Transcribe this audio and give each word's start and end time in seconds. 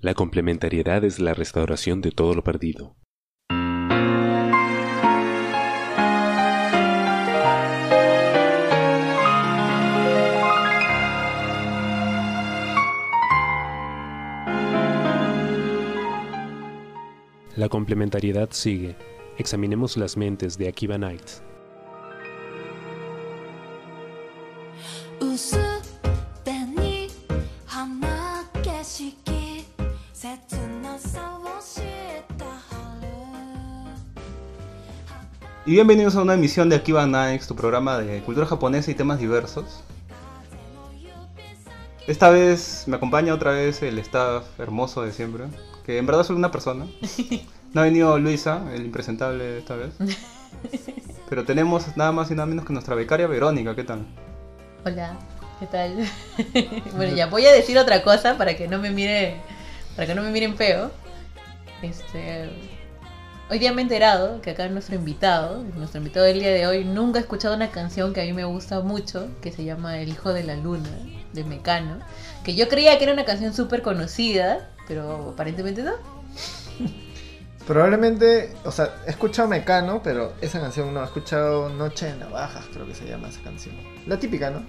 La 0.00 0.12
complementariedad 0.12 1.02
es 1.02 1.18
la 1.18 1.32
restauración 1.32 2.02
de 2.02 2.10
todo 2.10 2.34
lo 2.34 2.44
perdido. 2.44 2.94
La 17.64 17.70
complementariedad 17.70 18.50
sigue. 18.50 18.94
Examinemos 19.38 19.96
las 19.96 20.18
mentes 20.18 20.58
de 20.58 20.68
Akiva 20.68 20.96
Knight. 20.96 21.22
Y 35.64 35.72
bienvenidos 35.72 36.16
a 36.16 36.20
una 36.20 36.34
emisión 36.34 36.68
de 36.68 36.76
Akiba 36.76 37.06
Nights, 37.06 37.46
tu 37.46 37.56
programa 37.56 37.98
de 37.98 38.20
cultura 38.24 38.46
japonesa 38.46 38.90
y 38.90 38.94
temas 38.94 39.18
diversos. 39.18 39.82
Esta 42.06 42.28
vez 42.28 42.84
me 42.86 42.96
acompaña 42.96 43.32
otra 43.32 43.52
vez 43.52 43.82
el 43.82 43.98
staff 44.00 44.44
hermoso 44.60 45.00
de 45.00 45.12
siempre, 45.12 45.44
que 45.86 45.96
en 45.96 46.04
verdad 46.04 46.24
solo 46.24 46.38
una 46.38 46.50
persona. 46.50 46.86
No 47.74 47.80
ha 47.80 47.84
venido 47.84 48.16
Luisa, 48.20 48.62
el 48.72 48.84
impresentable 48.84 49.58
esta 49.58 49.74
vez. 49.74 49.90
Pero 51.28 51.44
tenemos 51.44 51.96
nada 51.96 52.12
más 52.12 52.30
y 52.30 52.34
nada 52.34 52.46
menos 52.46 52.64
que 52.64 52.72
nuestra 52.72 52.94
becaria 52.94 53.26
Verónica, 53.26 53.74
¿qué 53.74 53.82
tal? 53.82 54.06
Hola, 54.86 55.18
¿qué 55.58 55.66
tal? 55.66 56.08
bueno, 56.96 57.16
ya 57.16 57.26
voy 57.26 57.46
a 57.46 57.52
decir 57.52 57.76
otra 57.76 58.04
cosa 58.04 58.38
para 58.38 58.56
que 58.56 58.68
no 58.68 58.78
me 58.78 58.92
mire, 58.92 59.38
para 59.96 60.06
que 60.06 60.14
no 60.14 60.22
me 60.22 60.30
miren 60.30 60.56
feo. 60.56 60.92
Este, 61.82 62.48
hoy 63.50 63.58
día 63.58 63.72
me 63.72 63.82
he 63.82 63.82
enterado 63.82 64.40
que 64.40 64.50
acá 64.50 64.68
nuestro 64.68 64.94
invitado, 64.94 65.64
nuestro 65.74 65.98
invitado 65.98 66.26
del 66.26 66.38
día 66.38 66.52
de 66.52 66.68
hoy, 66.68 66.84
nunca 66.84 67.18
ha 67.18 67.22
escuchado 67.22 67.56
una 67.56 67.72
canción 67.72 68.12
que 68.12 68.20
a 68.20 68.24
mí 68.24 68.32
me 68.32 68.44
gusta 68.44 68.82
mucho, 68.82 69.28
que 69.42 69.50
se 69.50 69.64
llama 69.64 69.98
El 69.98 70.10
Hijo 70.10 70.32
de 70.32 70.44
la 70.44 70.54
Luna, 70.54 70.90
de 71.32 71.42
Mecano, 71.42 71.98
que 72.44 72.54
yo 72.54 72.68
creía 72.68 72.98
que 72.98 73.04
era 73.04 73.12
una 73.12 73.24
canción 73.24 73.52
súper 73.52 73.82
conocida, 73.82 74.70
pero 74.86 75.30
aparentemente 75.30 75.82
no. 75.82 75.94
Probablemente, 77.66 78.54
o 78.64 78.70
sea, 78.70 78.90
he 79.06 79.10
escuchado 79.10 79.48
Mecano, 79.48 80.02
pero 80.02 80.34
esa 80.42 80.60
canción 80.60 80.92
no, 80.92 81.00
he 81.00 81.04
escuchado 81.04 81.70
Noche 81.70 82.06
de 82.06 82.16
Navajas, 82.16 82.66
creo 82.72 82.86
que 82.86 82.94
se 82.94 83.06
llama 83.06 83.28
esa 83.28 83.40
canción. 83.40 83.74
La 84.06 84.18
típica, 84.18 84.50
¿no? 84.50 84.62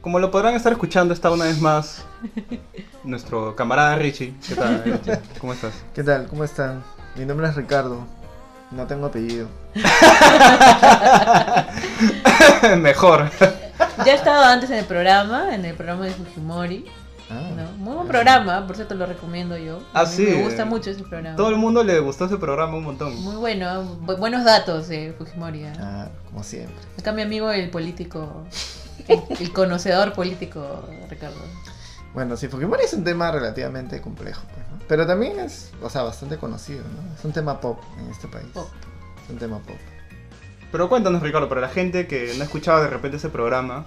Como 0.00 0.18
lo 0.18 0.30
podrán 0.30 0.54
estar 0.54 0.72
escuchando, 0.72 1.12
está 1.12 1.30
una 1.30 1.44
vez 1.44 1.60
más 1.60 2.06
nuestro 3.04 3.54
camarada 3.54 3.96
Richie. 3.96 4.34
¿Qué 4.48 4.54
tal, 4.54 4.82
Richie? 4.84 5.18
¿Cómo 5.38 5.52
estás? 5.52 5.74
¿Qué 5.94 6.02
tal? 6.02 6.26
¿Cómo 6.28 6.44
están? 6.44 6.82
Mi 7.14 7.26
nombre 7.26 7.46
es 7.46 7.54
Ricardo, 7.54 8.06
no 8.70 8.86
tengo 8.86 9.08
apellido. 9.08 9.46
Mejor. 12.78 13.30
Ya 14.06 14.12
he 14.12 14.14
estado 14.14 14.44
antes 14.44 14.70
en 14.70 14.78
el 14.78 14.86
programa, 14.86 15.54
en 15.54 15.66
el 15.66 15.74
programa 15.74 16.06
de 16.06 16.12
Fujimori. 16.12 16.86
Ah, 17.30 17.50
¿no? 17.56 17.70
Muy 17.78 17.94
buen 17.94 18.08
programa, 18.08 18.66
por 18.66 18.74
cierto 18.76 18.94
lo 18.96 19.06
recomiendo 19.06 19.56
yo. 19.56 19.80
Ah, 19.94 20.00
A 20.00 20.04
mí 20.04 20.10
sí. 20.10 20.22
Me 20.24 20.42
gusta 20.42 20.64
mucho 20.64 20.90
ese 20.90 21.02
programa. 21.04 21.36
Todo 21.36 21.48
el 21.50 21.56
mundo 21.56 21.84
le 21.84 21.98
gustó 22.00 22.24
ese 22.24 22.36
programa 22.38 22.76
un 22.76 22.84
montón. 22.84 23.14
Muy 23.22 23.36
bueno, 23.36 23.84
bu- 24.04 24.18
buenos 24.18 24.44
datos 24.44 24.88
de 24.88 25.14
Fujimori. 25.16 25.64
¿eh? 25.64 25.72
Ah, 25.78 26.08
como 26.28 26.42
siempre. 26.42 26.74
Acá 26.98 27.12
mi 27.12 27.22
amigo 27.22 27.50
el 27.52 27.70
político, 27.70 28.44
el, 29.08 29.20
el 29.38 29.52
conocedor 29.52 30.12
político, 30.12 30.84
Ricardo. 31.08 31.36
Bueno, 32.14 32.36
sí, 32.36 32.48
Fujimori 32.48 32.82
es 32.84 32.92
un 32.94 33.04
tema 33.04 33.30
relativamente 33.30 34.00
complejo, 34.00 34.42
pues, 34.52 34.66
¿no? 34.68 34.84
Pero 34.88 35.06
también 35.06 35.38
es, 35.38 35.70
o 35.80 35.88
sea, 35.88 36.02
bastante 36.02 36.36
conocido, 36.38 36.82
¿no? 36.82 37.14
Es 37.16 37.24
un 37.24 37.32
tema 37.32 37.60
pop 37.60 37.78
en 38.00 38.10
este 38.10 38.26
país. 38.26 38.48
Pop. 38.52 38.68
Es 39.24 39.30
un 39.30 39.38
tema 39.38 39.58
pop. 39.60 39.76
Pero 40.72 40.88
cuéntanos, 40.88 41.22
Ricardo, 41.22 41.48
para 41.48 41.60
la 41.60 41.68
gente 41.68 42.06
que 42.08 42.32
no 42.36 42.42
ha 42.42 42.44
escuchado 42.44 42.82
de 42.82 42.88
repente 42.88 43.16
ese 43.18 43.28
programa, 43.28 43.86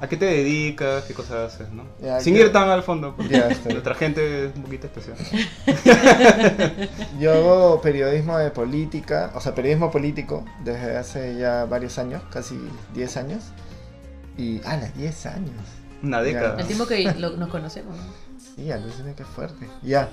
¿a 0.00 0.08
qué 0.08 0.16
te 0.16 0.24
dedicas? 0.26 1.04
¿Qué 1.04 1.14
cosas 1.14 1.54
haces, 1.54 1.70
no? 1.70 1.84
Ya, 2.02 2.20
Sin 2.20 2.34
ya. 2.34 2.42
ir 2.42 2.52
tan 2.52 2.68
al 2.68 2.82
fondo, 2.82 3.14
porque 3.16 3.34
Ya, 3.34 3.48
nuestra 3.70 3.94
gente 3.94 4.46
es 4.46 4.56
un 4.56 4.62
poquito 4.62 4.86
especial. 4.86 5.16
Yo 7.20 7.32
hago 7.32 7.80
periodismo 7.80 8.38
de 8.38 8.50
política, 8.50 9.30
o 9.34 9.40
sea, 9.40 9.54
periodismo 9.54 9.90
político 9.90 10.44
desde 10.64 10.96
hace 10.96 11.36
ya 11.36 11.64
varios 11.64 11.98
años, 11.98 12.22
casi 12.30 12.58
10 12.94 13.16
años. 13.16 13.44
Y, 14.36 14.60
ah, 14.64 14.76
las 14.76 14.96
10 14.96 15.26
años. 15.26 15.52
Una 16.02 16.22
década. 16.22 16.60
El 16.60 16.66
tiempo 16.66 16.86
que 16.86 17.02
lo- 17.18 17.36
nos 17.36 17.48
conocemos. 17.48 17.96
¿no? 17.96 18.02
Sí, 18.54 18.70
alucina 18.70 19.14
que 19.14 19.24
fuerte. 19.24 19.66
Ya. 19.82 20.08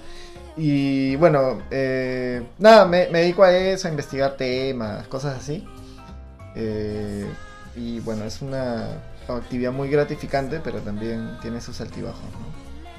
Y 0.58 1.16
bueno, 1.18 1.60
eh, 1.70 2.42
nada, 2.58 2.86
me, 2.86 3.08
me 3.10 3.20
dedico 3.20 3.44
a 3.44 3.56
eso, 3.56 3.88
a 3.88 3.92
investigar 3.92 4.36
temas, 4.38 5.08
cosas 5.08 5.38
así. 5.38 5.68
Eh, 6.56 7.26
y 7.76 8.00
bueno, 8.02 8.26
es 8.26 8.42
una 8.42 8.88
actividad 9.28 9.72
muy 9.72 9.90
gratificante, 9.90 10.60
pero 10.64 10.80
también 10.80 11.38
tiene 11.42 11.60
sus 11.62 11.82
altibajos, 11.82 12.22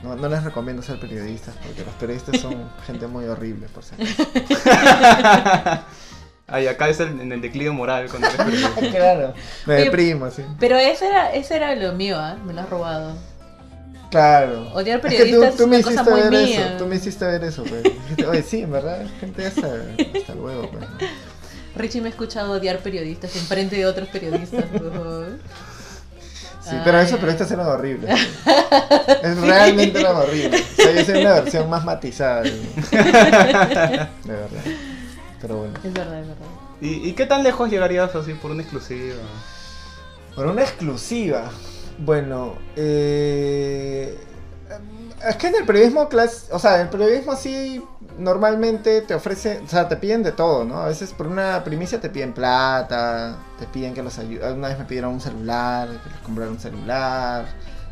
¿no? 0.03 0.11
No, 0.11 0.15
no 0.17 0.29
les 0.29 0.45
recomiendo 0.45 0.83
ser 0.83 1.01
periodistas, 1.01 1.55
porque 1.63 1.85
los 1.85 1.95
periodistas 1.95 2.41
son 2.41 2.71
gente 2.87 3.07
muy 3.07 3.25
horrible, 3.25 3.67
por 3.69 3.83
si 3.83 3.95
acaso. 3.95 4.25
Ay, 6.49 6.69
acá 6.69 6.89
es 6.89 7.01
el- 7.01 7.21
en 7.21 7.33
el 7.33 7.41
declive 7.41 7.71
moral 7.73 8.07
cuando 8.09 8.29
eres 8.29 8.39
periodista. 8.41 8.81
Claro. 8.97 9.35
Me 9.67 9.75
Oye, 9.75 9.85
deprimo, 9.85 10.31
sí. 10.31 10.43
Pero 10.61 10.77
ese 10.77 11.09
era, 11.09 11.33
ese 11.35 11.57
era 11.57 11.75
lo 11.75 11.93
mío, 11.95 12.17
¿ah? 12.19 12.37
Me 12.47 12.53
lo 12.53 12.61
has 12.61 12.71
robado. 12.71 13.15
Claro. 14.13 14.73
Odiar 14.73 14.99
Es 14.99 15.03
que 15.03 15.09
periodistas 15.19 15.55
es 15.55 15.67
me 15.67 15.67
una 15.67 15.83
cosa 15.83 15.91
hiciste 15.95 16.11
muy 16.13 16.21
ver 16.21 16.31
mía. 16.31 16.67
eso, 16.69 16.77
tú 16.79 16.87
me 16.87 16.97
hiciste 16.97 17.25
ver 17.25 17.43
eso, 17.45 17.65
pues. 17.65 18.29
Oye, 18.29 18.43
sí, 18.43 18.61
en 18.61 18.71
verdad, 18.73 19.05
gente 19.19 19.45
hasta, 19.47 19.67
hasta 20.17 20.35
luego, 20.37 20.71
pues. 20.71 20.83
¿no? 20.83 20.89
Richie 21.77 22.01
me 22.01 22.09
ha 22.09 22.11
escuchado 22.11 22.53
odiar 22.53 22.79
periodistas 22.79 23.35
en 23.37 23.43
frente 23.43 23.77
de 23.77 23.87
otros 23.87 24.09
periodistas. 24.09 24.65
Sí, 26.63 26.75
pero 26.85 26.99
ay. 26.99 27.07
periodistas 27.07 27.51
eran 27.53 27.67
horribles. 27.69 28.21
Es 29.23 29.37
realmente 29.41 30.01
eran 30.01 30.17
horribles. 30.17 30.65
O 30.73 30.83
sea, 30.83 31.05
soy 31.05 31.21
una 31.21 31.35
versión 31.35 31.71
más 31.71 31.85
matizada. 31.85 32.43
De, 32.43 32.51
de 32.91 34.09
verdad. 34.27 34.65
Pero 35.41 35.59
bueno. 35.59 35.75
Es 35.85 35.93
verdad, 35.93 36.21
es 36.21 36.29
verdad. 36.29 36.47
¿Y, 36.81 37.09
y 37.09 37.13
qué 37.13 37.27
tan 37.27 37.45
lejos 37.45 37.71
llegarías 37.71 38.15
así 38.17 38.35
por 38.35 38.51
una 38.51 38.63
exclusiva? 38.63 39.15
Por 40.35 40.47
una 40.47 40.63
exclusiva. 40.63 41.51
Bueno, 41.99 42.57
eh, 42.75 44.19
es 45.27 45.37
que 45.37 45.47
en 45.47 45.55
el 45.57 45.65
periodismo 45.65 46.09
clas, 46.09 46.49
o 46.51 46.59
sea, 46.59 46.81
el 46.81 46.89
periodismo 46.89 47.37
sí 47.37 47.83
normalmente 48.19 49.03
te 49.03 49.15
ofrece, 49.15 49.61
o 49.65 49.69
sea, 49.69 49.89
te 49.89 49.97
piden 49.97 50.23
de 50.23 50.33
todo, 50.33 50.65
¿no? 50.65 50.81
A 50.81 50.87
veces 50.87 51.13
por 51.13 51.27
una 51.27 51.63
primicia 51.65 52.01
te 52.01 52.11
piden 52.11 52.33
plata, 52.33 53.37
te 53.59 53.67
piden 53.67 53.95
que 53.95 54.03
los 54.03 54.19
ayudes. 54.19 54.53
Una 54.53 54.69
vez 54.69 54.79
me 54.79 54.85
pidieron 54.85 55.15
un 55.15 55.21
celular, 55.21 55.89
que 55.89 56.11
les 56.11 56.19
comprara 56.21 56.51
un 56.51 56.59
celular, 56.59 57.47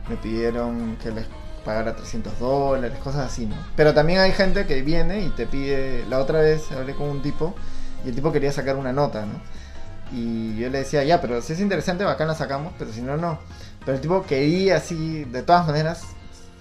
me 0.08 0.16
pidieron 0.16 0.96
que 0.96 1.10
les 1.10 1.26
pagara 1.64 1.96
300 1.96 2.38
dólares, 2.38 2.98
cosas 2.98 3.26
así, 3.26 3.46
¿no? 3.46 3.56
Pero 3.76 3.94
también 3.94 4.20
hay 4.20 4.32
gente 4.32 4.66
que 4.66 4.82
viene 4.82 5.22
y 5.22 5.30
te 5.30 5.46
pide, 5.46 6.04
la 6.08 6.18
otra 6.18 6.40
vez 6.40 6.70
hablé 6.72 6.94
con 6.94 7.08
un 7.08 7.22
tipo 7.22 7.54
y 8.04 8.08
el 8.08 8.14
tipo 8.14 8.32
quería 8.32 8.52
sacar 8.52 8.76
una 8.76 8.92
nota, 8.92 9.24
¿no? 9.26 9.40
Y 10.12 10.56
yo 10.58 10.69
le 10.70 10.78
decía, 10.78 11.02
ya, 11.04 11.20
pero 11.20 11.40
si 11.40 11.54
es 11.54 11.60
interesante, 11.60 12.04
bacán 12.04 12.28
la 12.28 12.34
sacamos, 12.34 12.72
pero 12.78 12.93
si 12.93 13.00
no, 13.00 13.16
no. 13.16 13.38
Pero 13.81 13.96
el 13.96 14.00
tipo 14.00 14.25
quería 14.25 14.76
así, 14.76 15.25
de 15.25 15.43
todas 15.43 15.66
maneras, 15.66 16.02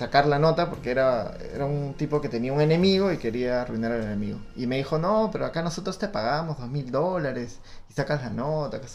sacar 0.03 0.25
la 0.27 0.37
nota 0.39 0.69
porque 0.69 0.91
era, 0.91 1.37
era 1.55 1.65
un 1.65 1.93
tipo 1.95 2.19
que 2.21 2.29
tenía 2.29 2.51
un 2.53 2.61
enemigo 2.61 3.11
y 3.11 3.17
quería 3.17 3.61
arruinar 3.61 3.91
al 3.93 4.03
enemigo. 4.03 4.39
Y 4.55 4.67
me 4.67 4.77
dijo, 4.77 4.97
no, 4.99 5.29
pero 5.31 5.45
acá 5.45 5.61
nosotros 5.61 5.97
te 5.97 6.07
pagamos 6.09 6.57
dos 6.59 6.69
mil 6.69 6.91
dólares 6.91 7.59
y 7.89 7.93
sacas 7.93 8.21
la 8.21 8.29
nota. 8.29 8.81
Que. 8.81 8.87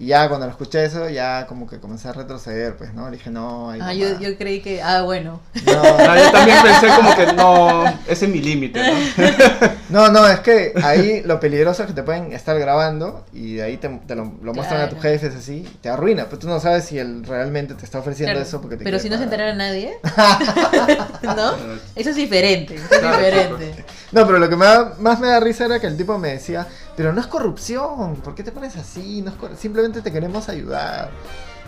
Y 0.00 0.06
ya 0.06 0.26
cuando 0.30 0.46
lo 0.46 0.52
escuché 0.52 0.82
eso, 0.82 1.10
ya 1.10 1.46
como 1.46 1.66
que 1.68 1.78
comencé 1.78 2.08
a 2.08 2.12
retroceder, 2.14 2.74
pues, 2.74 2.94
¿no? 2.94 3.10
Le 3.10 3.18
dije, 3.18 3.28
no, 3.28 3.68
ahí 3.70 3.80
Ah, 3.82 3.88
no 3.88 3.92
yo, 3.92 4.14
va". 4.14 4.18
yo 4.20 4.38
creí 4.38 4.62
que. 4.62 4.80
Ah, 4.82 5.02
bueno. 5.02 5.40
No, 5.66 5.72
Ah, 5.98 6.18
yo 6.18 6.32
también 6.32 6.56
pensé 6.62 6.86
como 6.96 7.14
que 7.14 7.26
no, 7.34 7.84
ese 8.08 8.24
es 8.24 8.30
mi 8.32 8.40
límite, 8.40 8.80
¿no? 8.82 9.70
No, 9.90 10.08
no, 10.08 10.26
es 10.28 10.38
que 10.40 10.72
ahí 10.84 11.20
lo 11.26 11.38
peligroso 11.40 11.82
es 11.82 11.88
que 11.88 11.94
te 11.94 12.02
pueden 12.04 12.32
estar 12.32 12.56
grabando 12.58 13.26
y 13.32 13.56
de 13.56 13.62
ahí 13.64 13.76
te, 13.76 13.88
te 14.06 14.14
lo, 14.14 14.32
lo 14.40 14.54
muestran 14.54 14.80
a 14.82 14.88
tus 14.88 15.00
Claro. 15.00 15.18
jefes 15.18 15.34
así, 15.36 15.68
te 15.82 15.88
arruina, 15.90 16.26
pero 16.26 16.38
tú 16.38 16.46
no 16.48 16.60
sabes 16.60 16.84
si 16.84 16.96
él 16.98 17.24
realmente 17.26 17.74
te 17.74 17.84
está 17.84 17.98
ofreciendo 17.98 18.32
Claro, 18.34 18.46
eso 18.46 18.60
porque 18.62 18.76
te 18.76 18.84
Pero 18.84 18.98
si 19.00 19.10
no 19.10 19.18
se 19.18 19.24
enterara 19.24 19.52
nadie. 19.54 19.98
¿No? 21.22 21.52
Eso 21.96 22.10
es 22.10 22.16
diferente. 22.16 22.76
Eso 22.76 22.84
es 22.90 22.98
Claro, 23.00 23.18
diferente. 23.18 23.84
No, 24.12 24.26
pero 24.26 24.38
lo 24.38 24.48
que 24.48 24.56
me 24.56 24.64
da- 24.64 24.94
más 24.98 25.20
me 25.20 25.28
da 25.28 25.40
risa 25.40 25.64
era 25.66 25.78
que 25.80 25.86
el 25.88 25.96
tipo 25.96 26.16
me 26.18 26.28
decía, 26.34 26.66
pero 26.96 27.12
no 27.12 27.20
es 27.20 27.26
corrupción, 27.26 28.16
¿por 28.16 28.34
qué 28.34 28.42
te 28.42 28.52
pones 28.52 28.76
así? 28.76 29.22
No 29.22 29.30
es 29.30 29.58
simplemente 29.58 30.02
te 30.02 30.12
queremos 30.12 30.48
ayudar. 30.48 31.10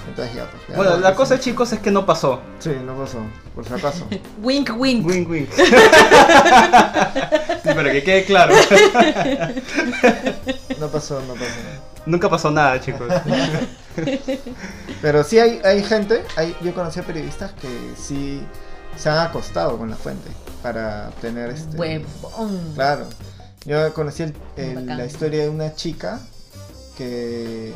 Entonces 0.08 0.34
ya, 0.34 0.50
pues. 0.50 0.62
ya 0.68 0.76
Bueno, 0.76 0.92
no, 0.92 0.98
la 0.98 1.10
sí. 1.10 1.16
cosa, 1.16 1.38
chicos, 1.38 1.72
es 1.72 1.78
que 1.78 1.90
no 1.90 2.04
pasó. 2.04 2.40
Sí, 2.58 2.70
no 2.84 2.96
pasó, 2.96 3.18
por 3.54 3.64
si 3.64 3.72
acaso. 3.72 4.06
Wink, 4.42 4.70
wink. 4.76 5.06
Wink, 5.06 5.30
wink. 5.30 5.48
Sí, 7.62 7.68
para 7.68 7.92
que 7.92 8.02
quede 8.02 8.24
claro. 8.24 8.54
No 10.80 10.88
pasó, 10.88 11.20
no 11.28 11.34
pasó. 11.34 11.46
Nunca 12.06 12.28
pasó 12.28 12.50
nada, 12.50 12.80
chicos. 12.80 13.08
Pero 15.00 15.22
sí 15.22 15.38
hay, 15.38 15.60
hay 15.64 15.84
gente, 15.84 16.24
hay, 16.34 16.56
yo 16.60 16.74
conocí 16.74 16.98
a 16.98 17.04
periodistas 17.04 17.52
que 17.52 17.68
sí 17.96 18.42
se 18.96 19.08
han 19.08 19.18
acostado 19.18 19.78
con 19.78 19.90
la 19.90 19.96
fuente 19.96 20.28
para 20.60 21.10
obtener 21.10 21.50
este... 21.50 21.76
Huevón. 21.76 22.72
Claro. 22.74 23.06
Yo 23.64 23.92
conocí 23.94 24.22
el- 24.24 24.34
el- 24.56 24.86
la 24.86 25.04
historia 25.04 25.42
de 25.44 25.48
una 25.48 25.74
chica 25.74 26.20
que... 26.96 27.72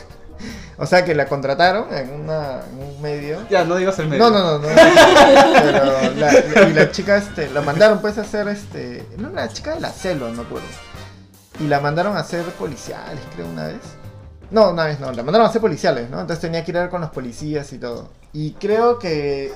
o 0.78 0.86
sea, 0.86 1.04
que 1.04 1.14
la 1.14 1.26
contrataron 1.26 1.92
en, 1.94 2.10
una, 2.12 2.60
en 2.70 2.82
un 2.82 3.02
medio. 3.02 3.38
Ya, 3.50 3.64
no 3.64 3.76
digas 3.76 3.98
el 3.98 4.08
medio. 4.08 4.30
No, 4.30 4.30
no, 4.30 4.58
no, 4.58 4.58
no. 4.58 4.68
Pero 4.68 5.84
la, 6.16 6.32
la- 6.32 6.68
y 6.68 6.72
la 6.72 6.90
chica, 6.90 7.16
este, 7.16 7.50
la 7.50 7.60
mandaron 7.60 8.00
pues 8.00 8.18
a 8.18 8.22
hacer, 8.22 8.48
este... 8.48 9.04
No, 9.18 9.28
una 9.28 9.48
chica 9.48 9.74
de 9.74 9.80
la 9.80 9.90
selva, 9.92 10.28
no 10.28 10.34
me 10.34 10.42
acuerdo. 10.42 10.66
Y 11.58 11.64
la 11.66 11.80
mandaron 11.80 12.16
a 12.16 12.20
hacer 12.20 12.44
policiales, 12.52 13.20
creo, 13.34 13.46
una 13.46 13.66
vez. 13.66 13.80
No, 14.50 14.70
una 14.70 14.84
vez 14.86 14.98
no, 14.98 15.12
la 15.12 15.22
mandaron 15.22 15.46
a 15.46 15.50
hacer 15.50 15.60
policiales, 15.60 16.08
¿no? 16.10 16.20
Entonces 16.20 16.40
tenía 16.40 16.64
que 16.64 16.70
ir 16.72 16.78
a 16.78 16.80
ver 16.82 16.90
con 16.90 17.00
los 17.02 17.10
policías 17.10 17.72
y 17.72 17.78
todo. 17.78 18.08
Y 18.32 18.52
creo 18.54 18.98
que 18.98 19.52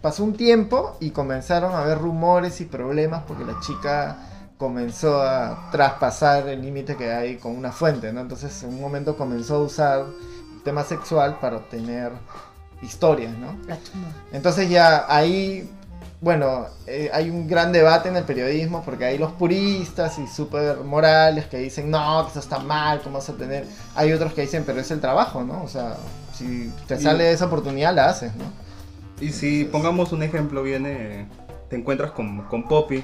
pasó 0.00 0.24
un 0.24 0.34
tiempo 0.34 0.96
y 1.00 1.10
comenzaron 1.10 1.74
a 1.74 1.82
haber 1.82 1.98
rumores 1.98 2.60
y 2.60 2.64
problemas 2.64 3.22
porque 3.28 3.44
la 3.44 3.60
chica 3.60 4.16
comenzó 4.62 5.20
a 5.20 5.70
traspasar 5.72 6.48
el 6.48 6.62
límite 6.62 6.94
que 6.94 7.12
hay 7.12 7.36
con 7.36 7.56
una 7.56 7.72
fuente, 7.72 8.12
¿no? 8.12 8.20
Entonces 8.20 8.62
en 8.62 8.68
un 8.68 8.80
momento 8.80 9.16
comenzó 9.16 9.56
a 9.56 9.58
usar 9.58 10.04
el 10.54 10.62
tema 10.62 10.84
sexual 10.84 11.38
para 11.40 11.56
obtener 11.56 12.12
historias, 12.80 13.36
¿no? 13.38 13.56
Entonces 14.32 14.70
ya 14.70 15.04
ahí, 15.08 15.68
bueno, 16.20 16.66
eh, 16.86 17.10
hay 17.12 17.28
un 17.28 17.48
gran 17.48 17.72
debate 17.72 18.08
en 18.08 18.14
el 18.16 18.22
periodismo 18.22 18.84
porque 18.84 19.04
hay 19.04 19.18
los 19.18 19.32
puristas 19.32 20.16
y 20.20 20.28
súper 20.28 20.76
morales 20.84 21.46
que 21.46 21.56
dicen, 21.58 21.90
no, 21.90 22.22
que 22.24 22.30
eso 22.30 22.38
está 22.38 22.60
mal, 22.60 23.00
¿cómo 23.02 23.18
vas 23.18 23.28
a 23.30 23.32
tener? 23.32 23.66
Hay 23.96 24.12
otros 24.12 24.32
que 24.32 24.42
dicen, 24.42 24.62
pero 24.64 24.78
es 24.78 24.92
el 24.92 25.00
trabajo, 25.00 25.42
¿no? 25.42 25.60
O 25.64 25.68
sea, 25.68 25.96
si 26.32 26.72
te 26.86 26.94
Y- 26.94 27.02
sale 27.02 27.32
esa 27.32 27.46
oportunidad, 27.46 27.92
la 27.96 28.10
haces, 28.10 28.30
¿no? 28.36 28.44
Y 29.20 29.30
si 29.32 29.64
pongamos 29.64 30.12
un 30.12 30.22
ejemplo, 30.22 30.62
viene, 30.62 31.26
te 31.68 31.74
encuentras 31.74 32.12
con, 32.12 32.42
con 32.42 32.62
Poppy. 32.68 33.02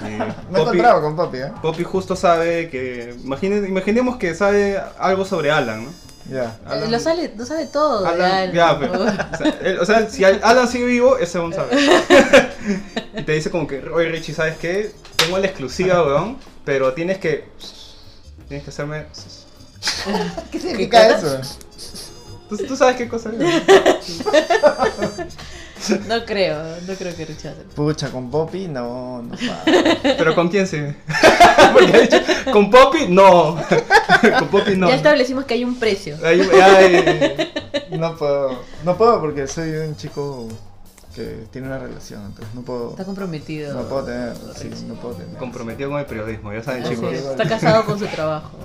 Me 0.00 0.16
he 0.16 0.18
Poppy, 0.18 0.60
encontrado 0.60 1.00
con 1.02 1.16
papi, 1.16 1.38
¿eh? 1.38 1.52
Poppy 1.60 1.84
justo 1.84 2.14
sabe 2.16 2.68
que. 2.70 3.14
imagine- 3.24 3.66
imaginemos 3.68 4.16
que 4.16 4.34
sabe 4.34 4.80
algo 4.98 5.24
sobre 5.24 5.50
Alan, 5.50 5.84
¿no? 5.84 5.90
Ya. 6.30 6.56
Eh, 6.70 6.86
Lo 6.88 7.00
sabe, 7.00 7.32
lo 7.36 7.44
sabe 7.44 7.66
todo. 7.66 8.06
Alan, 8.06 8.52
ya, 8.52 8.78
pero, 8.78 8.92
o, 9.02 9.36
sea, 9.36 9.58
él- 9.62 9.78
o 9.80 9.84
sea, 9.84 10.08
si 10.08 10.24
Al- 10.24 10.40
Alan 10.44 10.68
sigue 10.68 10.84
vivo, 10.86 11.18
ese 11.18 11.38
aún 11.38 11.52
sabe. 11.52 11.76
y 13.16 13.22
te 13.22 13.32
dice 13.32 13.50
como 13.50 13.66
que, 13.66 13.80
oye 13.88 14.08
Richie, 14.08 14.32
¿sabes 14.34 14.56
qué? 14.58 14.92
Tengo 15.16 15.38
la 15.38 15.46
exclusiva, 15.48 16.02
weón, 16.04 16.38
pero 16.64 16.92
tienes 16.94 17.18
que... 17.18 17.48
Tienes 18.46 18.64
que 18.64 18.70
hacerme... 18.70 19.06
¿Qué 20.52 20.60
significa 20.60 21.08
eso? 21.08 21.40
¿Tú, 22.48 22.56
tú 22.56 22.76
sabes 22.76 22.96
qué 22.96 23.08
cosa 23.08 23.30
es? 23.30 23.62
No 26.08 26.24
creo, 26.24 26.62
no 26.86 26.94
creo 26.94 27.14
que 27.16 27.24
rechace. 27.24 27.62
Pucha, 27.74 28.10
con 28.10 28.30
Poppy, 28.30 28.68
no, 28.68 29.22
no. 29.22 29.36
¿Pero 30.02 30.34
con 30.34 30.48
quién 30.48 30.66
sí? 30.66 30.78
Porque 31.72 31.92
ha 31.96 32.00
dicho, 32.00 32.16
con 32.52 32.70
Poppy, 32.70 33.06
no. 33.08 33.56
con 34.38 34.48
Poppy, 34.48 34.76
no. 34.76 34.88
Ya 34.88 34.94
establecimos 34.96 35.44
que 35.44 35.54
hay 35.54 35.64
un 35.64 35.76
precio. 35.78 36.16
Ay, 36.24 36.40
ay, 36.62 37.52
No 37.98 38.16
puedo, 38.16 38.58
no 38.84 38.96
puedo 38.96 39.20
porque 39.20 39.46
soy 39.46 39.70
un 39.70 39.96
chico 39.96 40.48
que 41.14 41.44
tiene 41.50 41.66
una 41.66 41.78
relación, 41.78 42.24
entonces 42.24 42.54
no 42.54 42.62
puedo, 42.62 42.90
Está 42.90 43.04
comprometido. 43.04 43.74
no 43.74 43.82
puedo 43.88 44.04
tener, 44.04 44.34
sí, 44.56 44.70
no 44.86 44.94
puedo 44.94 45.14
tener. 45.16 45.36
comprometido 45.36 45.90
con 45.90 46.00
el 46.00 46.06
periodismo, 46.06 46.52
ya 46.54 46.62
saben 46.62 46.84
Así 46.84 46.94
chicos. 46.94 47.12
es, 47.12 47.24
Está 47.26 47.46
casado 47.48 47.84
con 47.84 47.98
su 47.98 48.06
trabajo. 48.06 48.56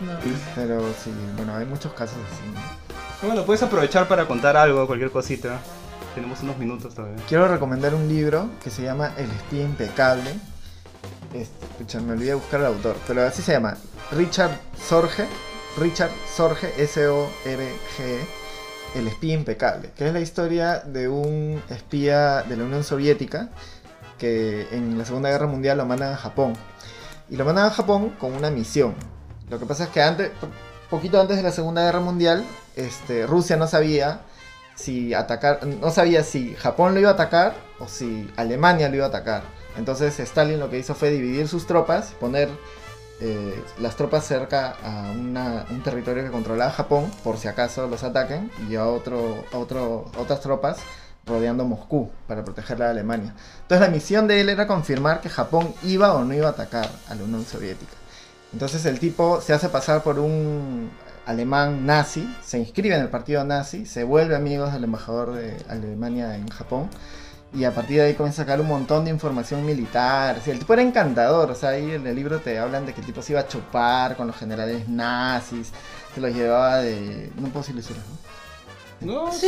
No. 0.00 0.12
Pero 0.54 0.80
sí, 1.02 1.10
bueno, 1.36 1.56
hay 1.56 1.64
muchos 1.64 1.92
casos 1.94 2.16
así. 2.30 2.77
¿No? 3.22 3.28
Bueno, 3.28 3.44
puedes 3.44 3.62
aprovechar 3.62 4.08
para 4.08 4.26
contar 4.26 4.56
algo, 4.56 4.86
cualquier 4.86 5.10
cosita. 5.10 5.58
Tenemos 6.14 6.42
unos 6.42 6.58
minutos 6.58 6.94
todavía. 6.94 7.22
Quiero 7.28 7.48
recomendar 7.48 7.94
un 7.94 8.08
libro 8.08 8.48
que 8.62 8.70
se 8.70 8.82
llama 8.82 9.12
El 9.16 9.30
espía 9.30 9.62
impecable. 9.62 10.34
Este, 11.32 11.66
pucha, 11.78 12.00
me 12.00 12.12
olvidé 12.12 12.30
de 12.30 12.34
buscar 12.34 12.60
el 12.60 12.66
autor, 12.66 12.96
pero 13.06 13.26
así 13.26 13.42
se 13.42 13.52
llama. 13.52 13.76
Richard 14.12 14.58
Sorge. 14.82 15.26
Richard 15.78 16.10
Sorge, 16.34 16.72
S-O-R-G-E. 16.82 18.26
El 18.94 19.06
espía 19.06 19.34
impecable. 19.34 19.90
Que 19.96 20.08
es 20.08 20.12
la 20.12 20.20
historia 20.20 20.80
de 20.80 21.08
un 21.08 21.62
espía 21.68 22.42
de 22.42 22.56
la 22.56 22.64
Unión 22.64 22.82
Soviética 22.82 23.50
que 24.18 24.66
en 24.72 24.98
la 24.98 25.04
Segunda 25.04 25.30
Guerra 25.30 25.46
Mundial 25.46 25.78
lo 25.78 25.86
mandan 25.86 26.12
a 26.12 26.16
Japón. 26.16 26.54
Y 27.30 27.36
lo 27.36 27.44
mandan 27.44 27.66
a 27.66 27.70
Japón 27.70 28.10
con 28.18 28.34
una 28.34 28.50
misión. 28.50 28.94
Lo 29.48 29.58
que 29.58 29.66
pasa 29.66 29.84
es 29.84 29.90
que 29.90 30.02
antes, 30.02 30.30
poquito 30.90 31.20
antes 31.20 31.36
de 31.36 31.42
la 31.42 31.52
Segunda 31.52 31.82
Guerra 31.84 32.00
Mundial, 32.00 32.44
este, 32.78 33.26
Rusia 33.26 33.56
no 33.56 33.66
sabía 33.66 34.22
si 34.74 35.12
atacar, 35.12 35.66
no 35.66 35.90
sabía 35.90 36.22
si 36.22 36.54
Japón 36.54 36.94
lo 36.94 37.00
iba 37.00 37.10
a 37.10 37.14
atacar 37.14 37.54
o 37.80 37.88
si 37.88 38.30
Alemania 38.36 38.88
lo 38.88 38.96
iba 38.96 39.06
a 39.06 39.08
atacar. 39.08 39.42
Entonces 39.76 40.18
Stalin 40.20 40.60
lo 40.60 40.70
que 40.70 40.78
hizo 40.78 40.94
fue 40.94 41.10
dividir 41.10 41.48
sus 41.48 41.66
tropas, 41.66 42.14
poner 42.20 42.48
eh, 43.20 43.64
las 43.80 43.96
tropas 43.96 44.24
cerca 44.24 44.76
a 44.84 45.10
un 45.10 45.82
territorio 45.82 46.22
que 46.22 46.30
controlaba 46.30 46.70
Japón 46.70 47.10
por 47.24 47.36
si 47.36 47.48
acaso 47.48 47.88
los 47.88 48.04
ataquen 48.04 48.50
y 48.68 48.76
a, 48.76 48.86
otro, 48.86 49.44
otro, 49.52 50.10
otras 50.16 50.40
tropas 50.40 50.78
rodeando 51.26 51.64
Moscú 51.64 52.10
para 52.28 52.44
proteger 52.44 52.80
a 52.82 52.90
Alemania. 52.90 53.34
Entonces 53.62 53.86
la 53.86 53.92
misión 53.92 54.28
de 54.28 54.40
él 54.40 54.48
era 54.48 54.68
confirmar 54.68 55.20
que 55.20 55.28
Japón 55.28 55.74
iba 55.82 56.14
o 56.14 56.24
no 56.24 56.32
iba 56.32 56.46
a 56.46 56.50
atacar 56.52 56.88
a 57.08 57.14
la 57.16 57.24
Unión 57.24 57.44
Soviética. 57.44 57.92
Entonces 58.52 58.86
el 58.86 59.00
tipo 59.00 59.40
se 59.40 59.52
hace 59.52 59.68
pasar 59.68 60.02
por 60.02 60.20
un 60.20 60.90
alemán 61.28 61.86
nazi, 61.86 62.28
se 62.44 62.58
inscribe 62.58 62.96
en 62.96 63.02
el 63.02 63.08
partido 63.08 63.44
nazi, 63.44 63.86
se 63.86 64.02
vuelve 64.02 64.34
amigo 64.34 64.66
del 64.70 64.82
embajador 64.84 65.34
de 65.34 65.56
Alemania 65.68 66.34
en 66.34 66.48
Japón 66.48 66.88
y 67.54 67.64
a 67.64 67.72
partir 67.74 67.98
de 67.98 68.06
ahí 68.06 68.14
comienza 68.14 68.42
a 68.42 68.44
sacar 68.44 68.60
un 68.60 68.66
montón 68.68 69.04
de 69.04 69.10
información 69.10 69.64
militar. 69.64 70.36
O 70.38 70.42
sea, 70.42 70.52
el 70.52 70.58
tipo 70.58 70.72
era 70.72 70.82
encantador, 70.82 71.50
o 71.50 71.54
sea, 71.54 71.70
ahí 71.70 71.90
en 71.92 72.06
el 72.06 72.14
libro 72.16 72.40
te 72.40 72.58
hablan 72.58 72.84
de 72.86 72.92
que 72.94 73.00
el 73.00 73.06
tipo 73.06 73.22
se 73.22 73.32
iba 73.34 73.40
a 73.40 73.46
chupar 73.48 74.16
con 74.16 74.26
los 74.26 74.36
generales 74.36 74.88
nazis, 74.88 75.70
se 76.14 76.20
los 76.20 76.34
llevaba 76.34 76.78
de... 76.78 77.30
No 77.36 77.48
puedo 77.48 77.60
decirles 77.60 77.86
eso, 77.90 77.94
¿no? 77.94 78.28
No, 79.26 79.32
Sí. 79.32 79.46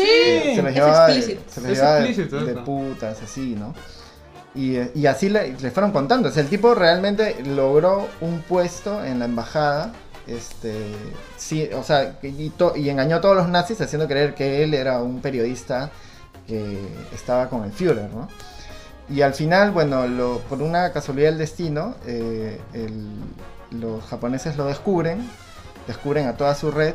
se 0.54 0.62
los 0.62 0.68
Es 0.70 0.74
llevaba, 0.76 1.06
de, 1.08 1.16
explícito. 1.16 1.42
se 1.52 1.60
los 1.60 1.70
llevaba 1.72 1.94
de- 1.96 2.04
explícito 2.06 2.44
de 2.44 2.52
eso. 2.52 2.64
putas, 2.64 3.22
así, 3.22 3.56
¿no? 3.58 3.74
Y, 4.54 4.78
y 4.98 5.06
así 5.06 5.28
le, 5.28 5.56
le 5.58 5.70
fueron 5.70 5.92
contando. 5.92 6.28
O 6.28 6.32
sea, 6.32 6.42
el 6.42 6.48
tipo 6.48 6.74
realmente 6.74 7.42
logró 7.44 8.08
un 8.20 8.40
puesto 8.42 9.04
en 9.04 9.18
la 9.18 9.24
embajada. 9.26 9.92
Este, 10.30 10.94
sí, 11.36 11.68
o 11.74 11.82
sea, 11.82 12.18
y, 12.22 12.52
engañó 12.88 13.16
a 13.16 13.20
todos 13.20 13.36
los 13.36 13.48
nazis 13.48 13.80
haciendo 13.80 14.06
creer 14.06 14.34
que 14.34 14.62
él 14.62 14.74
era 14.74 15.02
un 15.02 15.20
periodista 15.20 15.90
que 16.46 16.78
estaba 17.12 17.48
con 17.48 17.64
el 17.64 17.72
Führer, 17.72 18.08
¿no? 18.14 18.28
Y 19.08 19.22
al 19.22 19.34
final, 19.34 19.72
bueno, 19.72 20.06
lo- 20.06 20.38
por 20.48 20.62
una 20.62 20.92
casualidad 20.92 21.30
del 21.30 21.38
destino, 21.38 21.96
eh, 22.06 22.60
los 23.72 24.04
japoneses 24.04 24.56
lo 24.56 24.66
descubren, 24.66 25.28
descubren 25.88 26.28
a 26.28 26.36
toda 26.36 26.54
su 26.54 26.70
red 26.70 26.94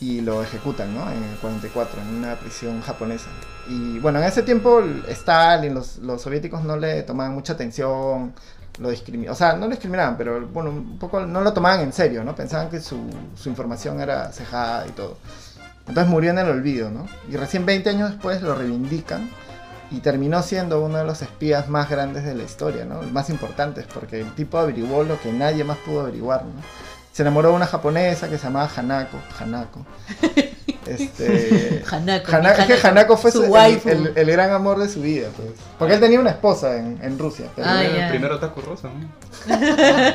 y 0.00 0.20
lo 0.20 0.42
ejecutan, 0.42 0.94
¿no? 0.94 1.10
En 1.10 1.22
el 1.22 1.36
44, 1.36 2.00
en 2.00 2.08
una 2.08 2.36
prisión 2.36 2.80
japonesa. 2.82 3.28
Y 3.68 3.98
bueno, 3.98 4.20
en 4.20 4.24
ese 4.26 4.42
tiempo 4.42 4.82
Stalin, 5.08 5.74
los, 5.74 5.98
los 5.98 6.22
soviéticos 6.22 6.62
no 6.62 6.76
le 6.76 7.02
tomaban 7.02 7.34
mucha 7.34 7.54
atención, 7.54 8.32
lo 8.78 8.90
discriminaban, 8.90 9.32
o 9.32 9.36
sea, 9.36 9.54
no 9.54 9.66
lo 9.66 9.70
discriminaban, 9.70 10.16
pero 10.16 10.46
bueno, 10.48 10.70
un 10.70 10.98
poco 10.98 11.20
no 11.26 11.40
lo 11.40 11.52
tomaban 11.52 11.80
en 11.80 11.92
serio, 11.92 12.22
¿no? 12.22 12.34
Pensaban 12.34 12.70
que 12.70 12.80
su, 12.80 12.98
su 13.34 13.48
información 13.48 14.00
era 14.00 14.32
cejada 14.32 14.86
y 14.86 14.90
todo. 14.90 15.18
Entonces 15.88 16.10
murió 16.10 16.30
en 16.30 16.38
el 16.38 16.48
olvido, 16.48 16.90
¿no? 16.90 17.06
Y 17.30 17.36
recién 17.36 17.66
20 17.66 17.90
años 17.90 18.10
después 18.10 18.42
lo 18.42 18.54
reivindican 18.54 19.30
y 19.90 20.00
terminó 20.00 20.42
siendo 20.42 20.84
uno 20.84 20.98
de 20.98 21.04
los 21.04 21.22
espías 21.22 21.68
más 21.68 21.88
grandes 21.88 22.24
de 22.24 22.34
la 22.34 22.42
historia, 22.44 22.84
¿no? 22.84 23.02
Más 23.02 23.30
importantes, 23.30 23.86
porque 23.92 24.20
el 24.20 24.34
tipo 24.34 24.58
averiguó 24.58 25.02
lo 25.02 25.18
que 25.20 25.32
nadie 25.32 25.64
más 25.64 25.78
pudo 25.78 26.00
averiguar, 26.00 26.44
¿no? 26.44 26.60
Se 27.12 27.22
enamoró 27.22 27.48
de 27.50 27.54
una 27.56 27.66
japonesa 27.66 28.28
que 28.28 28.38
se 28.38 28.44
llamaba 28.44 28.70
Hanako. 28.76 29.18
Hanako. 29.40 29.84
Este, 30.88 31.82
Hanako. 31.90 32.32
Hana- 32.34 32.52
es 32.54 32.64
que 32.80 32.86
Hanako 32.88 33.18
fue 33.18 33.30
su 33.30 33.38
su- 33.40 33.44
el, 33.44 33.50
waifu. 33.50 33.90
el- 33.90 34.12
el 34.16 34.30
gran 34.30 34.52
amor 34.52 34.78
de 34.78 34.88
su 34.88 35.02
vida, 35.02 35.28
pues. 35.36 35.50
Porque 35.78 35.92
él 35.92 36.00
tenía 36.00 36.18
una 36.18 36.30
esposa 36.30 36.78
en, 36.78 36.98
en 37.02 37.18
Rusia. 37.18 37.44
Pero, 37.54 37.68
Ah, 37.68 37.84
el. 37.84 37.90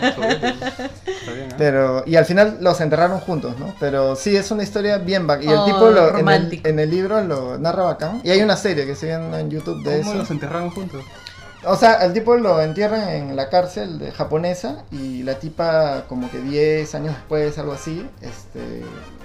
Está 0.04 1.32
bien, 1.32 1.50
¿eh? 1.52 1.56
pero- 1.60 2.04
y 2.08 2.16
al 2.16 2.26
final 2.26 2.58
los 2.60 2.82
enterraron 2.82 3.20
juntos, 3.20 3.58
¿no? 3.60 3.74
Pero 3.80 4.16
sí, 4.16 4.36
es 4.36 4.50
una 4.52 4.64
historia 4.64 4.98
bien 4.98 5.28
bacán. 5.28 5.44
Y 5.48 5.52
el 5.52 5.58
Oh, 5.60 5.66
tipo 5.66 5.90
lo- 5.92 6.00
en, 6.02 6.06
el, 6.08 6.14
romántico. 6.22 6.68
en 6.68 6.80
el 6.80 6.90
libro 6.90 7.22
lo 7.24 7.58
narra 7.60 7.84
bacán. 7.84 8.22
Y 8.24 8.32
hay 8.32 8.42
una 8.42 8.56
serie 8.56 8.86
que 8.86 8.96
se 8.96 9.06
viene 9.08 9.40
en 9.40 9.50
YouTube 9.52 9.84
de 9.84 10.00
¿Cómo 10.00 10.12
eso. 10.12 10.20
los 10.20 10.32
enterraron 10.32 10.72
juntos? 10.72 11.04
O 11.66 11.76
sea, 11.76 12.04
el 12.06 12.14
tipo 12.14 12.36
lo 12.36 12.62
entierran 12.62 13.10
en 13.10 13.36
la 13.36 13.50
cárcel 13.50 13.98
de 13.98 14.12
japonesa 14.12 14.84
y 14.92 15.24
la 15.24 15.40
tipa 15.40 16.06
como 16.10 16.30
que 16.30 16.40
10 16.40 16.94
años 16.96 17.16
después, 17.16 17.58
algo 17.58 17.72
así, 17.72 18.08
este, 18.22 18.82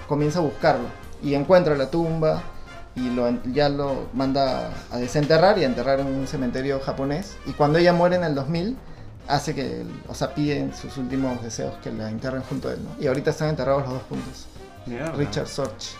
comienza 0.07 0.39
a 0.39 0.41
buscarlo 0.41 0.87
y 1.21 1.33
encuentra 1.33 1.75
la 1.75 1.91
tumba 1.91 2.41
y 2.95 3.09
lo, 3.09 3.29
ya 3.51 3.69
lo 3.69 4.07
manda 4.13 4.71
a 4.91 4.97
desenterrar 4.97 5.57
y 5.57 5.63
a 5.63 5.67
enterrar 5.67 5.99
en 5.99 6.07
un 6.07 6.27
cementerio 6.27 6.79
japonés. 6.79 7.35
Y 7.45 7.51
cuando 7.51 7.77
ella 7.77 7.93
muere 7.93 8.15
en 8.15 8.23
el 8.23 8.35
2000, 8.35 8.77
hace 9.27 9.53
que, 9.53 9.85
o 10.07 10.15
sea, 10.15 10.33
piden 10.33 10.73
sus 10.73 10.97
últimos 10.97 11.41
deseos 11.43 11.75
que 11.83 11.91
la 11.91 12.09
enterren 12.09 12.41
junto 12.43 12.69
a 12.69 12.73
él, 12.73 12.79
¿no? 12.83 13.01
Y 13.01 13.07
ahorita 13.07 13.31
están 13.31 13.49
enterrados 13.49 13.83
los 13.83 13.93
dos 13.93 14.03
juntos. 14.09 14.47
Mierda. 14.85 15.11
Richard 15.11 15.47
Sorge. 15.47 15.95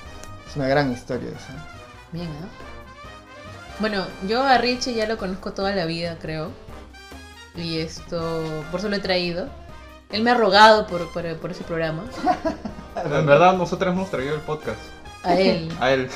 Es 0.50 0.56
una 0.56 0.68
gran 0.68 0.92
historia 0.92 1.30
esa. 1.30 1.54
Bien, 2.12 2.28
¿no? 2.28 2.79
Bueno, 3.80 4.06
yo 4.28 4.44
a 4.44 4.58
Richie 4.58 4.94
ya 4.94 5.08
lo 5.08 5.18
conozco 5.18 5.54
toda 5.54 5.74
la 5.74 5.86
vida, 5.86 6.18
creo. 6.22 6.52
Y 7.56 7.80
esto, 7.80 8.44
por 8.72 8.80
eso 8.80 8.90
lo 8.90 8.96
he 8.96 9.00
traído. 9.00 9.48
Él 10.12 10.24
me 10.24 10.32
ha 10.32 10.34
rogado 10.36 10.88
por, 10.88 11.12
por, 11.12 11.36
por 11.38 11.52
ese 11.52 11.64
programa. 11.64 12.04
En 13.02 13.26
verdad, 13.26 13.54
nosotros 13.56 13.94
hemos 13.94 14.10
traído 14.12 14.36
el 14.36 14.42
podcast. 14.42 14.80
A 15.24 15.34
él. 15.40 15.72
A 15.80 15.92
él. 15.92 16.10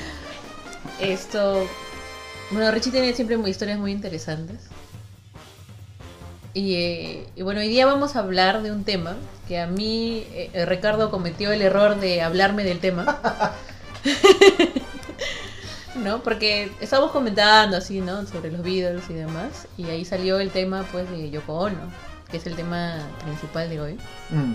Esto. 1.00 1.66
Bueno, 2.50 2.70
Richie 2.70 2.90
tiene 2.90 3.14
siempre 3.14 3.38
muy- 3.38 3.50
historias 3.50 3.78
muy 3.78 3.92
interesantes. 3.92 4.56
Y, 6.52 6.74
eh, 6.74 7.26
y 7.34 7.42
bueno, 7.42 7.60
hoy 7.60 7.68
día 7.68 7.86
vamos 7.86 8.14
a 8.16 8.18
hablar 8.18 8.60
de 8.62 8.72
un 8.72 8.84
tema 8.84 9.16
que 9.48 9.58
a 9.58 9.68
mí 9.68 10.26
eh, 10.32 10.66
Ricardo 10.66 11.10
cometió 11.10 11.50
el 11.52 11.62
error 11.62 11.98
de 11.98 12.20
hablarme 12.20 12.64
del 12.64 12.80
tema. 12.80 13.18
¿No? 16.02 16.22
Porque 16.22 16.72
estábamos 16.80 17.12
comentando 17.12 17.76
así, 17.76 18.00
¿no? 18.00 18.26
Sobre 18.26 18.50
los 18.50 18.62
Beatles 18.62 19.04
y 19.10 19.14
demás. 19.14 19.68
Y 19.76 19.84
ahí 19.86 20.04
salió 20.04 20.40
el 20.40 20.50
tema, 20.50 20.84
pues, 20.90 21.10
de 21.10 21.30
Yoko 21.30 21.54
Ono, 21.54 21.80
que 22.30 22.38
es 22.38 22.46
el 22.46 22.56
tema 22.56 22.98
principal 23.24 23.68
de 23.68 23.80
hoy. 23.80 23.98
Mm. 24.30 24.54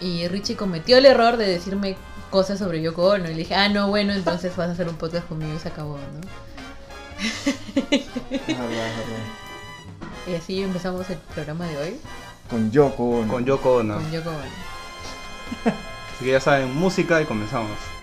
Y 0.00 0.28
Richie 0.28 0.56
cometió 0.56 0.98
el 0.98 1.06
error 1.06 1.36
de 1.36 1.46
decirme 1.46 1.96
cosas 2.30 2.58
sobre 2.58 2.82
Yoko 2.82 3.04
Ono. 3.10 3.24
Y 3.24 3.28
le 3.28 3.38
dije, 3.38 3.54
ah, 3.54 3.68
no, 3.68 3.88
bueno, 3.88 4.12
entonces 4.12 4.56
vas 4.56 4.68
a 4.68 4.72
hacer 4.72 4.88
un 4.88 4.96
podcast 4.96 5.26
conmigo 5.26 5.54
y 5.54 5.58
se 5.58 5.68
acabó, 5.68 5.98
¿no? 5.98 6.20
Verdad. 8.46 9.44
Y 10.26 10.34
así 10.34 10.62
empezamos 10.62 11.08
el 11.10 11.18
programa 11.18 11.66
de 11.66 11.76
hoy 11.76 12.00
Con 12.48 12.70
Yoko 12.70 13.20
Ono. 13.20 13.32
Con 13.32 13.44
Yoko 13.44 13.74
Ono. 13.76 13.94
con 13.96 14.10
Yoko 14.10 14.30
Ono. 14.30 14.38
Así 16.14 16.24
que 16.24 16.30
ya 16.30 16.40
saben, 16.40 16.74
música 16.74 17.20
y 17.20 17.24
comenzamos. 17.24 17.93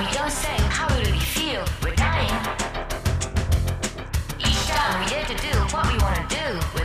We 0.00 0.12
don't 0.12 0.30
say 0.30 0.54
how 0.70 0.86
we 0.94 1.02
really 1.02 1.18
feel, 1.18 1.64
we're 1.82 1.94
dying. 1.94 2.30
Each 4.38 4.66
time 4.68 5.02
we 5.02 5.10
dare 5.10 5.24
to 5.24 5.34
do 5.34 5.58
what 5.74 5.90
we 5.90 5.98
wanna 5.98 6.24
do, 6.28 6.77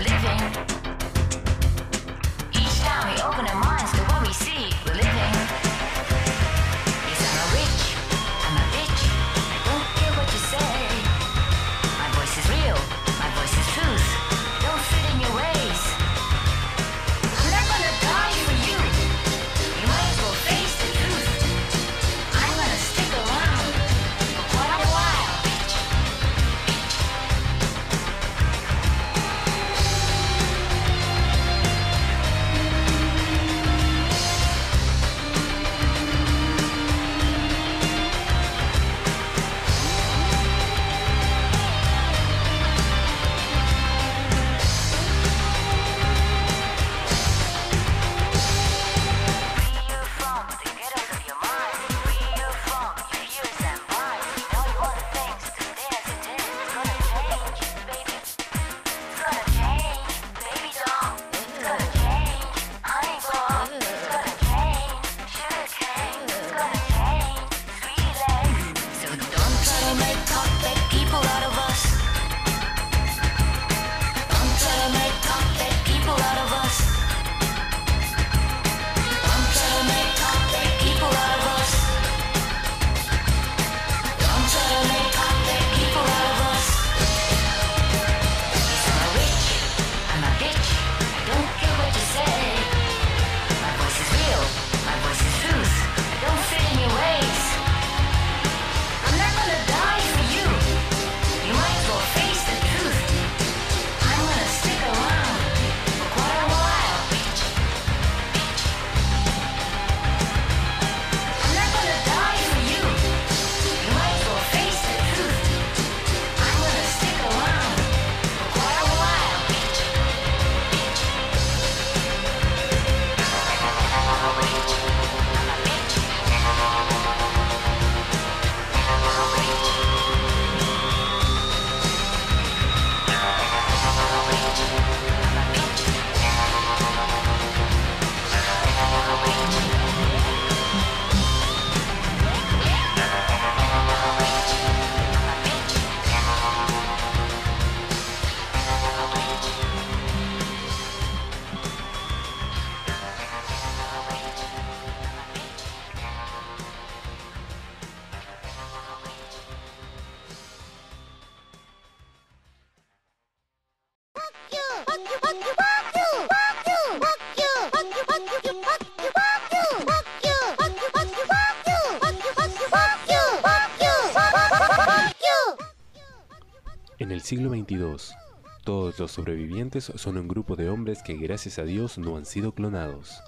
En 177.03 177.12
el 177.12 177.19
siglo 177.19 177.50
XXII, 177.50 178.15
todos 178.63 178.98
los 178.98 179.12
sobrevivientes 179.12 179.91
son 179.93 180.17
un 180.17 180.29
grupo 180.29 180.55
de 180.55 180.69
hombres 180.69 181.03
que 181.03 181.17
gracias 181.17 181.60
a 181.60 181.63
Dios 181.63 181.98
no 181.98 182.15
han 182.15 182.24
sido 182.24 182.55
clonados. 182.55 183.22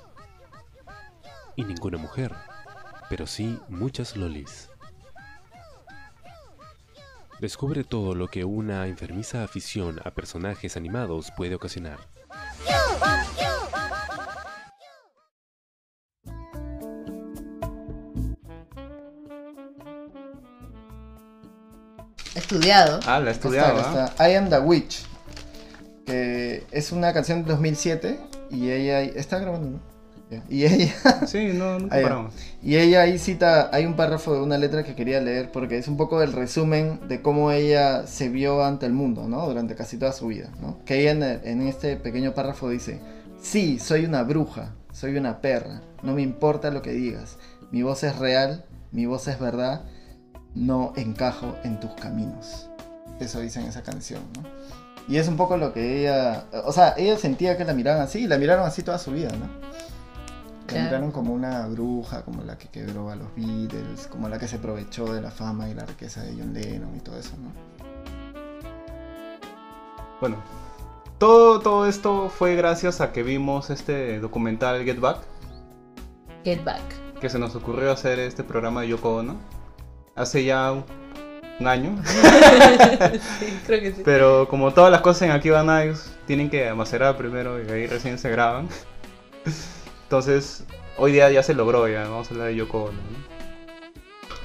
Y 1.58 1.66
ninguna 1.66 1.98
mujer, 1.98 2.34
pero 3.10 3.28
sí 3.28 3.60
muchas 3.68 4.16
lolis. 4.16 4.70
Descubre 7.42 7.84
todo 7.84 8.16
lo 8.16 8.30
que 8.30 8.46
una 8.46 8.88
enfermiza 8.88 9.44
afición 9.44 10.00
a 10.06 10.12
personajes 10.12 10.78
animados 10.78 11.34
puede 11.36 11.56
ocasionar. 11.56 12.15
Estudiado. 22.50 23.00
Ah, 23.08 23.20
la 23.20 23.32
he 23.32 23.34
estudiado, 23.34 23.80
Está, 23.80 24.04
¿ah? 24.04 24.08
está. 24.08 24.30
I 24.30 24.36
Am 24.36 24.50
the 24.50 24.60
Witch. 24.60 25.04
Que 26.06 26.64
es 26.72 26.92
una 26.92 27.12
canción 27.14 27.44
de 27.44 27.50
2007 27.52 28.20
y 28.52 28.70
ella 28.70 29.02
está 29.02 29.40
grabando, 29.40 29.70
¿no? 29.80 29.96
Y 30.50 30.66
ella 30.66 30.94
Sí, 31.28 31.52
no, 31.54 31.80
nunca 31.80 31.96
Ah, 32.00 32.02
paramos. 32.02 32.34
y 32.62 32.76
ella 32.78 33.02
ahí 33.02 33.18
cita 33.18 33.70
hay 33.74 33.86
un 33.86 33.96
párrafo 33.96 34.34
de 34.34 34.42
una 34.42 34.58
letra 34.58 34.84
que 34.84 34.94
quería 34.96 35.22
leer 35.22 35.52
porque 35.52 35.78
es 35.78 35.88
un 35.88 35.98
poco 35.98 36.22
el 36.22 36.34
resumen 36.34 37.00
de 37.08 37.22
cómo 37.22 37.52
ella 37.52 38.06
se 38.08 38.30
vio 38.30 38.64
ante 38.64 38.86
el 38.86 38.94
mundo, 38.94 39.28
¿no? 39.28 39.48
Durante 39.48 39.76
casi 39.76 39.98
toda 39.98 40.12
su 40.14 40.28
vida, 40.28 40.50
¿no? 40.62 40.80
Que 40.86 41.02
ella 41.02 41.12
en, 41.12 41.24
el- 41.24 41.42
en 41.46 41.62
este 41.68 41.96
pequeño 41.98 42.34
párrafo 42.34 42.70
dice, 42.70 43.00
"Sí, 43.42 43.80
soy 43.80 44.06
una 44.06 44.24
bruja, 44.24 44.74
soy 44.92 45.16
una 45.18 45.42
perra, 45.42 45.82
no 46.04 46.14
me 46.14 46.22
importa 46.22 46.70
lo 46.72 46.82
que 46.84 46.92
digas. 46.92 47.38
Mi 47.72 47.82
voz 47.84 48.04
es 48.04 48.18
real, 48.18 48.66
mi 48.92 49.06
voz 49.08 49.28
es 49.28 49.40
verdad, 49.40 49.84
no 50.56 50.94
encajo 50.96 51.56
en 51.64 51.80
tus 51.80 51.92
caminos." 51.92 52.70
Eso 53.20 53.40
dice 53.40 53.60
en 53.62 53.68
esa 53.68 53.84
canción, 53.84 54.22
¿no? 54.36 54.44
Y 55.08 55.18
es 55.18 55.28
un 55.28 55.38
poco 55.38 55.56
lo 55.58 55.72
que 55.72 56.02
ella, 56.02 56.46
o 56.66 56.72
sea, 56.72 56.96
ella 56.98 57.18
sentía 57.18 57.56
que 57.58 57.64
la 57.66 57.74
miraban 57.74 58.02
así 58.02 58.24
y 58.24 58.28
la 58.28 58.38
miraron 58.40 58.66
así 58.66 58.82
toda 58.82 58.98
su 58.98 59.12
vida, 59.12 59.30
¿no? 59.32 59.46
La 59.46 60.68
Claro. 60.68 60.86
miraron 60.86 61.12
como 61.12 61.32
una 61.32 61.68
bruja, 61.68 62.24
como 62.24 62.42
la 62.44 62.58
que 62.58 62.68
quebró 62.70 63.12
a 63.12 63.16
los 63.16 63.28
Beatles, 63.36 64.08
como 64.08 64.28
la 64.30 64.40
que 64.40 64.48
se 64.48 64.56
aprovechó 64.56 65.14
de 65.14 65.22
la 65.22 65.30
fama 65.30 65.70
y 65.70 65.76
la 65.76 65.86
riqueza 65.86 66.24
de 66.24 66.34
John 66.36 66.54
Lennon 66.56 66.96
y 66.96 67.00
todo 67.02 67.20
eso, 67.20 67.34
¿no? 67.38 67.52
Bueno, 70.20 70.38
todo, 71.20 71.60
todo 71.60 71.86
esto 71.88 72.30
fue 72.30 72.56
gracias 72.56 73.00
a 73.02 73.12
que 73.12 73.22
vimos 73.24 73.70
este 73.70 74.20
documental 74.20 74.84
Get 74.86 75.00
Back, 75.00 75.20
Get 76.44 76.64
back. 76.64 76.82
que 77.20 77.30
se 77.30 77.38
nos 77.38 77.56
ocurrió 77.56 77.92
hacer 77.92 78.20
este 78.20 78.44
programa 78.44 78.82
de 78.82 78.90
Yoko 78.90 79.18
Ono 79.18 79.36
hace 80.16 80.44
ya 80.44 80.72
un, 80.72 80.86
un 81.60 81.68
año. 81.68 81.96
sí, 83.40 83.60
creo 83.66 83.82
que 83.82 83.94
sí. 83.94 84.02
Pero 84.04 84.48
como 84.48 84.74
todas 84.74 84.92
las 84.92 85.02
cosas 85.02 85.24
en 85.24 85.32
Akiba 85.32 85.64
Nights 85.64 86.12
tienen 86.26 86.50
que 86.50 86.74
macerar 86.74 87.18
primero 87.18 87.62
y 87.62 87.70
ahí 87.70 87.88
recién 87.88 88.18
se 88.18 88.30
graban. 88.30 88.68
Entonces, 90.04 90.66
hoy 90.98 91.12
día 91.12 91.30
ya 91.32 91.44
se 91.44 91.54
logró, 91.54 91.88
ya 91.88 92.04
vamos 92.04 92.30
a 92.30 92.34
hablar 92.34 92.48
de 92.48 92.56
Yoko 92.56 92.86
Ono. 92.86 92.94
¿no? 92.94 93.36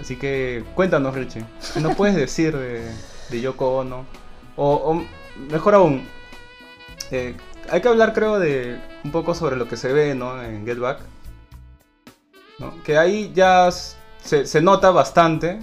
Así 0.00 0.16
que 0.16 0.64
cuéntanos, 0.74 1.14
Richie. 1.14 1.44
¿Qué 1.74 1.80
nos 1.80 1.94
puedes 1.94 2.16
decir 2.16 2.56
de, 2.56 2.90
de 3.28 3.40
Yoko 3.40 3.78
Ono? 3.78 4.06
O, 4.56 4.74
o 4.74 5.04
mejor 5.50 5.74
aún, 5.74 6.06
eh, 7.10 7.34
hay 7.70 7.80
que 7.80 7.88
hablar 7.88 8.12
creo 8.12 8.38
de 8.38 8.80
un 9.04 9.10
poco 9.10 9.34
sobre 9.34 9.56
lo 9.56 9.68
que 9.68 9.76
se 9.76 9.92
ve 9.92 10.14
¿no? 10.14 10.42
en 10.42 10.64
Get 10.64 10.78
Back. 10.78 11.00
¿no? 12.58 12.82
Que 12.82 12.98
ahí 12.98 13.32
ya 13.34 13.68
se, 14.22 14.46
se 14.46 14.60
nota 14.60 14.90
bastante 14.90 15.58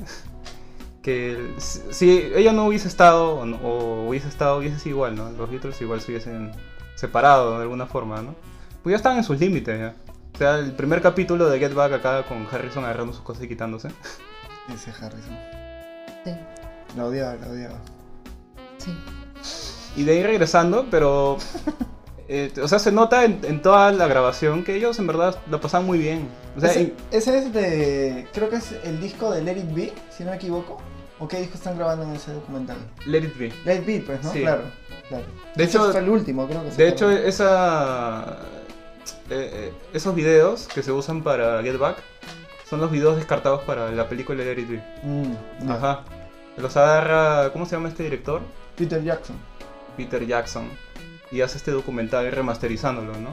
que 1.02 1.54
si, 1.58 1.82
si 1.92 2.10
ella 2.36 2.52
no 2.54 2.66
hubiese 2.66 2.88
estado 2.88 3.38
o, 3.40 3.46
no- 3.46 3.58
o 3.58 4.10
hubiese 4.10 4.28
estado, 4.28 4.58
hubiese 4.58 4.80
sido 4.80 4.96
igual, 4.98 5.16
¿no? 5.16 5.30
Los 5.32 5.50
Beatles 5.50 5.80
igual 5.82 6.02
se 6.02 6.12
hubiesen 6.12 6.52
separado 6.96 7.56
de 7.58 7.64
alguna 7.64 7.86
forma, 7.88 8.22
¿no? 8.22 8.36
Pues 8.84 8.92
ya 8.94 8.98
estaban 8.98 9.18
en 9.18 9.24
sus 9.24 9.40
límites, 9.40 9.80
ya. 9.80 9.96
O 10.34 10.38
sea, 10.38 10.58
el 10.58 10.74
primer 10.74 11.02
capítulo 11.02 11.48
de 11.50 11.60
Get 11.60 11.74
Back 11.74 11.94
acá 11.94 12.24
con 12.24 12.46
Harrison 12.52 12.84
agarrando 12.84 13.14
sus 13.14 13.22
cosas 13.24 13.44
y 13.44 13.48
quitándose. 13.48 13.88
Ese 14.74 14.92
Harrison. 14.92 15.38
Sí, 16.26 16.32
La 16.96 17.06
odiaba, 17.06 17.36
la 17.36 17.48
odiaba. 17.48 17.78
sí. 18.78 18.96
Y 19.96 20.04
de 20.04 20.12
ahí 20.12 20.24
regresando, 20.24 20.86
pero... 20.92 21.38
eh, 22.30 22.52
o 22.62 22.68
sea, 22.68 22.80
se 22.80 22.92
nota 22.92 23.24
en, 23.26 23.40
en 23.44 23.62
toda 23.62 23.92
la 23.92 24.08
grabación 24.08 24.64
que 24.64 24.76
ellos 24.76 25.00
en 25.00 25.08
verdad 25.08 25.38
la 25.50 25.60
pasan 25.60 25.86
muy 25.86 25.98
bien. 26.00 26.28
O 26.56 26.60
sea, 26.62 26.72
ese, 26.72 26.82
y- 26.82 26.94
ese 27.12 27.38
es 27.38 27.54
de. 27.54 28.28
Creo 28.34 28.50
que 28.50 28.58
es 28.58 28.72
el 28.84 29.00
disco 29.00 29.32
de 29.32 29.42
Let 29.44 29.58
It 29.58 29.74
Be, 29.74 29.94
si 30.10 30.24
no 30.24 30.32
me 30.32 30.38
equivoco. 30.38 30.78
¿O 31.20 31.28
qué 31.28 31.40
disco 31.40 31.56
están 31.56 31.76
grabando 31.78 32.04
en 32.06 32.12
ese 32.16 32.32
documental? 32.32 32.78
Let 33.06 33.20
It 33.24 33.38
Be. 33.38 33.52
Let 33.66 33.78
It 33.80 33.86
Be, 33.88 34.04
pues, 34.06 34.24
¿no? 34.24 34.32
Sí. 34.32 34.42
Claro. 34.42 34.62
claro. 35.10 35.24
De 35.56 35.64
Ese 35.64 35.78
hecho- 35.78 35.92
fue 35.92 36.00
el 36.02 36.10
último, 36.10 36.48
creo 36.48 36.64
que 36.64 36.70
De 36.72 36.88
hecho, 36.88 37.10
esa, 37.10 38.38
eh, 39.30 39.52
eh, 39.54 39.74
esos 39.94 40.14
videos 40.14 40.68
que 40.68 40.84
se 40.84 40.92
usan 40.92 41.24
para 41.24 41.64
Get 41.64 41.78
Back 41.80 41.98
son 42.70 42.82
los 42.82 42.92
videos 42.92 43.16
descartados 43.16 43.64
para 43.64 43.90
la 43.92 44.08
película 44.10 44.44
de 44.44 44.54
Let 44.56 44.62
It 44.62 44.70
Be. 44.70 44.84
Mm. 45.04 45.72
Ajá. 45.72 46.04
Los 46.58 46.76
agarra, 46.78 47.52
¿cómo 47.54 47.66
se 47.66 47.76
llama 47.76 47.90
este 47.90 48.04
director? 48.04 48.42
Peter 48.76 49.04
Jackson. 49.04 49.36
Peter 49.96 50.26
Jackson. 50.26 50.70
Y 51.32 51.42
hace 51.42 51.58
este 51.58 51.72
documental 51.72 52.32
remasterizándolo, 52.32 53.14
¿no? 53.20 53.32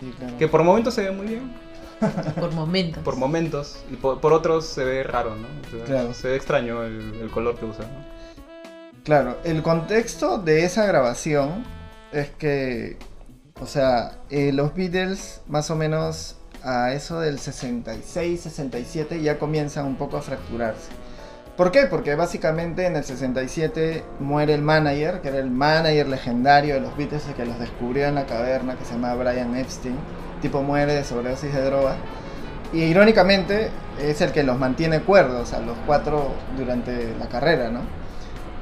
Sí, 0.00 0.12
claro. 0.18 0.38
Que 0.38 0.48
por 0.48 0.62
momentos 0.64 0.94
se 0.94 1.02
ve 1.02 1.10
muy 1.12 1.26
bien, 1.26 1.52
Por 2.40 2.50
momentos. 2.52 3.02
por 3.04 3.14
momentos, 3.16 3.78
y 3.90 3.94
por, 3.94 4.20
por 4.20 4.32
otros 4.32 4.66
se 4.66 4.84
ve 4.84 5.04
raro, 5.04 5.36
¿no? 5.36 5.46
O 5.46 5.70
sea, 5.70 5.84
Claro. 5.84 6.14
Se 6.14 6.28
ve 6.28 6.36
extraño 6.36 6.82
el, 6.82 7.14
el 7.20 7.30
color 7.30 7.56
que 7.56 7.64
usa, 7.64 7.84
¿no? 7.84 8.04
Claro, 9.04 9.36
el 9.44 9.62
contexto 9.62 10.38
de 10.38 10.64
esa 10.64 10.84
grabación 10.86 11.64
es 12.12 12.30
que, 12.30 12.96
o 13.60 13.66
sea, 13.66 14.18
eh, 14.30 14.52
los 14.52 14.74
Beatles 14.74 15.42
más 15.48 15.70
o 15.70 15.76
menos 15.76 16.36
a 16.64 16.92
eso 16.92 17.20
del 17.20 17.38
66, 17.38 18.40
67 18.40 19.20
ya 19.22 19.38
comienzan 19.38 19.86
un 19.86 19.96
poco 19.96 20.16
a 20.16 20.22
fracturarse. 20.22 20.90
¿Por 21.62 21.70
qué? 21.70 21.86
Porque 21.86 22.16
básicamente 22.16 22.86
en 22.86 22.96
el 22.96 23.04
67 23.04 24.02
muere 24.18 24.52
el 24.52 24.62
manager, 24.62 25.20
que 25.20 25.28
era 25.28 25.38
el 25.38 25.48
manager 25.48 26.08
legendario 26.08 26.74
de 26.74 26.80
los 26.80 26.96
Beatles, 26.96 27.24
el 27.28 27.34
que 27.34 27.46
los 27.46 27.56
descubrió 27.60 28.08
en 28.08 28.16
la 28.16 28.26
caverna, 28.26 28.74
que 28.74 28.84
se 28.84 28.94
llama 28.94 29.14
Brian 29.14 29.54
Epstein. 29.54 29.94
Tipo 30.40 30.60
muere 30.62 30.92
de 30.92 31.04
sobredosis 31.04 31.54
de 31.54 31.64
droga. 31.64 31.94
Y 32.72 32.80
irónicamente 32.82 33.70
es 34.00 34.20
el 34.22 34.32
que 34.32 34.42
los 34.42 34.58
mantiene 34.58 35.02
cuerdos 35.02 35.52
a 35.52 35.60
los 35.60 35.76
cuatro 35.86 36.32
durante 36.56 37.14
la 37.16 37.28
carrera, 37.28 37.70
¿no? 37.70 37.82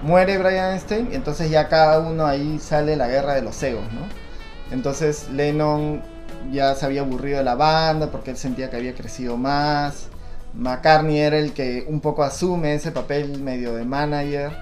muere 0.03 0.37
Brian 0.37 0.73
Einstein 0.73 1.09
y 1.11 1.15
entonces 1.15 1.49
ya 1.49 1.69
cada 1.69 2.01
uno 2.01 2.27
ahí 2.27 2.59
sale 2.59 2.97
la 2.97 3.09
guerra 3.09 3.33
de 3.33 3.41
los 3.41 3.63
egos, 3.63 3.85
¿no? 3.95 4.03
Entonces 4.75 5.31
Lennon 5.31 6.03
ya 6.53 6.75
se 6.75 6.85
había 6.85 7.01
aburrido 7.01 7.39
de 7.39 7.45
la 7.45 7.55
banda 7.55 8.11
porque 8.11 8.33
él 8.33 8.37
sentía 8.37 8.69
que 8.69 8.77
había 8.77 8.95
crecido 8.95 9.39
más. 9.39 10.10
McCartney 10.55 11.19
era 11.19 11.39
el 11.39 11.53
que 11.53 11.85
un 11.89 12.01
poco 12.01 12.23
asume 12.23 12.75
ese 12.75 12.93
papel 12.93 13.41
medio 13.41 13.75
de 13.75 13.85
manager 13.85 14.53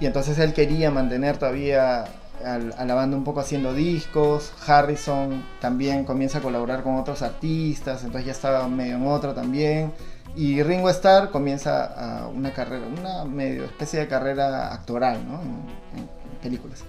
y 0.00 0.06
entonces 0.06 0.38
él 0.38 0.52
quería 0.52 0.90
mantener 0.90 1.36
todavía 1.38 2.04
a 2.44 2.84
la 2.84 2.94
banda 2.94 3.16
un 3.16 3.24
poco 3.24 3.40
haciendo 3.40 3.72
discos. 3.72 4.52
Harrison 4.66 5.42
también 5.60 6.04
comienza 6.04 6.38
a 6.38 6.40
colaborar 6.42 6.82
con 6.82 6.96
otros 6.96 7.22
artistas, 7.22 8.04
entonces 8.04 8.26
ya 8.26 8.32
estaba 8.32 8.68
medio 8.68 8.96
en 8.96 9.06
otro 9.06 9.32
también. 9.34 9.92
Y 10.34 10.62
Ringo 10.62 10.90
Starr 10.90 11.30
comienza 11.30 11.84
a 11.86 12.28
una 12.28 12.52
carrera, 12.52 12.86
una 12.86 13.24
medio 13.24 13.64
especie 13.64 14.00
de 14.00 14.06
carrera 14.08 14.72
actoral, 14.72 15.26
¿no? 15.26 15.40
En, 15.40 16.00
en- 16.00 16.16
películas. 16.42 16.80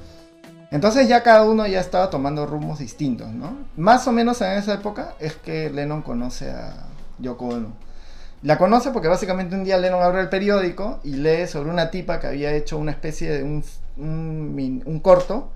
Entonces 0.69 1.07
ya 1.07 1.23
cada 1.23 1.43
uno 1.43 1.65
ya 1.65 1.79
estaba 1.79 2.09
tomando 2.09 2.45
rumbos 2.45 2.79
distintos, 2.79 3.29
¿no? 3.29 3.57
Más 3.77 4.05
o 4.07 4.11
menos 4.11 4.41
en 4.41 4.51
esa 4.51 4.73
época 4.73 5.13
es 5.19 5.35
que 5.37 5.69
Lennon 5.69 6.01
conoce 6.01 6.51
a 6.51 6.73
Yoko 7.19 7.47
Ono. 7.47 7.86
La 8.43 8.57
conoce 8.57 8.91
porque 8.91 9.07
básicamente 9.07 9.55
un 9.55 9.63
día 9.63 9.77
Lennon 9.77 10.03
abre 10.03 10.21
el 10.21 10.29
periódico 10.29 10.99
y 11.03 11.15
lee 11.15 11.47
sobre 11.47 11.69
una 11.69 11.89
tipa 11.89 12.19
que 12.19 12.27
había 12.27 12.53
hecho 12.53 12.77
una 12.77 12.91
especie 12.91 13.31
de 13.31 13.43
un, 13.43 13.63
un 13.97 14.99
corto 14.99 15.51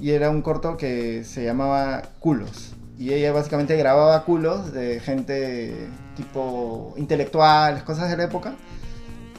y 0.00 0.10
era 0.10 0.30
un 0.30 0.42
corto 0.42 0.76
que 0.76 1.24
se 1.24 1.44
llamaba 1.44 2.02
Culos. 2.20 2.74
Y 2.98 3.12
ella 3.12 3.32
básicamente 3.32 3.76
grababa 3.76 4.24
culos 4.24 4.72
de 4.72 5.00
gente 5.00 5.88
tipo 6.16 6.94
intelectuales, 6.96 7.82
cosas 7.82 8.08
de 8.08 8.16
la 8.16 8.24
época. 8.24 8.54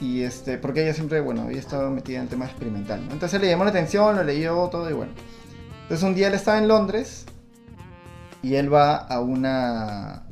Y 0.00 0.22
este, 0.22 0.58
porque 0.58 0.82
ella 0.82 0.92
siempre, 0.92 1.20
bueno, 1.20 1.42
había 1.42 1.58
estado 1.58 1.90
metida 1.90 2.20
en 2.20 2.28
temas 2.28 2.50
experimental. 2.50 3.06
¿no? 3.06 3.12
Entonces 3.12 3.40
le 3.40 3.48
llamó 3.48 3.64
la 3.64 3.70
atención, 3.70 4.14
lo 4.14 4.22
leyó 4.22 4.68
todo 4.68 4.90
y 4.90 4.92
bueno. 4.92 5.12
Entonces 5.82 6.06
un 6.06 6.14
día 6.14 6.28
él 6.28 6.34
estaba 6.34 6.58
en 6.58 6.68
Londres 6.68 7.24
y 8.42 8.56
él 8.56 8.72
va 8.72 8.96
a 8.96 9.20
una... 9.20 10.25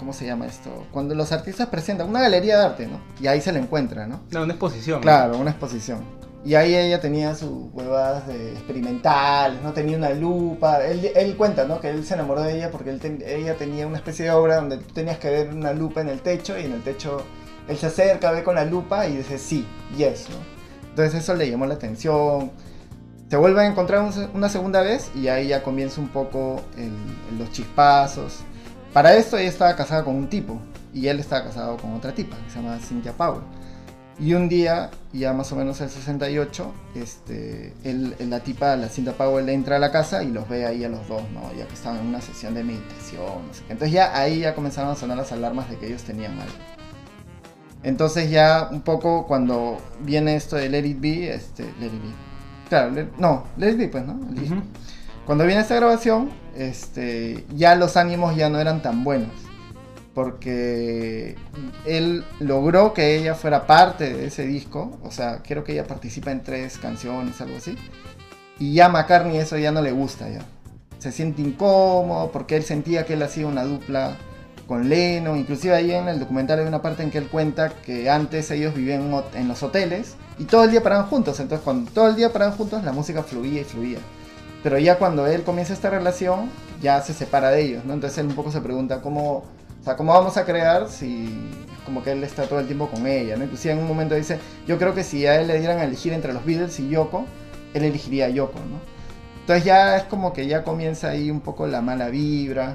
¿Cómo 0.00 0.14
se 0.14 0.24
llama 0.24 0.46
esto? 0.46 0.70
Cuando 0.92 1.14
los 1.14 1.30
artistas 1.30 1.68
presentan 1.68 2.08
una 2.08 2.22
galería 2.22 2.58
de 2.58 2.64
arte, 2.64 2.86
¿no? 2.86 3.00
Y 3.20 3.26
ahí 3.26 3.40
se 3.42 3.52
le 3.52 3.58
encuentra, 3.60 4.06
¿no? 4.06 4.22
No, 4.30 4.42
una 4.44 4.54
exposición. 4.54 5.02
Claro, 5.02 5.36
una 5.36 5.50
exposición. 5.50 5.98
Y 6.42 6.54
ahí 6.54 6.74
ella 6.74 7.02
tenía 7.02 7.34
sus 7.34 7.50
huevadas 7.74 8.26
de 8.26 8.52
experimentales, 8.52 9.60
¿no? 9.62 9.74
Tenía 9.74 9.98
una 9.98 10.08
lupa. 10.10 10.82
Él, 10.86 11.10
él 11.14 11.36
cuenta, 11.36 11.66
¿no? 11.66 11.80
Que 11.82 11.90
él 11.90 12.02
se 12.06 12.14
enamoró 12.14 12.40
de 12.40 12.56
ella 12.56 12.70
porque 12.70 12.88
él 12.88 12.98
ten- 12.98 13.22
ella 13.26 13.56
tenía 13.56 13.86
una 13.86 13.98
especie 13.98 14.24
de 14.24 14.30
obra 14.30 14.56
donde 14.56 14.78
tú 14.78 14.94
tenías 14.94 15.18
que 15.18 15.28
ver 15.28 15.50
una 15.52 15.74
lupa 15.74 16.00
en 16.00 16.08
el 16.08 16.22
techo 16.22 16.58
y 16.58 16.64
en 16.64 16.72
el 16.72 16.82
techo 16.82 17.22
él 17.68 17.76
se 17.76 17.88
acerca, 17.88 18.30
ve 18.32 18.42
con 18.42 18.54
la 18.54 18.64
lupa 18.64 19.06
y 19.06 19.18
dice 19.18 19.36
sí, 19.36 19.66
yes, 19.98 20.28
¿no? 20.30 20.36
Entonces 20.88 21.22
eso 21.22 21.34
le 21.34 21.50
llamó 21.50 21.66
la 21.66 21.74
atención. 21.74 22.52
Se 23.28 23.36
vuelven 23.36 23.66
a 23.66 23.68
encontrar 23.68 24.00
un 24.00 24.10
una 24.34 24.48
segunda 24.48 24.80
vez 24.80 25.10
y 25.14 25.28
ahí 25.28 25.48
ya 25.48 25.62
comienza 25.62 26.00
un 26.00 26.08
poco 26.08 26.62
el- 26.78 27.38
los 27.38 27.52
chispazos. 27.52 28.38
Para 28.92 29.14
esto 29.14 29.38
ella 29.38 29.48
estaba 29.48 29.76
casada 29.76 30.04
con 30.04 30.16
un 30.16 30.28
tipo 30.28 30.60
y 30.92 31.06
él 31.06 31.20
estaba 31.20 31.44
casado 31.44 31.76
con 31.76 31.94
otra 31.94 32.12
tipa 32.12 32.36
que 32.44 32.50
se 32.50 32.60
llama 32.60 32.78
Cynthia 32.78 33.12
Powell. 33.12 33.42
Y 34.18 34.34
un 34.34 34.48
día, 34.50 34.90
ya 35.14 35.32
más 35.32 35.50
o 35.52 35.56
menos 35.56 35.80
el 35.80 35.88
68, 35.88 36.74
este, 36.94 37.72
él- 37.84 38.14
la 38.28 38.40
tipa, 38.40 38.76
la 38.76 38.88
Cynthia 38.88 39.16
Powell, 39.16 39.48
entra 39.48 39.76
a 39.76 39.78
la 39.78 39.90
casa 39.90 40.22
y 40.22 40.30
los 40.30 40.46
ve 40.46 40.66
ahí 40.66 40.84
a 40.84 40.90
los 40.90 41.08
dos, 41.08 41.22
¿no? 41.32 41.40
Ya 41.56 41.66
que 41.66 41.72
estaban 41.72 42.00
en 42.00 42.06
una 42.08 42.20
sesión 42.20 42.52
de 42.52 42.62
meditación, 42.62 43.24
no. 43.24 43.52
Entonces 43.70 43.92
ya 43.92 44.14
ahí 44.18 44.40
ya 44.40 44.54
comenzaron 44.54 44.90
a 44.90 44.94
sonar 44.94 45.16
las 45.16 45.32
alarmas 45.32 45.70
de 45.70 45.78
que 45.78 45.86
ellos 45.86 46.02
tenían 46.02 46.32
algo. 46.38 46.52
Entonces 47.82 48.30
ya 48.30 48.68
un 48.70 48.82
poco 48.82 49.26
cuando 49.26 49.78
viene 50.00 50.36
esto 50.36 50.56
de 50.56 50.68
Let 50.68 50.84
It 50.86 51.00
Be, 51.00 51.32
este, 51.34 51.62
Let 51.80 51.86
It 51.86 51.92
Be. 51.92 52.68
Claro, 52.68 53.08
no, 53.18 53.44
Let 53.56 53.70
It 53.70 53.78
Be 53.78 53.88
pues, 53.88 54.04
¿no? 54.04 54.20
El. 54.36 54.62
Cuando 55.30 55.46
viene 55.46 55.60
esta 55.60 55.76
grabación, 55.76 56.28
este, 56.56 57.44
ya 57.54 57.76
los 57.76 57.96
ánimos 57.96 58.34
ya 58.34 58.48
no 58.48 58.58
eran 58.58 58.82
tan 58.82 59.04
buenos. 59.04 59.30
Porque 60.12 61.36
él 61.84 62.24
logró 62.40 62.92
que 62.94 63.14
ella 63.14 63.36
fuera 63.36 63.64
parte 63.64 64.12
de 64.12 64.26
ese 64.26 64.44
disco. 64.44 64.98
O 65.04 65.12
sea, 65.12 65.40
creo 65.44 65.62
que 65.62 65.70
ella 65.74 65.86
participa 65.86 66.32
en 66.32 66.42
tres 66.42 66.78
canciones, 66.78 67.40
algo 67.40 67.58
así. 67.58 67.76
Y 68.58 68.74
ya 68.74 68.86
a 68.86 68.88
McCartney 68.88 69.36
eso 69.36 69.56
ya 69.56 69.70
no 69.70 69.82
le 69.82 69.92
gusta 69.92 70.28
ya. 70.28 70.40
Se 70.98 71.12
siente 71.12 71.42
incómodo 71.42 72.32
porque 72.32 72.56
él 72.56 72.64
sentía 72.64 73.06
que 73.06 73.12
él 73.12 73.22
hacía 73.22 73.46
una 73.46 73.62
dupla 73.62 74.16
con 74.66 74.88
Lennon. 74.88 75.38
Inclusive 75.38 75.76
ahí 75.76 75.92
en 75.92 76.08
el 76.08 76.18
documental 76.18 76.58
hay 76.58 76.66
una 76.66 76.82
parte 76.82 77.04
en 77.04 77.12
que 77.12 77.18
él 77.18 77.28
cuenta 77.28 77.68
que 77.68 78.10
antes 78.10 78.50
ellos 78.50 78.74
vivían 78.74 79.12
en 79.34 79.46
los 79.46 79.62
hoteles 79.62 80.16
y 80.40 80.46
todo 80.46 80.64
el 80.64 80.72
día 80.72 80.82
paraban 80.82 81.06
juntos. 81.06 81.38
Entonces 81.38 81.62
cuando 81.62 81.88
todo 81.92 82.08
el 82.08 82.16
día 82.16 82.32
paraban 82.32 82.56
juntos 82.56 82.82
la 82.82 82.90
música 82.90 83.22
fluía 83.22 83.60
y 83.60 83.64
fluía. 83.64 84.00
Pero 84.62 84.78
ya 84.78 84.98
cuando 84.98 85.26
él 85.26 85.42
comienza 85.42 85.72
esta 85.72 85.88
relación, 85.90 86.50
ya 86.82 87.00
se 87.02 87.14
separa 87.14 87.50
de 87.50 87.62
ellos, 87.62 87.84
¿no? 87.84 87.94
Entonces 87.94 88.18
él 88.18 88.26
un 88.26 88.34
poco 88.34 88.50
se 88.50 88.60
pregunta 88.60 89.00
cómo, 89.00 89.38
o 89.38 89.84
sea, 89.84 89.96
cómo 89.96 90.12
vamos 90.12 90.36
a 90.36 90.44
crear 90.44 90.88
si 90.88 91.34
como 91.86 92.02
que 92.02 92.12
él 92.12 92.22
está 92.24 92.44
todo 92.44 92.60
el 92.60 92.66
tiempo 92.66 92.88
con 92.88 93.06
ella, 93.06 93.36
¿no? 93.36 93.44
Inclusive 93.44 93.72
en 93.74 93.80
un 93.80 93.88
momento 93.88 94.14
dice, 94.14 94.38
yo 94.66 94.78
creo 94.78 94.94
que 94.94 95.02
si 95.02 95.26
a 95.26 95.40
él 95.40 95.48
le 95.48 95.58
dieran 95.58 95.78
a 95.78 95.84
elegir 95.84 96.12
entre 96.12 96.32
los 96.32 96.44
Beatles 96.44 96.78
y 96.78 96.88
Yoko, 96.90 97.24
él 97.74 97.84
elegiría 97.84 98.26
a 98.26 98.28
Yoko, 98.28 98.58
¿no? 98.58 98.78
Entonces 99.40 99.64
ya 99.64 99.96
es 99.96 100.04
como 100.04 100.32
que 100.32 100.46
ya 100.46 100.62
comienza 100.62 101.08
ahí 101.08 101.30
un 101.30 101.40
poco 101.40 101.66
la 101.66 101.80
mala 101.80 102.08
vibra 102.10 102.74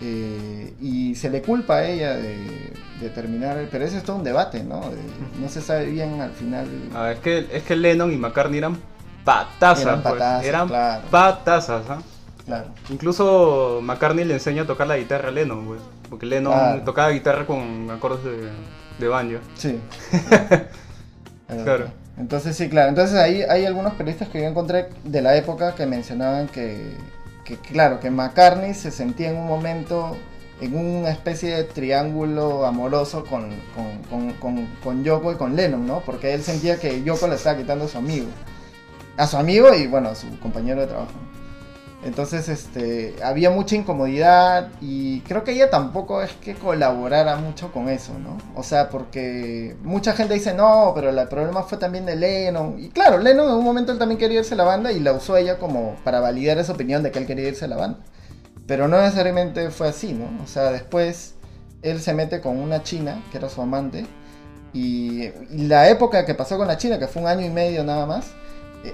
eh, 0.00 0.72
y 0.80 1.14
se 1.14 1.28
le 1.28 1.42
culpa 1.42 1.76
a 1.76 1.86
ella 1.86 2.14
de, 2.16 2.72
de 3.00 3.08
terminar, 3.10 3.68
pero 3.70 3.84
ese 3.84 3.98
es 3.98 4.02
todo 4.02 4.16
un 4.16 4.24
debate, 4.24 4.64
¿no? 4.64 4.80
De- 4.80 4.96
no 5.40 5.48
se 5.48 5.60
sabe 5.60 5.84
bien 5.86 6.20
al 6.22 6.32
final. 6.32 6.66
Es, 7.12 7.18
que, 7.20 7.46
es 7.52 7.62
que 7.62 7.76
Lennon 7.76 8.10
y 8.12 8.16
McCartney 8.16 8.58
eran 8.58 8.78
patazas, 9.24 9.82
Eran 9.84 10.02
pues. 10.02 10.14
patazas, 10.14 10.44
eran 10.44 10.68
claro. 10.68 11.02
patazas, 11.10 11.82
¿ah? 11.90 11.98
Claro. 12.46 12.66
Incluso 12.88 13.80
McCartney 13.82 14.24
le 14.24 14.34
enseña 14.34 14.62
a 14.62 14.66
tocar 14.66 14.86
la 14.86 14.96
guitarra 14.96 15.28
a 15.28 15.30
Lennon, 15.30 15.64
pues. 15.66 15.80
Porque 16.08 16.26
Lennon 16.26 16.52
Claro. 16.52 16.82
tocaba 16.82 17.10
guitarra 17.10 17.46
con 17.46 17.88
acordes 17.90 18.24
de, 18.24 18.48
de 18.98 19.08
banjo. 19.08 19.38
Sí. 19.56 19.78
Claro. 21.64 21.86
Entonces 22.16 22.56
sí, 22.56 22.68
claro. 22.68 22.90
Entonces 22.90 23.16
ahí 23.16 23.42
hay 23.42 23.64
algunos 23.64 23.94
periodistas 23.94 24.28
que 24.28 24.40
yo 24.40 24.46
encontré 24.48 24.88
de 25.04 25.22
la 25.22 25.36
época 25.36 25.74
que 25.74 25.86
mencionaban 25.86 26.46
que, 26.48 26.96
que, 27.44 27.56
claro, 27.58 27.98
que 27.98 28.10
McCartney 28.10 28.74
se 28.74 28.90
sentía 28.90 29.30
en 29.30 29.36
un 29.36 29.46
momento 29.46 30.16
en 30.60 30.76
una 30.76 31.10
especie 31.10 31.56
de 31.56 31.64
triángulo 31.64 32.66
amoroso 32.66 33.24
con, 33.24 33.48
con, 33.74 34.02
con, 34.08 34.32
con, 34.34 34.66
con 34.82 35.02
Yoko 35.04 35.32
y 35.32 35.36
con 35.36 35.56
Lennon, 35.56 35.86
¿no? 35.86 36.00
Porque 36.00 36.34
él 36.34 36.42
sentía 36.42 36.78
que 36.78 37.02
Yoko 37.02 37.26
le 37.26 37.36
estaba 37.36 37.56
quitando 37.56 37.86
a 37.86 37.88
su 37.88 37.98
amigo. 37.98 38.26
A 39.16 39.26
su 39.26 39.36
amigo 39.36 39.74
y 39.74 39.86
bueno, 39.86 40.10
a 40.10 40.14
su 40.14 40.38
compañero 40.40 40.80
de 40.80 40.86
trabajo. 40.86 41.12
Entonces, 42.02 42.48
este, 42.48 43.14
había 43.22 43.50
mucha 43.50 43.76
incomodidad 43.76 44.70
y 44.80 45.20
creo 45.20 45.44
que 45.44 45.52
ella 45.52 45.68
tampoco 45.68 46.22
es 46.22 46.32
que 46.32 46.54
colaborara 46.54 47.36
mucho 47.36 47.72
con 47.72 47.90
eso, 47.90 48.14
¿no? 48.18 48.38
O 48.54 48.62
sea, 48.62 48.88
porque 48.88 49.76
mucha 49.82 50.14
gente 50.14 50.32
dice, 50.32 50.54
no, 50.54 50.92
pero 50.94 51.10
el 51.10 51.28
problema 51.28 51.62
fue 51.62 51.76
también 51.76 52.06
de 52.06 52.16
Lennon. 52.16 52.76
Y 52.78 52.88
claro, 52.88 53.18
Lennon 53.18 53.48
en 53.50 53.54
un 53.56 53.64
momento 53.64 53.92
él 53.92 53.98
también 53.98 54.18
quería 54.18 54.38
irse 54.38 54.54
a 54.54 54.56
la 54.56 54.64
banda 54.64 54.92
y 54.92 55.00
la 55.00 55.12
usó 55.12 55.36
ella 55.36 55.58
como 55.58 55.96
para 56.02 56.20
validar 56.20 56.56
esa 56.56 56.72
opinión 56.72 57.02
de 57.02 57.10
que 57.10 57.18
él 57.18 57.26
quería 57.26 57.48
irse 57.48 57.66
a 57.66 57.68
la 57.68 57.76
banda. 57.76 57.98
Pero 58.66 58.88
no 58.88 58.98
necesariamente 59.02 59.68
fue 59.70 59.88
así, 59.88 60.14
¿no? 60.14 60.42
O 60.42 60.46
sea, 60.46 60.70
después 60.72 61.34
él 61.82 62.00
se 62.00 62.14
mete 62.14 62.40
con 62.40 62.56
una 62.58 62.82
china, 62.82 63.22
que 63.30 63.36
era 63.38 63.50
su 63.50 63.60
amante, 63.60 64.06
y, 64.72 65.24
y 65.50 65.66
la 65.66 65.90
época 65.90 66.24
que 66.24 66.34
pasó 66.34 66.56
con 66.56 66.68
la 66.68 66.78
china, 66.78 66.98
que 66.98 67.08
fue 67.08 67.20
un 67.20 67.28
año 67.28 67.44
y 67.44 67.50
medio 67.50 67.84
nada 67.84 68.06
más, 68.06 68.32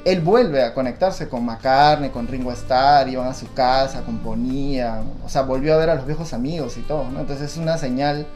él 0.04 0.20
vuelve 0.20 0.62
a 0.62 0.74
conectarse 0.74 1.28
con 1.28 1.44
McCartney, 1.44 2.10
con 2.10 2.26
Ringo 2.26 2.52
Starr, 2.52 3.08
iban 3.08 3.28
a 3.28 3.34
su 3.34 3.52
casa, 3.52 4.02
componían, 4.02 5.04
o 5.24 5.28
sea, 5.28 5.42
volvió 5.42 5.74
a 5.74 5.76
ver 5.76 5.90
a 5.90 5.94
los 5.94 6.06
viejos 6.06 6.32
amigos 6.32 6.76
y 6.76 6.82
todo, 6.82 7.08
¿no? 7.10 7.20
Entonces 7.20 7.52
es 7.52 7.56
una 7.56 7.78
señal 7.78 8.26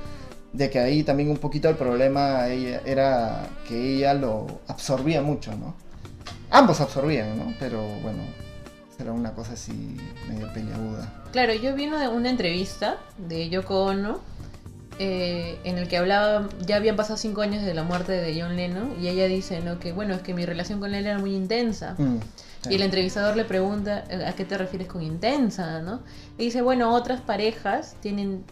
de 0.53 0.71
que 0.71 0.79
ahí 0.79 1.03
también 1.03 1.31
un 1.31 1.39
poquito 1.39 1.69
el 1.69 1.77
problema 1.77 2.47
era 2.49 3.49
que 3.69 3.97
ella 3.97 4.15
lo 4.15 4.47
absorbía 4.69 5.23
mucho, 5.23 5.53
¿no? 5.57 5.75
Ambos 6.51 6.81
absorbían, 6.81 7.39
¿no? 7.39 7.55
Pero 7.59 7.83
bueno, 8.03 8.23
era 8.99 9.13
una 9.13 9.33
cosa 9.33 9.55
así 9.55 9.97
medio 10.29 10.53
peleaguda. 10.53 11.13
Claro, 11.33 11.55
yo 11.55 11.75
vi 11.75 11.87
una, 11.87 12.11
una 12.11 12.31
entrevista 12.31 12.97
de 13.17 13.49
Yoko 13.49 13.85
Ono 13.85 14.21
eh, 15.03 15.59
en 15.65 15.79
el 15.79 15.89
que 15.89 15.97
hablaba, 15.97 16.47
ya 16.67 16.77
habían 16.77 16.95
pasado 16.95 17.17
cinco 17.17 17.41
años 17.41 17.65
de 17.65 17.73
la 17.75 17.83
muerte 17.83 18.13
de 18.13 18.39
John 18.41 18.55
Lennon 18.55 18.95
y 19.01 19.09
ella 19.09 19.25
dice, 19.27 19.61
¿no? 19.63 19.81
Que 19.81 19.93
bueno, 19.93 20.15
es 20.15 20.21
que 20.21 20.35
mi 20.35 20.45
relación 20.45 20.79
con 20.79 20.95
él 20.95 21.07
era 21.07 21.19
muy 21.19 21.35
intensa. 21.35 21.95
Mm, 21.99 22.19
Y 22.69 22.75
el 22.75 22.83
entrevistador 22.83 23.35
le 23.37 23.45
pregunta, 23.47 24.05
"Eh, 24.11 24.27
¿a 24.27 24.35
qué 24.35 24.45
te 24.45 24.59
refieres 24.59 24.87
con 24.89 25.03
intensa, 25.03 25.81
no? 25.81 26.03
Y 26.37 26.45
dice, 26.45 26.61
bueno, 26.61 26.95
otras 26.95 27.23
parejas 27.23 27.97
tienen 28.03 28.45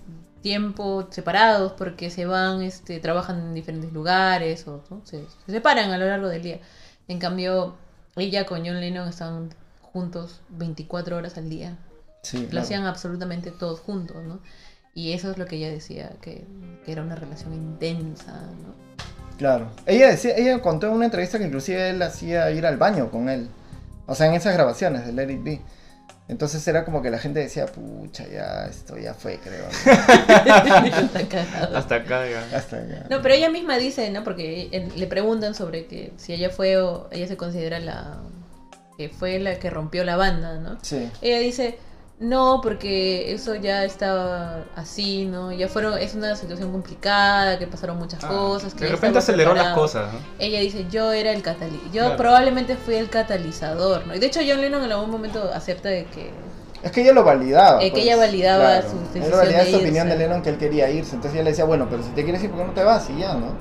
tiempo 0.43 1.07
separados 1.11 1.73
porque 1.73 2.09
se 2.11 2.25
van, 2.25 2.63
este, 2.63 3.01
trabajan 3.01 3.39
en 3.41 3.55
diferentes 3.55 3.93
lugares 3.93 4.67
o 4.67 4.83
¿no? 4.89 5.03
se, 5.05 5.19
se 5.45 5.53
separan 5.53 5.91
a 5.91 5.99
lo 5.99 6.07
largo 6.07 6.29
del 6.29 6.43
día. 6.43 6.61
En 7.09 7.19
cambio, 7.19 7.75
ella 8.17 8.47
con 8.47 8.65
John 8.65 8.81
Lennon 8.81 9.09
estaban 9.09 9.51
juntos 9.83 10.41
24 10.49 11.17
horas 11.19 11.37
al 11.37 11.51
día. 11.51 11.77
Sí, 12.23 12.39
Lo 12.43 12.49
claro. 12.49 12.65
hacían 12.65 12.85
absolutamente 12.87 13.51
todos 13.51 13.81
juntos, 13.81 14.17
¿no? 14.25 14.41
Y 14.95 15.13
eso 15.13 15.31
es 15.31 15.39
lo 15.39 15.47
que 15.47 15.57
ella 15.57 15.71
decía, 15.71 16.13
que, 16.21 16.45
que 16.85 16.93
era 16.93 17.03
una 17.03 17.15
relación 17.15 17.55
intensa, 17.55 18.33
¿no? 18.33 18.75
Claro. 19.39 19.71
Ella 19.87 20.09
decía, 20.09 20.37
ella 20.37 20.61
contó 20.61 20.89
en 20.89 20.95
una 20.95 21.05
entrevista 21.05 21.39
que 21.39 21.45
inclusive 21.45 21.91
él 21.91 22.03
hacía 22.03 22.51
ir 22.51 22.67
al 22.67 22.77
baño 22.77 23.11
con 23.11 23.29
él. 23.29 23.49
O 24.07 24.15
sea, 24.15 24.27
en 24.27 24.35
esas 24.35 24.55
grabaciones 24.55 25.07
de 25.07 25.13
Let 25.13 25.33
It 25.33 25.43
Be. 25.43 25.61
Entonces 26.29 26.67
era 26.69 26.85
como 26.85 27.01
que 27.01 27.11
la 27.11 27.19
gente 27.19 27.41
decía, 27.41 27.65
pucha, 27.67 28.27
ya, 28.29 28.67
esto 28.67 28.99
ya 28.99 29.15
fue, 29.15 29.39
creo. 29.39 29.65
Hasta 31.75 31.95
acá, 31.95 32.29
ya. 32.29 32.57
Hasta 32.57 32.77
acá. 32.77 33.07
No, 33.09 33.23
pero 33.23 33.35
ella 33.35 33.49
misma 33.49 33.79
dice, 33.79 34.11
¿no? 34.11 34.25
Porque 34.25 34.91
le 34.95 35.07
preguntan 35.07 35.55
sobre 35.55 35.87
que 35.87 36.13
si 36.19 36.35
ella 36.35 36.51
fue 36.51 36.77
o 36.77 37.09
ella 37.11 37.27
se 37.27 37.39
considera 37.39 37.79
la 37.79 38.19
que 38.99 39.09
fue 39.09 39.39
la 39.39 39.59
que 39.59 39.71
rompió 39.71 40.05
la 40.05 40.17
banda, 40.17 40.59
¿no? 40.59 40.79
Sí. 40.83 41.09
Ella 41.23 41.39
dice, 41.39 41.79
no, 42.21 42.61
porque 42.63 43.33
eso 43.33 43.55
ya 43.55 43.85
estaba 43.85 44.65
así, 44.75 45.25
¿no? 45.27 45.53
Ya 45.53 45.69
fueron, 45.69 45.97
es 45.99 46.15
una 46.15 46.35
situación 46.35 46.73
complicada, 46.73 47.59
que 47.61 47.67
pasaron 47.69 47.97
muchas 47.99 48.25
Ah, 48.25 48.29
cosas. 48.29 48.75
Que 48.75 48.87
de 48.87 48.91
repente 48.91 49.19
aceleró 49.19 49.51
las 49.55 49.65
preparado". 49.67 49.81
cosas, 49.83 50.13
¿no? 50.13 50.19
Ella 50.41 50.61
dice, 50.61 50.87
yo 50.91 51.13
era 51.13 51.31
el 51.31 51.43
catalizador. 51.43 51.93
Yo 51.93 52.03
Claro. 52.03 52.17
probablemente 52.17 52.77
fui 52.77 52.97
el 52.97 53.09
catalizador, 53.09 54.07
¿no? 54.07 54.15
Y 54.17 54.19
de 54.19 54.27
hecho 54.27 54.41
John 54.47 54.61
Lennon 54.61 54.83
en 54.85 54.91
algún 54.93 55.11
momento 55.11 55.49
acepta 55.55 55.89
de 55.91 56.07
que... 56.07 56.31
Es 56.83 56.91
que 56.93 57.03
ella 57.03 57.13
lo 57.13 57.23
validaba. 57.25 57.83
Eh, 57.83 57.93
que 57.93 58.03
ella 58.03 58.17
validaba 58.17 58.83
su 58.83 58.99
decisión 58.99 59.25
Ella 59.25 59.37
validaba 59.37 59.63
de 59.65 59.69
esa 59.71 59.79
opinión 59.79 60.07
irse. 60.09 60.19
de 60.19 60.25
Lennon 60.25 60.43
que 60.43 60.51
él 60.51 60.59
quería 60.59 60.91
irse. 60.91 61.15
Entonces 61.17 61.35
ella 61.35 61.45
le 61.45 61.51
decía, 61.51 61.65
bueno, 61.65 61.87
pero 61.89 62.03
si 62.03 62.11
te 62.11 62.23
quieres 62.25 62.43
ir, 62.43 62.51
¿por 62.51 62.61
qué 62.61 62.67
no 62.67 62.73
te 62.73 62.83
vas? 62.85 63.09
Y 63.11 63.19
ya, 63.21 63.35
¿no? 63.35 63.53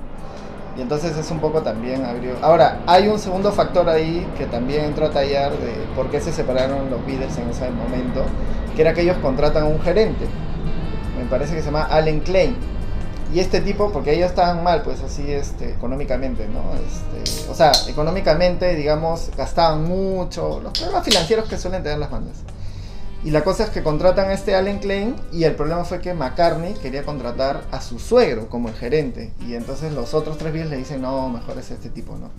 Y 0.78 0.82
entonces 0.82 1.18
es 1.18 1.32
un 1.32 1.40
poco 1.40 1.64
también 1.64 2.06
abrió. 2.06 2.36
Ahora, 2.42 2.82
hay 2.86 3.08
un 3.08 3.18
segundo 3.18 3.52
factor 3.52 3.90
ahí 3.90 4.28
que 4.38 4.46
también 4.46 4.86
entró 4.86 5.08
a 5.08 5.10
tallar 5.10 5.52
de 5.54 5.74
por 5.96 6.12
qué 6.12 6.22
se 6.22 6.32
separaron 6.32 6.92
los 6.92 7.04
Beatles 7.06 7.36
en 7.40 7.50
ese 7.50 7.70
momento, 7.72 8.24
que 8.76 8.84
era 8.84 8.94
que 8.94 9.02
ellos 9.02 9.18
contratan 9.18 9.64
a 9.64 9.66
un 9.66 9.82
gerente. 9.82 10.26
Me 11.18 11.26
parece 11.26 11.56
que 11.56 11.62
se 11.62 11.66
llama 11.66 11.84
Allen 11.84 12.20
Klein. 12.20 12.56
Y 13.34 13.40
este 13.40 13.60
tipo, 13.60 13.92
porque 13.92 14.14
ellos 14.14 14.30
estaban 14.30 14.64
mal, 14.64 14.84
pues 14.84 15.02
así, 15.02 15.30
este, 15.32 15.72
económicamente, 15.72 16.48
¿no? 16.48 16.62
Este, 16.76 17.52
o 17.52 17.56
sea, 17.56 17.72
económicamente, 17.88 18.76
digamos, 18.76 19.32
gastaban 19.36 19.84
mucho, 19.84 20.62
los 20.62 20.72
problemas 20.74 21.04
financieros 21.04 21.50
que 21.50 21.58
suelen 21.58 21.84
tener 21.84 21.98
las 21.98 22.12
bandas. 22.12 22.38
Y 23.24 23.32
la 23.32 23.44
cosa 23.44 23.64
es 23.64 23.70
que 23.72 23.84
contratan 23.84 24.30
a 24.30 24.34
este 24.34 24.56
Allen 24.56 24.80
Klein 24.80 25.16
y 25.34 25.44
el 25.44 25.56
problema 25.56 25.84
fue 25.84 26.00
que 26.00 26.14
McCartney 26.14 26.76
quería 26.76 27.04
contratar 27.04 27.64
a 27.72 27.82
su 27.82 28.00
suegro 28.00 28.48
como 28.48 28.70
el 28.70 28.76
gerente. 28.76 29.34
Y 29.46 29.56
entonces 29.56 29.92
los 29.94 30.14
otros 30.14 30.38
tres 30.38 30.54
Beatles 30.54 30.72
le 30.72 30.78
dicen, 30.78 31.02
no, 31.02 31.28
mejor 31.30 31.58
es 31.58 31.72
este 31.72 31.90
tipo, 31.90 32.16
¿no? 32.16 32.30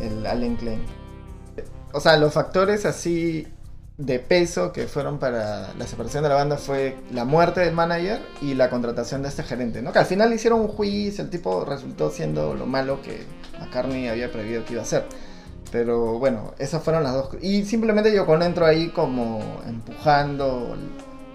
El 0.00 0.26
Allen 0.26 0.56
Klein. 0.56 0.80
O 1.92 2.00
sea, 2.00 2.16
los 2.16 2.32
factores 2.32 2.86
así 2.86 3.46
de 4.00 4.18
peso 4.18 4.72
que 4.72 4.86
fueron 4.86 5.18
para 5.18 5.74
la 5.74 5.86
separación 5.86 6.22
de 6.22 6.30
la 6.30 6.34
banda 6.34 6.56
fue 6.56 6.96
la 7.12 7.26
muerte 7.26 7.60
del 7.60 7.74
manager 7.74 8.20
y 8.40 8.54
la 8.54 8.70
contratación 8.70 9.22
de 9.22 9.28
este 9.28 9.42
gerente, 9.42 9.82
¿no? 9.82 9.92
Que 9.92 9.98
al 9.98 10.06
final 10.06 10.32
hicieron 10.32 10.60
un 10.60 10.68
juicio, 10.68 11.22
el 11.22 11.30
tipo 11.30 11.64
resultó 11.66 12.10
siendo 12.10 12.54
lo 12.54 12.66
malo 12.66 13.02
que 13.02 13.24
McCartney 13.58 14.08
había 14.08 14.32
previsto 14.32 14.64
que 14.64 14.72
iba 14.74 14.82
a 14.82 14.86
ser. 14.86 15.04
Pero 15.70 16.18
bueno, 16.18 16.52
esas 16.58 16.82
fueron 16.82 17.04
las 17.04 17.14
dos. 17.14 17.30
Y 17.40 17.64
simplemente 17.64 18.12
Yoko 18.14 18.32
Ono 18.32 18.44
entró 18.44 18.66
ahí 18.66 18.88
como 18.88 19.40
empujando 19.66 20.76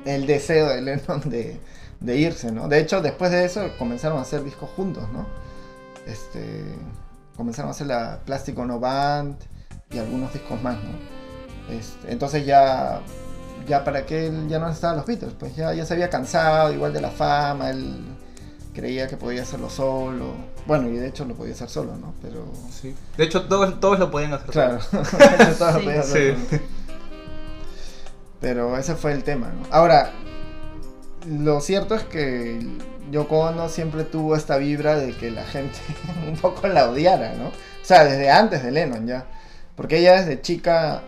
el 0.06 0.28
deseo 0.28 0.70
de 0.70 0.82
Lennon 0.82 1.22
de, 1.26 2.16
irse, 2.16 2.52
¿no? 2.52 2.68
De 2.68 2.80
hecho, 2.80 3.02
después 3.02 3.32
de 3.32 3.46
eso 3.46 3.70
comenzaron 3.80 4.18
a 4.18 4.22
hacer 4.22 4.44
discos 4.44 4.70
juntos, 4.76 5.04
¿no? 5.12 5.26
Este, 6.06 6.64
comenzaron 7.36 7.70
a 7.70 7.72
hacer 7.72 7.88
la 7.88 8.20
Plastic 8.26 8.58
Ono 8.60 8.80
Band 8.80 9.38
y 9.90 9.98
algunos 9.98 10.32
discos 10.34 10.62
más, 10.62 10.78
¿no? 10.84 11.74
Este, 11.74 12.12
entonces 12.12 12.46
ya, 12.46 13.02
ya 13.68 13.84
para 13.84 14.06
que 14.06 14.28
él 14.28 14.48
ya 14.48 14.60
no 14.60 14.70
estaban 14.70 14.98
los 14.98 15.06
Beatles, 15.06 15.34
pues 15.40 15.56
ya, 15.56 15.74
ya 15.74 15.86
se 15.86 15.94
había 15.94 16.10
cansado 16.10 16.72
igual 16.74 16.94
de 16.94 17.02
la 17.02 17.10
fama, 17.10 17.72
él 17.72 18.06
creía 18.74 19.08
que 19.08 19.18
podía 19.18 19.42
hacerlo 19.42 19.70
solo. 19.70 20.55
Bueno, 20.66 20.90
y 20.90 20.94
de 20.98 21.08
hecho 21.08 21.26
lo 21.26 21.36
podía 21.36 21.54
hacer 21.54 21.70
solo, 21.70 21.96
¿no? 21.96 22.14
Pero 22.22 22.46
Sí. 22.72 22.96
De 23.18 23.24
hecho, 23.24 23.44
todos, 23.44 23.80
todos 23.80 24.00
lo 24.00 24.10
podían 24.12 24.34
hacer. 24.34 24.50
claro, 24.50 24.80
Todos 24.92 25.74
lo 25.76 25.80
Sí. 25.80 25.86
podía 25.86 26.00
hacer 26.02 26.38
Sí. 26.38 26.46
solo. 26.50 26.62
Pero 28.42 28.78
ese 28.78 28.96
fue 28.96 29.12
el 29.14 29.24
tema, 29.24 29.48
¿no? 29.48 29.66
Ahora, 29.72 30.12
lo 31.28 31.62
cierto 31.62 31.96
es 31.96 32.04
que 32.04 32.60
Yoko 33.12 33.40
Ono 33.40 33.70
siempre 33.70 34.04
tuvo 34.04 34.36
esta 34.36 34.58
vibra 34.58 34.96
de 34.96 35.14
que 35.16 35.32
la 35.32 35.44
gente 35.44 35.78
un 36.28 36.36
poco 36.38 36.68
la 36.68 36.90
odiara, 36.90 37.34
¿no? 37.36 37.48
O 37.48 37.52
sea, 37.84 38.04
desde 38.06 38.30
antes 38.30 38.64
de 38.64 38.72
Lennon 38.72 39.08
ya. 39.08 39.26
Porque 39.76 40.00
ella 40.00 40.20
desde 40.22 40.42
chica 40.42 41.02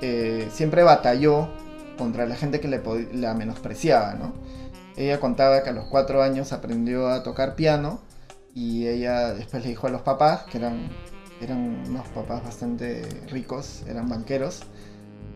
eh, 0.00 0.48
siempre 0.52 0.82
batalló 0.82 1.48
contra 1.96 2.26
la 2.26 2.36
gente 2.36 2.60
que 2.60 2.68
le 2.68 2.82
pod- 2.82 3.10
la 3.12 3.34
menospreciaba, 3.34 4.14
¿no? 4.14 4.32
Ella 4.96 5.20
contaba 5.20 5.62
que 5.62 5.70
a 5.70 5.72
los 5.72 5.86
cuatro 5.86 6.22
años 6.22 6.52
aprendió 6.52 7.08
a 7.08 7.22
tocar 7.22 7.54
piano 7.54 8.00
y 8.54 8.86
ella 8.86 9.34
después 9.34 9.62
le 9.62 9.70
dijo 9.70 9.86
a 9.86 9.90
los 9.90 10.02
papás, 10.02 10.42
que 10.50 10.58
eran, 10.58 10.88
eran 11.40 11.84
unos 11.88 12.06
papás 12.08 12.42
bastante 12.44 13.02
ricos, 13.30 13.82
eran 13.88 14.08
banqueros, 14.08 14.62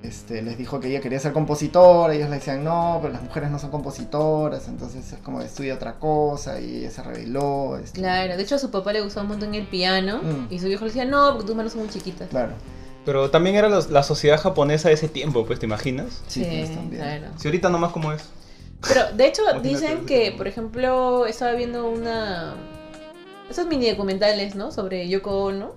este, 0.03 0.43
les 0.43 0.59
dijo 0.59 0.81
que 0.81 0.89
ella 0.89 1.01
quería 1.01 1.21
ser 1.21 1.33
compositora, 1.33 2.13
ellos 2.15 2.29
le 2.29 2.37
decían 2.37 2.65
no, 2.65 2.99
pero 3.01 3.13
las 3.13 3.23
mujeres 3.23 3.51
no 3.51 3.59
son 3.61 3.71
compositoras, 3.71 4.67
entonces 4.67 5.13
es 5.13 5.19
como 5.21 5.41
estudia 5.41 5.75
otra 5.75 6.01
cosa 6.01 6.61
y 6.61 6.79
ella 6.79 6.91
se 6.91 7.03
rebeló. 7.05 7.79
este, 7.79 8.01
Claro, 8.01 8.37
de 8.37 8.43
hecho 8.43 8.57
a 8.57 8.59
su 8.59 8.71
papá 8.73 8.93
le 8.93 9.01
gustaba 9.01 9.23
un 9.23 9.29
montón 9.29 9.55
el 9.55 9.67
piano 9.69 10.21
Mm. 10.23 10.53
y 10.53 10.59
su 10.59 10.67
viejo 10.67 10.85
le 10.85 10.91
decía, 10.91 11.05
no, 11.05 11.31
porque 11.33 11.47
tus 11.47 11.55
manos 11.55 11.73
son 11.73 11.83
muy 11.83 11.91
chiquitas. 11.91 12.29
Claro, 12.31 12.53
Pero 13.05 13.31
también 13.31 13.55
era 13.57 13.69
los- 13.69 13.91
la 13.91 14.03
sociedad 14.05 14.41
japonesa 14.41 14.89
de 14.89 14.95
ese 14.95 15.09
tiempo, 15.09 15.45
pues, 15.47 15.59
¿te 15.61 15.67
imaginas? 15.67 16.23
sí, 16.27 16.45
pues, 16.45 16.75
también. 16.75 17.03
claro. 17.03 17.27
Si 17.37 17.47
ahorita 17.49 17.69
nomás 17.69 17.93
como 17.93 18.13
es. 18.13 18.25
Pero 18.89 19.13
de 19.17 19.27
hecho 19.29 19.43
dicen 19.63 20.07
que, 20.07 20.33
por 20.37 20.49
ejemplo, 20.49 21.27
estaba 21.27 21.53
viendo 21.53 21.89
una... 21.89 22.55
Esos 23.53 23.67
mini 23.67 23.91
documentales, 23.91 24.55
¿no? 24.55 24.73
Sobre 24.73 25.07
Yoko 25.09 25.45
Ono. 25.45 25.75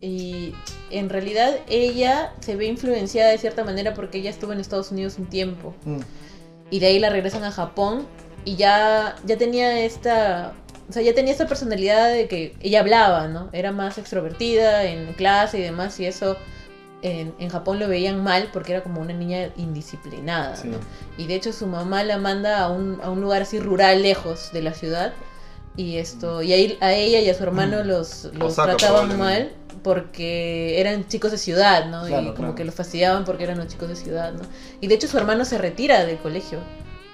Y 0.00 0.54
en 0.90 1.10
realidad 1.10 1.56
ella 1.68 2.32
se 2.40 2.56
ve 2.56 2.64
influenciada 2.64 3.30
de 3.30 3.36
cierta 3.36 3.64
manera 3.64 3.92
porque 3.92 4.16
ella 4.18 4.30
estuvo 4.30 4.52
en 4.52 4.60
Estados 4.60 4.90
Unidos 4.90 5.18
un 5.18 5.26
tiempo. 5.26 5.74
Mm, 5.84 6.00
Y 6.70 6.80
de 6.80 6.86
ahí 6.86 6.98
la 6.98 7.10
regresan 7.10 7.44
a 7.44 7.52
Japón. 7.52 8.06
Y 8.46 8.56
ya, 8.56 9.14
ya 9.26 9.36
tenía 9.36 9.80
esta... 9.84 10.54
O 10.88 10.92
sea, 10.92 11.02
ya 11.02 11.14
tenía 11.14 11.32
esta 11.32 11.46
personalidad 11.46 12.10
de 12.10 12.28
que 12.28 12.56
ella 12.60 12.80
hablaba, 12.80 13.28
¿no? 13.28 13.50
Era 13.52 13.72
más 13.72 13.98
extrovertida 13.98 14.84
en 14.84 15.12
clase 15.12 15.58
y 15.58 15.62
demás. 15.62 16.00
Y 16.00 16.06
eso 16.06 16.38
en, 17.02 17.34
en 17.38 17.48
Japón 17.50 17.78
lo 17.78 17.88
veían 17.88 18.24
mal 18.24 18.48
porque 18.54 18.72
era 18.72 18.82
como 18.82 19.02
una 19.02 19.12
niña 19.12 19.50
indisciplinada, 19.58 20.56
sí. 20.56 20.68
¿no? 20.68 20.78
Y 21.18 21.26
de 21.26 21.34
hecho 21.34 21.52
su 21.52 21.66
mamá 21.66 22.04
la 22.04 22.16
manda 22.16 22.60
a 22.60 22.70
un, 22.70 23.00
a 23.02 23.10
un 23.10 23.20
lugar 23.20 23.42
así 23.42 23.60
rural 23.60 24.02
lejos 24.02 24.50
de 24.52 24.62
la 24.62 24.72
ciudad. 24.72 25.12
Y 25.76 25.96
esto, 25.96 26.42
y 26.42 26.52
ahí 26.52 26.78
a 26.80 26.92
ella 26.92 27.20
y 27.20 27.30
a 27.30 27.34
su 27.34 27.42
hermano 27.42 27.82
los, 27.82 28.24
los 28.34 28.52
Osaka, 28.52 28.76
trataban 28.76 29.18
mal 29.18 29.52
porque 29.82 30.78
eran 30.80 31.08
chicos 31.08 31.30
de 31.32 31.38
ciudad, 31.38 31.86
¿no? 31.86 32.06
Claro, 32.06 32.22
y 32.22 32.26
como 32.26 32.36
claro. 32.36 32.54
que 32.54 32.64
los 32.64 32.74
fastidiaban 32.74 33.24
porque 33.24 33.44
eran 33.44 33.58
los 33.58 33.68
chicos 33.68 33.88
de 33.88 33.96
ciudad, 33.96 34.32
¿no? 34.32 34.42
Y 34.80 34.86
de 34.86 34.94
hecho 34.94 35.08
su 35.08 35.16
hermano 35.16 35.44
se 35.46 35.56
retira 35.58 36.04
del 36.04 36.18
colegio, 36.18 36.58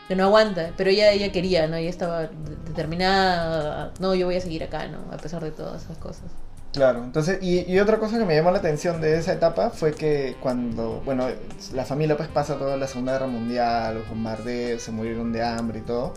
que 0.09 0.16
no 0.16 0.25
aguanta, 0.25 0.73
pero 0.77 0.90
ella, 0.90 1.12
ella 1.12 1.31
quería, 1.31 1.68
¿no? 1.68 1.77
Ella 1.77 1.88
estaba 1.88 2.23
de- 2.23 2.29
determinada, 2.66 3.92
no, 4.01 4.14
yo 4.14 4.27
voy 4.27 4.37
a 4.37 4.40
seguir 4.40 4.64
acá, 4.64 4.88
¿no? 4.88 4.99
A 5.12 5.18
pesar 5.18 5.42
de 5.44 5.51
todas 5.51 5.85
esas 5.85 5.99
cosas. 5.99 6.25
Claro, 6.73 7.03
entonces, 7.03 7.38
y, 7.42 7.61
y 7.73 7.79
otra 7.81 7.99
cosa 7.99 8.18
que 8.18 8.25
me 8.25 8.35
llamó 8.35 8.51
la 8.51 8.59
atención 8.59 9.01
de 9.01 9.18
esa 9.18 9.33
etapa 9.33 9.71
fue 9.71 9.94
que 9.94 10.37
cuando, 10.40 11.01
bueno, 11.05 11.27
la 11.73 11.85
familia 11.85 12.16
pues 12.16 12.29
pasa 12.29 12.59
toda 12.59 12.77
la 12.77 12.87
Segunda 12.87 13.12
Guerra 13.12 13.27
Mundial, 13.27 13.94
los 13.94 14.09
bombardeos, 14.09 14.83
se 14.83 14.90
murieron 14.92 15.33
de 15.33 15.42
hambre 15.42 15.79
y 15.79 15.83
todo, 15.83 16.12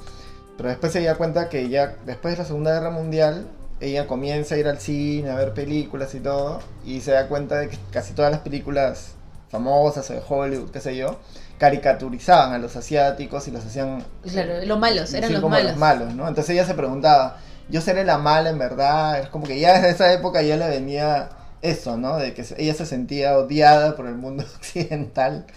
pero 0.61 0.69
después 0.69 0.93
se 0.93 1.01
da 1.03 1.15
cuenta 1.15 1.49
que 1.49 1.69
ya 1.69 1.95
después 2.05 2.35
de 2.35 2.37
la 2.43 2.45
Segunda 2.45 2.71
Guerra 2.71 2.91
Mundial, 2.91 3.47
ella 3.79 4.05
comienza 4.05 4.53
a 4.53 4.57
ir 4.59 4.67
al 4.67 4.77
cine, 4.79 5.31
a 5.31 5.35
ver 5.35 5.55
películas 5.55 6.13
y 6.13 6.19
todo, 6.19 6.59
y 6.85 7.01
se 7.01 7.13
da 7.13 7.27
cuenta 7.27 7.55
de 7.57 7.67
que 7.69 7.79
casi 7.91 8.13
todas 8.13 8.29
las 8.31 8.41
películas 8.41 9.13
famosas 9.49 10.07
o 10.11 10.13
de 10.13 10.21
Hollywood, 10.27 10.69
qué 10.69 10.79
sé 10.79 10.95
yo, 10.95 11.17
caricaturizaban 11.57 12.53
a 12.53 12.59
los 12.59 12.75
asiáticos 12.75 13.47
y 13.47 13.51
los 13.51 13.65
hacían 13.65 14.03
Claro, 14.21 14.63
los 14.63 14.77
malos, 14.77 15.11
eran 15.15 15.31
los 15.33 15.41
como 15.41 15.55
malos. 15.55 15.71
los 15.71 15.79
malos, 15.79 16.13
¿no? 16.13 16.27
Entonces 16.27 16.51
ella 16.51 16.65
se 16.67 16.75
preguntaba, 16.75 17.37
¿yo 17.67 17.81
seré 17.81 18.03
la 18.03 18.19
mala 18.19 18.51
en 18.51 18.59
verdad? 18.59 19.19
Es 19.19 19.29
como 19.29 19.47
que 19.47 19.59
ya 19.59 19.73
desde 19.73 19.89
esa 19.89 20.13
época 20.13 20.43
ya 20.43 20.57
le 20.57 20.67
venía 20.69 21.29
eso, 21.63 21.97
¿no? 21.97 22.17
De 22.17 22.35
que 22.35 22.45
ella 22.57 22.75
se 22.75 22.85
sentía 22.85 23.35
odiada 23.35 23.95
por 23.95 24.05
el 24.05 24.15
mundo 24.15 24.43
occidental 24.57 25.47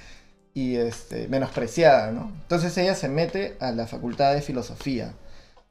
y 0.54 0.76
este, 0.76 1.26
menospreciada, 1.28 2.12
¿no? 2.12 2.30
Entonces 2.42 2.76
ella 2.78 2.94
se 2.94 3.08
mete 3.08 3.56
a 3.60 3.72
la 3.72 3.88
facultad 3.88 4.34
de 4.34 4.40
filosofía 4.40 5.12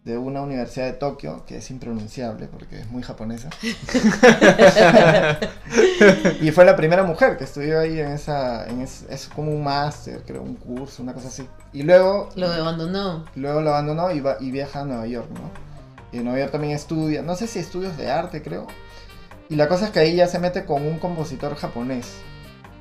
de 0.04 0.18
una 0.18 0.42
universidad 0.42 0.88
de 0.88 0.94
Tokio, 0.94 1.46
que 1.46 1.58
es 1.58 1.70
impronunciable 1.72 2.48
porque 2.48 2.80
es 2.82 2.92
muy 2.92 3.04
japonesa. 3.04 3.50
y 6.42 6.52
fue 6.52 6.66
la 6.66 6.76
primera 6.76 7.04
mujer 7.04 7.38
que 7.38 7.46
estudió 7.46 7.80
ahí 7.80 7.98
en 7.98 8.12
esa, 8.12 8.68
en 8.68 8.82
es, 8.82 9.06
es 9.10 9.30
como 9.30 9.54
un 9.54 9.64
máster, 9.64 10.22
creo, 10.28 10.42
un 10.42 10.56
curso, 10.56 11.02
una 11.02 11.14
cosa 11.14 11.30
así. 11.30 11.48
Y 11.72 11.84
luego 11.84 12.28
Lo 12.36 12.48
abandonó. 12.48 13.24
Luego 13.36 13.62
lo 13.62 13.70
abandonó 13.70 14.12
y, 14.12 14.20
va, 14.20 14.36
y 14.42 14.52
viaja 14.52 14.82
a 14.82 14.86
Nueva 14.86 15.08
York, 15.08 15.30
¿no? 15.34 15.50
Y 16.12 16.18
en 16.18 16.26
Nueva 16.26 16.40
York 16.40 16.52
también 16.52 16.74
estudia, 16.74 17.22
no 17.22 17.38
sé 17.38 17.48
si 17.48 17.60
estudios 17.60 17.96
de 17.96 18.12
arte, 18.12 18.44
creo. 18.44 18.68
Y 19.48 19.56
la 19.56 19.70
cosa 19.70 19.86
es 19.86 19.92
que 19.92 20.00
ahí 20.00 20.18
ya 20.18 20.28
se 20.28 20.40
mete 20.40 20.66
con 20.66 20.86
un 20.86 21.00
compositor 21.00 21.56
japonés. 21.56 22.12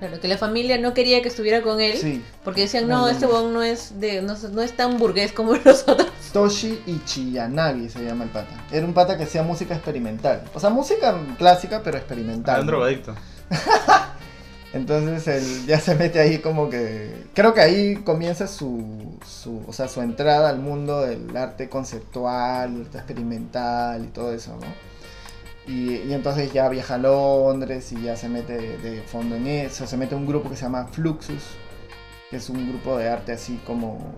Claro, 0.03 0.19
que 0.19 0.27
la 0.27 0.37
familia 0.37 0.79
no 0.79 0.95
quería 0.95 1.23
que 1.23 1.29
estuviera 1.29 1.62
con 1.62 1.81
él. 1.81 1.97
Sí, 1.97 2.25
Porque 2.43 2.62
decían, 2.62 2.88
No, 2.88 2.97
no, 2.97 3.01
no, 3.03 3.09
este 3.09 3.27
no. 3.27 3.31
bon 3.33 3.53
no 3.55 3.62
es 3.62 4.01
de 4.01 4.21
no, 4.21 4.33
es- 4.33 4.51
no 4.51 4.61
es 4.61 4.73
tan 4.77 4.99
burgués 4.99 5.31
como 5.31 5.55
los 5.65 5.83
otros. 5.87 6.09
Toshi 6.33 6.81
Ichiyanagi 6.87 7.88
se 7.88 8.05
llama 8.05 8.25
el 8.25 8.31
pata. 8.31 8.65
Era 8.73 8.85
un 8.85 8.95
pata 8.95 9.17
que 9.17 9.23
hacía 9.23 9.45
música 9.45 9.75
experimental. 9.75 10.43
O 10.55 10.59
sea, 10.59 10.71
música 10.71 11.17
clásica, 11.38 11.83
pero 11.85 11.99
experimental. 11.99 12.62
Un 12.62 12.67
¿no? 12.67 12.73
drogadicto. 12.73 13.15
Entonces 14.73 15.29
él 15.29 15.67
ya 15.67 15.79
se 15.79 15.95
mete 15.95 16.19
ahí 16.19 16.38
como 16.38 16.69
que... 16.71 17.27
Creo 17.35 17.53
que 17.55 17.61
ahí 17.61 17.97
comienza 17.97 18.47
su, 18.49 19.19
su, 19.25 19.62
o 19.69 19.73
sea, 19.73 19.87
su 19.87 20.01
entrada 20.01 20.49
al 20.49 20.59
mundo 20.59 21.03
del 21.03 21.37
arte 21.37 21.69
conceptual, 21.69 22.75
el 22.75 22.81
arte 22.87 22.99
experimental 22.99 24.03
y 24.05 24.09
todo 24.09 24.33
eso, 24.33 24.53
¿no? 24.59 24.67
Y, 25.66 25.94
y 25.94 26.12
entonces 26.12 26.53
ya 26.53 26.68
viaja 26.68 26.94
a 26.94 26.98
Londres 26.98 27.92
y 27.92 28.03
ya 28.03 28.16
se 28.16 28.29
mete 28.29 28.79
de, 28.79 29.03
fondo 29.03 29.37
en 29.37 29.46
eso, 29.46 29.87
se 29.87 29.96
mete 29.96 30.14
un 30.14 30.27
grupo 30.27 30.51
que 30.51 30.57
se 30.57 30.62
llama 30.62 30.87
Fluxus, 30.87 31.44
que 32.31 32.37
es 32.37 32.51
un 32.51 32.68
grupo 32.68 32.98
de 32.98 33.09
arte 33.09 33.33
así 33.33 33.61
como 33.64 34.12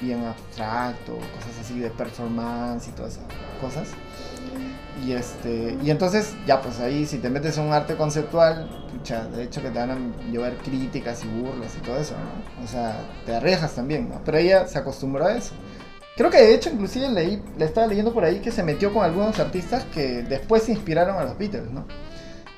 bien 0.00 0.24
abstracto, 0.24 1.14
cosas 1.14 1.58
así 1.60 1.78
de 1.78 1.90
performance 1.90 2.88
y 2.88 2.92
todas 2.92 3.14
esas 3.14 3.24
cosas. 3.60 3.88
Y 5.04 5.12
este 5.12 5.76
y 5.82 5.90
entonces 5.90 6.34
ya 6.46 6.62
pues 6.62 6.80
ahí 6.80 7.04
si 7.04 7.18
te 7.18 7.28
metes 7.28 7.58
en 7.58 7.64
un 7.64 7.74
arte 7.74 7.96
conceptual, 7.96 8.88
pucha, 8.90 9.24
de 9.24 9.44
hecho 9.44 9.60
que 9.60 9.68
te 9.68 9.78
van 9.78 9.90
a 9.90 9.98
llover 10.32 10.56
críticas 10.56 11.22
y 11.24 11.28
burlas 11.28 11.76
y 11.76 11.80
todo 11.80 11.98
eso, 11.98 12.14
¿no? 12.14 12.64
O 12.64 12.66
sea, 12.66 12.98
te 13.26 13.34
arriesgas 13.34 13.74
también, 13.74 14.08
¿no? 14.08 14.22
Pero 14.24 14.38
ella 14.38 14.66
se 14.66 14.78
acostumbró 14.78 15.26
a 15.26 15.36
eso. 15.36 15.52
Creo 16.16 16.30
que 16.30 16.38
de 16.38 16.54
hecho 16.54 16.70
inclusive 16.70 17.08
leí, 17.10 17.42
le 17.58 17.64
estaba 17.66 17.86
leyendo 17.86 18.12
por 18.12 18.24
ahí 18.24 18.40
que 18.40 18.50
se 18.50 18.62
metió 18.62 18.92
con 18.92 19.04
algunos 19.04 19.38
artistas 19.38 19.84
que 19.84 20.22
después 20.22 20.62
se 20.62 20.72
inspiraron 20.72 21.16
a 21.16 21.24
los 21.24 21.36
Beatles, 21.36 21.70
¿no? 21.70 21.86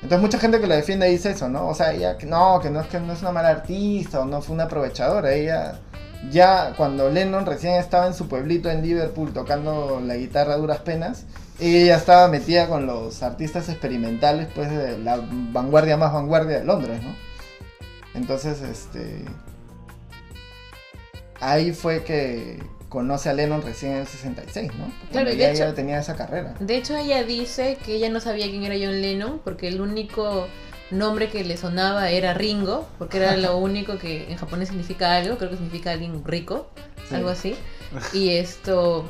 Entonces 0.01 0.21
mucha 0.21 0.39
gente 0.39 0.61
que 0.61 0.67
la 0.67 0.77
defiende 0.77 1.09
dice 1.09 1.31
eso, 1.31 1.49
¿no? 1.49 1.67
O 1.67 1.75
sea, 1.75 1.91
ella 1.93 2.17
que 2.17 2.25
no, 2.25 2.59
que 2.61 2.69
no 2.69 2.79
es 2.79 2.87
que 2.87 2.99
no 3.01 3.11
es 3.11 3.21
una 3.21 3.33
mala 3.33 3.49
artista 3.49 4.21
o 4.21 4.25
no 4.25 4.41
fue 4.41 4.55
una 4.55 4.63
aprovechadora, 4.63 5.33
ella 5.33 5.81
ya 6.31 6.73
cuando 6.77 7.09
Lennon 7.09 7.45
recién 7.45 7.73
estaba 7.75 8.07
en 8.07 8.13
su 8.13 8.27
pueblito 8.27 8.69
en 8.69 8.81
Liverpool 8.81 9.33
tocando 9.33 10.01
la 10.05 10.15
guitarra 10.15 10.53
a 10.53 10.57
duras 10.57 10.79
penas, 10.79 11.25
ella 11.59 11.97
estaba 11.97 12.29
metida 12.29 12.67
con 12.67 12.85
los 12.85 13.21
artistas 13.23 13.67
experimentales 13.67 14.47
pues 14.55 14.69
de 14.69 14.97
la 14.99 15.19
vanguardia 15.51 15.97
más 15.97 16.13
vanguardia 16.13 16.59
de 16.59 16.65
Londres, 16.65 17.01
¿no? 17.03 17.13
Entonces, 18.13 18.61
este 18.61 19.25
ahí 21.39 21.71
fue 21.73 22.03
que 22.03 22.59
conoce 22.89 23.29
a 23.29 23.33
Lennon 23.33 23.61
recién 23.61 23.93
en 23.93 23.97
el 23.99 24.07
66, 24.07 24.71
¿no? 24.77 24.91
Claro, 25.11 25.29
y 25.29 25.33
de 25.33 25.39
ya, 25.39 25.49
hecho- 25.51 25.59
ya 25.59 25.73
tenía 25.73 25.99
esa 25.99 26.15
carrera. 26.15 26.55
De 26.59 26.75
hecho, 26.75 26.97
ella 26.97 27.23
dice 27.23 27.77
que 27.85 27.95
ella 27.95 28.09
no 28.09 28.19
sabía 28.19 28.47
quién 28.47 28.63
era 28.63 28.75
John 28.75 29.01
Lennon 29.01 29.39
porque 29.43 29.67
el 29.67 29.79
único 29.79 30.47
nombre 30.91 31.29
que 31.29 31.43
le 31.43 31.55
sonaba 31.55 32.09
era 32.09 32.33
Ringo, 32.33 32.87
porque 32.97 33.17
era 33.17 33.37
lo 33.37 33.57
único 33.69 33.97
que 33.99 34.31
en 34.31 34.37
japonés 34.37 34.69
significa 34.69 35.15
algo, 35.15 35.37
creo 35.37 35.51
que 35.51 35.57
significa 35.57 35.91
alguien 35.91 36.23
rico, 36.25 36.69
Sí. 37.07 37.15
algo 37.15 37.29
así. 37.29 37.55
Y 38.13 38.29
esto... 38.31 39.05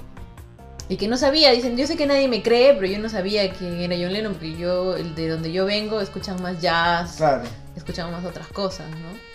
Y 0.89 0.97
que 0.97 1.07
no 1.07 1.17
sabía, 1.17 1.51
dicen, 1.51 1.77
yo 1.77 1.85
sé 1.85 1.95
que 1.97 2.07
nadie 2.07 2.27
me 2.27 2.41
cree, 2.41 2.73
pero 2.73 2.87
yo 2.87 2.97
no 2.97 3.09
sabía 3.09 3.51
quién 3.53 3.79
era 3.79 3.95
John 3.95 4.11
Lennon, 4.11 4.33
porque 4.33 4.57
yo, 4.57 4.97
el 4.97 5.13
de 5.13 5.27
donde 5.29 5.51
yo 5.51 5.65
vengo, 5.65 6.01
escuchan 6.01 6.41
más 6.41 6.59
jazz, 6.61 7.17
Claro, 7.17 7.43
escuchan 7.75 8.09
más 8.11 8.25
otras 8.25 8.47
cosas, 8.47 8.89
¿no? 8.89 9.29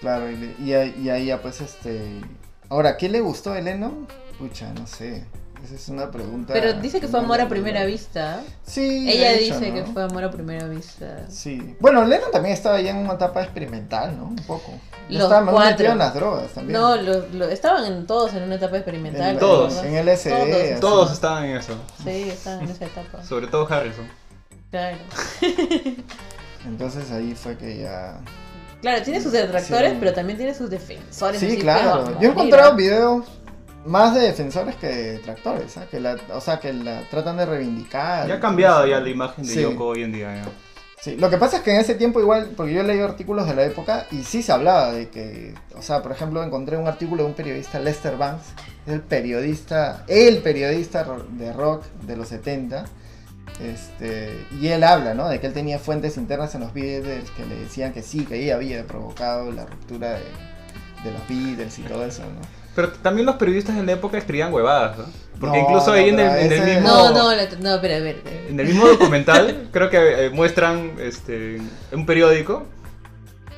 claro. 0.00 0.30
Y, 0.30 0.54
y, 0.60 0.72
y 1.02 1.10
ahí 1.10 1.26
ya 1.26 1.42
pues 1.42 1.60
este... 1.60 2.20
Ahora, 2.68 2.96
¿qué 2.96 3.08
le 3.08 3.20
gustó 3.20 3.52
a 3.52 3.60
Lennon? 3.60 4.06
Pucha, 4.38 4.72
no 4.74 4.86
sé. 4.86 5.24
Esa 5.64 5.74
es 5.74 5.88
una 5.88 6.10
pregunta... 6.10 6.52
Pero 6.52 6.74
dice 6.74 7.00
que 7.00 7.08
fue 7.08 7.18
amor 7.18 7.40
a 7.40 7.48
primera 7.48 7.84
vista. 7.84 8.42
Sí. 8.64 9.08
Ella 9.10 9.30
de 9.30 9.44
hecho, 9.46 9.58
dice 9.58 9.70
¿no? 9.70 9.74
que 9.74 9.84
fue 9.92 10.02
amor 10.04 10.24
a 10.24 10.30
primera 10.30 10.66
vista. 10.68 11.24
Sí. 11.28 11.74
Bueno, 11.80 12.04
Lennon 12.04 12.30
también 12.30 12.54
estaba 12.54 12.80
ya 12.80 12.90
en 12.90 12.98
una 12.98 13.14
etapa 13.14 13.42
experimental, 13.42 14.16
¿no? 14.16 14.24
Un 14.26 14.36
poco. 14.36 14.72
Los 15.08 15.22
estaba 15.22 15.40
más 15.40 15.54
cuatro. 15.54 15.70
metido 15.72 15.92
en 15.92 15.98
las 15.98 16.14
drogas 16.14 16.48
también. 16.52 16.78
No, 16.78 16.96
lo- 16.96 17.26
lo- 17.32 17.48
estaban 17.48 17.84
en, 17.86 18.06
todos 18.06 18.34
en 18.34 18.42
una 18.44 18.56
etapa 18.56 18.76
experimental. 18.76 19.30
En- 19.30 19.38
Todos. 19.38 19.82
En 19.82 19.94
LSD. 19.96 20.30
Todos. 20.30 20.62
así. 20.72 20.80
Todos 20.80 21.12
estaban 21.12 21.44
en 21.46 21.56
eso. 21.56 21.74
Sí, 22.04 22.28
estaban 22.28 22.60
en 22.64 22.70
esa 22.70 22.84
etapa. 22.84 23.24
Sobre 23.24 23.46
todo 23.46 23.66
Harrison. 23.72 24.06
Claro. 24.70 24.98
Entonces 26.66 27.10
ahí 27.12 27.34
fue 27.34 27.56
que 27.56 27.78
ya... 27.78 28.20
Claro, 28.86 29.02
tiene 29.02 29.20
sus 29.20 29.32
detractores, 29.32 29.90
Sí. 29.92 29.96
pero 29.98 30.12
también 30.14 30.36
tiene 30.36 30.54
sus 30.54 30.70
defensores. 30.70 31.40
Sí, 31.40 31.58
claro. 31.58 32.20
Yo 32.20 32.28
he 32.28 32.30
encontrado 32.30 32.76
videos 32.76 33.24
más 33.84 34.14
de 34.14 34.20
defensores 34.20 34.76
que 34.76 34.86
de 34.86 35.12
detractores, 35.14 35.76
¿ah? 35.76 35.86
que 35.90 35.98
la, 35.98 36.16
o 36.32 36.40
sea, 36.40 36.60
que 36.60 36.72
la 36.72 37.02
tratan 37.10 37.36
de 37.36 37.46
reivindicar. 37.46 38.28
Ya 38.28 38.34
ha 38.34 38.40
cambiado 38.40 38.86
ya 38.86 39.00
la 39.00 39.08
imagen 39.08 39.44
de 39.44 39.52
Sí. 39.52 39.62
Yoko 39.62 39.86
hoy 39.88 40.04
en 40.04 40.12
día. 40.12 40.36
ya. 40.36 40.44
Sí, 41.00 41.16
lo 41.16 41.28
que 41.30 41.36
pasa 41.36 41.56
es 41.58 41.62
que 41.64 41.72
en 41.72 41.80
ese 41.80 41.94
tiempo 41.96 42.20
igual, 42.20 42.50
porque 42.56 42.72
yo 42.74 42.80
he 42.80 42.84
leído 42.84 43.04
artículos 43.06 43.46
de 43.48 43.54
la 43.54 43.64
época 43.64 44.06
y 44.12 44.22
sí 44.22 44.42
se 44.42 44.50
hablaba 44.52 44.92
de 44.92 45.08
que, 45.08 45.54
o 45.76 45.82
sea, 45.82 46.00
por 46.02 46.10
ejemplo, 46.12 46.42
encontré 46.44 46.76
un 46.76 46.86
artículo 46.86 47.22
de 47.24 47.28
un 47.28 47.34
periodista, 47.34 47.78
Lester 47.80 48.16
Banks, 48.16 48.44
es 48.86 48.92
el 48.94 49.00
periodista, 49.02 50.04
el 50.08 50.38
periodista 50.38 51.02
ro- 51.04 51.26
de 51.28 51.52
rock 51.52 51.84
de 52.02 52.16
los 52.16 52.28
70, 52.28 52.84
este, 53.60 54.44
y 54.60 54.68
él 54.68 54.84
habla, 54.84 55.14
¿no? 55.14 55.28
De 55.28 55.40
que 55.40 55.46
él 55.46 55.52
tenía 55.52 55.78
fuentes 55.78 56.16
internas 56.16 56.54
en 56.54 56.60
los 56.62 56.72
Beatles 56.72 57.30
que 57.30 57.46
le 57.46 57.56
decían 57.56 57.92
que 57.92 58.02
sí, 58.02 58.24
que 58.24 58.42
ella 58.42 58.56
había 58.56 58.86
provocado 58.86 59.50
la 59.52 59.66
ruptura 59.66 60.10
de, 60.12 60.24
de 61.04 61.12
los 61.12 61.28
Beatles 61.28 61.78
y 61.78 61.82
todo 61.82 62.04
eso, 62.04 62.22
¿no? 62.22 62.42
Pero 62.74 62.90
también 62.92 63.24
los 63.24 63.36
periodistas 63.36 63.74
en 63.76 63.86
la 63.86 63.92
época 63.92 64.18
escribían 64.18 64.52
huevadas, 64.52 64.98
¿no? 64.98 65.04
Porque 65.40 65.56
No, 65.56 65.62
incluso 65.64 65.92
ahí 65.92 66.10
en 66.10 66.20
el, 66.20 66.28
en 66.28 66.52
el 66.52 66.74
mismo... 66.76 66.88
No, 66.88 67.10
no, 67.10 67.30
no, 67.34 67.80
pero 67.80 67.94
a 67.94 68.00
ver. 68.00 68.22
En 68.48 68.60
el 68.60 68.66
mismo 68.66 68.86
documental, 68.86 69.68
creo 69.72 69.88
que 69.88 70.26
eh, 70.26 70.30
muestran 70.30 70.92
este, 70.98 71.58
un 71.92 72.04
periódico. 72.04 72.66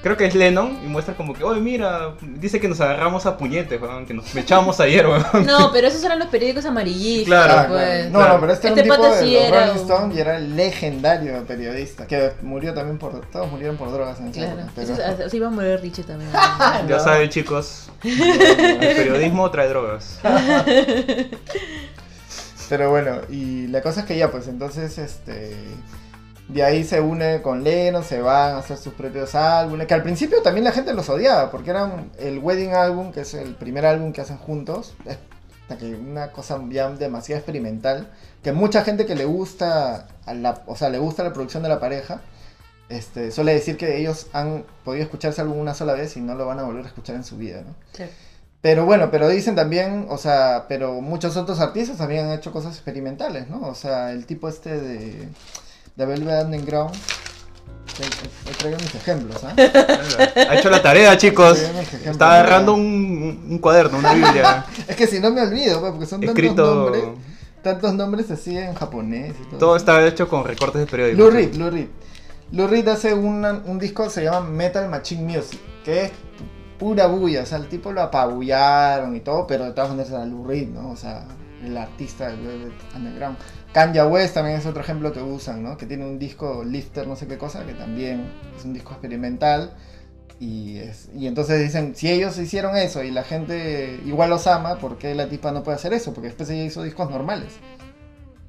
Creo 0.00 0.16
que 0.16 0.26
es 0.26 0.34
Lennon 0.36 0.78
y 0.84 0.86
muestra 0.86 1.14
como 1.16 1.34
que, 1.34 1.42
oye, 1.42 1.60
mira, 1.60 2.14
dice 2.22 2.60
que 2.60 2.68
nos 2.68 2.80
agarramos 2.80 3.26
a 3.26 3.36
puñetes, 3.36 3.82
weón, 3.82 4.06
que 4.06 4.14
nos 4.14 4.34
echamos 4.36 4.78
ayer, 4.78 5.04
weón. 5.08 5.24
No, 5.46 5.72
pero 5.72 5.88
esos 5.88 6.02
eran 6.04 6.20
los 6.20 6.28
periódicos 6.28 6.64
amarillistas. 6.66 7.26
Claro, 7.26 7.68
pues. 7.68 7.82
claro. 7.84 8.04
No, 8.10 8.18
claro. 8.20 8.34
no, 8.34 8.40
pero 8.40 8.52
este, 8.52 8.68
Este 8.68 8.80
era 8.80 8.94
un 8.94 8.96
tipo 9.00 9.08
de 9.14 9.20
sí 9.20 9.34
los 9.34 9.42
era 9.42 9.60
Rolling 9.66 9.72
un- 9.72 9.78
Stone 9.90 10.14
y 10.14 10.18
era 10.20 10.38
legendario 10.38 11.44
periodista, 11.46 12.06
que 12.06 12.30
murió 12.42 12.72
también 12.74 12.96
por... 12.98 13.20
Todos 13.26 13.50
murieron 13.50 13.76
por 13.76 13.90
drogas 13.90 14.20
en 14.20 14.30
Claro. 14.30 14.56
pero- 14.76 14.92
Eso- 14.92 15.24
Así 15.26 15.40
va 15.40 15.48
a 15.48 15.50
morir 15.50 15.80
Richie 15.80 16.04
también. 16.04 16.30
Ya 16.88 16.96
No. 16.96 17.00
saben, 17.02 17.28
chicos, 17.28 17.90
el 18.04 18.78
periodismo 18.78 19.50
trae 19.50 19.68
drogas. 19.68 20.20
Pero 22.68 22.90
bueno, 22.90 23.16
y 23.30 23.66
la 23.68 23.80
cosa 23.80 24.00
es 24.00 24.06
que 24.06 24.16
ya, 24.18 24.30
pues 24.30 24.46
entonces, 24.46 24.98
este. 24.98 25.56
De 26.48 26.64
ahí 26.64 26.82
se 26.82 27.00
une 27.00 27.42
con 27.42 27.62
Lennon, 27.62 28.02
se 28.02 28.22
van 28.22 28.54
a 28.54 28.58
hacer 28.58 28.78
sus 28.78 28.94
propios 28.94 29.34
álbumes. 29.34 29.86
Que 29.86 29.94
al 29.94 30.02
principio 30.02 30.40
también 30.42 30.64
la 30.64 30.72
gente 30.72 30.94
los 30.94 31.08
odiaba, 31.10 31.50
porque 31.50 31.70
eran 31.70 32.10
el 32.18 32.38
Wedding 32.38 32.72
Album, 32.72 33.12
que 33.12 33.20
es 33.20 33.34
el 33.34 33.54
primer 33.54 33.84
álbum 33.84 34.12
que 34.12 34.22
hacen 34.22 34.38
juntos. 34.38 34.94
Que 35.78 35.94
una 35.94 36.32
cosa 36.32 36.58
ya 36.70 36.88
demasiado 36.88 37.38
experimental. 37.38 38.10
Que 38.42 38.52
mucha 38.52 38.82
gente 38.82 39.04
que 39.04 39.14
le 39.14 39.26
gusta, 39.26 40.08
a 40.24 40.34
la, 40.34 40.62
o 40.66 40.74
sea, 40.74 40.88
le 40.88 40.98
gusta 40.98 41.22
la 41.22 41.34
producción 41.34 41.62
de 41.62 41.68
la 41.68 41.80
pareja. 41.80 42.22
Este, 42.88 43.30
suele 43.30 43.52
decir 43.52 43.76
que 43.76 43.98
ellos 43.98 44.28
han 44.32 44.64
podido 44.82 45.04
escuchar 45.04 45.32
ese 45.32 45.42
álbum 45.42 45.58
una 45.58 45.74
sola 45.74 45.92
vez 45.92 46.16
y 46.16 46.20
no 46.20 46.34
lo 46.34 46.46
van 46.46 46.58
a 46.58 46.62
volver 46.62 46.84
a 46.86 46.88
escuchar 46.88 47.16
en 47.16 47.24
su 47.24 47.36
vida, 47.36 47.60
¿no? 47.60 47.74
Pero 48.62 48.86
bueno, 48.86 49.10
pero 49.10 49.28
dicen 49.28 49.54
también, 49.54 50.06
o 50.08 50.16
sea, 50.16 50.64
pero 50.68 51.00
muchos 51.02 51.36
otros 51.36 51.60
artistas 51.60 51.98
también 51.98 52.24
han 52.24 52.32
hecho 52.32 52.50
cosas 52.50 52.74
experimentales, 52.74 53.48
¿no? 53.48 53.60
O 53.68 53.74
sea, 53.74 54.10
el 54.12 54.24
tipo 54.24 54.48
este 54.48 54.80
de, 54.80 55.28
de 55.98 56.06
Velvet 56.06 56.44
Underground, 56.44 56.94
he, 58.46 58.54
traído 58.54 58.78
mis 58.78 58.94
ejemplos, 58.94 59.42
¿ah? 59.42 59.52
Ha 59.56 60.54
hecho 60.56 60.70
la 60.70 60.80
tarea, 60.80 61.18
chicos. 61.18 61.58
Está 61.58 62.34
agarrando 62.34 62.74
un, 62.74 63.46
un 63.50 63.58
cuaderno, 63.58 63.98
una 63.98 64.14
biblia. 64.14 64.64
Es 64.86 64.94
que 64.94 65.08
si 65.08 65.18
no 65.18 65.32
me 65.32 65.42
olvido, 65.42 65.80
pues, 65.80 65.90
porque 65.92 66.06
son 66.06 66.20
tantos 66.20 66.36
escrito... 66.36 66.74
nombres, 66.74 67.04
tantos 67.62 67.94
nombres 67.94 68.30
así 68.30 68.56
en 68.56 68.74
japonés 68.74 69.34
y 69.40 69.44
todo. 69.48 69.58
Todo 69.58 69.76
eso. 69.76 69.84
está 69.84 70.06
hecho 70.06 70.28
con 70.28 70.44
recortes 70.44 70.80
de 70.82 70.86
periódico. 70.86 71.18
Lou 71.20 71.30
Reed, 71.30 71.54
Lou 71.56 71.70
Reed. 71.70 71.88
Lou 72.52 72.68
Reed 72.68 72.86
hace 72.86 73.12
una- 73.12 73.60
un 73.66 73.80
disco 73.80 74.04
que 74.04 74.10
se 74.10 74.22
llama 74.22 74.42
Metal 74.48 74.88
Machine 74.88 75.22
Music, 75.22 75.58
que 75.84 76.04
es 76.04 76.12
pura 76.78 77.08
bulla, 77.08 77.42
o 77.42 77.46
sea, 77.46 77.58
el 77.58 77.66
tipo 77.66 77.90
lo 77.90 78.02
apabullaron 78.02 79.16
y 79.16 79.20
todo, 79.20 79.48
pero 79.48 79.64
de 79.64 79.72
todas 79.72 79.90
maneras 79.90 80.12
era 80.12 80.24
Lou 80.24 80.46
Reed, 80.46 80.68
¿no? 80.68 80.90
O 80.90 80.96
sea, 80.96 81.24
el 81.64 81.76
artista 81.76 82.28
del 82.28 82.38
Velvet 82.40 82.72
Underground. 82.94 83.36
Kanye 83.72 84.02
West 84.04 84.34
también 84.34 84.56
es 84.58 84.66
otro 84.66 84.80
ejemplo 84.80 85.12
que 85.12 85.20
usan, 85.22 85.62
¿no? 85.62 85.76
Que 85.76 85.86
tiene 85.86 86.04
un 86.04 86.18
disco 86.18 86.64
Lifter, 86.64 87.06
no 87.06 87.16
sé 87.16 87.26
qué 87.26 87.36
cosa, 87.38 87.64
que 87.66 87.74
también 87.74 88.24
es 88.56 88.64
un 88.64 88.72
disco 88.72 88.92
experimental. 88.92 89.72
Y, 90.40 90.78
es, 90.78 91.08
y 91.14 91.26
entonces 91.26 91.60
dicen, 91.60 91.94
si 91.96 92.10
ellos 92.10 92.38
hicieron 92.38 92.76
eso 92.76 93.02
y 93.02 93.10
la 93.10 93.24
gente 93.24 94.00
igual 94.06 94.30
los 94.30 94.46
ama, 94.46 94.78
¿por 94.78 94.96
qué 94.96 95.14
la 95.14 95.28
tipa 95.28 95.50
no 95.52 95.62
puede 95.64 95.76
hacer 95.76 95.92
eso? 95.92 96.14
Porque 96.14 96.28
después 96.28 96.48
ella 96.50 96.64
hizo 96.64 96.82
discos 96.82 97.10
normales. 97.10 97.54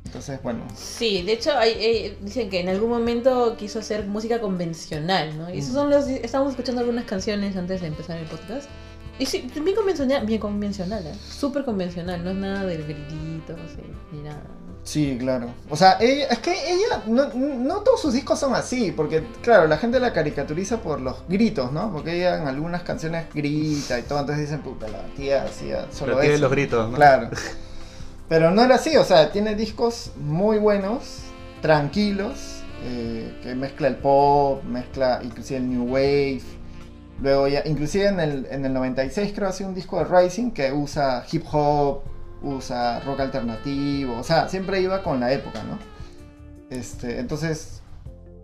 Entonces, 0.05 0.41
bueno. 0.41 0.61
Sí, 0.75 1.21
de 1.23 1.33
hecho 1.33 1.51
hay, 1.57 1.71
eh, 1.77 2.17
dicen 2.21 2.49
que 2.49 2.61
en 2.61 2.69
algún 2.69 2.89
momento 2.89 3.55
quiso 3.57 3.79
hacer 3.79 4.05
música 4.07 4.39
convencional, 4.39 5.37
¿no? 5.37 5.53
Y 5.53 5.59
esos 5.59 5.71
Mm. 5.71 5.75
son 5.75 5.89
los... 5.89 6.07
Estamos 6.07 6.51
escuchando 6.51 6.81
algunas 6.81 7.05
canciones 7.05 7.55
antes 7.57 7.81
de 7.81 7.87
empezar 7.87 8.17
el 8.17 8.25
podcast. 8.25 8.69
Y 9.19 9.25
sí, 9.25 9.49
bien 9.61 9.75
convencional, 9.75 10.25
bien 10.25 10.39
convencional, 10.39 11.05
¿eh? 11.05 11.13
Súper 11.29 11.65
convencional, 11.65 12.23
no 12.23 12.29
es 12.31 12.37
nada 12.37 12.65
del 12.65 12.83
gritito, 12.83 13.53
así, 13.65 13.81
ni 14.13 14.21
nada. 14.21 14.41
Sí, 14.83 15.17
claro. 15.19 15.47
O 15.69 15.75
sea, 15.75 15.97
ella, 15.99 16.27
es 16.27 16.39
que 16.39 16.51
ella, 16.51 17.03
no, 17.05 17.29
no 17.33 17.81
todos 17.81 18.01
sus 18.01 18.13
discos 18.13 18.39
son 18.39 18.55
así, 18.55 18.91
porque 18.91 19.23
claro, 19.43 19.67
la 19.67 19.77
gente 19.77 19.99
la 19.99 20.13
caricaturiza 20.13 20.81
por 20.81 20.99
los 20.99 21.17
gritos, 21.27 21.71
¿no? 21.71 21.91
Porque 21.91 22.15
ella 22.15 22.41
en 22.41 22.47
algunas 22.47 22.81
canciones 22.83 23.27
grita 23.33 23.99
y 23.99 24.03
todo, 24.03 24.21
entonces 24.21 24.49
dicen, 24.49 24.61
puta, 24.61 24.87
la 24.87 25.03
tía 25.15 25.43
hacía 25.43 25.85
solo 25.91 26.13
Pero 26.13 26.19
tiene 26.21 26.35
eso. 26.35 26.41
los 26.43 26.51
gritos, 26.51 26.89
¿no? 26.89 26.95
Claro. 26.95 27.29
Pero 28.29 28.51
no 28.51 28.63
era 28.63 28.75
así, 28.75 28.95
o 28.97 29.03
sea, 29.03 29.31
tiene 29.31 29.55
discos 29.55 30.11
muy 30.17 30.57
buenos, 30.59 31.19
tranquilos, 31.61 32.61
eh, 32.83 33.39
que 33.43 33.55
mezcla 33.55 33.87
el 33.87 33.95
pop, 33.97 34.63
mezcla 34.63 35.19
inclusive 35.23 35.59
el 35.59 35.69
new 35.69 35.83
wave. 35.83 36.41
Luego 37.21 37.47
ya, 37.47 37.63
inclusive 37.65 38.07
en 38.07 38.19
el, 38.19 38.47
en 38.49 38.65
el 38.65 38.73
96 38.73 39.33
creo 39.35 39.49
hace 39.49 39.65
un 39.65 39.75
disco 39.75 39.97
de 39.99 40.05
Rising 40.05 40.51
que 40.51 40.71
usa 40.71 41.25
hip 41.31 41.43
hop, 41.51 42.01
usa 42.41 42.99
rock 43.01 43.21
alternativo, 43.21 44.17
o 44.17 44.23
sea, 44.23 44.47
siempre 44.47 44.81
iba 44.81 45.03
con 45.03 45.19
la 45.19 45.31
época, 45.31 45.63
¿no? 45.63 45.77
Este, 46.69 47.19
entonces, 47.19 47.81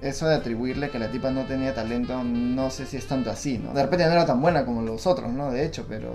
eso 0.01 0.27
de 0.27 0.35
atribuirle 0.35 0.89
que 0.89 0.99
la 0.99 1.09
tipa 1.09 1.31
no 1.31 1.45
tenía 1.45 1.73
talento, 1.73 2.23
no 2.23 2.69
sé 2.69 2.85
si 2.85 2.97
es 2.97 3.07
tanto 3.07 3.29
así, 3.29 3.57
¿no? 3.57 3.73
De 3.73 3.83
repente 3.83 4.05
no 4.05 4.11
era 4.11 4.25
tan 4.25 4.41
buena 4.41 4.65
como 4.65 4.81
los 4.81 5.07
otros, 5.07 5.31
¿no? 5.31 5.51
De 5.51 5.65
hecho, 5.65 5.85
pero 5.87 6.13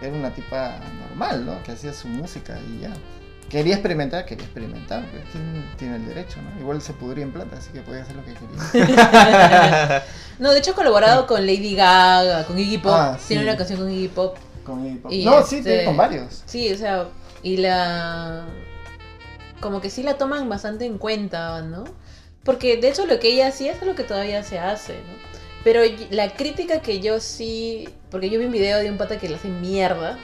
era 0.00 0.14
una 0.14 0.34
tipa 0.34 0.78
normal, 1.08 1.46
¿no? 1.46 1.62
Que 1.62 1.72
hacía 1.72 1.92
su 1.92 2.08
música 2.08 2.58
y 2.68 2.82
ya. 2.82 2.92
Quería 3.48 3.74
experimentar, 3.74 4.24
quería 4.24 4.44
experimentar, 4.44 5.04
¿quién 5.30 5.64
tiene 5.76 5.96
el 5.96 6.06
derecho, 6.06 6.40
no? 6.42 6.60
Igual 6.60 6.80
se 6.80 6.92
pudría 6.92 7.24
en 7.24 7.32
plata, 7.32 7.56
así 7.56 7.70
que 7.70 7.80
podía 7.82 8.02
hacer 8.02 8.16
lo 8.16 8.24
que 8.24 8.34
quería. 8.34 10.02
No, 10.36 10.50
de 10.50 10.58
hecho 10.58 10.72
ha 10.72 10.74
colaborado 10.74 11.28
con 11.28 11.46
Lady 11.46 11.76
Gaga, 11.76 12.44
con 12.44 12.58
Iggy 12.58 12.78
Pop. 12.78 12.92
Ah, 12.92 13.16
sí. 13.20 13.28
Tiene 13.28 13.44
una 13.44 13.56
canción 13.56 13.78
con 13.78 13.88
Iggy 13.88 14.08
Pop. 14.08 14.36
Con 14.64 14.86
hip 14.86 15.04
hop. 15.06 15.12
Y 15.12 15.24
no, 15.24 15.38
este- 15.40 15.56
sí, 15.58 15.62
tiene 15.62 15.84
con 15.84 15.96
varios. 15.96 16.42
Sí, 16.46 16.72
o 16.72 16.76
sea, 16.76 17.08
y 17.42 17.56
la... 17.58 18.44
Como 19.60 19.80
que 19.80 19.90
sí 19.90 20.02
la 20.02 20.14
toman 20.18 20.48
bastante 20.48 20.84
en 20.84 20.98
cuenta, 20.98 21.62
¿no? 21.62 21.84
Porque 22.42 22.76
de 22.76 22.88
hecho 22.88 23.06
lo 23.06 23.18
que 23.20 23.28
ella 23.32 23.48
hacía 23.48 23.72
es 23.72 23.82
lo 23.82 23.94
que 23.94 24.04
todavía 24.04 24.42
se 24.42 24.58
hace, 24.58 24.94
¿no? 24.94 25.14
Pero 25.62 25.80
la 26.10 26.30
crítica 26.34 26.80
que 26.80 27.00
yo 27.00 27.20
sí... 27.20 27.88
Porque 28.10 28.28
yo 28.28 28.38
vi 28.38 28.44
un 28.46 28.52
video 28.52 28.78
de 28.78 28.90
un 28.90 28.98
pata 28.98 29.18
que 29.18 29.28
le 29.28 29.36
hace 29.36 29.48
mierda. 29.48 30.18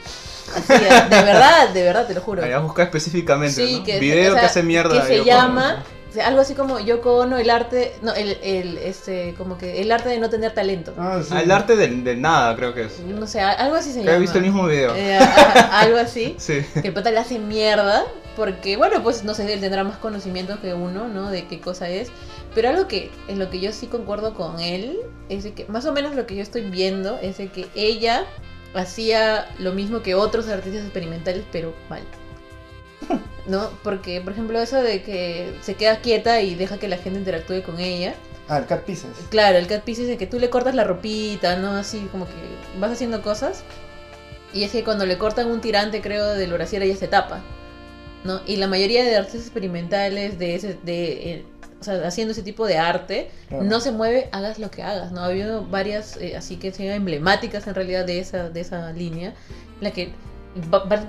Así, 0.55 0.73
de 0.73 1.23
verdad, 1.23 1.69
de 1.69 1.81
verdad, 1.83 2.07
te 2.07 2.13
lo 2.13 2.21
juro. 2.21 2.43
Había 2.43 2.59
buscado 2.59 2.85
específicamente, 2.85 3.65
Sí, 3.65 3.79
¿no? 3.79 3.83
que, 3.83 3.99
Video 3.99 4.29
o 4.29 4.33
sea, 4.33 4.41
que 4.41 4.45
hace 4.47 4.63
mierda. 4.63 5.01
que 5.01 5.07
se 5.07 5.23
llama 5.23 5.83
O 6.11 6.13
sea, 6.13 6.27
algo 6.27 6.41
así 6.41 6.55
como 6.55 6.77
Yoko 6.79 7.19
Ono, 7.19 7.37
el 7.37 7.49
arte, 7.49 7.93
no, 8.01 8.13
el, 8.13 8.37
el, 8.43 8.77
este, 8.79 9.33
como 9.37 9.57
que 9.57 9.81
el 9.81 9.89
arte 9.93 10.09
de 10.09 10.19
no 10.19 10.29
tener 10.29 10.53
talento. 10.53 10.93
Ah, 10.97 11.21
sí. 11.23 11.29
Ah, 11.33 11.41
el 11.41 11.49
arte 11.49 11.77
del, 11.77 12.03
del 12.03 12.19
nada, 12.21 12.53
creo 12.57 12.73
que 12.73 12.83
es. 12.83 12.99
No 12.99 13.25
sé, 13.27 13.39
algo 13.39 13.75
así 13.77 13.93
se 13.93 13.99
llama. 14.03 14.17
he 14.17 14.19
visto 14.19 14.37
el 14.37 14.43
mismo 14.43 14.67
video. 14.67 14.93
Eh, 14.93 15.15
a- 15.17 15.23
a- 15.23 15.79
algo 15.79 15.97
así. 15.97 16.35
Sí. 16.39 16.65
Que 16.81 16.89
el 16.89 16.93
pata 16.93 17.11
le 17.11 17.17
hace 17.19 17.39
mierda. 17.39 18.03
Porque, 18.35 18.77
bueno, 18.77 19.03
pues 19.03 19.23
no 19.25 19.33
sé, 19.33 19.51
él 19.53 19.59
tendrá 19.59 19.83
más 19.83 19.97
conocimientos 19.97 20.59
que 20.59 20.73
uno, 20.73 21.07
¿no? 21.09 21.29
De 21.29 21.47
qué 21.47 21.59
cosa 21.61 21.89
es. 21.89 22.09
Pero 22.55 22.69
algo 22.69 22.87
que 22.87 23.09
en 23.27 23.39
lo 23.39 23.49
que 23.49 23.59
yo 23.59 23.71
sí 23.73 23.87
concuerdo 23.87 24.33
con 24.35 24.59
él 24.61 24.99
es 25.29 25.43
de 25.43 25.53
que, 25.53 25.65
más 25.65 25.85
o 25.85 25.91
menos 25.93 26.15
lo 26.15 26.25
que 26.25 26.35
yo 26.37 26.41
estoy 26.41 26.61
viendo 26.61 27.19
es 27.21 27.37
de 27.37 27.49
que 27.49 27.67
ella 27.75 28.23
hacía 28.73 29.47
lo 29.59 29.73
mismo 29.73 30.01
que 30.01 30.15
otros 30.15 30.47
artistas 30.47 30.83
experimentales, 30.83 31.43
pero 31.51 31.73
mal. 31.89 32.01
¿No? 33.47 33.69
Porque, 33.83 34.21
por 34.21 34.33
ejemplo, 34.33 34.59
eso 34.61 34.81
de 34.81 35.01
que 35.01 35.53
se 35.61 35.75
queda 35.75 35.99
quieta 36.01 36.41
y 36.41 36.55
deja 36.55 36.77
que 36.77 36.87
la 36.87 36.97
gente 36.97 37.19
interactúe 37.19 37.63
con 37.63 37.79
ella. 37.79 38.13
Ah, 38.47 38.57
el 38.57 38.65
Cat 38.65 38.83
Pieces. 38.83 39.09
Claro, 39.29 39.57
el 39.57 39.67
cat 39.67 39.83
piece 39.83 40.01
es 40.03 40.07
de 40.09 40.17
que 40.17 40.27
tú 40.27 40.37
le 40.37 40.49
cortas 40.49 40.75
la 40.75 40.83
ropita, 40.83 41.55
¿no? 41.57 41.71
Así 41.71 42.07
como 42.11 42.25
que 42.25 42.33
vas 42.79 42.91
haciendo 42.91 43.21
cosas. 43.21 43.63
Y 44.53 44.63
es 44.63 44.71
que 44.71 44.83
cuando 44.83 45.05
le 45.05 45.17
cortan 45.17 45.49
un 45.49 45.61
tirante, 45.61 46.01
creo, 46.01 46.27
del 46.33 46.51
brasier, 46.51 46.83
ella 46.83 46.95
se 46.97 47.07
tapa. 47.07 47.41
¿No? 48.25 48.41
Y 48.45 48.57
la 48.57 48.67
mayoría 48.67 49.03
de 49.03 49.15
artistas 49.15 49.41
experimentales 49.43 50.37
de 50.37 50.55
ese, 50.55 50.77
de, 50.83 51.31
eh, 51.33 51.45
o 51.79 51.83
sea, 51.83 52.05
haciendo 52.05 52.33
ese 52.33 52.43
tipo 52.43 52.67
de 52.67 52.77
arte, 52.77 53.31
Claro. 53.47 53.63
no 53.63 53.79
se 53.79 53.91
mueve, 53.91 54.29
hagas 54.31 54.59
lo 54.59 54.69
que 54.69 54.83
hagas, 54.83 55.11
¿no? 55.11 55.21
Ha 55.21 55.25
habido 55.27 55.65
varias, 55.65 56.17
eh, 56.17 56.35
así 56.35 56.57
que 56.57 56.71
sean 56.71 56.93
emblemáticas 56.95 57.65
en 57.67 57.73
realidad 57.73 58.05
de 58.05 58.19
esa, 58.19 58.49
de 58.49 58.59
esa 58.61 58.91
línea, 58.91 59.29
en 59.29 59.83
la 59.83 59.91
que 59.91 60.11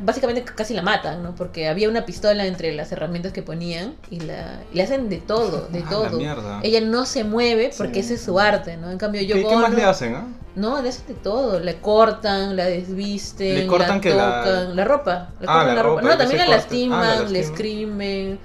básicamente 0.03 0.45
casi 0.45 0.73
la 0.73 0.83
matan, 0.83 1.23
¿no? 1.23 1.35
Porque 1.35 1.67
había 1.69 1.89
una 1.89 2.05
pistola 2.07 2.47
entre 2.47 2.73
las 2.73 2.93
herramientas 2.93 3.33
que 3.33 3.43
ponían 3.43 3.95
y 4.11 4.21
la, 4.21 4.61
le 4.73 4.83
hacen 4.83 5.09
de 5.09 5.17
todo, 5.19 5.67
de 5.69 5.79
Ah, 5.81 5.83
la 5.85 5.91
todo. 5.91 6.17
mierda. 6.19 6.61
Ella 6.63 6.81
no 6.81 7.05
se 7.07 7.25
mueve 7.25 7.73
porque 7.77 7.95
Sí. 7.95 8.01
ese 8.01 8.15
es 8.15 8.23
su 8.23 8.39
arte, 8.39 8.77
¿no? 8.77 8.91
En 8.91 8.99
cambio 8.99 9.21
yo 9.23 9.35
¿Qué, 9.35 9.45
qué 9.45 9.57
más 9.57 9.75
le 9.75 9.85
hacen, 9.85 10.15
ah? 10.15 10.27
No, 10.55 10.81
le 10.83 10.91
hacen 10.91 11.07
de 11.09 11.15
todo. 11.15 11.59
Le 11.59 11.77
cortan, 11.81 12.55
la 12.57 12.67
desvisten, 12.67 13.55
Le 13.55 13.67
cortan 13.67 13.97
la 13.97 14.01
que 14.01 14.15
la- 14.15 14.45
tocan, 14.45 14.77
la... 14.77 14.85
ropa. 14.85 15.29
Le 15.41 15.47
Ah, 15.49 15.55
cortan 15.59 15.75
la 15.77 15.83
ropa, 15.83 16.03
No, 16.03 16.17
también 16.19 16.39
la 16.39 16.47
lastiman, 16.49 17.01
Ah, 17.01 17.05
la 17.05 17.15
le 17.15 17.21
lastiman. 17.23 17.43
escriben. 17.53 18.39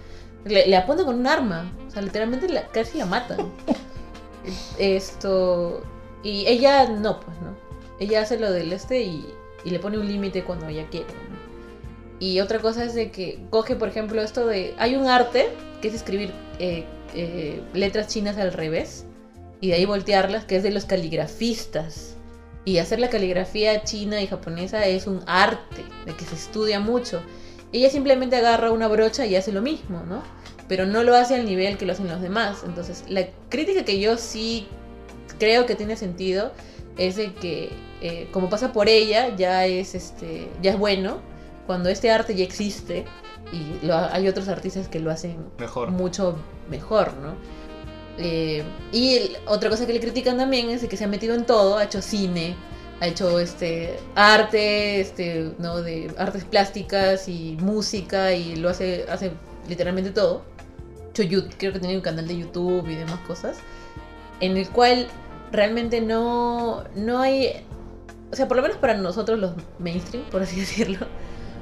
Le, 0.46 0.68
le 0.68 0.78
apuntan 0.78 1.06
con 1.06 1.16
un 1.20 1.28
arma. 1.28 1.72
O 1.88 1.92
sea, 1.92 2.02
literalmente 2.02 2.48
la, 2.50 2.66
casi 2.70 2.98
la 2.98 3.06
matan. 3.06 3.38
Esto. 4.80 5.82
Y 6.24 6.46
ella 6.48 6.88
no, 6.90 7.20
pues, 7.20 7.38
¿no? 7.42 7.56
Ella 8.00 8.22
hace 8.22 8.40
lo 8.40 8.52
del 8.52 8.72
este 8.74 9.02
y, 9.02 9.28
y 9.64 9.70
le 9.70 9.80
pone 9.80 9.98
un 9.98 10.08
límite 10.08 10.44
cuando 10.44 10.68
ella 10.68 10.88
quiere. 10.90 11.08
Y 12.20 12.40
otra 12.40 12.60
cosa 12.60 12.84
es 12.84 12.96
de 12.96 13.12
que 13.12 13.40
coge, 13.50 13.76
por 13.76 13.90
ejemplo, 13.90 14.22
esto 14.22 14.48
de. 14.48 14.74
Hay 14.78 14.96
un 14.96 15.08
arte 15.08 15.50
que 15.82 15.90
es 15.90 15.94
escribir 15.94 16.32
eh, 16.60 16.86
eh, 17.14 17.62
letras 17.74 18.08
chinas 18.08 18.38
al 18.38 18.54
revés 18.54 19.06
y 19.62 19.70
de 19.70 19.76
ahí 19.76 19.86
voltearlas, 19.86 20.46
que 20.46 20.56
es 20.56 20.64
de 20.64 20.72
los 20.72 20.86
caligrafistas. 20.86 22.16
Y 22.66 22.80
hacer 22.80 23.00
la 23.00 23.10
caligrafía 23.10 23.84
china 23.84 24.22
y 24.22 24.28
japonesa 24.28 24.86
es 24.86 25.08
un 25.08 25.22
arte, 25.26 25.84
de 26.06 26.14
que 26.16 26.26
se 26.26 26.36
estudia 26.36 26.80
mucho. 26.80 27.22
Ella 27.72 27.90
simplemente 27.90 28.36
agarra 28.36 28.72
una 28.72 28.88
brocha 28.88 29.26
y 29.26 29.36
hace 29.36 29.52
lo 29.52 29.62
mismo, 29.62 30.04
¿no? 30.04 30.22
Pero 30.68 30.86
no 30.86 31.04
lo 31.04 31.16
hace 31.16 31.36
al 31.36 31.46
nivel 31.46 31.78
que 31.78 31.86
lo 31.86 31.94
hacen 31.94 32.10
los 32.10 32.22
demás. 32.22 32.64
Entonces, 32.66 33.06
la 33.08 33.28
crítica 33.50 33.86
que 33.86 34.00
yo 34.00 34.18
sí 34.18 34.68
creo 35.40 35.66
que 35.66 35.76
tiene 35.76 35.96
sentido 35.96 36.52
es 36.98 37.16
de 37.16 37.34
que, 37.34 37.70
eh, 38.02 38.28
como 38.32 38.50
pasa 38.50 38.74
por 38.74 38.90
ella, 38.90 39.36
ya 39.36 39.66
es, 39.66 39.96
este, 39.96 40.48
ya 40.62 40.72
es 40.72 40.78
bueno. 40.80 41.20
Cuando 41.66 41.90
este 41.90 42.10
arte 42.12 42.34
ya 42.36 42.44
existe 42.44 43.06
y 43.52 43.86
lo- 43.86 43.96
hay 43.98 44.28
otros 44.28 44.48
artistas 44.48 44.88
que 44.88 45.00
lo 45.00 45.12
hacen 45.12 45.38
Mejor. 45.60 45.92
mucho 45.92 46.38
mejor, 46.70 47.14
¿no? 47.16 47.36
Eh, 48.18 48.64
y 48.92 49.16
el- 49.16 49.38
otra 49.46 49.70
cosa 49.70 49.86
que 49.86 49.94
le 49.94 50.00
critican 50.00 50.38
también 50.38 50.70
es 50.70 50.82
de 50.82 50.88
que 50.88 50.98
se 50.98 51.04
ha 51.04 51.08
metido 51.08 51.36
en 51.36 51.46
todo, 51.46 51.78
ha 51.78 51.84
hecho 51.84 52.02
cine, 52.02 52.56
ha 53.00 53.08
hecho 53.08 53.40
este 53.40 53.98
arte, 54.16 55.00
este, 55.02 55.52
¿no? 55.60 55.82
de 55.84 56.12
artes 56.18 56.44
plásticas 56.46 57.28
y 57.28 57.58
música 57.62 58.34
y 58.34 58.56
lo 58.56 58.70
hace, 58.70 59.06
hace 59.10 59.32
literalmente 59.70 60.10
todo. 60.12 60.42
Yu- 61.14 61.50
creo 61.58 61.74
que 61.74 61.80
tiene 61.80 61.96
un 61.96 62.02
canal 62.02 62.28
de 62.28 62.38
YouTube 62.38 62.88
y 62.88 62.96
demás 62.96 63.20
cosas, 63.28 63.58
en 64.40 64.56
el 64.56 64.70
cual 64.70 65.08
realmente 65.52 66.02
no, 66.02 66.84
no 66.96 67.20
hay, 67.20 67.66
o 68.32 68.36
sea, 68.36 68.48
por 68.48 68.58
lo 68.58 68.64
menos 68.64 68.78
para 68.78 68.96
nosotros 68.96 69.40
los 69.40 69.52
mainstream, 69.80 70.26
por 70.30 70.42
así 70.42 70.56
decirlo, 70.60 71.06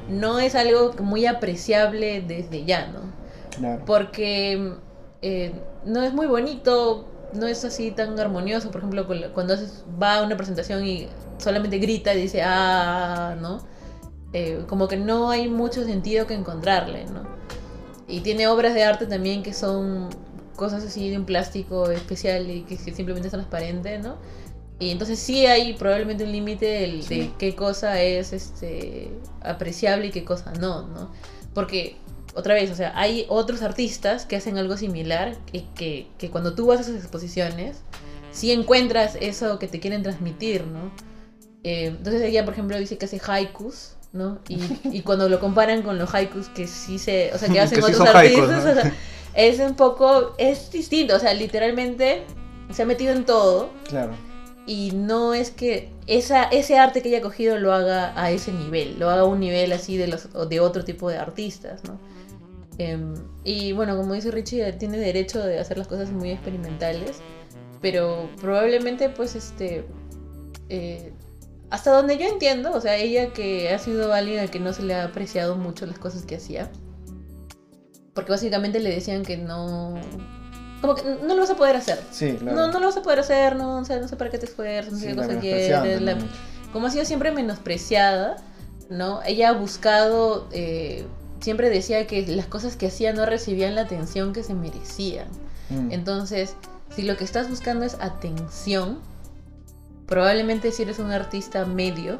no 0.09 0.39
es 0.39 0.55
algo 0.55 0.93
muy 1.01 1.25
apreciable 1.25 2.21
desde 2.21 2.65
ya, 2.65 2.87
¿no? 2.87 2.99
Claro. 3.57 3.83
porque 3.85 4.73
eh, 5.21 5.53
no 5.85 6.03
es 6.03 6.13
muy 6.13 6.27
bonito, 6.27 7.07
no 7.33 7.47
es 7.47 7.63
así 7.63 7.91
tan 7.91 8.19
armonioso. 8.19 8.69
Por 8.69 8.79
ejemplo, 8.81 9.07
cu- 9.07 9.13
cuando 9.33 9.55
va 10.01 10.15
a 10.17 10.23
una 10.23 10.35
presentación 10.35 10.85
y 10.85 11.07
solamente 11.37 11.79
grita 11.79 12.13
y 12.13 12.21
dice, 12.23 12.41
ah, 12.43 13.35
¿no? 13.39 13.59
Eh, 14.33 14.65
como 14.67 14.89
que 14.89 14.97
no 14.97 15.29
hay 15.29 15.47
mucho 15.47 15.85
sentido 15.85 16.27
que 16.27 16.33
encontrarle, 16.33 17.05
¿no? 17.05 17.23
Y 18.09 18.19
tiene 18.19 18.47
obras 18.47 18.73
de 18.73 18.83
arte 18.83 19.05
también 19.07 19.41
que 19.41 19.53
son 19.53 20.09
cosas 20.55 20.83
así 20.83 21.09
de 21.09 21.17
un 21.17 21.25
plástico 21.25 21.89
especial 21.91 22.49
y 22.49 22.61
que, 22.63 22.77
que 22.77 22.93
simplemente 22.93 23.27
es 23.27 23.31
transparente, 23.33 23.99
¿no? 23.99 24.15
Y 24.79 24.89
entonces 24.89 25.19
sí 25.19 25.45
hay 25.45 25.73
probablemente 25.73 26.23
un 26.25 26.31
límite 26.31 26.65
de 26.65 27.01
Sí. 27.01 27.31
qué 27.39 27.55
cosa 27.55 28.01
es 28.01 28.33
este 28.33 29.09
apreciable 29.41 30.07
y 30.07 30.11
qué 30.11 30.25
cosa 30.25 30.51
no, 30.59 30.87
¿no? 30.87 31.11
Porque, 31.53 31.95
otra 32.33 32.53
vez, 32.55 32.69
o 32.71 32.75
sea, 32.75 32.91
hay 32.99 33.25
otros 33.29 33.61
artistas 33.61 34.25
que 34.25 34.35
hacen 34.35 34.57
algo 34.57 34.75
similar 34.75 35.37
y 35.53 35.61
que, 35.75 36.07
que 36.17 36.29
cuando 36.29 36.55
tú 36.55 36.65
vas 36.67 36.79
a 36.79 36.81
esas 36.81 36.95
exposiciones, 36.95 37.77
sí 38.31 38.51
encuentras 38.51 39.15
eso 39.21 39.59
que 39.59 39.67
te 39.69 39.79
quieren 39.79 40.03
transmitir, 40.03 40.65
¿no? 40.67 40.91
Eh, 41.63 41.85
entonces 41.87 42.21
ella, 42.21 42.43
por 42.43 42.53
ejemplo, 42.53 42.77
dice 42.77 42.97
que 42.97 43.05
hace 43.05 43.21
haikus, 43.25 43.93
¿no? 44.11 44.39
Y, 44.49 44.59
y 44.91 45.01
cuando 45.03 45.29
lo 45.29 45.39
comparan 45.39 45.83
con 45.83 45.97
los 45.97 46.13
haikus 46.13 46.49
que 46.49 46.67
sí 46.67 46.99
se, 46.99 47.31
o 47.33 47.37
sea, 47.37 47.47
que 47.47 47.61
hacen 47.61 47.79
Que 47.79 47.85
sí 47.85 47.93
otros 47.93 48.09
haikus, 48.13 48.49
artistas, 48.49 48.65
¿no? 48.65 48.71
o 48.71 48.83
sea, 48.83 48.93
es 49.35 49.59
un 49.59 49.75
poco, 49.75 50.33
es 50.37 50.71
distinto, 50.71 51.15
o 51.15 51.19
sea, 51.19 51.33
literalmente 51.33 52.23
se 52.71 52.83
ha 52.83 52.85
metido 52.85 53.13
en 53.13 53.25
todo 53.25 53.69
Claro. 53.87 54.13
y 54.65 54.91
no 54.93 55.33
es 55.33 55.51
que 55.51 55.89
esa, 56.07 56.43
ese 56.45 56.77
arte 56.77 57.01
que 57.01 57.09
ella 57.09 57.19
ha 57.19 57.21
cogido 57.21 57.57
lo 57.59 57.73
haga 57.73 58.19
a 58.21 58.31
ese 58.31 58.51
nivel, 58.51 58.97
lo 58.99 59.09
haga 59.09 59.21
a 59.21 59.25
un 59.25 59.39
nivel 59.39 59.71
así 59.73 59.97
de, 59.97 60.07
los, 60.07 60.29
de 60.49 60.59
otro 60.59 60.83
tipo 60.83 61.09
de 61.09 61.17
artistas, 61.17 61.83
¿no? 61.83 61.99
Em, 62.77 63.13
y 63.43 63.71
bueno, 63.73 63.95
como 63.95 64.13
dice 64.13 64.31
Richie, 64.31 64.73
tiene 64.73 64.97
derecho 64.97 65.39
de 65.43 65.59
hacer 65.59 65.77
las 65.77 65.87
cosas 65.87 66.11
muy 66.11 66.31
experimentales, 66.31 67.17
pero 67.81 68.29
probablemente 68.41 69.09
pues 69.09 69.35
este... 69.35 69.85
eh, 70.69 71.13
hasta 71.69 71.91
donde 71.91 72.17
yo 72.17 72.27
entiendo, 72.27 72.71
o 72.73 72.81
sea, 72.81 72.95
ella 72.97 73.33
que 73.33 73.69
ha 73.73 73.79
sido 73.79 74.13
alguien 74.13 74.39
a 74.39 74.47
que 74.47 74.59
no 74.59 74.71
se 74.73 74.83
le 74.83 74.93
ha 74.93 75.05
apreciado 75.05 75.55
mucho 75.55 75.85
las 75.85 75.97
cosas 75.99 76.23
que 76.25 76.35
hacía, 76.35 76.69
porque 78.15 78.31
básicamente 78.31 78.79
le 78.79 78.89
decían 78.89 79.21
que 79.23 79.37
no... 79.37 79.93
Como 80.81 80.95
que 80.95 81.03
no 81.03 81.35
lo 81.35 81.41
vas 81.41 81.49
a 81.51 81.55
poder 81.55 81.75
hacer. 81.75 81.99
Sí, 82.11 82.33
claro. 82.39 82.55
No, 82.57 82.71
no 82.71 82.79
lo 82.79 82.87
vas 82.87 82.97
a 82.97 83.01
poder 83.03 83.19
hacer, 83.19 83.55
no, 83.55 83.77
o 83.79 83.85
sea, 83.85 83.99
no 83.99 84.07
sé 84.07 84.15
para 84.15 84.31
qué 84.31 84.37
te 84.39 84.45
esfuerzas, 84.47 84.93
no 84.93 84.99
sé 84.99 85.05
Sí, 85.05 85.11
qué 85.11 85.15
cosa 85.15 85.39
quieres. 85.39 86.01
la- 86.01 86.17
como 86.73 86.87
ha 86.87 86.89
sido 86.91 87.05
siempre 87.05 87.31
menospreciada, 87.31 88.37
¿no? 88.89 89.21
Ella 89.23 89.49
ha 89.49 89.53
buscado, 89.53 90.47
eh, 90.51 91.05
siempre 91.39 91.69
decía 91.69 92.07
que 92.07 92.25
las 92.27 92.47
cosas 92.47 92.75
que 92.75 92.87
hacía 92.87 93.13
no 93.13 93.25
recibían 93.25 93.75
la 93.75 93.81
atención 93.81 94.33
que 94.33 94.43
se 94.43 94.53
merecían. 94.53 95.27
Mm. 95.69 95.91
Entonces, 95.91 96.55
si 96.95 97.01
lo 97.03 97.17
que 97.17 97.23
estás 97.23 97.49
buscando 97.49 97.85
es 97.85 97.95
atención, 97.99 98.99
probablemente 100.05 100.71
si 100.71 100.83
eres 100.83 100.99
un 100.99 101.11
artista 101.11 101.65
medio, 101.65 102.19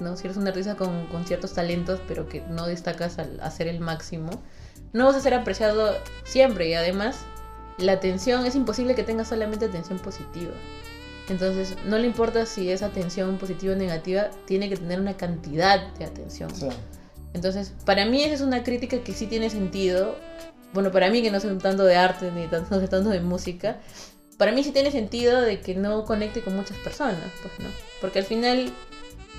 ¿no? 0.00 0.16
Si 0.16 0.26
eres 0.26 0.36
un 0.36 0.48
artista 0.48 0.76
con, 0.76 1.06
con 1.06 1.24
ciertos 1.26 1.52
talentos, 1.52 2.00
pero 2.08 2.28
que 2.28 2.40
no 2.42 2.66
destacas 2.66 3.18
al 3.18 3.38
hacer 3.40 3.68
el 3.68 3.80
máximo, 3.80 4.30
no 4.92 5.06
vas 5.06 5.16
a 5.16 5.20
ser 5.20 5.34
apreciado 5.34 5.96
siempre. 6.24 6.68
Y 6.68 6.74
además, 6.74 7.20
la 7.78 7.92
atención, 7.92 8.46
es 8.46 8.54
imposible 8.54 8.94
que 8.94 9.02
tengas 9.02 9.28
solamente 9.28 9.66
atención 9.66 9.98
positiva. 9.98 10.52
Entonces, 11.28 11.76
no 11.86 11.98
le 11.98 12.06
importa 12.06 12.44
si 12.44 12.70
es 12.70 12.82
atención 12.82 13.38
positiva 13.38 13.74
o 13.74 13.76
negativa, 13.76 14.30
tiene 14.46 14.68
que 14.68 14.76
tener 14.76 15.00
una 15.00 15.16
cantidad 15.16 15.92
de 15.94 16.04
atención. 16.04 16.54
Sí. 16.54 16.68
Entonces, 17.34 17.72
para 17.84 18.04
mí 18.06 18.22
esa 18.22 18.34
es 18.34 18.40
una 18.40 18.64
crítica 18.64 18.98
que 19.04 19.12
sí 19.12 19.26
tiene 19.26 19.48
sentido. 19.50 20.16
Bueno, 20.72 20.90
para 20.90 21.10
mí 21.10 21.22
que 21.22 21.30
no 21.30 21.40
sé 21.40 21.48
tanto 21.56 21.84
de 21.84 21.96
arte 21.96 22.32
ni 22.32 22.46
tanto, 22.48 22.80
tanto 22.88 23.10
de 23.10 23.20
música, 23.20 23.78
para 24.38 24.52
mí 24.52 24.64
sí 24.64 24.72
tiene 24.72 24.90
sentido 24.90 25.40
de 25.40 25.60
que 25.60 25.74
no 25.74 26.04
conecte 26.04 26.40
con 26.40 26.56
muchas 26.56 26.78
personas, 26.78 27.30
pues, 27.42 27.52
¿no? 27.60 27.68
Porque 28.00 28.20
al 28.20 28.24
final 28.24 28.72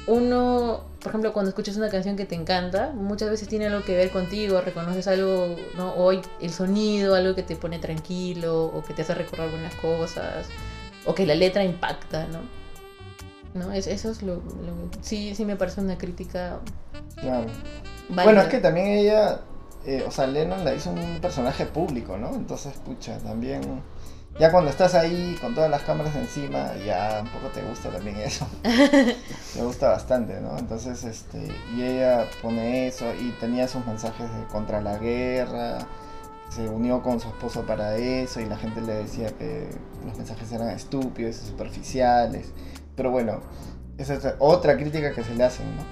uno, 0.07 0.81
por 0.99 1.09
ejemplo, 1.09 1.31
cuando 1.33 1.49
escuchas 1.49 1.77
una 1.77 1.89
canción 1.89 2.15
que 2.15 2.25
te 2.25 2.35
encanta, 2.35 2.91
muchas 2.93 3.29
veces 3.29 3.47
tiene 3.47 3.67
algo 3.67 3.83
que 3.83 3.95
ver 3.95 4.09
contigo, 4.11 4.59
reconoces 4.61 5.07
algo, 5.07 5.55
¿no? 5.77 5.91
O 5.93 6.11
el 6.11 6.49
sonido, 6.51 7.15
algo 7.15 7.35
que 7.35 7.43
te 7.43 7.55
pone 7.55 7.79
tranquilo, 7.79 8.65
o 8.65 8.83
que 8.83 8.93
te 8.93 9.03
hace 9.03 9.13
recordar 9.13 9.49
buenas 9.51 9.75
cosas, 9.75 10.47
o 11.05 11.13
que 11.15 11.25
la 11.25 11.35
letra 11.35 11.63
impacta, 11.63 12.27
¿no? 12.27 12.39
¿No? 13.53 13.71
Es, 13.73 13.87
eso 13.87 14.11
es 14.11 14.23
lo, 14.23 14.35
lo- 14.35 14.89
Sí, 15.01 15.35
sí 15.35 15.45
me 15.45 15.55
parece 15.55 15.81
una 15.81 15.97
crítica 15.97 16.59
Claro. 17.19 17.45
válida. 18.09 18.23
Bueno, 18.23 18.41
es 18.41 18.47
que 18.47 18.59
también 18.59 18.87
ella 18.87 19.41
eh, 19.85 20.03
o 20.07 20.11
sea, 20.11 20.27
Lennon 20.27 20.63
la 20.63 20.73
hizo 20.75 20.91
un 20.91 21.19
personaje 21.21 21.65
público, 21.65 22.15
¿no? 22.17 22.35
Entonces, 22.35 22.73
pucha, 22.85 23.17
también, 23.19 23.61
ya 24.39 24.51
cuando 24.51 24.69
estás 24.69 24.95
ahí 24.95 25.37
con 25.39 25.53
todas 25.53 25.69
las 25.69 25.83
cámaras 25.83 26.15
encima, 26.15 26.75
ya 26.85 27.21
un 27.21 27.29
poco 27.29 27.47
te 27.47 27.61
gusta 27.61 27.89
también 27.89 28.17
eso. 28.17 28.47
Me 28.63 29.63
gusta 29.63 29.89
bastante, 29.89 30.39
¿no? 30.41 30.57
Entonces, 30.57 31.03
este, 31.03 31.47
y 31.75 31.83
ella 31.83 32.27
pone 32.41 32.87
eso 32.87 33.05
y 33.13 33.31
tenía 33.39 33.65
esos 33.65 33.85
mensajes 33.85 34.29
de 34.35 34.45
contra 34.45 34.81
la 34.81 34.97
guerra, 34.97 35.79
se 36.49 36.67
unió 36.67 37.01
con 37.01 37.19
su 37.19 37.27
esposo 37.27 37.65
para 37.65 37.95
eso 37.97 38.41
y 38.41 38.45
la 38.45 38.57
gente 38.57 38.81
le 38.81 38.93
decía 38.93 39.29
que 39.37 39.69
los 40.05 40.17
mensajes 40.17 40.51
eran 40.51 40.69
estúpidos 40.69 41.37
y 41.43 41.47
superficiales. 41.47 42.51
Pero 42.95 43.11
bueno, 43.11 43.41
esa 43.97 44.15
es 44.15 44.27
otra 44.39 44.75
crítica 44.75 45.13
que 45.13 45.23
se 45.23 45.35
le 45.35 45.43
hacen, 45.43 45.65
¿no? 45.75 45.83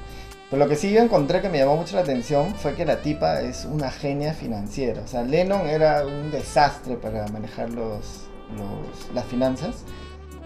Pero 0.50 0.64
lo 0.64 0.68
que 0.70 0.76
sí 0.76 0.92
yo 0.92 1.02
encontré 1.02 1.42
que 1.42 1.50
me 1.50 1.60
llamó 1.60 1.78
mucho 1.78 1.96
la 1.96 2.02
atención 2.02 2.56
fue 2.56 2.74
que 2.74 2.86
la 2.86 3.02
tipa 3.02 3.42
es 3.42 3.66
una 3.66 3.92
genia 3.92 4.34
financiera. 4.34 5.02
O 5.04 5.08
sea, 5.08 5.22
Lennon 5.24 5.68
era 5.68 6.06
un 6.06 6.32
desastre 6.32 6.96
para 6.96 7.28
manejar 7.28 7.70
los, 7.70 8.26
los- 8.58 9.14
las 9.14 9.26
finanzas. 9.26 9.84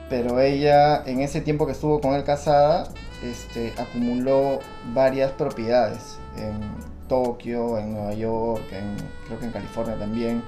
Pero 0.10 0.40
ella, 0.42 1.04
en 1.06 1.22
ese 1.22 1.40
tiempo 1.42 1.66
que 1.66 1.72
estuvo 1.72 2.02
con 2.02 2.14
él 2.16 2.24
casada, 2.26 2.90
este, 3.24 3.74
acumuló 3.82 4.60
varias 4.94 5.32
propiedades 5.32 6.18
en 6.38 6.60
Tokio, 7.08 7.78
en 7.78 7.94
Nueva 7.94 8.14
York, 8.14 8.62
en, 8.74 8.96
creo 9.28 9.40
que 9.40 9.46
en 9.46 9.52
California 9.52 9.96
también. 9.98 10.44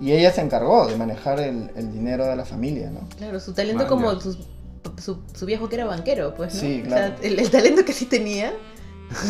Y 0.00 0.12
ella 0.12 0.30
se 0.32 0.40
encargó 0.40 0.86
de 0.86 0.96
manejar 0.96 1.40
el, 1.40 1.70
el 1.76 1.92
dinero 1.92 2.26
de 2.26 2.36
la 2.36 2.44
familia, 2.44 2.90
¿no? 2.90 3.00
Claro, 3.16 3.40
su 3.40 3.52
talento 3.52 3.82
Man, 3.82 3.88
como 3.88 4.20
su, 4.20 4.36
su, 4.98 5.18
su 5.34 5.46
viejo 5.46 5.68
que 5.68 5.74
era 5.76 5.84
banquero, 5.84 6.34
pues, 6.34 6.54
¿no? 6.54 6.60
Sí, 6.60 6.82
O 6.86 6.88
sea, 6.88 6.96
claro. 7.08 7.14
el, 7.22 7.38
el 7.40 7.50
talento 7.50 7.84
que 7.84 7.92
sí 7.92 8.06
tenía 8.06 8.52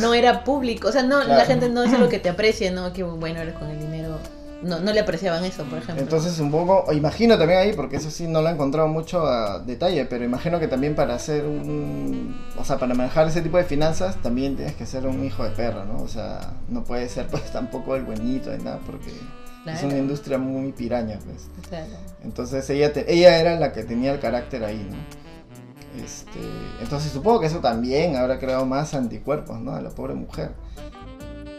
no 0.01 0.15
era 0.15 0.45
público. 0.45 0.89
O 0.89 0.93
sea, 0.93 1.03
no, 1.03 1.23
la 1.25 1.45
gente 1.45 1.69
no 1.69 1.83
es 1.83 1.99
lo 1.99 2.09
que 2.09 2.19
te 2.19 2.29
aprecia, 2.31 2.71
¿no? 2.71 2.93
Que 2.93 3.03
bueno 3.03 3.41
eres 3.41 3.55
con 3.55 3.69
el 3.71 3.79
dinero. 3.79 4.19
No, 4.63 4.81
no 4.81 4.95
le 4.95 5.01
apreciaban 5.01 5.45
eso, 5.45 5.63
por 5.65 5.79
ejemplo. 5.79 6.03
Entonces 6.03 6.39
un 6.39 6.51
poco, 6.51 6.91
imagino 6.95 7.37
también 7.37 7.59
ahí, 7.61 7.75
porque 7.75 7.97
eso 7.97 8.11
sí 8.11 8.27
no 8.27 8.41
lo 8.41 8.49
he 8.49 8.53
encontrado 8.53 8.89
mucho 8.89 9.27
a 9.27 9.59
detalle, 9.59 10.07
pero 10.07 10.25
imagino 10.25 10.59
que 10.59 10.69
también 10.69 10.95
para 10.95 11.15
hacer 11.17 11.45
un, 11.45 12.35
o 12.59 12.65
sea, 12.65 12.79
para 12.79 12.95
manejar 12.95 13.29
ese 13.29 13.43
tipo 13.43 13.59
de 13.59 13.65
finanzas 13.65 14.17
también 14.23 14.57
tienes 14.57 14.75
que 14.75 14.87
ser 14.87 15.07
un 15.07 15.23
hijo 15.23 15.45
de 15.45 15.51
perra, 15.51 15.85
¿no? 15.85 16.03
O 16.03 16.09
sea, 16.09 16.55
no 16.71 16.83
puede 16.83 17.11
ser 17.11 17.27
pues 17.27 17.43
tampoco 17.53 17.95
el 17.95 18.05
buenito 18.05 18.49
de 18.49 18.59
nada, 18.59 18.81
porque 18.87 19.11
es 19.71 19.83
una 19.83 19.99
industria 19.99 20.39
muy 20.39 20.73
piraña, 20.73 21.19
pues. 21.27 21.49
Claro. 21.69 21.87
Entonces 22.23 22.69
ella, 22.71 22.91
te- 22.91 23.13
ella 23.13 23.37
era 23.39 23.59
la 23.61 23.71
que 23.73 23.83
tenía 23.85 24.15
el 24.15 24.21
carácter 24.21 24.65
ahí, 24.65 24.89
¿no? 24.91 24.97
Este, 26.03 26.41
entonces 26.81 27.13
supongo 27.13 27.41
que 27.41 27.47
eso 27.47 27.61
también 27.61 28.17
habrá 28.17 28.39
creado 28.39 28.67
más 28.67 28.95
anticuerpos, 28.95 29.61
¿no? 29.61 29.73
A 29.73 29.81
la 29.81 29.91
pobre 29.91 30.15
mujer. 30.15 30.53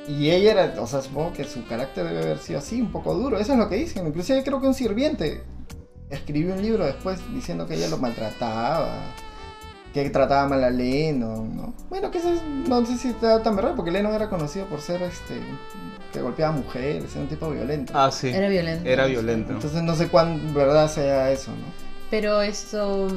Y 0.07 0.29
ella 0.29 0.51
era, 0.51 0.81
o 0.81 0.87
sea, 0.87 1.01
supongo 1.01 1.33
que 1.33 1.45
su 1.45 1.65
carácter 1.65 2.05
debe 2.05 2.19
haber 2.23 2.37
sido 2.39 2.59
así, 2.59 2.81
un 2.81 2.91
poco 2.91 3.13
duro. 3.15 3.39
Eso 3.39 3.53
es 3.53 3.59
lo 3.59 3.69
que 3.69 3.75
dicen. 3.77 4.05
Inclusive 4.05 4.43
creo 4.43 4.61
que 4.61 4.67
un 4.67 4.73
sirviente 4.73 5.43
escribió 6.09 6.53
un 6.53 6.61
libro 6.61 6.85
después 6.85 7.19
diciendo 7.33 7.65
que 7.65 7.73
ella 7.75 7.87
lo 7.87 7.97
maltrataba, 7.97 8.93
que 9.93 10.09
trataba 10.09 10.47
mal 10.49 10.63
a 10.63 10.69
Lennon, 10.69 11.55
¿no? 11.55 11.73
Bueno, 11.89 12.11
que 12.11 12.17
eso 12.19 12.29
es- 12.33 12.43
no 12.67 12.85
sé 12.85 12.97
si 12.97 13.07
está 13.07 13.41
tan 13.41 13.55
verdad, 13.55 13.73
porque 13.75 13.89
Lennon 13.91 14.13
era 14.13 14.29
conocido 14.29 14.65
por 14.67 14.81
ser, 14.81 15.01
este, 15.01 15.39
que 16.13 16.21
golpeaba 16.21 16.53
a 16.53 16.57
mujeres, 16.57 17.11
era 17.13 17.21
un 17.21 17.27
tipo 17.29 17.49
violento. 17.49 17.93
Ah, 17.95 18.11
sí. 18.11 18.27
Era 18.29 18.47
violento. 18.49 18.87
Era 18.87 19.05
violento. 19.07 19.53
Entonces 19.53 19.81
no 19.81 19.95
sé 19.95 20.09
cuán 20.09 20.53
verdad 20.53 20.87
sea 20.89 21.31
eso, 21.31 21.49
¿no? 21.51 21.85
Pero 22.11 22.41
esto, 22.41 23.07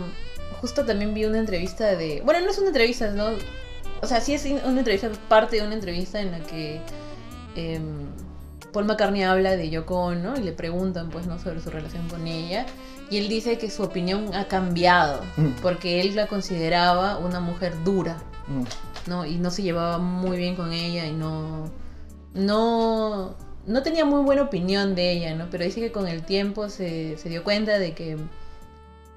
justo 0.61 0.85
también 0.85 1.15
vi 1.15 1.25
una 1.25 1.39
entrevista 1.39 1.97
de, 1.97 2.21
bueno, 2.25 2.41
no 2.41 2.51
es 2.51 2.59
una 2.59 2.69
entrevista, 2.69 3.11
¿no? 3.11 3.27
O 4.01 4.07
sea, 4.07 4.21
sí 4.21 4.35
es 4.35 4.45
una 4.45 4.79
entrevista, 4.79 5.11
parte 5.29 5.57
de 5.57 5.63
una 5.63 5.75
entrevista 5.75 6.21
en 6.21 6.31
la 6.33 6.41
que 6.41 6.81
em, 7.57 8.07
Paul 8.73 8.85
McCartney 8.85 9.23
habla 9.25 9.57
de 9.57 9.71
Yoko 9.71 9.99
Ono 10.07 10.37
y 10.37 10.43
le 10.43 10.53
preguntan, 10.53 11.11
pues, 11.11 11.27
¿no? 11.27 11.39
Sobre 11.39 11.61
su 11.61 11.71
relación 11.71 12.09
con 12.09 12.27
ella. 12.27 12.67
Y 13.11 13.17
él 13.17 13.29
dice 13.29 13.57
que 13.59 13.71
su 13.71 13.83
opinión 13.83 14.35
ha 14.35 14.47
cambiado, 14.49 15.23
Mm. 15.37 15.61
porque 15.63 16.01
él 16.03 16.15
la 16.15 16.27
consideraba 16.27 17.19
una 17.19 17.41
mujer 17.41 17.73
dura, 17.85 18.19
Mm. 18.47 18.65
¿no? 19.09 19.25
Y 19.27 19.37
no 19.37 19.51
se 19.51 19.63
llevaba 19.63 19.99
muy 19.99 20.37
bien 20.37 20.55
con 20.57 20.73
ella 20.73 21.07
y 21.07 21.13
no... 21.13 21.71
No, 22.35 23.35
no 23.67 23.83
tenía 23.83 24.05
muy 24.05 24.23
buena 24.23 24.43
opinión 24.43 24.95
de 24.95 25.11
ella, 25.13 25.35
¿no? 25.35 25.49
Pero 25.51 25.65
dice 25.65 25.81
que 25.81 25.91
con 25.91 26.07
el 26.07 26.23
tiempo 26.23 26.69
se, 26.69 27.17
se 27.19 27.29
dio 27.29 27.43
cuenta 27.43 27.79
de 27.79 27.95
que, 27.95 28.17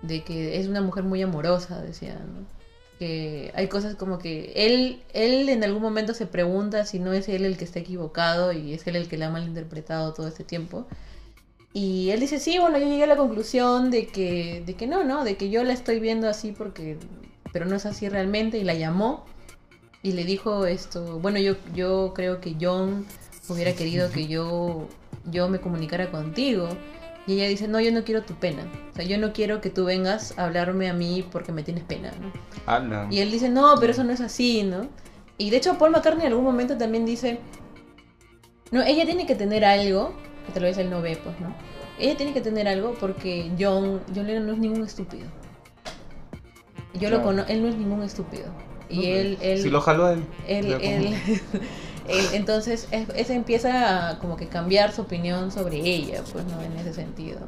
de 0.02 0.24
que 0.24 0.60
es 0.60 0.68
una 0.68 0.82
mujer 0.82 1.04
muy 1.04 1.22
amorosa, 1.22 1.82
decía, 1.82 2.16
¿no? 2.16 2.46
Que 3.00 3.52
hay 3.56 3.68
cosas 3.68 3.96
como 3.96 4.20
que 4.20 4.54
él, 4.56 5.02
él 5.14 5.50
en 5.50 5.64
algún 5.64 5.82
momento 5.82 6.14
se 6.14 6.28
pregunta 6.28 6.86
si 6.86 7.00
no 7.00 7.14
es 7.14 7.28
él 7.30 7.46
el 7.46 7.58
que 7.58 7.66
está 7.66 7.80
equivocado 7.80 8.52
y 8.52 8.74
es 8.74 8.86
él 8.86 8.96
el 8.96 9.08
que 9.08 9.18
la 9.18 9.28
ha 9.28 9.32
malinterpretado 9.32 10.14
todo 10.14 10.28
este 10.28 10.44
tiempo. 10.44 10.86
Y 11.74 12.10
él 12.10 12.20
dice, 12.20 12.40
sí, 12.40 12.60
bueno, 12.60 12.78
yo 12.78 12.86
llegué 12.86 13.04
a 13.06 13.08
la 13.08 13.18
conclusión 13.18 13.92
de 13.92 14.08
que, 14.08 14.62
de 14.66 14.76
que 14.76 14.88
no, 14.88 15.04
¿no? 15.04 15.24
De 15.24 15.38
que 15.38 15.50
yo 15.50 15.64
la 15.64 15.74
estoy 15.74 16.00
viendo 16.00 16.30
así 16.30 16.52
porque... 16.52 16.98
Pero 17.54 17.66
no 17.66 17.76
es 17.76 17.86
así 17.86 18.08
realmente 18.08 18.58
y 18.60 18.64
la 18.64 18.76
llamó 18.76 19.26
y 20.04 20.14
le 20.14 20.24
dijo 20.24 20.66
esto, 20.66 21.20
bueno, 21.20 21.40
yo, 21.40 21.56
yo 21.76 22.14
creo 22.16 22.42
que 22.42 22.56
John 22.60 23.06
hubiera 23.50 23.74
querido 23.74 24.12
que 24.12 24.28
yo, 24.28 24.88
yo 25.26 25.48
me 25.50 25.60
comunicara 25.60 26.10
contigo. 26.10 26.70
Y 27.28 27.34
ella 27.34 27.48
dice, 27.48 27.68
no, 27.68 27.80
yo 27.80 27.92
no 27.92 28.04
quiero 28.04 28.24
tu 28.24 28.34
pena. 28.36 28.64
O 28.92 28.96
sea, 28.96 29.06
yo 29.06 29.18
no 29.18 29.32
quiero 29.32 29.62
que 29.62 29.70
tú 29.70 29.86
vengas 29.86 30.38
a 30.38 30.46
hablarme 30.46 30.90
a 30.90 30.94
mí 30.94 31.24
porque 31.32 31.52
me 31.52 31.62
tienes 31.64 31.84
pena, 31.84 32.12
¿no? 32.20 32.32
Ala. 32.66 33.08
Y 33.12 33.20
él 33.20 33.32
dice, 33.32 33.50
no, 33.50 33.76
pero 33.80 33.92
eso 33.92 34.04
no 34.04 34.12
es 34.12 34.22
así, 34.22 34.64
¿no? 34.64 34.88
Y 35.38 35.50
de 35.50 35.58
hecho 35.58 35.78
Paul 35.78 35.92
McCartney 35.92 36.26
en 36.26 36.32
algún 36.32 36.46
momento 36.46 36.78
también 36.78 37.06
dice, 37.06 37.40
no, 38.72 38.82
ella 38.84 39.06
tiene 39.06 39.26
que 39.28 39.36
tener 39.36 39.64
algo, 39.66 40.14
que 40.46 40.52
tal 40.54 40.64
vez 40.64 40.78
él 40.78 40.90
no 40.90 41.02
ve, 41.02 41.18
pues, 41.24 41.40
¿no? 41.40 41.54
Ella 42.00 42.18
tiene 42.18 42.34
que 42.34 42.42
tener 42.42 42.68
algo 42.68 42.96
porque 43.00 43.52
John, 43.60 44.02
John 44.16 44.26
Lennon 44.28 44.48
no 44.48 44.54
es 44.54 44.60
ningún 44.60 44.84
estúpido. 44.84 45.28
Yo 46.94 47.10
lo 47.10 47.22
conozco, 47.24 47.52
él 47.52 47.62
no 47.62 47.70
es 47.70 47.76
ningún 47.76 48.02
estúpido. 48.04 48.46
Y 48.90 49.06
él, 49.12 49.38
él, 49.42 49.62
Si 49.62 49.70
lo 49.70 49.80
jaló 49.80 50.06
a 50.08 50.14
él. 50.14 50.24
él, 50.48 50.78
él- 50.82 51.16
él- 52.12 52.28
entonces 52.34 52.88
es, 52.92 53.30
empieza 53.30 54.10
a 54.10 54.20
como 54.20 54.38
que 54.38 54.48
cambiar 54.48 54.92
su 54.92 55.02
opinión 55.02 55.52
sobre 55.52 55.78
ella, 55.78 56.22
pues 56.32 56.46
no 56.46 56.62
en 56.62 56.74
ese 56.78 56.94
sentido. 56.94 57.40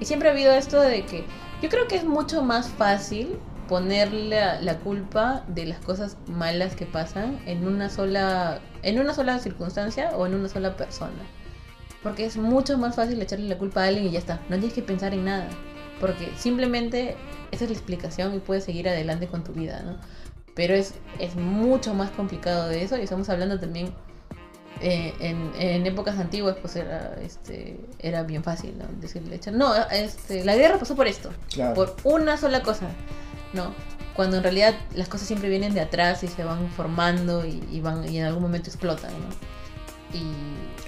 Y 0.00 0.04
siempre 0.06 0.28
ha 0.28 0.32
habido 0.32 0.52
esto 0.52 0.80
de 0.80 1.04
que 1.04 1.24
yo 1.62 1.68
creo 1.68 1.86
que 1.88 1.96
es 1.96 2.04
mucho 2.04 2.42
más 2.42 2.68
fácil 2.68 3.38
ponerle 3.68 4.40
la 4.62 4.78
culpa 4.78 5.44
de 5.46 5.66
las 5.66 5.78
cosas 5.78 6.16
malas 6.26 6.74
que 6.74 6.86
pasan 6.86 7.38
en 7.46 7.66
una 7.66 7.88
sola 7.88 8.60
en 8.82 8.98
una 8.98 9.14
sola 9.14 9.38
circunstancia 9.38 10.10
o 10.16 10.26
en 10.26 10.34
una 10.34 10.48
sola 10.48 10.76
persona. 10.76 11.22
Porque 12.02 12.24
es 12.24 12.36
mucho 12.38 12.78
más 12.78 12.96
fácil 12.96 13.20
echarle 13.20 13.46
la 13.46 13.58
culpa 13.58 13.82
a 13.84 13.88
alguien 13.88 14.06
y 14.06 14.10
ya 14.10 14.18
está. 14.18 14.40
No 14.48 14.56
tienes 14.56 14.72
que 14.72 14.82
pensar 14.82 15.12
en 15.12 15.26
nada. 15.26 15.48
Porque 16.00 16.32
simplemente 16.36 17.14
esa 17.50 17.64
es 17.64 17.70
la 17.70 17.76
explicación 17.76 18.34
y 18.34 18.38
puedes 18.38 18.64
seguir 18.64 18.88
adelante 18.88 19.26
con 19.26 19.44
tu 19.44 19.52
vida, 19.52 19.82
¿no? 19.84 19.98
Pero 20.54 20.74
es, 20.74 20.94
es 21.18 21.36
mucho 21.36 21.94
más 21.94 22.10
complicado 22.10 22.68
de 22.68 22.82
eso 22.82 22.96
y 22.98 23.02
estamos 23.02 23.28
hablando 23.28 23.58
también 23.60 23.92
eh, 24.80 25.14
en, 25.20 25.52
en 25.58 25.86
épocas 25.86 26.18
antiguas 26.18 26.56
pues 26.60 26.76
era 26.76 27.14
este 27.22 27.78
era 27.98 28.22
bien 28.22 28.42
fácil 28.42 28.76
¿no? 28.78 28.84
decirle 29.00 29.36
echar 29.36 29.52
no 29.54 29.74
este 29.92 30.42
la 30.44 30.56
guerra 30.56 30.78
pasó 30.78 30.96
por 30.96 31.06
esto 31.06 31.30
Claro. 31.52 31.74
por 31.74 31.96
una 32.04 32.36
sola 32.38 32.62
cosa 32.62 32.86
no 33.52 33.74
cuando 34.14 34.38
en 34.38 34.42
realidad 34.42 34.74
las 34.94 35.08
cosas 35.08 35.26
siempre 35.26 35.50
vienen 35.50 35.74
de 35.74 35.80
atrás 35.82 36.22
y 36.24 36.28
se 36.28 36.44
van 36.44 36.68
formando 36.70 37.44
y, 37.46 37.62
y 37.70 37.80
van 37.80 38.08
y 38.10 38.18
en 38.20 38.24
algún 38.26 38.42
momento 38.42 38.70
explotan 38.70 39.10
no 39.12 40.18
y 40.18 40.22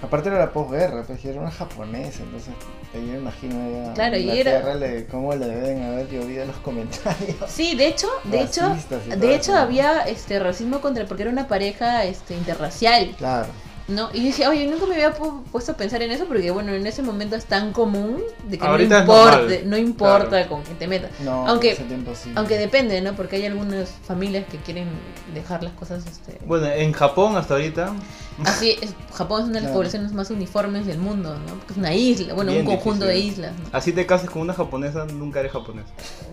Aparte 0.02 0.28
era 0.30 0.38
la 0.40 0.52
posguerra, 0.52 1.04
pues 1.06 1.24
era 1.24 1.40
una 1.40 1.50
japonesa, 1.50 2.22
entonces 2.24 2.52
yo 2.92 3.00
me 3.00 3.18
imagino 3.18 3.92
Claro, 3.94 4.16
y 4.16 4.28
era- 4.30 4.74
le, 4.74 5.06
cómo 5.06 5.32
le 5.34 5.46
deben 5.46 5.82
haber 5.84 6.08
llovido 6.10 6.44
los 6.44 6.56
comentarios. 6.56 7.36
Sí, 7.48 7.76
de 7.76 7.86
hecho, 7.86 8.08
de 8.24 8.40
hecho, 8.42 8.74
de 9.16 9.34
hecho 9.34 9.52
eso. 9.52 9.56
había 9.56 10.00
este 10.02 10.38
racismo 10.40 10.80
contra 10.80 11.06
porque 11.06 11.22
era 11.22 11.30
una 11.30 11.46
pareja 11.46 12.04
este 12.04 12.34
interracial, 12.34 13.14
Claro. 13.16 13.46
¿no? 13.88 14.10
Y 14.12 14.20
dije, 14.24 14.46
oye, 14.48 14.66
nunca 14.66 14.86
me 14.86 14.94
había 14.94 15.16
pu- 15.16 15.42
puesto 15.52 15.72
a 15.72 15.76
pensar 15.76 16.02
en 16.02 16.10
eso 16.10 16.24
porque 16.26 16.50
bueno, 16.50 16.72
en 16.72 16.86
ese 16.86 17.02
momento 17.02 17.36
es 17.36 17.44
tan 17.44 17.72
común 17.72 18.22
de 18.48 18.58
que 18.58 18.64
Ahorita 18.66 18.94
no 18.94 18.96
es 19.04 19.08
importa, 19.08 19.36
normal, 19.38 19.60
no 19.66 19.76
importa 19.78 20.28
claro. 20.28 20.48
con 20.48 20.62
quién 20.62 20.78
te 20.78 20.86
metas. 20.88 21.10
No, 21.20 21.46
Aunque- 21.46 21.68
en 21.70 21.74
ese 21.74 21.84
tiempo 21.84 22.12
sí. 22.14 22.32
Aunque 22.34 22.58
depende, 22.58 23.00
¿no? 23.02 23.14
Porque 23.14 23.36
hay 23.36 23.46
algunas 23.46 23.88
familias 24.04 24.46
que 24.50 24.58
quieren 24.58 24.88
dejar 25.34 25.62
las 25.62 25.72
cosas 25.74 26.04
este 26.06 26.38
Bueno, 26.44 26.66
en 26.66 26.92
Japón 26.92 27.36
hasta 27.36 27.54
ahorita. 27.54 27.92
Así, 28.44 28.70
es- 28.80 28.94
Japón 29.12 29.42
es 29.42 29.46
una 29.48 29.54
de 29.56 29.60
las 29.60 29.62
Claro. 29.70 29.74
poblaciones 29.74 30.12
más 30.12 30.30
uniformes 30.30 30.86
del 30.86 30.98
mundo, 30.98 31.38
¿no? 31.46 31.54
Porque 31.56 31.72
es 31.72 31.78
una 31.78 31.94
isla, 31.94 32.34
bueno, 32.34 32.52
Bien 32.52 32.66
un 32.66 32.74
conjunto 32.76 33.04
de 33.04 33.18
islas, 33.18 33.52
¿no? 33.58 33.64
Así 33.72 33.92
te 33.92 34.06
cases 34.06 34.30
con 34.30 34.42
una 34.42 34.54
japonesa, 34.54 35.04
nunca 35.06 35.40
eres 35.40 35.52
japonés. 35.52 35.84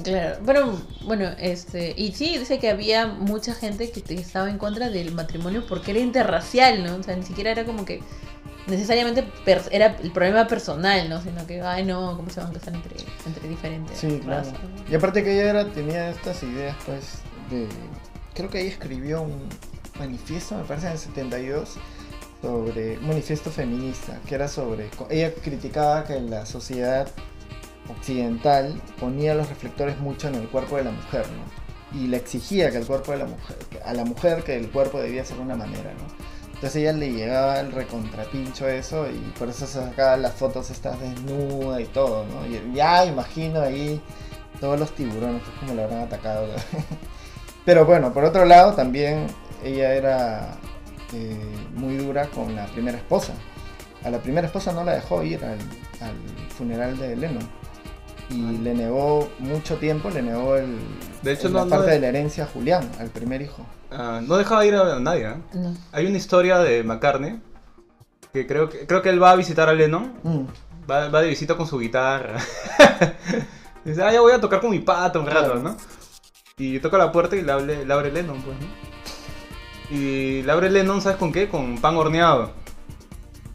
Claro, 0.04 0.38
pero 0.46 0.78
bueno, 1.06 1.30
este, 1.40 1.94
y 1.98 2.14
sí, 2.14 2.38
dice 2.38 2.58
que 2.60 2.70
había 2.70 3.08
mucha 3.08 3.54
gente 3.54 3.92
que 3.92 4.14
estaba 4.16 4.50
en 4.50 4.58
contra 4.58 4.90
del 4.90 5.12
matrimonio 5.14 5.66
porque 5.68 5.92
era 5.92 6.00
interracial, 6.00 6.84
¿no? 6.86 6.96
O 6.96 7.04
sea, 7.04 7.16
ni 7.16 7.24
siquiera 7.24 7.52
era 7.52 7.66
como 7.66 7.84
que 7.86 8.02
necesariamente 8.68 9.26
era 9.72 9.98
el 10.02 10.12
problema 10.12 10.48
personal, 10.48 11.10
¿no? 11.10 11.22
Sino 11.22 11.46
que, 11.48 11.62
ay, 11.62 11.86
no, 11.86 12.16
¿cómo 12.16 12.30
se 12.30 12.40
van 12.40 12.52
a 12.52 12.54
casar 12.54 12.76
entre, 12.76 12.96
entre 13.26 13.50
diferentes 13.50 13.98
Sí, 13.98 14.20
claro. 14.24 14.44
razas? 14.44 14.60
Y 14.90 14.96
aparte 14.96 15.24
que 15.24 15.34
ella 15.34 15.50
era, 15.50 15.66
tenía 15.72 16.10
estas 16.12 16.42
ideas, 16.44 16.76
pues, 16.86 17.20
de... 17.50 17.68
Creo 18.36 18.50
que 18.50 18.62
ella 18.62 18.70
escribió 18.70 19.22
un 19.24 19.50
manifiesto, 20.00 20.56
me 20.56 20.64
parece, 20.64 20.88
en 20.88 20.94
el 20.94 21.00
72, 21.00 21.76
sobre 22.42 22.98
un 22.98 23.08
manifiesto 23.08 23.52
feminista, 23.52 24.20
que 24.28 24.36
era 24.36 24.48
sobre... 24.48 24.90
Ella 25.10 25.34
criticaba 25.34 26.06
que 26.06 26.20
la 26.20 26.46
sociedad 26.46 27.08
occidental 27.90 28.82
ponía 29.00 29.36
los 29.36 29.50
reflectores 29.50 30.00
mucho 30.00 30.28
en 30.28 30.36
el 30.36 30.48
cuerpo 30.48 30.78
de 30.78 30.86
la 30.86 30.92
mujer, 30.92 31.26
¿no? 31.30 32.00
Y 32.00 32.08
le 32.08 32.18
exigía 32.18 32.70
que 32.72 32.78
el 32.78 32.86
cuerpo 32.86 33.12
de 33.12 33.18
la 33.20 33.26
mujer, 33.26 33.58
a 33.84 33.94
la 33.94 34.06
mujer 34.06 34.44
que 34.44 34.56
el 34.56 34.70
cuerpo 34.70 35.02
debía 35.02 35.26
ser 35.26 35.38
de 35.38 35.44
una 35.44 35.56
manera, 35.56 35.92
¿no? 35.94 36.30
Entonces 36.60 36.82
ella 36.82 36.94
le 36.94 37.14
llegaba 37.14 37.60
el 37.62 37.72
recontrapincho 37.72 38.68
eso 38.68 39.10
y 39.10 39.18
por 39.40 39.48
eso 39.48 39.66
sacaba 39.66 40.18
las 40.18 40.34
fotos 40.34 40.70
estas 40.70 41.00
desnuda 41.00 41.80
y 41.80 41.86
todo, 41.86 42.26
¿no? 42.26 42.46
Y 42.46 42.76
ya 42.76 43.06
imagino 43.06 43.62
ahí 43.62 44.02
todos 44.60 44.78
los 44.78 44.94
tiburones, 44.94 45.42
pues 45.42 45.58
como 45.58 45.74
le 45.74 45.84
habrán 45.84 46.02
atacado. 46.02 46.48
Pero 47.66 47.86
bueno, 47.86 48.14
por 48.14 48.26
otro 48.26 48.46
lado 48.46 48.74
también 48.74 49.28
ella 49.64 49.94
era 49.94 50.58
eh, 51.14 51.38
muy 51.76 51.98
dura 51.98 52.28
con 52.28 52.56
la 52.56 52.66
primera 52.68 52.98
esposa. 52.98 53.34
A 54.04 54.10
la 54.10 54.20
primera 54.20 54.48
esposa 54.48 54.72
no 54.72 54.84
la 54.84 54.94
dejó 54.94 55.24
ir 55.24 55.44
al, 55.44 55.58
al 56.02 56.16
funeral 56.58 56.98
de 56.98 57.16
Lennon. 57.16 57.48
Y 58.30 58.58
le 58.60 58.76
negó 58.76 59.28
mucho 59.40 59.78
tiempo, 59.78 60.10
le 60.12 60.22
negó 60.22 60.56
el, 60.56 60.78
De 61.24 61.34
hecho, 61.34 61.50
la 61.50 61.64
no- 61.64 61.70
parte 61.70 61.88
de- 61.88 61.94
de 61.94 62.00
la 62.02 62.08
herencia 62.10 62.44
a 62.44 62.48
Julián, 62.48 62.88
al 63.00 63.10
primer 63.10 63.42
hijo. 63.42 63.66
Ah, 63.92 64.22
no 64.24 64.38
dejaba 64.38 64.66
ir 64.68 64.76
a 64.76 65.00
nadie. 65.00 65.28
¿eh? 65.30 65.36
No. 65.54 65.76
Hay 65.92 66.06
una 66.06 66.18
historia 66.18 66.60
de 66.60 66.84
McCartney 66.84 67.42
que 68.32 68.46
creo 68.46 68.70
que 68.70 68.86
creo 68.86 69.02
que 69.02 69.10
él 69.10 69.22
va 69.22 69.32
a 69.32 69.36
visitar 69.36 69.68
a 69.68 69.74
Lennon. 69.74 70.14
Mm, 70.24 70.42
Va, 70.90 71.10
va 71.10 71.22
de 71.22 71.30
visita 71.30 71.56
con 71.58 71.66
su 71.68 71.80
guitarra. 71.80 72.38
Dice, 73.86 74.04
ah, 74.04 74.12
ya 74.12 74.22
voy 74.22 74.34
a 74.34 74.40
tocar 74.42 74.60
con 74.62 74.70
mi 74.72 74.80
pato 74.80 75.20
un 75.22 75.26
rato, 75.28 75.54
Claro. 75.54 75.60
¿no? 75.62 75.78
Y 76.58 76.80
toca 76.80 76.98
la 76.98 77.12
puerta 77.12 77.36
y 77.36 77.42
le, 77.42 77.52
abre- 77.52 77.86
le 77.86 77.94
abre 77.94 78.12
Lennon, 78.12 78.42
pues, 78.42 78.58
¿no? 78.60 78.68
Y 79.90 80.44
le 80.44 80.52
abre 80.52 80.70
Lennon, 80.70 81.02
¿sabes 81.02 81.18
con 81.18 81.32
qué? 81.32 81.50
Con 81.50 81.80
pan 81.80 81.96
horneado. 81.98 82.52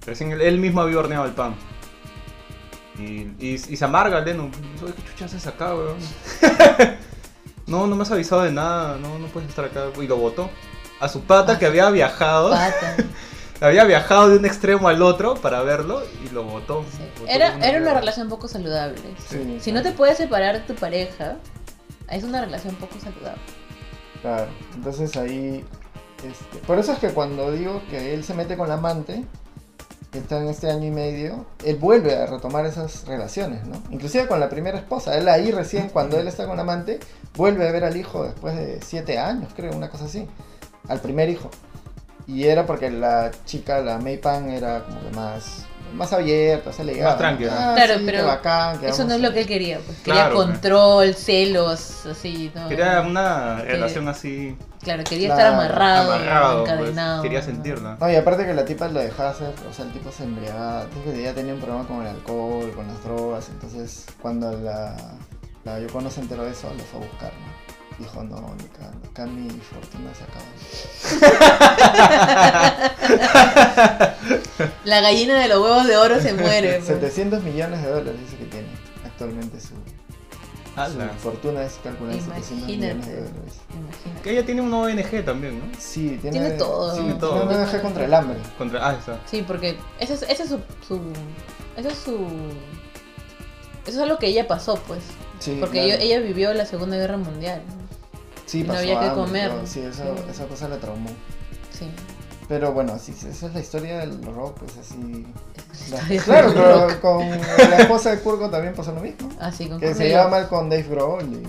Recién 0.07 0.33
él, 0.33 0.41
él 0.41 0.59
mismo 0.59 0.81
había 0.81 0.99
horneado 0.99 1.25
el 1.25 1.33
pan. 1.33 1.55
Y, 2.99 3.03
y, 3.39 3.55
y 3.69 3.77
se 3.77 3.85
amarga 3.85 4.21
Lennon. 4.21 4.51
Dice, 4.51 4.85
"Oye, 4.85 4.95
¿qué 4.95 5.03
chucha 5.11 5.25
haces 5.27 5.47
acá, 5.47 5.75
weón? 5.75 5.97
no, 7.67 7.87
no 7.87 7.97
me 7.97 8.03
has 8.03 8.11
avisado 8.11 8.43
de 8.43 8.53
nada, 8.53 8.99
no, 8.99 9.19
no 9.19 9.27
puedes 9.29 9.49
estar 9.49 9.65
acá. 9.65 9.87
Y 10.01 10.07
lo 10.07 10.17
botó. 10.17 10.51
A 11.01 11.09
su 11.09 11.23
pata 11.23 11.59
que 11.59 11.67
había 11.67 11.91
viajado. 11.91 12.51
Pata. 12.51 12.97
Había 13.61 13.85
viajado 13.85 14.29
de 14.29 14.37
un 14.39 14.45
extremo 14.45 14.89
al 14.89 15.01
otro 15.01 15.35
para 15.37 15.63
verlo 15.63 16.03
y 16.25 16.29
lo. 16.35 16.43
Sí. 16.43 16.49
Botó 16.51 16.85
Era, 17.29 17.53
como 17.53 17.65
era 17.65 17.81
una 17.81 17.95
relación 17.95 18.29
poco 18.29 18.49
saludable. 18.49 19.01
sí, 19.29 19.59
Si 19.61 19.71
no 19.73 19.81
te 19.81 19.93
puedes 19.93 20.19
separar 20.19 20.55
de 20.55 20.61
tu 20.67 20.75
pareja, 20.75 21.37
es 22.11 22.25
una 22.25 22.41
relación 22.41 22.75
poco 22.75 22.99
saludable. 22.99 23.41
Claro, 24.21 24.49
entonces 24.75 25.17
ahí... 25.17 25.65
este, 26.29 26.59
por 26.67 26.79
eso 26.79 26.93
es 26.93 26.99
que 26.99 27.09
cuando 27.11 27.51
digo 27.53 27.83
que 27.91 28.15
él 28.15 28.25
se 28.25 28.35
mete 28.35 28.57
con 28.57 28.69
la 28.69 28.75
amante, 28.75 29.25
que 30.11 30.19
está 30.19 30.39
en 30.41 30.49
este 30.49 30.71
año 30.71 30.87
y 30.87 30.91
medio, 30.93 31.45
él 31.65 31.77
vuelve 31.77 32.15
a 32.17 32.27
retomar 32.27 32.65
esas 32.67 33.05
relaciones, 33.07 33.67
¿no? 33.67 33.83
Inclusive 33.91 34.27
con 34.29 34.39
la 34.39 34.49
primera 34.49 34.79
esposa. 34.79 35.17
Él 35.19 35.29
ahí 35.29 35.51
recién, 35.51 35.89
cuando 35.89 36.19
él 36.21 36.29
está 36.29 36.47
con 36.47 36.57
la 36.57 36.63
amante, 36.63 37.01
vuelve 37.35 37.69
a 37.69 37.73
ver 37.73 37.85
al 37.85 37.97
hijo 37.97 38.23
después 38.25 38.55
de 38.55 38.81
siete 38.81 39.19
años, 39.19 39.53
creo, 39.57 39.73
una 39.75 39.89
cosa 39.91 40.05
así. 40.05 40.29
Al 40.89 41.01
primer 41.01 41.29
hijo. 41.31 41.51
Y 42.29 42.45
era 42.45 42.65
porque 42.65 42.91
la 42.91 43.31
chica, 43.45 43.81
la 43.81 43.99
May 43.99 44.19
Pan, 44.19 44.49
era 44.51 44.85
como 44.85 45.01
que 45.01 45.11
más, 45.17 45.67
más 45.95 46.13
abierta, 46.13 46.73
se 46.73 46.85
le 46.85 46.95
llegaba. 46.95 47.19
tranquila. 47.19 47.53
Ah, 47.73 47.75
Claro, 47.75 47.95
sí, 47.99 48.03
pero 48.07 48.19
qué 48.19 48.25
bacán, 48.25 48.79
que 48.79 48.89
Eso 48.89 49.03
no 49.05 49.15
es 49.15 49.19
a- 49.21 49.23
lo 49.23 49.33
que 49.33 49.41
él 49.41 49.47
quería. 49.49 49.79
Pues. 49.85 49.99
Quería 49.99 50.21
Claro, 50.23 50.35
pues. 50.37 50.47
control, 50.47 51.15
celos, 51.15 52.07
así. 52.07 52.53
¿no? 52.55 52.69
Quería 52.69 53.01
una 53.01 53.57
relación 53.63 54.07
así. 54.09 54.57
Claro, 54.85 55.03
quería 55.05 55.29
Claro, 55.29 55.41
estar 55.43 55.55
amarrado, 55.55 56.13
amarrado, 56.13 56.65
pues, 56.65 56.73
encadenado. 56.79 57.23
quería 57.23 57.41
¿no? 57.41 57.45
sentirla. 57.47 57.97
No, 58.01 58.11
y 58.11 58.17
aparte 58.17 58.45
que 58.47 58.55
la 58.55 58.65
tipa 58.65 58.87
lo 58.89 59.01
dejaba 59.01 59.31
hacer, 59.31 59.53
o 59.69 59.73
sea, 59.73 59.85
el 59.87 59.93
tipo 59.93 60.13
se 60.13 60.25
embriagaba, 60.25 60.85
tipo 60.87 61.11
que 61.13 61.23
ya 61.23 61.33
tenía 61.35 61.55
un 61.55 61.61
problema 61.61 61.87
con 61.87 62.03
el 62.03 62.09
alcohol, 62.09 62.71
con 62.77 62.87
las 62.87 63.03
drogas, 63.03 63.49
entonces 63.49 64.05
cuando 64.21 64.53
la, 64.59 64.95
la 65.65 65.81
Yoko 65.81 66.01
no 66.03 66.11
se 66.11 66.21
enteró 66.21 66.45
de 66.45 66.51
eso, 66.53 66.69
lo 66.77 66.85
fue 66.85 67.01
a 67.01 67.05
buscar, 67.09 67.33
¿no? 67.33 67.65
Dijo, 67.97 68.25
no, 68.25 68.55
Nika, 68.57 68.91
acá 69.09 69.25
mi 69.25 69.49
fortuna 69.51 70.11
se 70.15 70.25
acaba. 70.25 70.45
La 74.85 75.01
gallina 75.01 75.39
de 75.41 75.49
los 75.49 75.59
huevos 75.63 75.87
de 75.87 75.97
oro 75.97 76.21
se 76.21 76.33
muere. 76.35 76.75
pues. 76.75 76.87
700 76.87 77.43
millones 77.43 77.83
de 77.83 77.89
dólares 77.91 78.21
dice 78.21 78.37
que 78.37 78.45
tiene 78.47 78.67
actualmente 79.05 79.61
su, 79.61 79.75
Ala. 80.77 81.13
su 81.15 81.19
fortuna 81.21 81.63
es 81.63 81.79
calculada 81.83 82.17
en 82.19 82.25
700 82.25 82.67
millones 82.69 82.81
de 82.81 82.93
Imagínate. 82.93 83.15
dólares. 83.33 83.55
Imagínate. 83.79 84.23
Que 84.23 84.31
ella 84.33 84.47
tiene 84.47 84.61
un 84.61 84.75
ONG 84.75 85.25
también, 85.25 85.59
¿no? 85.61 85.65
Sí, 85.79 86.19
tiene, 86.21 86.39
Tiene 86.39 86.51
todo. 86.53 86.95
Tiene 86.95 87.15
todo. 87.15 87.41
Tiene 87.47 87.55
una 87.57 87.71
ONG 87.73 87.83
contra 87.83 88.05
el 88.05 88.15
hambre. 88.15 88.39
Contra... 88.59 88.89
Ah, 88.89 88.95
está. 88.99 89.21
Sí, 89.27 89.45
porque 89.47 89.77
ese 90.01 90.15
es, 90.15 90.23
ese 90.23 90.43
es 90.45 90.49
su, 90.49 90.59
su. 90.87 91.01
Eso 91.77 91.89
es 91.89 91.99
su. 91.99 92.17
Eso 93.87 93.97
es 93.97 93.99
algo 93.99 94.19
que 94.19 94.27
ella 94.29 94.47
pasó, 94.49 94.75
pues. 94.87 95.01
Sí, 95.41 95.59
Porque 95.61 95.83
claro. 95.85 96.01
ella, 96.03 96.17
ella 96.17 96.21
vivió 96.27 96.55
la 96.55 96.65
Segunda 96.65 96.97
Guerra 96.97 97.19
Mundial. 97.19 97.61
sí, 98.47 98.63
no 98.63 98.69
pasó 98.69 98.79
había 98.81 98.99
que 99.01 99.07
hambre 99.07 99.25
comer. 99.25 99.51
todo, 99.51 99.67
Sí, 99.67 99.81
eso, 99.81 100.03
Sí. 100.17 100.23
esa 100.31 100.47
cosa 100.47 100.69
la 100.69 100.79
traumó. 100.79 101.11
Sí. 101.71 101.87
Pero 102.49 102.73
bueno, 102.73 102.99
sí, 102.99 103.13
esa 103.29 103.47
es 103.47 103.55
la 103.55 103.61
historia 103.61 103.99
del 103.99 104.23
rock, 104.23 104.59
pues 104.59 104.73
así. 104.77 105.27
La- 105.91 106.23
claro, 106.23 106.53
pero 106.55 107.01
con 107.01 107.31
la 107.31 107.79
esposa 107.79 108.11
de 108.11 108.19
Kurgo 108.21 108.51
también 108.51 108.75
pasó 108.75 108.93
lo 108.93 109.01
mismo. 109.01 109.31
Así 109.41 109.67
con 109.69 109.81
Que 109.81 109.95
se 109.95 110.09
lleva 110.09 110.29
mal 110.29 110.49
con 110.49 110.69
Dave 110.69 110.83
Grohl 110.83 111.23
y. 111.25 111.43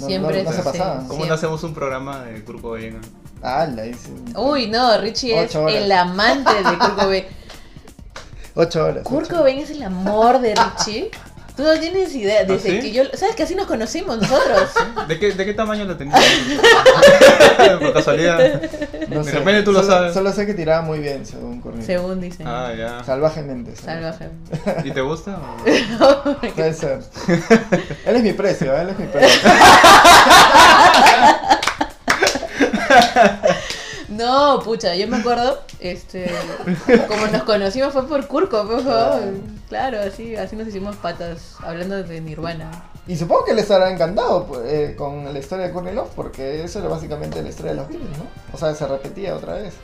No, 0.00 0.06
Siempre 0.06 0.42
no, 0.44 0.50
no 0.50 0.56
se 0.56 0.62
pasaba. 0.62 0.96
¿Cómo 0.96 1.06
Siempre. 1.08 1.28
no 1.28 1.34
hacemos 1.34 1.62
un 1.64 1.72
programa 1.72 2.24
de 2.24 2.40
Grupo 2.42 2.72
Vega? 2.72 2.98
Ah, 3.42 3.66
la 3.66 3.86
hice. 3.86 4.10
Uy, 4.36 4.66
no, 4.68 4.98
Richie 5.00 5.42
es 5.42 5.56
horas. 5.56 5.74
el 5.74 5.90
amante 5.92 6.52
de 6.54 6.62
Kurt 6.78 6.96
Cobain. 6.98 7.24
Ocho 8.54 8.84
horas. 8.84 9.02
Kurt. 9.04 9.30
Cobain 9.30 9.58
es 9.58 9.70
el 9.70 9.82
amor 9.82 10.40
de 10.40 10.54
Richie. 10.54 11.10
Tú 11.56 11.62
no 11.62 11.72
tienes 11.80 12.14
idea. 12.14 12.44
Desde 12.44 12.68
¿Ah, 12.68 12.72
sí? 12.72 12.80
que 12.80 12.92
yo. 12.92 13.04
¿Sabes 13.14 13.34
que 13.34 13.44
así 13.44 13.54
nos 13.54 13.66
conocimos 13.66 14.18
nosotros? 14.18 14.70
¿De 15.08 15.18
qué, 15.18 15.32
de 15.32 15.44
qué 15.46 15.54
tamaño 15.54 15.84
la 15.86 15.96
tenías? 15.96 16.20
Por 17.80 17.92
casualidad. 17.94 18.60
No 19.08 19.22
de 19.24 19.30
sé, 19.30 19.38
repente 19.38 19.62
tú 19.62 19.72
lo 19.72 19.82
sabes. 19.82 20.12
Solo 20.12 20.32
sé 20.32 20.44
que 20.44 20.52
tiraba 20.52 20.82
muy 20.82 20.98
bien, 20.98 21.24
según 21.24 21.60
Cornelio. 21.62 21.86
Según 21.86 22.20
dicen. 22.20 22.46
Ah, 22.46 22.72
ya. 22.76 23.02
Salvajemente. 23.04 23.74
salvaje. 23.74 24.28
Salvaje. 24.64 24.88
¿Y 24.88 24.90
te 24.92 25.00
gusta? 25.00 25.38
o- 26.00 26.36
Puede 26.54 26.74
ser. 26.74 27.00
él 28.04 28.16
es 28.16 28.22
mi 28.22 28.32
precio, 28.34 28.76
él 28.76 28.90
es 28.90 28.98
mi 28.98 29.06
precio. 29.06 29.50
No, 34.08 34.60
pucha, 34.64 34.94
yo 34.94 35.08
me 35.08 35.16
acuerdo, 35.16 35.60
este, 35.80 36.30
como 37.08 37.26
nos 37.26 37.42
conocimos 37.42 37.92
fue 37.92 38.06
por 38.06 38.26
Kurko, 38.28 38.66
por 38.66 38.82
favor. 38.82 39.22
Claro, 39.68 39.98
así, 40.00 40.36
así 40.36 40.54
nos 40.54 40.68
hicimos 40.68 40.94
patas, 40.96 41.56
hablando 41.62 42.02
de 42.02 42.20
Nirvana. 42.20 42.70
Y 43.08 43.16
supongo 43.16 43.44
que 43.44 43.54
les 43.54 43.70
habrá 43.70 43.90
encantado 43.90 44.46
pues, 44.46 44.60
eh, 44.66 44.94
con 44.96 45.24
la 45.32 45.38
historia 45.38 45.66
de 45.66 45.72
Courtney 45.72 45.94
Love, 45.94 46.10
porque 46.14 46.62
eso 46.64 46.78
era 46.80 46.88
básicamente 46.88 47.42
la 47.42 47.48
historia 47.48 47.72
de 47.72 47.78
los 47.78 47.88
Beatles, 47.88 48.18
¿no? 48.18 48.24
O 48.52 48.58
sea, 48.58 48.74
se 48.74 48.86
repetía 48.86 49.34
otra 49.34 49.54
vez. 49.54 49.74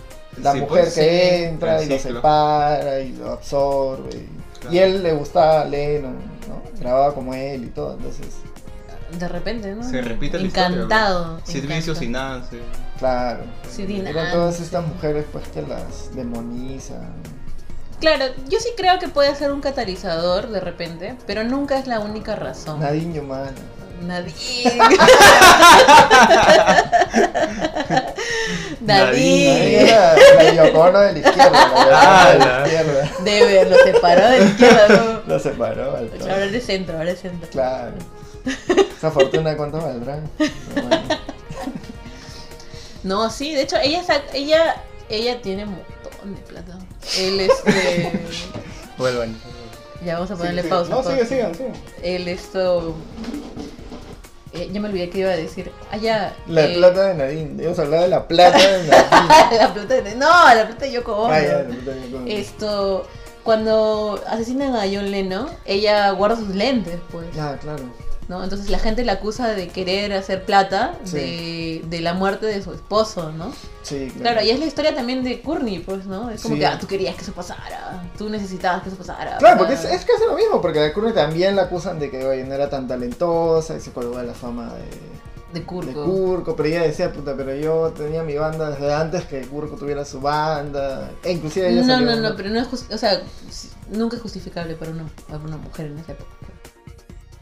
La 0.40 0.52
Sí, 0.52 0.60
mujer 0.60 0.82
pues, 0.84 0.94
que 0.94 1.00
sí. 1.38 1.44
entra 1.44 1.82
y 1.82 1.88
lo 1.88 1.98
separa 1.98 3.00
y 3.00 3.12
lo 3.12 3.32
absorbe. 3.32 4.10
Y, 4.16 4.28
Claro. 4.60 4.76
y 4.76 4.78
él 4.78 5.02
le 5.02 5.12
gustaba 5.12 5.64
Lennon, 5.64 6.16
¿no? 6.48 6.62
Grababa 6.80 7.12
como 7.14 7.34
él 7.34 7.64
y 7.64 7.68
todo, 7.68 7.94
entonces, 7.94 8.26
De 9.18 9.28
repente, 9.28 9.74
¿no? 9.74 9.82
Se 9.82 10.00
repite 10.00 10.38
la 10.38 10.46
historia. 10.46 10.68
Encantado. 10.68 11.40
Y 11.48 12.08
Nancy. 12.08 12.58
Claro. 13.02 13.40
Sí, 13.68 13.84
Dean 13.86 14.06
Eran 14.06 14.30
todas 14.32 14.60
estas 14.60 14.86
mujeres 14.86 15.24
pues 15.32 15.48
que 15.48 15.62
las 15.62 16.14
demonizan. 16.14 17.12
Claro, 18.00 18.26
yo 18.48 18.58
sí 18.60 18.70
creo 18.76 18.98
que 19.00 19.08
puede 19.08 19.34
ser 19.34 19.50
un 19.52 19.60
catalizador 19.60 20.48
de 20.50 20.60
repente, 20.60 21.16
pero 21.26 21.42
nunca 21.44 21.78
es 21.78 21.86
la 21.86 21.98
única 22.00 22.36
razón. 22.36 22.80
Nadie 22.80 23.18
humana. 23.20 23.50
Nadie. 24.02 24.32
Nadie 28.80 28.80
Nadie. 28.80 29.82
era 29.88 30.14
la 30.36 30.52
Yoko 30.66 30.80
Ono 30.80 30.98
de 31.00 31.12
la 31.12 31.18
izquierda. 31.18 31.50
La 31.50 31.64
Ono 31.72 31.84
de 31.86 31.94
Ah, 31.94 32.34
la 32.38 32.66
izquierda. 32.66 33.10
Debe, 33.24 33.64
lo 33.70 33.76
separó 33.78 34.28
de 34.28 34.38
la 34.40 34.44
izquierda, 34.44 34.88
¿no? 34.88 35.22
Lo 35.26 35.38
separó. 35.38 35.96
al. 35.96 36.10
Ahora 36.20 36.44
eres 36.44 36.66
centro, 36.66 36.98
ahora 36.98 37.10
es 37.12 37.20
centro. 37.20 37.48
Claro. 37.50 37.92
Esa 38.96 39.10
fortuna, 39.12 39.56
¿cuánto 39.56 39.80
valdrá? 39.80 40.18
Pero 40.36 40.50
bueno. 40.88 41.02
No, 43.02 43.30
sí, 43.30 43.54
de 43.54 43.62
hecho, 43.62 43.76
ella, 43.82 44.02
ella, 44.32 44.76
ella 45.08 45.40
tiene 45.42 45.64
un 45.64 45.70
montón 45.72 46.34
de 46.34 46.40
plata. 46.42 46.78
Él, 47.18 47.40
este. 47.40 48.12
Vuelvan. 48.98 49.36
ya 50.04 50.14
vamos 50.14 50.30
a 50.30 50.36
ponerle 50.36 50.62
Sí, 50.62 50.68
pausa. 50.68 50.90
No, 50.90 50.96
pausa. 50.96 51.10
sigue, 51.12 51.26
sigan, 51.26 51.54
sigan. 51.54 51.72
Él, 52.02 52.28
esto. 52.28 52.94
eh, 54.52 54.68
ya 54.72 54.80
me 54.80 54.88
olvidé 54.88 55.10
que 55.10 55.18
iba 55.18 55.30
a 55.30 55.36
decir. 55.36 55.72
Ah, 55.90 55.96
ya. 55.96 56.36
La 56.46 56.64
eh, 56.64 56.74
plata 56.76 57.02
de 57.08 57.14
Nadine. 57.14 57.50
Debemos 57.56 57.78
hablar 57.78 58.02
de 58.02 58.08
la 58.08 58.28
plata 58.28 58.58
de 58.58 58.78
Nadine. 58.88 59.56
la 59.58 59.74
plata 59.74 59.94
de. 60.00 60.14
No, 60.14 60.54
la 60.54 60.66
plata 60.66 60.84
de 60.84 60.92
Yoko 60.92 61.12
Ono. 61.16 61.32
Ah, 61.34 61.40
ya, 61.42 61.58
la 61.62 61.64
plata 61.68 61.90
de 61.90 62.00
Yoko 62.02 62.16
Ono. 62.18 62.26
Esto. 62.26 63.08
Cuando 63.42 64.22
asesinan 64.28 64.76
a 64.76 64.82
John 64.82 65.10
Lennon, 65.10 65.48
ella 65.64 66.10
guarda 66.12 66.36
sus 66.36 66.50
lentes, 66.54 67.00
pues. 67.10 67.26
Ah, 67.36 67.56
claro. 67.60 67.82
¿No? 68.32 68.42
Entonces 68.42 68.70
la 68.70 68.78
gente 68.78 69.04
la 69.04 69.12
acusa 69.12 69.48
de 69.48 69.68
querer 69.68 70.12
hacer 70.14 70.44
plata 70.44 70.94
Sí. 71.04 71.16
de, 71.16 71.84
de 71.86 72.00
la 72.00 72.14
muerte 72.14 72.46
de 72.46 72.62
su 72.62 72.72
esposo, 72.72 73.30
¿no? 73.32 73.52
Sí, 73.82 74.10
Claro, 74.18 74.42
y 74.42 74.48
es 74.50 74.58
la 74.58 74.64
historia 74.64 74.94
también 74.94 75.22
de 75.22 75.42
Courtney, 75.42 75.80
pues, 75.80 76.06
¿no? 76.06 76.30
Es 76.30 76.42
como 76.42 76.54
Sí. 76.54 76.60
que 76.60 76.66
ah, 76.66 76.78
tú 76.80 76.86
querías 76.86 77.14
que 77.14 77.22
eso 77.22 77.32
pasara, 77.32 78.02
tú 78.16 78.28
necesitabas 78.30 78.82
que 78.82 78.88
eso 78.88 78.96
pasara. 78.96 79.36
Claro, 79.36 79.58
porque 79.58 79.74
es, 79.74 79.80
casi 79.82 80.24
lo 80.26 80.34
mismo, 80.34 80.60
porque 80.62 80.80
a 80.82 80.92
Courtney 80.94 81.12
también 81.14 81.54
la 81.56 81.62
acusan 81.64 81.98
de 81.98 82.10
que 82.10 82.24
oye, 82.24 82.44
no 82.44 82.54
era 82.54 82.70
tan 82.70 82.88
talentosa 82.88 83.76
y 83.76 83.80
se 83.80 83.92
colgó 83.92 84.16
de 84.16 84.24
la 84.24 84.34
fama 84.34 84.72
de, 84.74 84.80
de 84.80 85.22
de 85.52 85.62
Kurko. 85.66 86.04
Kurko, 86.06 86.56
pero 86.56 86.68
ella 86.70 86.80
decía, 86.82 87.12
puta, 87.12 87.34
pero 87.36 87.54
yo 87.54 87.92
tenía 87.94 88.22
mi 88.22 88.34
banda 88.36 88.70
desde 88.70 88.94
antes 88.94 89.24
que 89.26 89.42
Kurko 89.42 89.76
tuviera 89.76 90.02
su 90.06 90.18
banda, 90.18 91.10
e 91.22 91.32
inclusive 91.32 91.68
ella 91.68 91.82
No, 91.82 92.00
no, 92.00 92.16
no, 92.16 92.34
pero 92.36 92.48
no 92.48 92.58
es 92.58 92.68
just- 92.68 92.90
o 92.90 92.96
sea, 92.96 93.20
nunca 93.90 94.16
es 94.16 94.22
justificable 94.22 94.74
para 94.76 94.92
una, 94.92 95.04
para 95.28 95.38
una 95.44 95.58
mujer 95.58 95.86
en 95.88 95.98
esa 95.98 96.12
época. 96.12 96.30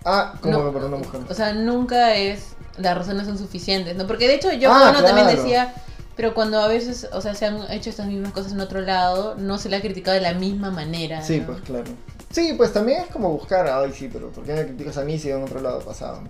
Ah, 0.04 0.34
como 0.40 0.58
No, 0.62 0.72
para 0.72 0.86
una 0.86 0.96
mujer. 0.96 1.20
O 1.28 1.34
sea, 1.34 1.52
nunca 1.52 2.16
es, 2.16 2.54
las 2.78 2.96
razones 2.96 3.26
son 3.26 3.38
suficientes, 3.38 3.96
¿no? 3.96 4.06
Porque 4.06 4.26
de 4.28 4.34
hecho 4.34 4.52
yo 4.52 4.72
Ah, 4.72 4.92
también 5.04 5.26
decía, 5.26 5.74
pero 6.16 6.34
cuando 6.34 6.60
a 6.60 6.68
veces, 6.68 7.08
o 7.12 7.20
sea, 7.20 7.34
se 7.34 7.46
han 7.46 7.70
hecho 7.70 7.90
estas 7.90 8.06
mismas 8.06 8.32
cosas 8.32 8.52
en 8.52 8.60
otro 8.60 8.80
lado, 8.80 9.34
no 9.36 9.58
se 9.58 9.68
le 9.68 9.76
ha 9.76 9.80
criticado 9.80 10.14
de 10.14 10.22
la 10.22 10.34
misma 10.34 10.70
manera. 10.70 11.22
Sí, 11.22 11.40
¿no? 11.40 11.46
pues 11.46 11.60
claro. 11.62 11.84
Sí, 12.30 12.54
pues 12.56 12.72
también 12.72 13.02
es 13.02 13.08
como 13.08 13.30
buscar, 13.30 13.66
ay 13.66 13.92
sí, 13.92 14.08
pero 14.12 14.30
¿por 14.30 14.44
qué 14.44 14.54
me 14.54 14.64
criticas 14.64 14.96
a 14.98 15.04
mí 15.04 15.18
si 15.18 15.30
en 15.30 15.42
otro 15.42 15.60
lado 15.60 15.80
pasaba? 15.80 16.20
no? 16.20 16.28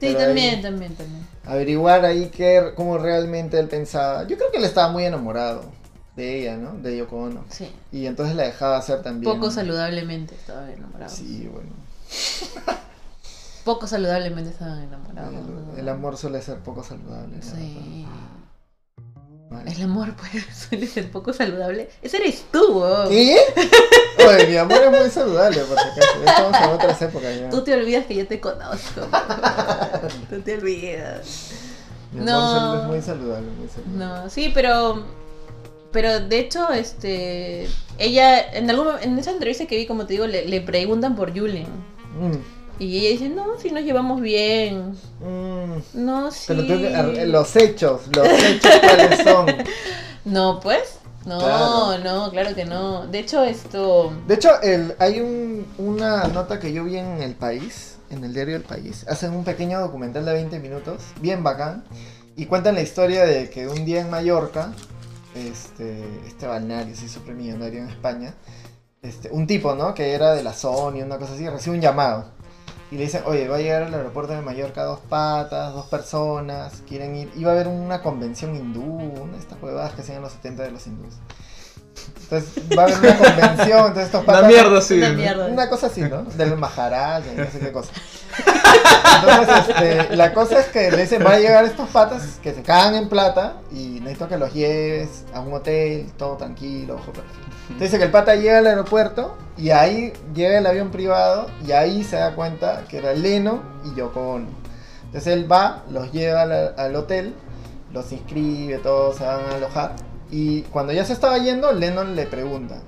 Sí, 0.00 0.08
Pero 0.08 0.18
también, 0.18 0.56
ahí- 0.56 0.62
también, 0.62 0.94
también. 0.96 1.26
Averiguar 1.44 2.04
ahí 2.04 2.30
qué, 2.34 2.72
cómo 2.74 2.98
realmente 2.98 3.58
él 3.60 3.68
pensaba. 3.68 4.26
Yo 4.26 4.36
creo 4.36 4.50
que 4.50 4.58
él 4.58 4.64
estaba 4.64 4.88
muy 4.90 5.04
enamorado 5.04 5.64
de 6.16 6.40
ella, 6.40 6.56
¿no? 6.56 6.72
De 6.78 6.96
Yoko 6.96 7.16
Ono. 7.18 7.44
Sí. 7.50 7.70
Y 7.92 8.06
entonces 8.06 8.34
la 8.34 8.42
dejaba 8.44 8.78
hacer 8.78 9.02
también. 9.02 9.32
Poco 9.32 9.50
saludablemente 9.52 10.34
estaban 10.34 10.70
enamorados. 10.70 11.12
Sí, 11.12 11.48
bueno. 11.52 11.70
Poco 13.64 13.86
saludablemente 13.86 14.50
estaban 14.50 14.82
enamorados. 14.82 15.34
El, 15.74 15.80
el 15.80 15.88
amor 15.88 16.16
suele 16.16 16.42
ser 16.42 16.58
poco 16.58 16.82
saludable. 16.82 17.40
Sí. 17.42 18.06
Vale. 19.50 19.70
El 19.70 19.82
amor 19.82 20.14
pues, 20.16 20.44
suele 20.68 20.86
ser 20.88 21.10
poco 21.12 21.32
saludable. 21.32 21.88
Ese 22.02 22.16
eres 22.16 22.44
tú, 22.50 22.80
weón. 22.80 23.08
¿Qué? 23.10 23.36
Oye, 24.26 24.46
mi 24.48 24.56
amor 24.56 24.78
es 24.82 24.90
muy 25.00 25.10
saludable, 25.10 25.60
por 25.60 25.78
acaso. 25.78 26.00
Estamos 26.26 26.60
en 26.60 26.70
otras 26.70 27.02
épocas 27.02 27.38
ya. 27.38 27.50
Tú 27.50 27.62
te 27.62 27.74
olvidas 27.74 28.06
que 28.06 28.16
yo 28.16 28.26
te 28.26 28.40
conozco. 28.40 29.02
Tú 30.30 30.40
te 30.40 30.54
olvidas. 30.58 31.50
Mi 32.12 32.20
amor 32.20 32.30
No. 32.30 32.80
es 32.82 32.88
muy 32.88 33.00
saludable, 33.02 33.46
muy 33.58 33.68
saludable. 33.68 33.96
No, 34.24 34.28
sí, 34.30 34.50
pero. 34.52 35.04
Pero 35.92 36.18
de 36.20 36.38
hecho, 36.40 36.68
este. 36.70 37.68
Ella, 37.98 38.40
en 38.54 38.68
algún 38.70 38.88
en 39.02 39.16
esa 39.18 39.30
entrevista 39.30 39.66
que 39.66 39.76
vi, 39.76 39.86
como 39.86 40.06
te 40.06 40.14
digo, 40.14 40.26
le, 40.26 40.46
le 40.46 40.60
preguntan 40.62 41.14
por 41.14 41.30
Julen. 41.38 41.66
Mm, 42.20 42.36
Y 42.78 42.98
ella 42.98 43.10
dice, 43.10 43.28
no, 43.28 43.58
si 43.58 43.70
nos 43.70 43.82
llevamos 43.84 44.20
bien. 44.20 44.92
mm. 45.20 45.72
No, 45.94 46.30
sí. 46.30 46.44
Pero 46.48 46.66
que- 46.66 46.94
ar- 46.94 47.26
los 47.28 47.54
hechos, 47.56 48.02
los 48.14 48.26
hechos 48.28 48.72
cuáles 48.80 49.18
son. 49.22 49.46
No, 50.24 50.60
pues. 50.60 50.98
No, 51.26 51.38
Claro. 51.38 51.98
no, 51.98 52.30
claro 52.30 52.54
que 52.54 52.64
no. 52.64 53.06
De 53.06 53.18
hecho, 53.20 53.42
esto. 53.44 54.12
De 54.26 54.34
hecho, 54.34 54.60
el, 54.62 54.94
hay 54.98 55.20
un- 55.20 55.66
una 55.78 56.24
nota 56.28 56.58
que 56.60 56.72
yo 56.72 56.84
vi 56.84 56.96
en 56.96 57.22
El 57.22 57.34
País, 57.34 57.96
en 58.10 58.22
el 58.24 58.32
diario 58.34 58.56
El 58.56 58.62
País. 58.62 59.04
Hacen 59.08 59.32
un 59.32 59.44
pequeño 59.44 59.80
documental 59.80 60.24
de 60.24 60.32
20 60.32 60.58
minutos, 60.60 61.02
bien 61.20 61.42
bacán. 61.44 61.84
Y 62.36 62.46
cuentan 62.46 62.74
la 62.76 62.82
historia 62.82 63.24
de 63.24 63.50
que 63.50 63.66
un 63.68 63.84
día 63.84 64.00
en 64.00 64.10
Mallorca, 64.10 64.72
este, 65.34 66.04
este 66.26 66.46
balneario 66.46 66.94
se 66.96 67.06
hizo 67.06 67.20
premillonario 67.20 67.80
en 67.82 67.88
España. 67.88 68.34
Este, 69.02 69.30
un 69.32 69.48
tipo, 69.48 69.74
¿no? 69.74 69.94
Que 69.94 70.14
era 70.14 70.32
de 70.32 70.44
la 70.44 70.52
Sony, 70.52 71.02
una 71.04 71.18
cosa 71.18 71.34
así, 71.34 71.48
recibe 71.48 71.74
un 71.74 71.82
llamado. 71.82 72.26
Y 72.92 72.96
le 72.96 73.02
dicen, 73.04 73.22
oye, 73.26 73.48
va 73.48 73.56
a 73.56 73.58
llegar 73.58 73.82
al 73.82 73.94
aeropuerto 73.94 74.32
de 74.32 74.42
Mallorca 74.42 74.84
dos 74.84 75.00
patas, 75.00 75.72
dos 75.74 75.86
personas, 75.86 76.84
quieren 76.86 77.16
ir. 77.16 77.32
Iba 77.34 77.50
a 77.50 77.54
haber 77.54 77.66
una 77.66 78.00
convención 78.00 78.54
hindú, 78.54 78.82
una 78.84 79.32
de 79.32 79.38
estas 79.38 79.60
huevadas 79.60 79.94
que 79.94 80.02
hacían 80.02 80.18
en 80.18 80.22
los 80.22 80.32
70 80.34 80.62
de 80.62 80.70
los 80.70 80.86
hindúes. 80.86 81.14
Entonces 82.22 82.78
va 82.78 82.82
a 82.82 82.86
haber 82.86 82.98
una 82.98 83.18
convención, 83.18 83.78
entonces 83.78 84.04
estos 84.06 84.24
patas. 84.24 84.40
Una 84.40 84.48
mierda, 84.48 84.80
sí. 84.80 84.98
Una 84.98 85.08
mierda. 85.10 85.46
Una 85.46 85.68
cosa 85.68 85.86
así, 85.88 86.00
¿no? 86.00 86.22
Del 86.22 86.56
Maharaj, 86.56 87.24
no 87.36 87.50
sé 87.50 87.58
qué 87.58 87.72
cosa. 87.72 87.92
Entonces, 89.20 89.68
este, 89.68 90.16
la 90.16 90.32
cosa 90.32 90.60
es 90.60 90.66
que 90.66 90.90
le 90.90 91.02
dicen, 91.02 91.24
va 91.24 91.32
a 91.32 91.38
llegar 91.38 91.64
estos 91.64 91.90
patas 91.90 92.38
que 92.42 92.54
se 92.54 92.62
cagan 92.62 92.94
en 92.94 93.08
plata 93.08 93.56
y 93.70 94.00
necesito 94.00 94.28
que 94.28 94.38
los 94.38 94.54
lleves 94.54 95.24
a 95.34 95.40
un 95.40 95.52
hotel, 95.52 96.10
todo 96.16 96.36
tranquilo, 96.36 96.94
ojo 96.94 97.12
perfecto. 97.12 97.38
Entonces 97.64 97.90
dice 97.90 97.98
que 97.98 98.04
el 98.04 98.10
pata 98.10 98.34
llega 98.34 98.58
al 98.58 98.66
aeropuerto 98.66 99.36
y 99.58 99.70
ahí 99.70 100.12
llega 100.34 100.58
el 100.58 100.66
avión 100.66 100.90
privado 100.90 101.48
y 101.66 101.72
ahí 101.72 102.02
se 102.02 102.16
da 102.16 102.34
cuenta 102.34 102.84
que 102.88 102.98
era 102.98 103.12
Leno 103.12 103.62
y 103.84 103.94
Yoko 103.94 104.32
Ono. 104.32 104.48
Entonces 105.04 105.32
él 105.32 105.50
va, 105.50 105.82
los 105.90 106.10
lleva 106.12 106.42
al, 106.42 106.74
al 106.76 106.96
hotel, 106.96 107.34
los 107.92 108.10
inscribe, 108.12 108.78
todos 108.78 109.16
se 109.16 109.24
van 109.24 109.40
a 109.50 109.56
alojar. 109.56 109.92
Y 110.32 110.62
cuando 110.62 110.92
ya 110.94 111.04
se 111.04 111.12
estaba 111.12 111.36
yendo, 111.38 111.70
Lennon 111.72 112.16
le 112.16 112.26
pregunta, 112.26 112.80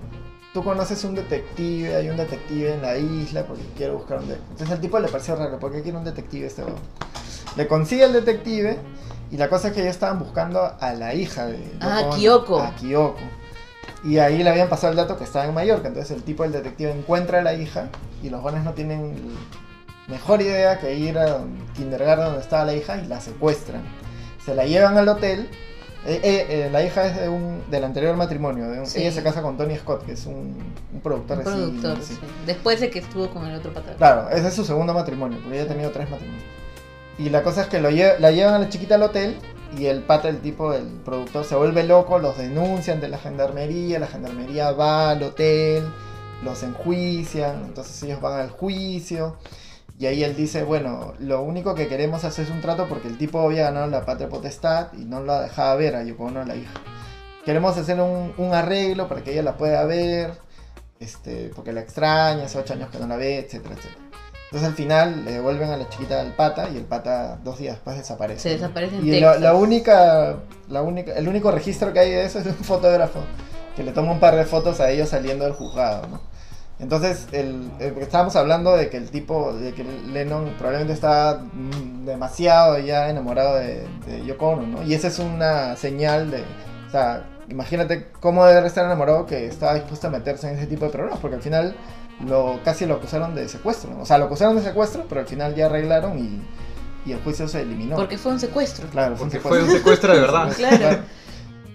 tú 0.55 0.65
conoces 0.65 1.05
un 1.05 1.15
detective, 1.15 1.95
hay 1.95 2.09
un 2.09 2.17
detective 2.17 2.73
en 2.75 2.81
la 2.83 2.97
isla 2.97 3.45
porque 3.47 3.63
quiero 3.77 3.99
buscar 3.99 4.19
un 4.19 4.29
detective. 4.29 4.51
Entonces 4.53 4.75
el 4.75 4.81
tipo 4.81 4.99
le 4.99 5.09
pareció 5.09 5.37
raro, 5.37 5.59
¿por 5.61 5.71
qué 5.71 5.83
quiere 5.83 5.99
un 5.99 6.05
detective 6.05 6.47
este 6.47 6.63
huevón? 6.65 6.81
Le 7.57 7.69
consigue 7.69 8.05
el 8.05 8.15
detective 8.15 8.79
y 9.31 9.37
la 9.37 9.49
cosa 9.51 9.69
es 9.69 9.75
que 9.75 9.83
ellos 9.83 9.95
estaban 9.95 10.19
buscando 10.19 10.75
a 10.81 10.93
la 10.95 11.15
hija 11.15 11.47
de 11.47 11.59
Yoko 11.59 11.79
Ah, 11.83 12.01
Ono, 12.01 12.17
Kyoko. 12.17 12.61
A 12.61 12.75
Kyoko. 12.77 13.19
Y 14.05 14.19
ahí 14.19 14.43
le 14.43 14.49
habían 14.51 14.69
pasado 14.69 14.91
el 14.93 14.97
dato 14.97 15.17
que 15.19 15.25
estaba 15.25 15.45
en 15.45 15.55
Mallorca. 15.55 15.89
Entonces 15.89 16.17
el 16.17 16.23
tipo 16.23 16.43
del 16.45 16.53
detective 16.53 16.93
encuentra 16.93 17.41
a 17.41 17.43
la 17.43 17.55
hija 17.55 17.91
y 18.23 18.31
los 18.31 18.41
jóvenes 18.41 18.65
no 18.65 18.73
tienen 18.73 19.15
mejor 20.09 20.41
idea 20.43 20.79
que 20.79 20.95
ir 20.95 21.19
a 21.19 21.41
kindergarten 21.77 22.27
donde 22.27 22.41
estaba 22.41 22.65
la 22.65 22.75
hija 22.75 22.97
y 22.99 23.07
la 23.07 23.21
secuestran. 23.21 23.83
Se 24.45 24.55
la 24.55 24.65
llevan 24.67 24.97
al 24.99 25.09
hotel. 25.09 25.49
Eh, 26.07 26.21
eh, 26.23 26.47
eh, 26.67 26.69
la 26.71 26.83
hija 26.85 27.07
es 27.07 27.17
de 27.19 27.29
un, 27.29 27.63
del 27.71 27.83
anterior 27.85 28.15
matrimonio. 28.17 28.69
de 28.71 28.81
un- 28.81 28.87
Sí. 28.87 29.01
Ella 29.01 29.13
se 29.13 29.23
casa 29.23 29.41
con 29.43 29.57
Tony 29.57 29.77
Scott, 29.77 30.05
que 30.05 30.13
es 30.13 30.27
un, 30.27 30.55
un 30.93 31.01
productor 31.03 31.39
Un 31.39 31.45
de 31.45 31.51
productor, 31.51 31.99
sí. 32.03 32.19
Después 32.47 32.81
de 32.81 32.91
que 32.91 32.99
estuvo 32.99 33.31
con 33.31 33.47
el 33.47 33.55
otro 33.57 33.73
pata. 33.73 33.95
Claro, 33.97 34.29
ese 34.31 34.49
es 34.49 34.55
su 34.55 34.65
segundo 34.65 34.93
matrimonio, 34.93 35.39
porque 35.43 35.57
ella 35.57 35.65
ha 35.65 35.73
tenido 35.73 35.91
tres 35.91 36.11
matrimonios. 36.11 36.45
Y 37.19 37.31
la 37.31 37.43
cosa 37.43 37.63
es 37.63 37.69
que 37.69 37.81
lo 37.81 37.91
lle- 37.91 38.19
la 38.19 38.31
llevan 38.33 38.55
a 38.55 38.59
la 38.59 38.69
chiquita 38.69 38.97
al 38.97 39.03
hotel 39.05 39.37
y 39.79 39.87
el 39.87 40.03
pata, 40.03 40.29
el 40.29 40.41
tipo, 40.41 40.73
el 40.75 40.85
productor, 41.05 41.45
se 41.45 41.55
vuelve 41.57 41.85
loco, 41.85 42.19
los 42.19 42.37
denuncia 42.37 42.93
ante 42.93 43.09
la 43.09 43.19
gendarmería, 43.19 43.99
la 43.99 44.07
gendarmería 44.07 44.73
va 44.73 45.11
al 45.11 45.23
hotel, 45.23 45.85
los 46.43 46.63
enjuician, 46.63 47.63
entonces 47.65 48.03
ellos 48.03 48.21
van 48.21 48.41
al 48.41 48.51
juicio. 48.51 49.37
Y 49.99 50.07
ahí 50.07 50.25
él 50.25 50.35
dice, 50.35 50.65
bueno, 50.65 51.15
lo 51.21 51.43
único 51.43 51.75
que 51.75 51.87
queremos 51.87 52.25
hacer 52.25 52.47
es 52.47 52.51
un 52.51 52.61
trato 52.61 52.89
porque 52.89 53.09
el 53.09 53.17
tipo 53.17 53.41
había 53.41 53.65
ganado 53.65 53.87
la 53.87 54.05
patria 54.05 54.29
potestad 54.29 54.89
y 54.95 55.05
no 55.05 55.23
la 55.23 55.43
dejaba 55.43 55.77
ver 55.77 55.95
a 55.95 56.03
Yoko 56.03 56.25
Ono, 56.25 56.41
a 56.41 56.45
la 56.45 56.57
hija. 56.57 56.73
Queremos 57.45 57.77
hacer 57.77 58.01
un, 58.01 58.35
un 58.37 58.55
arreglo 58.55 59.09
para 59.09 59.23
que 59.23 59.33
ella 59.33 59.43
la 59.43 59.57
pueda 59.57 59.85
ver, 59.85 60.33
este, 60.99 61.51
porque 61.55 61.73
la 61.73 61.81
extraña, 61.81 62.45
hace 62.45 62.59
ocho 62.59 62.73
años 62.73 62.91
que 62.91 62.99
no 62.99 63.07
la 63.07 63.17
ve, 63.17 63.39
etcétera, 63.39 63.75
etcétera. 63.75 64.05
Entonces 64.47 64.69
al 64.69 64.75
final 64.75 65.25
le 65.25 65.33
devuelven 65.33 65.71
a 65.71 65.77
la 65.77 65.89
chiquita 65.89 66.21
al 66.21 66.33
pata 66.33 66.69
y 66.73 66.77
el 66.77 66.85
pata 66.85 67.39
dos 67.43 67.59
días 67.59 67.75
después 67.75 67.97
desaparece. 67.97 68.41
Se 68.41 68.49
desaparece 68.51 68.97
en 68.97 69.07
Y 69.07 69.21
la, 69.21 69.55
única, 69.55 70.37
la 70.69 70.83
única, 70.83 71.13
el 71.13 71.29
único 71.29 71.51
registro 71.51 71.93
que 71.93 71.99
hay 71.99 72.11
de 72.11 72.25
eso 72.25 72.39
es 72.39 72.45
de 72.45 72.51
un 72.51 72.57
fotógrafo 72.59 73.21
que 73.75 73.83
le 73.83 73.93
toma 73.93 74.13
un 74.13 74.21
par 74.21 74.37
de 74.37 74.45
fotos 74.45 74.81
a 74.81 74.91
ellos 74.91 75.09
saliendo 75.09 75.45
del 75.45 75.55
juzgado, 75.55 76.07
¿no? 76.07 76.21
Entonces, 76.81 77.29
el, 77.33 77.71
el- 77.79 77.91
porque 77.93 78.03
estábamos 78.05 78.35
hablando 78.37 78.77
de 78.77 78.91
que 78.91 78.97
el 78.97 79.11
tipo, 79.11 79.53
de 79.55 79.73
que 79.73 79.85
Lennon 79.85 80.55
probablemente 80.59 80.93
estaba 80.93 81.39
mm, 81.53 82.05
demasiado 82.05 82.79
ya 82.79 83.09
enamorado 83.11 83.57
de, 83.57 83.87
de 84.07 84.25
Yoko 84.27 84.49
Ono, 84.51 84.67
¿no? 84.67 84.83
Y 84.83 84.95
esa 84.95 85.09
es 85.09 85.19
una 85.21 85.77
señal 85.77 86.31
de, 86.33 86.43
o 86.89 86.91
sea, 86.91 87.25
imagínate 87.49 88.09
cómo 88.21 88.45
debe 88.47 88.67
estar 88.67 88.85
enamorado 88.85 89.25
que 89.27 89.47
estaba 89.47 89.75
dispuesto 89.75 90.09
a 90.09 90.11
meterse 90.11 90.49
en 90.51 90.59
ese 90.59 90.67
tipo 90.67 90.85
de 90.87 90.91
problemas, 90.91 91.21
porque 91.21 91.37
al 91.37 91.43
final 91.43 91.77
lo 92.27 92.59
casi 92.65 92.87
lo 92.87 92.95
acusaron 92.95 93.35
de 93.35 93.49
secuestro, 93.49 93.91
¿no? 93.93 94.03
O 94.03 94.07
sea, 94.07 94.19
lo 94.19 94.25
acusaron 94.27 94.57
de 94.57 94.63
secuestro, 94.63 95.05
pero 95.09 95.21
al 95.21 95.27
final 95.29 95.55
ya 95.55 95.67
arreglaron 95.67 96.19
y, 96.19 96.43
y 97.09 97.13
el 97.13 97.23
juicio 97.23 97.47
se 97.47 97.61
eliminó. 97.63 97.95
Porque 97.97 98.19
fue 98.19 98.33
un 98.33 98.41
secuestro. 98.41 98.89
Claro, 98.89 99.15
fue 99.17 99.27
un 99.27 99.31
Porque 99.31 99.43
secuestro. 99.43 99.65
fue 99.67 99.75
un 99.75 99.79
secuestro 99.79 100.13
de 100.15 100.21
verdad. 100.21 100.53
Claro. 100.57 100.99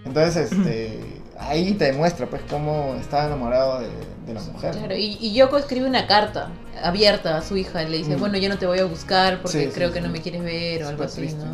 Entonces, 0.06 0.52
este, 0.52 1.00
ahí 1.40 1.74
te 1.74 1.86
demuestra, 1.86 2.28
pues, 2.28 2.42
cómo 2.50 2.96
estaba 3.00 3.26
enamorado 3.26 3.80
de, 3.80 3.88
de 4.28 4.34
la 4.34 4.42
mujer. 4.42 4.72
Claro, 4.72 4.96
y, 4.96 5.18
y 5.20 5.34
Yoko 5.34 5.58
escribe 5.58 5.88
una 5.88 6.06
carta 6.06 6.50
abierta 6.84 7.38
a 7.38 7.42
su 7.42 7.58
hija. 7.58 7.82
Le 7.84 7.98
dice, 7.98 8.16
Mm. 8.16 8.20
bueno, 8.20 8.38
yo 8.38 8.50
no 8.50 8.58
te 8.58 8.66
voy 8.68 8.80
a 8.80 8.86
buscar 8.86 9.42
porque 9.42 9.58
Sí, 9.60 9.66
sí, 9.66 9.72
creo 9.74 9.92
que 9.92 10.00
sí. 10.00 10.06
no 10.06 10.12
me 10.12 10.22
quieres 10.22 10.44
ver 10.44 10.84
o 10.84 10.90
algo 10.90 11.04
así, 11.04 11.22
triste. 11.22 11.44
¿no? 11.44 11.52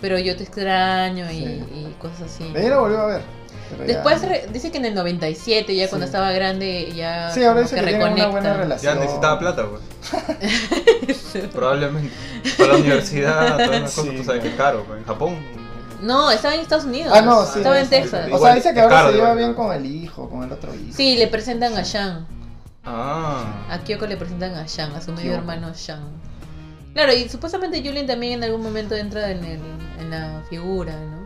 Pero 0.00 0.18
yo 0.18 0.36
te 0.36 0.44
extraño 0.44 1.30
y, 1.30 1.34
Sí. 1.36 1.64
y 1.74 1.96
cosas 2.00 2.22
así. 2.22 2.52
De 2.52 2.60
ahí 2.60 2.68
lo 2.68 2.80
volvió 2.82 3.00
a 3.00 3.06
ver. 3.06 3.22
pero 3.70 3.84
ya- 3.84 3.94
Después 3.94 4.22
re- 4.22 4.46
dice 4.52 4.70
que 4.70 4.78
en 4.78 4.84
el 4.86 4.94
97, 4.94 5.74
ya 5.76 5.88
cuando 5.88 6.06
estaba 6.06 6.30
grande, 6.32 6.90
ya 6.94 7.30
Sí, 7.32 7.42
ahora 7.44 7.60
dice 7.62 7.74
que, 7.76 7.82
tienen 7.82 8.12
una 8.12 8.28
buena 8.28 8.54
relación. 8.54 8.94
Ya 8.94 9.00
necesitaba 9.00 9.38
plata, 9.38 9.66
pues. 9.68 11.48
Probablemente. 11.52 12.10
Para 12.56 12.72
la 12.72 12.78
universidad, 12.78 13.56
todas 13.56 13.70
las 13.82 13.94
cosas, 13.94 14.10
Sí. 14.10 14.16
tú 14.16 14.24
sabes 14.24 14.42
que 14.42 14.48
es 14.48 14.54
caro. 14.54 14.84
pues. 14.86 15.00
En 15.00 15.04
Japón. 15.04 15.36
No, 16.00 16.30
estaba 16.30 16.54
en 16.54 16.60
Estados 16.60 16.84
Unidos. 16.84 17.12
Ah, 17.14 17.22
no, 17.22 17.44
sí. 17.44 17.58
Estaba 17.58 17.78
en 17.78 17.84
sí. 17.84 17.90
Texas. 17.90 18.28
O 18.32 18.38
sea, 18.38 18.54
dice 18.54 18.72
que 18.72 18.80
ahora 18.80 19.08
se 19.08 19.16
lleva 19.16 19.34
bien 19.34 19.54
con 19.54 19.72
el 19.72 19.84
hijo, 19.86 20.28
con 20.28 20.44
el 20.44 20.52
otro 20.52 20.74
hijo. 20.74 20.94
Sí, 20.94 21.16
le 21.16 21.26
presentan 21.28 21.76
a 21.76 21.82
Shang. 21.82 22.26
Ah. 22.84 23.66
A 23.70 23.78
Kyoko 23.78 24.06
le 24.06 24.16
presentan 24.16 24.54
a 24.54 24.66
Shang, 24.66 24.94
a 24.94 25.00
su 25.00 25.12
medio 25.12 25.32
Kyoko. 25.32 25.38
hermano 25.38 25.72
Shang. 25.74 26.28
Claro, 26.94 27.12
y 27.12 27.28
supuestamente 27.28 27.82
Julian 27.84 28.06
también 28.06 28.34
en 28.34 28.44
algún 28.44 28.62
momento 28.62 28.94
entra 28.94 29.30
en, 29.30 29.44
el, 29.44 29.60
en 30.00 30.10
la 30.10 30.42
figura, 30.48 30.92
¿no? 30.92 31.18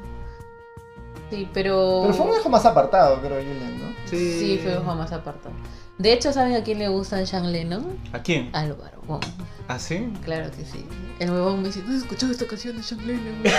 Sí, 1.31 1.49
pero... 1.53 2.01
Pero 2.03 2.15
fue 2.15 2.27
un 2.27 2.39
hijo 2.39 2.49
más 2.49 2.67
apartado, 2.67 3.19
creo, 3.21 3.39
Julian, 3.39 3.79
¿no? 3.79 3.95
Sí, 4.07 4.61
fue 4.63 4.79
un 4.79 4.99
más 4.99 5.13
apartado. 5.13 5.55
De 6.03 6.13
hecho, 6.13 6.33
¿saben 6.33 6.57
a 6.57 6.65
quién 6.65 6.81
le 6.81 6.89
gusta 6.89 7.25
Sean 7.25 7.53
Lennon? 7.53 7.97
¿A 8.13 8.19
quién? 8.21 8.51
Al 8.55 8.73
barbón. 8.73 9.21
¿Ah, 9.69 9.79
sí? 9.79 10.13
Claro 10.25 10.51
que 10.51 10.65
sí. 10.65 10.85
El 11.21 11.31
huevón 11.31 11.63
me 11.63 11.69
dice, 11.69 11.81
¿no 11.87 11.91
has 11.95 11.99
escuchado 12.03 12.33
esta 12.33 12.45
canción 12.45 12.77
de 12.77 12.83
Sean 12.83 13.07
Lennon? 13.07 13.35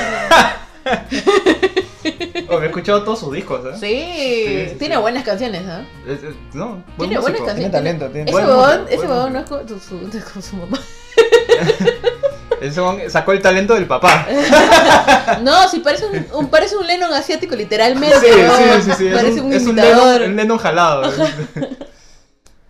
Oh, 2.50 2.58
me 2.60 2.66
he 2.66 2.68
escuchado 2.68 3.04
todos 3.04 3.20
sus 3.20 3.32
discos, 3.34 3.62
¿eh? 3.66 3.78
sí, 3.80 4.70
sí, 4.72 4.76
tiene 4.78 4.96
sí. 4.96 5.02
buenas 5.02 5.24
canciones, 5.24 5.62
¿ah? 5.66 5.84
Es- 6.06 6.22
es- 6.22 6.36
no, 6.54 6.84
buen 6.98 7.10
Tiene 7.10 7.20
buenas 7.20 7.39
canciones. 7.41 7.56
Tiene 7.56 7.70
talento, 7.72 8.10
tiene 8.10 8.30
Ese 8.30 8.36
huevón, 8.39 8.86
ese 8.89 9.08
huevón 9.08 9.34
no 9.34 9.39
es 9.39 9.46
con 9.50 9.70
su, 9.70 9.80
su- 9.80 10.00
con 10.34 10.44
su 10.44 10.56
mamá. 10.58 10.78
Ese 12.62 12.80
huevón 12.82 13.02
sacó 13.10 13.32
el 13.32 13.41
talento 13.41 13.74
del 13.76 13.86
papá. 13.88 14.28
No, 15.41 15.68
sí, 15.70 15.80
parece 15.80 16.06
un, 16.06 16.26
un- 16.34 16.50
parece 16.50 16.76
un 16.78 16.86
Lennon 16.86 17.14
asiático, 17.14 17.56
literalmente. 17.56 18.16
Sí, 18.20 18.28
sí, 18.28 18.82
sí, 18.84 18.91
sí. 18.98 19.08
Es 19.08 19.14
Parece 19.16 19.39
un, 19.41 19.48
un, 19.48 19.54
es 19.54 19.64
un 19.64 19.70
imitador. 19.70 20.14
Lennon, 20.22 20.30
un 20.32 20.36
Lennon 20.38 20.58
jalado. 20.58 21.12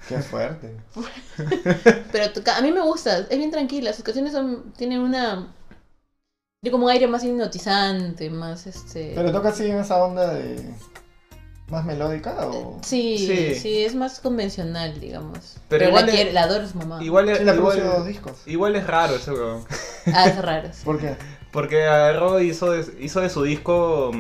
Qué 0.08 0.18
fuerte. 0.20 0.76
Pero 2.12 2.26
a 2.56 2.62
mí 2.62 2.72
me 2.72 2.82
gusta, 2.82 3.20
es 3.20 3.38
bien 3.38 3.52
tranquila. 3.52 3.94
Sus 3.94 4.04
canciones 4.04 4.34
son, 4.34 4.74
tienen 4.74 5.00
una. 5.00 5.54
Tiene 6.62 6.72
como 6.72 6.86
un 6.86 6.92
aire 6.92 7.08
más 7.08 7.24
hipnotizante, 7.24 8.30
más 8.30 8.68
este. 8.68 9.14
Pero 9.16 9.32
toca 9.32 9.50
así 9.50 9.66
en 9.70 9.78
esa 9.80 10.04
onda 10.04 10.34
de. 10.34 10.74
¿Más 11.70 11.86
melódica 11.86 12.36
o.? 12.48 12.80
Sí, 12.84 13.18
Sí. 13.18 13.56
sí, 13.56 13.84
es 13.86 13.96
más 13.96 14.20
convencional, 14.20 15.00
digamos. 15.00 15.56
Pero 15.70 15.80
Pero, 15.80 15.88
igual 15.88 16.06
la, 16.06 16.12
es- 16.12 16.16
quiere- 16.18 16.34
la 16.34 16.44
adoro 16.44 16.68
su 16.68 16.78
mamá. 16.78 17.02
Igual, 17.04 17.30
es- 17.30 17.38
Sí, 17.40 17.44
igual, 17.46 17.84
dos 17.84 18.06
discos. 18.06 18.34
igual 18.46 18.76
es 18.76 18.86
raro 18.86 19.16
ese 19.16 19.32
huevón. 19.32 19.66
Ah, 20.14 20.28
es 20.28 20.38
raro. 20.42 20.70
sí. 20.74 20.82
¿Por 20.84 21.00
qué? 21.00 21.16
Porque 21.52 21.86
agarró 21.86 22.42
y 22.42 22.50
hizo 22.50 22.72
de, 22.72 22.86
hizo 23.04 23.22
de 23.22 23.30
su 23.30 23.44
disco. 23.44 24.12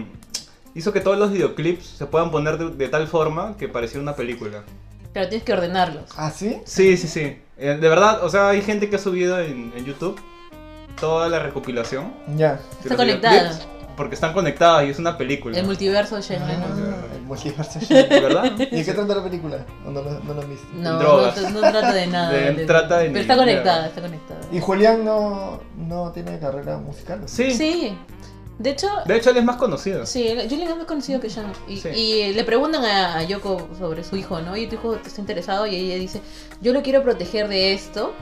Hizo 0.73 0.91
que 0.93 1.01
todos 1.01 1.19
los 1.19 1.31
videoclips 1.31 1.86
se 1.86 2.05
puedan 2.07 2.31
poner 2.31 2.57
de, 2.57 2.69
de 2.71 2.88
tal 2.89 3.07
forma 3.07 3.57
que 3.57 3.67
pareciera 3.67 4.01
una 4.01 4.15
película. 4.15 4.63
Pero 5.14 5.30
tienes 5.30 5.45
que 5.45 5.53
ordenarlos. 5.53 6.09
¿Ah, 6.18 6.32
sí? 6.32 6.61
Sí, 6.66 6.97
sí, 6.97 7.07
sí. 7.07 7.38
Eh, 7.57 7.78
De 7.80 7.89
verdad, 7.89 8.24
o 8.24 8.30
sea, 8.30 8.49
hay 8.49 8.61
gente 8.61 8.89
que 8.89 8.95
ha 8.95 8.99
subido 8.99 9.39
en, 9.39 9.72
en 9.76 9.86
YouTube 9.86 10.20
toda 10.99 11.30
la 11.30 11.39
recopilación. 11.39 12.14
Ya. 12.36 12.53
de 12.53 12.59
Está 12.84 12.95
conectada. 12.95 13.51
Porque 13.95 14.16
están 14.16 14.34
conectadas 14.34 14.86
y 14.88 14.89
es 14.89 14.97
una 14.97 15.18
película. 15.20 15.55
El 15.55 15.66
multiverso 15.68 16.16
de 16.16 16.24
Lennon. 16.39 16.49
Ah, 16.51 17.16
el 17.16 17.22
multiverso. 17.22 17.80
¿Verdad? 17.89 18.45
¿Y 18.72 18.78
de 18.78 18.86
qué 18.86 18.91
trata 18.91 19.14
la 19.16 19.24
película? 19.24 19.57
¿O 19.86 19.91
no, 19.91 20.01
lo- 20.01 20.20
no 20.22 20.34
lo 20.34 20.41
han 20.41 20.49
visto? 20.49 20.66
No, 20.74 20.93
no, 20.93 20.99
Drogas. 20.99 21.51
no 21.51 21.59
trata 21.59 21.93
de 21.93 22.07
nada. 22.07 22.32
De- 22.32 22.66
trata 22.66 22.97
de 22.97 23.09
Pero 23.09 23.20
está 23.20 23.36
conectada, 23.36 23.86
está 23.88 24.01
conectada. 24.01 24.39
¿Y 24.51 24.59
Julián 24.59 25.05
no, 25.05 25.61
no 25.78 26.11
tiene 26.11 26.39
carrera 26.39 26.78
musical? 26.78 27.22
¿o 27.24 27.28
Sí. 27.28 27.51
Sí. 27.51 27.95
De 28.60 28.70
hecho, 28.70 28.88
De 29.06 29.18
hecho, 29.18 29.32
él 29.32 29.38
es 29.38 29.43
más 29.43 29.58
conocido. 29.58 30.06
Sí, 30.06 30.28
Julian 30.49 30.70
es 30.72 30.78
más 30.78 30.86
conocido 30.86 31.20
que 31.20 31.30
Sean. 31.30 31.51
Y, 31.68 31.78
Sí. 31.78 31.89
y 31.89 32.34
le 32.34 32.43
preguntan 32.43 32.86
a, 32.86 33.18
a 33.18 33.24
Yoko 33.24 33.68
sobre 33.78 34.04
su 34.04 34.16
hijo, 34.16 34.39
¿no? 34.41 34.56
Y 34.56 34.68
tu 34.68 34.76
hijo 34.76 34.95
está 34.95 35.20
interesado 35.20 35.66
y 35.68 35.76
ella 35.76 35.95
dice, 35.95 36.22
yo 36.62 36.72
lo 36.74 36.82
quiero 36.84 37.01
proteger 37.04 37.47
de 37.47 37.74
esto, 37.74 38.14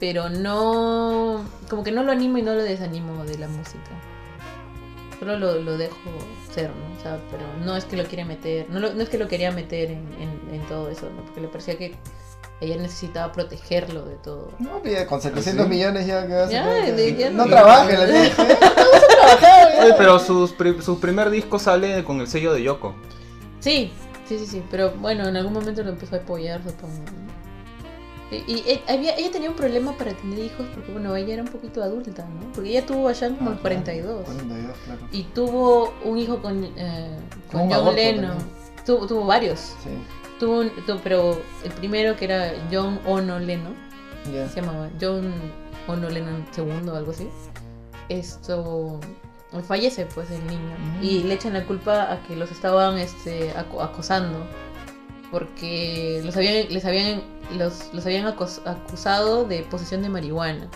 pero 0.00 0.28
no... 0.30 1.44
Como 1.68 1.82
que 1.82 1.90
no 1.92 2.02
lo 2.04 2.12
animo 2.12 2.38
y 2.38 2.42
no 2.42 2.54
lo 2.54 2.62
desanimo 2.62 3.24
de 3.24 3.38
la 3.38 3.48
música. 3.48 3.90
Solo 5.18 5.38
lo, 5.38 5.54
lo 5.60 5.76
dejo 5.76 5.96
ser, 6.52 6.70
¿no? 6.70 6.98
O 6.98 7.02
sea, 7.02 7.18
pero 7.30 7.44
no 7.64 7.76
es 7.76 7.84
que 7.84 7.96
lo 7.96 8.04
quiere 8.04 8.24
meter, 8.24 8.66
no, 8.70 8.80
lo- 8.80 8.92
no 8.94 9.02
es 9.02 9.08
que 9.08 9.18
lo 9.18 9.28
quería 9.28 9.50
meter 9.52 9.90
en, 9.92 10.06
en- 10.20 10.54
en 10.54 10.60
todo 10.68 10.88
eso, 10.90 11.08
¿no? 11.10 11.22
Porque 11.24 11.40
le 11.40 11.48
parecía 11.48 11.76
que 11.78 11.94
ella 12.62 12.76
necesitaba 12.76 13.32
protegerlo 13.32 14.04
de 14.04 14.14
todo. 14.16 14.50
No, 14.58 14.80
pide, 14.82 15.04
con 15.06 15.20
700 15.20 15.64
¿Sí? 15.66 15.70
millones 15.70 16.06
ya 16.06 16.26
que 16.26 16.32
vas 16.34 16.48
a 16.48 16.52
Ya, 16.52 16.62
hacer? 16.80 16.96
de- 16.96 17.16
ya 17.16 17.30
No 17.30 17.44
no- 17.44 17.50
trabaje, 17.50 17.96
le 17.98 18.06
dije. 18.06 18.42
"Eh, 18.42 18.58
no 18.58 18.90
vas 18.92 19.02
a 19.02 19.06
trabajar, 19.08 19.72
ya". 19.74 19.84
Oye, 19.84 19.94
pero 19.98 20.18
sus 20.18 20.52
pri- 20.52 20.80
su 20.82 21.00
primer 21.00 21.30
disco 21.30 21.58
sale 21.58 22.04
con 22.04 22.20
el 22.20 22.28
sello 22.28 22.52
de 22.54 22.62
Yoko. 22.62 22.94
Sí, 23.60 23.92
sí, 24.28 24.38
sí, 24.38 24.46
sí. 24.46 24.62
Pero 24.70 24.92
bueno, 24.92 25.26
en 25.28 25.36
algún 25.36 25.52
momento 25.52 25.82
lo 25.82 25.90
empezó 25.90 26.16
a 26.16 26.18
apoyar, 26.18 26.60
supongo. 26.62 26.94
Y, 28.30 28.36
y, 28.50 28.64
eh, 28.66 28.82
había, 28.88 29.14
ella 29.16 29.30
tenía 29.30 29.50
un 29.50 29.56
problema 29.56 29.92
para 29.98 30.12
tener 30.14 30.38
hijos 30.38 30.66
porque, 30.74 30.90
bueno, 30.90 31.14
ella 31.16 31.34
era 31.34 31.42
un 31.42 31.48
poquito 31.50 31.82
adulta, 31.82 32.24
¿no? 32.24 32.50
Porque 32.54 32.70
ella 32.70 32.86
tuvo 32.86 33.08
a 33.08 33.14
Sean 33.14 33.34
como 33.36 33.50
a 33.50 33.52
los 33.52 33.60
42. 33.60 34.24
42, 34.24 34.76
claro. 34.86 35.00
Y 35.12 35.24
tuvo 35.24 35.92
un 36.04 36.16
hijo 36.18 36.40
con, 36.40 36.64
eh, 36.76 37.18
con 37.50 37.70
John 37.70 37.94
Lennon. 37.94 38.38
Tuvo, 38.86 39.06
tuvo 39.06 39.26
varios. 39.26 39.60
Sí, 39.60 39.90
Tuvo 40.42 40.58
un- 40.58 40.70
tu- 40.86 40.98
pero 41.04 41.40
el 41.62 41.70
primero 41.70 42.16
que 42.16 42.24
era 42.24 42.52
John 42.68 42.98
Ono 43.06 43.38
Lennon, 43.38 43.76
se 44.48 44.60
llamaba 44.60 44.90
John 45.00 45.32
Ono 45.86 46.10
Lennon 46.10 46.44
II 46.56 46.88
o 46.88 46.96
algo 46.96 47.12
así. 47.12 47.28
Esto 48.08 48.98
fallece 49.68 50.06
pues 50.06 50.28
el 50.32 50.44
niño 50.48 50.76
Mm. 50.98 51.04
y 51.04 51.22
le 51.22 51.34
echan 51.34 51.52
la 51.52 51.64
culpa 51.64 52.10
a 52.12 52.20
que 52.24 52.34
los 52.34 52.50
estaban 52.50 52.98
este, 52.98 53.52
aco- 53.52 53.82
acosando 53.82 54.44
porque 55.30 56.20
los 56.24 56.36
habían 56.36 56.68
les 56.72 56.84
habían 56.86 57.22
los, 57.56 57.90
los 57.92 58.04
habían 58.04 58.26
acusado 58.26 59.44
de 59.44 59.62
posesión 59.62 60.02
de 60.02 60.08
marihuana 60.08 60.68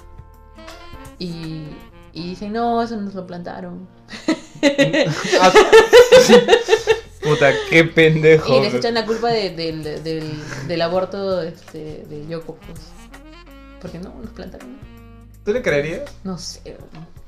y, 1.19 1.64
y 2.12 2.23
dicen 2.31 2.53
no 2.53 2.81
eso 2.83 2.97
nos 2.99 3.14
lo 3.14 3.27
plantaron 3.27 3.89
Ah, 5.43 5.53
Puta, 7.27 7.53
qué 7.70 7.85
pendejo. 7.85 8.57
y 8.57 8.61
les 8.62 8.74
echan 8.74 8.95
la 8.95 9.05
culpa 9.05 9.29
de- 9.31 9.51
del, 9.51 9.83
del, 10.05 10.33
del 10.68 10.83
aborto 10.83 11.43
este, 11.43 12.05
de 12.09 12.27
Yoko 12.29 12.55
pues 12.57 12.81
porque 13.81 13.99
no 13.99 14.14
nos 14.22 14.31
plantaron 14.31 14.77
¿Tú 15.45 15.53
le 15.53 15.61
creerías? 15.62 16.03
no 16.24 16.39
sé 16.39 16.77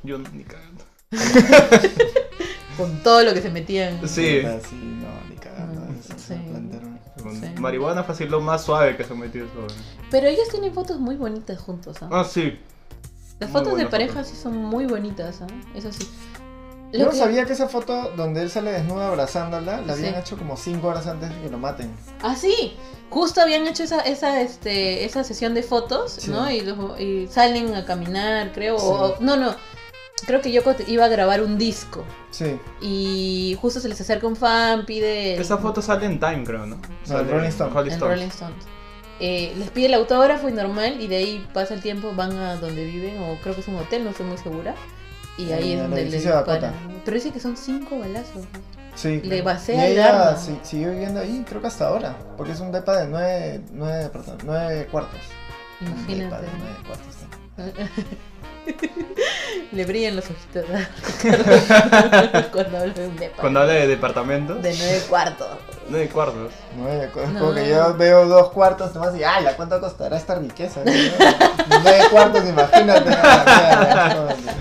Yo 0.03 0.18
ni 0.18 0.44
cagando. 0.44 0.84
con 2.76 3.03
todo 3.03 3.22
lo 3.24 3.34
que 3.34 3.42
se 3.42 3.51
metían 3.51 4.01
Sí. 4.09 4.40
Sí, 4.42 4.76
no, 5.03 5.09
ni 5.30 5.36
cagando. 5.36 5.80
Mm, 5.80 5.99
eso 5.99 6.14
sí. 6.16 6.24
se 6.28 6.34
plantaron. 6.36 6.99
Con 7.22 7.34
Sí. 7.40 7.46
marihuana 7.59 8.05
fácil 8.05 8.30
lo 8.30 8.40
más 8.40 8.64
suave 8.64 8.96
que 8.96 9.05
se 9.05 9.14
metió 9.14 9.44
eso. 9.44 9.66
Pero 10.11 10.26
ellos 10.28 10.49
tienen 10.51 10.72
fotos 10.72 10.99
muy 11.01 11.16
bonitas 11.16 11.59
juntos, 11.61 11.96
¿ah? 12.03 12.09
Ah, 12.12 12.24
sí. 12.24 12.59
Las 13.40 13.51
muy 13.51 13.61
fotos 13.61 13.78
de 13.78 13.86
pareja 13.86 14.14
foto. 14.22 14.24
sí 14.24 14.36
son 14.36 14.57
muy 14.57 14.86
bonitas, 14.86 15.42
¿ah? 15.42 15.46
Eso 15.74 15.92
sí. 15.92 16.09
Yo 16.93 17.01
Lo 17.01 17.05
no 17.07 17.11
que- 17.11 17.16
sabía 17.18 17.45
que 17.45 17.53
esa 17.53 17.68
foto 17.68 18.12
donde 18.16 18.41
él 18.43 18.51
sale 18.51 18.72
desnudo 18.72 19.03
abrazándola 19.03 19.80
la 19.82 19.93
habían 19.93 20.14
Sí. 20.14 20.20
hecho 20.20 20.39
como 20.39 20.57
5 20.57 20.89
horas 20.89 21.07
antes 21.07 21.28
de 21.28 21.43
que 21.43 21.51
lo 21.51 21.59
maten. 21.59 21.91
Ah, 22.22 22.34
sí. 22.34 22.76
Justo 23.11 23.41
habían 23.43 23.66
hecho 23.66 23.82
esa, 23.82 24.01
esa, 24.01 24.41
este, 24.41 25.05
esa 25.05 25.22
sesión 25.24 25.55
de 25.55 25.62
fotos, 25.62 26.12
Sí. 26.12 26.30
¿no? 26.30 26.51
Y, 26.51 26.61
los- 26.62 26.99
y 27.01 27.26
salen 27.30 27.74
a 27.74 27.84
caminar, 27.84 28.53
creo. 28.53 28.78
Sí. 28.78 28.86
o- 28.89 29.16
no, 29.20 29.36
no. 29.36 29.55
Creo 30.26 30.41
que 30.43 30.51
Yoko 30.51 30.74
te- 30.74 30.91
iba 30.91 31.05
a 31.05 31.09
grabar 31.09 31.43
un 31.43 31.59
disco. 31.59 32.05
Sí, 32.30 32.59
Y 32.80 33.57
justo 33.61 33.80
se 33.80 33.89
les 33.89 34.01
acerca 34.01 34.26
un 34.26 34.34
fan, 34.36 34.84
pide. 34.84 35.41
Esa 35.41 35.59
foto 35.59 35.80
sale 35.80 36.07
en 36.07 36.18
Time, 36.18 36.43
creo, 36.45 36.66
¿no? 36.66 36.78
Sale 37.05 37.20
en 37.22 37.30
Rolling 37.30 37.49
Stone. 37.49 37.70
Rolling 37.72 37.91
en 37.91 37.95
Stone. 37.97 38.14
Rolling 38.14 38.28
Stones. 38.28 38.64
Eh, 39.20 39.53
les 39.59 39.70
pide 39.70 39.86
el 39.86 39.95
autógrafo 39.95 40.49
y 40.49 40.53
normal, 40.53 41.01
y 41.01 41.07
de 41.07 41.16
ahí 41.16 41.49
pasa 41.55 41.74
el 41.74 41.80
tiempo, 41.82 42.12
van 42.14 42.32
a 42.36 42.57
donde 42.57 42.84
viven, 42.84 43.18
o 43.22 43.36
creo 43.43 43.55
que 43.55 43.61
es 43.62 43.68
un 43.68 43.76
hotel, 43.76 44.05
no 44.05 44.11
estoy 44.11 44.26
muy 44.26 44.39
segura. 44.39 44.74
Y 45.39 45.53
ahí 45.53 45.72
es 45.74 45.80
donde 45.80 46.05
le 46.05 46.11
disparan. 46.18 46.74
Pero 47.05 47.14
dice 47.14 47.30
que 47.30 47.41
son 47.41 47.57
cinco 47.57 47.99
balazos. 47.99 48.45
sí. 48.95 49.20
Le 49.22 49.41
basea 49.43 49.76
y 49.89 49.93
el 49.93 49.99
ella 49.99 50.28
arma. 50.28 50.36
si- 50.39 50.59
siguió 50.62 50.91
viviendo 50.91 51.20
ahí, 51.20 51.45
creo 51.49 51.61
que 51.61 51.68
hasta 51.68 51.86
ahora. 51.89 52.16
Porque 52.36 52.53
es 52.53 52.61
un 52.61 52.72
depa 52.72 52.97
de 52.99 53.07
9 53.09 53.61
nueve, 53.72 54.05
departamentos- 54.05 54.45
nueve 54.45 54.86
cuartos. 54.91 55.20
Un 55.80 55.86
depa 55.86 56.03
Imagínate. 56.12 56.47
de 56.47 56.53
9 56.59 56.76
cuartos. 56.86 57.14
¿no? 59.71 59.77
Le 59.77 59.85
brillan 59.85 60.16
los 60.16 60.25
ojitos 60.27 60.64
cuando 62.53 62.79
habla 62.79 62.93
de 62.95 63.07
un 63.09 63.16
depa. 63.16 63.41
Cuando 63.41 63.61
habla 63.61 63.73
de 63.75 63.87
departamento, 63.87 64.55
De 64.57 64.75
nueve 64.77 65.03
cuartos. 65.09 65.49
no 65.89 65.99
hay 65.99 66.09
cuartos. 66.09 66.53
Nueve 66.77 67.09
cuartos. 67.12 67.33
No. 67.35 67.41
Como 67.41 67.55
que 67.55 67.69
yo 67.69 67.95
veo 67.97 68.27
dos 68.27 68.51
cuartos 68.51 68.95
nomás 68.95 69.14
y 69.16 69.25
¡ay! 69.25 69.47
¿a 69.47 69.57
cuánto 69.57 69.81
costará 69.81 70.16
esta 70.16 70.35
riqueza? 70.37 70.81
¿no? 70.85 70.93
nueve 71.83 72.01
cuartos, 72.11 72.45
imagínate. 72.49 73.11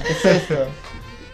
¿Qué 0.06 0.12
es 0.14 0.26
esto? 0.26 0.56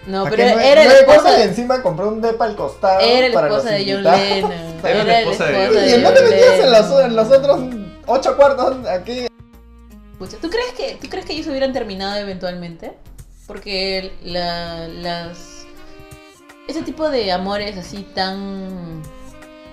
No, 0.05 0.25
¿Para 0.25 0.35
pero 0.35 0.49
nueve- 0.49 0.69
era 0.71 0.81
la 0.81 0.87
nueve 0.89 0.99
esposa, 1.01 1.21
cuartos 1.21 1.39
y 1.39 1.47
encima 1.47 1.81
compró 1.81 2.09
un 2.09 2.21
depa 2.21 2.45
al 2.45 2.55
costado. 2.55 2.99
era 2.99 3.29
la 3.29 3.47
esposa 3.47 3.69
de 3.71 3.93
John. 3.93 4.03
Lennon. 4.03 4.51
Era 4.83 4.97
la 4.97 5.03
la 5.05 5.19
esposa 5.21 5.45
de 5.45 5.65
John 5.65 5.75
de 5.75 5.87
¿Y 5.87 5.93
en 5.93 6.03
John 6.03 6.13
dónde 6.13 6.21
metías 6.29 6.59
en 6.59 6.71
los, 6.71 6.89
Lennon. 6.89 7.05
en 7.05 7.15
los 7.15 7.31
otros 7.31 7.59
ocho 8.05 8.35
cuartos? 8.35 8.87
Aquí. 8.87 9.27
¿tú 10.41 10.49
crees 10.49 10.73
que 10.77 10.97
tú 11.01 11.07
crees 11.09 11.25
que 11.25 11.33
ellos 11.33 11.47
hubieran 11.47 11.71
terminado 11.73 12.15
eventualmente? 12.17 12.93
Porque 13.47 14.13
la, 14.23 14.87
las 14.87 15.65
ese 16.67 16.81
tipo 16.81 17.09
de 17.09 17.31
amores 17.31 17.77
así 17.77 18.03
tan 18.15 19.01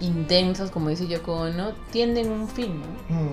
intensos 0.01 0.71
como 0.71 0.89
dice 0.89 1.07
Yoko 1.07 1.43
Ono 1.43 1.73
tienden 1.93 2.33
un 2.33 2.49
fin, 2.49 2.81
¿no? 2.81 3.15
Mm, 3.15 3.33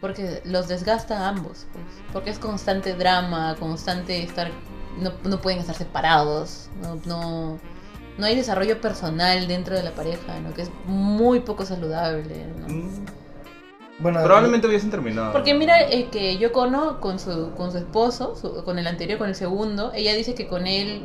Porque 0.00 0.40
los 0.44 0.68
desgasta 0.68 1.18
a 1.18 1.28
ambos, 1.28 1.66
pues. 1.72 1.84
Porque 2.12 2.30
es 2.30 2.38
constante 2.38 2.94
drama, 2.94 3.56
constante 3.58 4.22
estar 4.22 4.50
no, 4.98 5.12
no 5.24 5.40
pueden 5.40 5.58
estar 5.58 5.74
separados, 5.74 6.68
no, 6.82 6.96
no 7.06 7.58
no 8.18 8.26
hay 8.26 8.36
desarrollo 8.36 8.80
personal 8.80 9.48
dentro 9.48 9.76
de 9.76 9.82
la 9.82 9.92
pareja, 9.92 10.38
¿no? 10.40 10.52
Que 10.54 10.62
es 10.62 10.70
muy 10.86 11.40
poco 11.40 11.64
saludable, 11.64 12.46
¿no? 12.58 12.68
Mm. 12.68 13.04
Bueno, 13.98 14.22
Probablemente 14.22 14.66
hubiesen 14.66 14.90
terminado. 14.90 15.32
Porque 15.32 15.54
mira 15.54 15.80
eh, 15.90 16.08
que 16.10 16.36
Yoko 16.38 16.62
Ono 16.62 17.00
con 17.00 17.18
su, 17.18 17.50
con 17.56 17.70
su 17.70 17.78
esposo, 17.78 18.34
su- 18.36 18.64
con 18.64 18.78
el 18.78 18.86
anterior, 18.86 19.18
con 19.18 19.28
el 19.28 19.34
segundo, 19.34 19.92
ella 19.94 20.14
dice 20.14 20.34
que 20.34 20.48
con 20.48 20.66
él, 20.66 21.02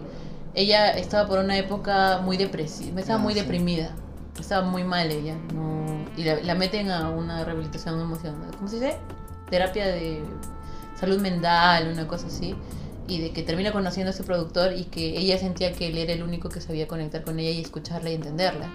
ella 0.56 0.90
estaba 0.98 1.28
por 1.28 1.40
una 1.40 1.58
época 1.58 2.22
muy 2.24 2.38
depresiva, 2.38 3.00
estaba 3.00 3.20
Ah, 3.20 3.24
muy 3.24 3.34
sí. 3.34 3.42
deprimida, 3.42 3.94
estaba 4.40 4.68
muy 4.68 4.84
mal 4.84 5.12
ella, 5.12 5.36
no, 5.54 5.86
y 6.16 6.24
la, 6.24 6.36
la 6.42 6.56
meten 6.56 6.90
a 6.90 7.10
una 7.12 7.44
rehabilitación 7.44 8.00
emocional, 8.02 8.50
¿cómo 8.56 8.68
se 8.68 8.76
dice? 8.78 8.98
Terapia 9.52 9.86
de 9.88 10.24
salud 11.00 11.20
mental, 11.20 11.90
una 11.94 12.08
cosa 12.08 12.28
así, 12.28 12.56
y 13.08 13.22
de 13.22 13.32
que 13.32 13.44
termina 13.44 13.72
conociendo 13.72 14.10
a 14.10 14.14
ese 14.14 14.24
productor 14.24 14.74
y 14.74 14.86
que 14.86 15.18
ella 15.20 15.38
sentía 15.38 15.72
que 15.74 15.88
él 15.88 15.98
era 15.98 16.14
el 16.14 16.24
único 16.24 16.50
que 16.50 16.62
sabía 16.62 16.88
conectar 16.88 17.24
con 17.24 17.38
ella 17.40 17.52
y 17.52 17.62
escucharla 17.62 18.10
y 18.10 18.16
entenderla. 18.16 18.68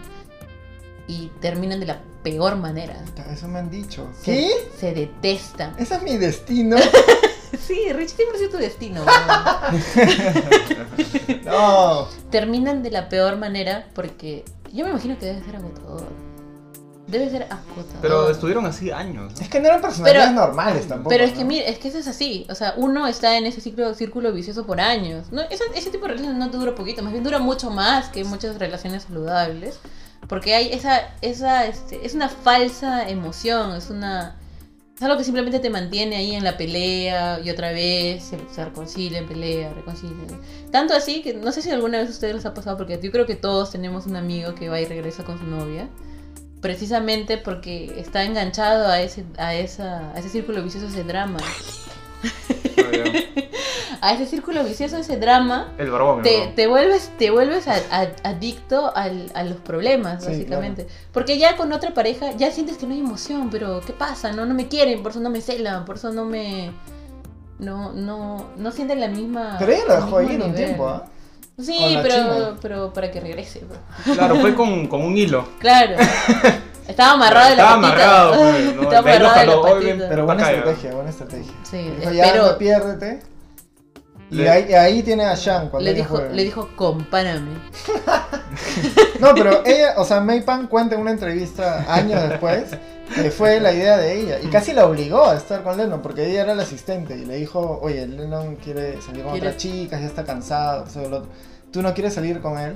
Y 1.08 1.28
terminan 1.40 1.80
de 1.80 1.86
la 1.86 2.00
peor 2.22 2.56
manera. 2.56 2.94
Eso 3.30 3.48
me 3.48 3.58
han 3.58 3.70
dicho. 3.70 4.08
Se- 4.20 4.24
¿Qué? 4.24 4.50
Se 4.78 4.94
detestan. 4.94 5.74
Ese 5.78 5.96
es 5.96 6.02
mi 6.02 6.16
destino. 6.16 6.76
Sí, 7.66 7.92
Rich 7.92 8.14
siempre 8.16 8.36
ha 8.36 8.38
sido 8.38 8.50
tu 8.52 8.56
destino. 8.56 9.04
No. 11.44 12.08
Terminan 12.30 12.82
de 12.82 12.90
la 12.90 13.08
peor 13.08 13.36
manera 13.36 13.86
porque 13.94 14.44
yo 14.72 14.84
me 14.84 14.90
imagino 14.90 15.18
que 15.18 15.26
debe 15.26 15.44
ser 15.44 15.56
agotador. 15.56 16.04
Debe 17.06 17.28
ser 17.30 17.42
agotador. 17.44 18.00
Pero 18.00 18.30
estuvieron 18.30 18.64
así 18.64 18.90
años. 18.90 19.32
¿no? 19.34 19.40
Es 19.40 19.48
que 19.50 19.60
no 19.60 19.66
eran 19.68 19.82
personalidades 19.82 20.30
Pero- 20.30 20.40
normales 20.46 20.88
tampoco. 20.88 21.10
Pero 21.10 21.24
es 21.24 21.32
que 21.32 21.40
¿no? 21.40 21.46
mira, 21.46 21.66
es 21.66 21.78
que 21.78 21.88
eso 21.88 21.98
es 21.98 22.08
así. 22.08 22.46
O 22.48 22.54
sea, 22.54 22.74
uno 22.76 23.06
está 23.06 23.36
en 23.36 23.44
ese 23.46 23.60
ciclo, 23.60 23.92
círculo 23.94 24.32
vicioso 24.32 24.64
por 24.64 24.80
años. 24.80 25.30
No, 25.30 25.42
ese, 25.42 25.64
ese 25.74 25.90
tipo 25.90 26.06
de 26.06 26.12
relaciones 26.14 26.38
no 26.38 26.48
dura 26.48 26.74
poquito, 26.74 27.02
más 27.02 27.12
bien 27.12 27.24
dura 27.24 27.38
mucho 27.38 27.70
más 27.70 28.08
que 28.08 28.24
muchas 28.24 28.58
relaciones 28.58 29.02
saludables. 29.04 29.78
Porque 30.28 30.54
hay 30.54 30.72
esa, 30.72 31.14
esa, 31.20 31.66
este, 31.66 32.04
es 32.06 32.14
una 32.14 32.28
falsa 32.28 33.08
emoción, 33.08 33.74
es 33.76 33.90
una. 33.90 34.36
Es 34.94 35.02
algo 35.02 35.16
que 35.16 35.24
simplemente 35.24 35.58
te 35.58 35.70
mantiene 35.70 36.16
ahí 36.16 36.34
en 36.34 36.44
la 36.44 36.56
pelea 36.56 37.40
y 37.42 37.50
otra 37.50 37.72
vez 37.72 38.22
se, 38.22 38.38
se 38.54 38.64
reconcilian, 38.64 39.26
pelea, 39.26 39.72
reconcilian. 39.72 40.40
Tanto 40.70 40.94
así 40.94 41.22
que 41.22 41.34
no 41.34 41.50
sé 41.50 41.62
si 41.62 41.70
alguna 41.70 41.98
vez 41.98 42.08
a 42.08 42.12
ustedes 42.12 42.36
les 42.36 42.46
ha 42.46 42.54
pasado, 42.54 42.76
porque 42.76 43.00
yo 43.02 43.10
creo 43.10 43.26
que 43.26 43.34
todos 43.34 43.72
tenemos 43.72 44.06
un 44.06 44.16
amigo 44.16 44.54
que 44.54 44.68
va 44.68 44.80
y 44.80 44.84
regresa 44.84 45.24
con 45.24 45.38
su 45.38 45.46
novia. 45.46 45.88
Precisamente 46.60 47.38
porque 47.38 47.92
está 47.98 48.22
enganchado 48.22 48.86
a 48.86 49.00
ese, 49.00 49.24
a 49.38 49.54
esa, 49.54 50.12
a 50.12 50.18
ese 50.18 50.28
círculo 50.28 50.62
vicioso, 50.62 50.86
ese 50.86 51.02
drama. 51.02 51.38
Ah, 52.78 52.90
ya. 52.92 53.04
A 54.04 54.12
ese 54.14 54.26
círculo 54.26 54.64
vicioso, 54.64 54.96
ese 54.96 55.16
drama, 55.16 55.72
El 55.78 55.90
barbón. 55.90 56.18
el 56.18 56.22
te, 56.24 56.36
barbón. 56.38 56.54
te 56.56 56.66
vuelves, 56.66 57.10
te 57.18 57.30
vuelves 57.30 57.68
a- 57.68 57.76
a- 57.90 58.28
adicto 58.30 58.90
al- 58.96 59.30
a 59.34 59.44
los 59.44 59.58
problemas, 59.58 60.24
Sí, 60.24 60.30
básicamente. 60.30 60.88
Porque 61.12 61.38
ya 61.38 61.56
con 61.56 61.72
otra 61.72 61.94
pareja 61.94 62.32
ya 62.32 62.50
sientes 62.50 62.78
que 62.78 62.86
no 62.86 62.94
hay 62.94 63.00
emoción, 63.00 63.48
pero 63.48 63.80
¿qué 63.86 63.92
pasa? 63.92 64.32
No, 64.32 64.44
no 64.44 64.54
me 64.54 64.66
quieren, 64.66 65.02
por 65.04 65.12
eso 65.12 65.20
no 65.20 65.30
me 65.30 65.40
celan, 65.40 65.84
por 65.84 65.96
eso 65.96 66.12
no 66.12 66.24
me. 66.24 66.72
No, 67.60 67.92
no, 67.92 68.46
no 68.56 68.72
sienten 68.72 68.98
la 69.00 69.06
misma. 69.08 69.54
Pero 69.60 69.70
ella 69.72 69.84
lo 69.86 69.94
el 69.94 70.00
dejó 70.04 70.18
mismo 70.18 70.32
ir 70.34 70.42
un 70.42 70.54
tiempo, 70.56 70.88
¿ah? 70.88 71.04
Sí, 71.60 71.78
la 71.94 72.02
pero, 72.02 72.14
china. 72.16 72.56
pero 72.60 72.92
para 72.92 73.10
que 73.12 73.20
regrese. 73.20 73.60
bro. 73.60 74.14
Claro, 74.16 74.34
fue 74.36 74.54
con, 74.56 74.88
con 74.88 75.00
un 75.02 75.16
hilo. 75.16 75.46
Claro. 75.60 75.96
Estaba 76.88 77.12
amarrado 77.12 77.50
de 77.50 77.56
la 77.56 77.62
Estaba 77.62 77.80
patita. 77.82 78.02
amarrado, 78.26 78.34
pues, 78.42 78.74
¿no? 78.74 78.82
Estaba 78.82 79.10
ahí 79.10 79.16
amarrado 79.16 79.78
de 79.78 79.94
la. 79.96 80.08
Pero 80.08 80.24
buena 80.24 80.50
estrategia, 80.50 80.92
buena 80.94 81.10
estrategia. 81.10 81.52
Sí, 81.70 81.90
Dijo, 82.00 82.10
ya, 82.12 82.58
piérdete. 82.58 83.22
Y 84.32 84.36
Le- 84.36 84.48
ahí, 84.50 84.72
ahí 84.72 85.02
tiene 85.02 85.24
a 85.26 85.34
Shang 85.34 85.68
cuando 85.68 85.88
le 85.88 85.94
dijo, 85.94 86.18
le 86.20 86.42
dijo, 86.44 86.68
compárame. 86.74 87.50
No, 89.20 89.34
pero 89.34 89.62
ella, 89.64 89.94
o 89.98 90.04
sea, 90.04 90.20
May 90.20 90.40
Pan 90.42 90.66
cuenta 90.66 90.94
en 90.94 91.00
una 91.00 91.12
entrevista 91.12 91.84
años 91.92 92.20
después 92.28 92.64
que 93.14 93.30
fue 93.30 93.60
la 93.60 93.72
idea 93.72 93.96
de 93.96 94.20
ella 94.20 94.38
y 94.42 94.48
casi 94.48 94.72
la 94.72 94.86
obligó 94.86 95.26
a 95.26 95.36
estar 95.36 95.62
con 95.62 95.76
Lennon 95.76 96.00
porque 96.02 96.26
ella 96.28 96.42
era 96.42 96.54
la 96.54 96.62
asistente 96.64 97.16
y 97.16 97.24
le 97.24 97.36
dijo, 97.36 97.78
oye, 97.82 98.06
Lennon 98.06 98.56
quiere 98.56 99.00
salir 99.00 99.22
con 99.22 99.32
Quiere- 99.32 99.48
otras 99.48 99.56
chicas, 99.62 100.00
ya 100.00 100.06
está 100.06 100.24
cansado, 100.24 100.86
lo 101.08 101.16
otro. 101.18 101.28
tú 101.70 101.82
no 101.82 101.94
quieres 101.94 102.14
salir 102.14 102.40
con 102.40 102.58
él. 102.58 102.74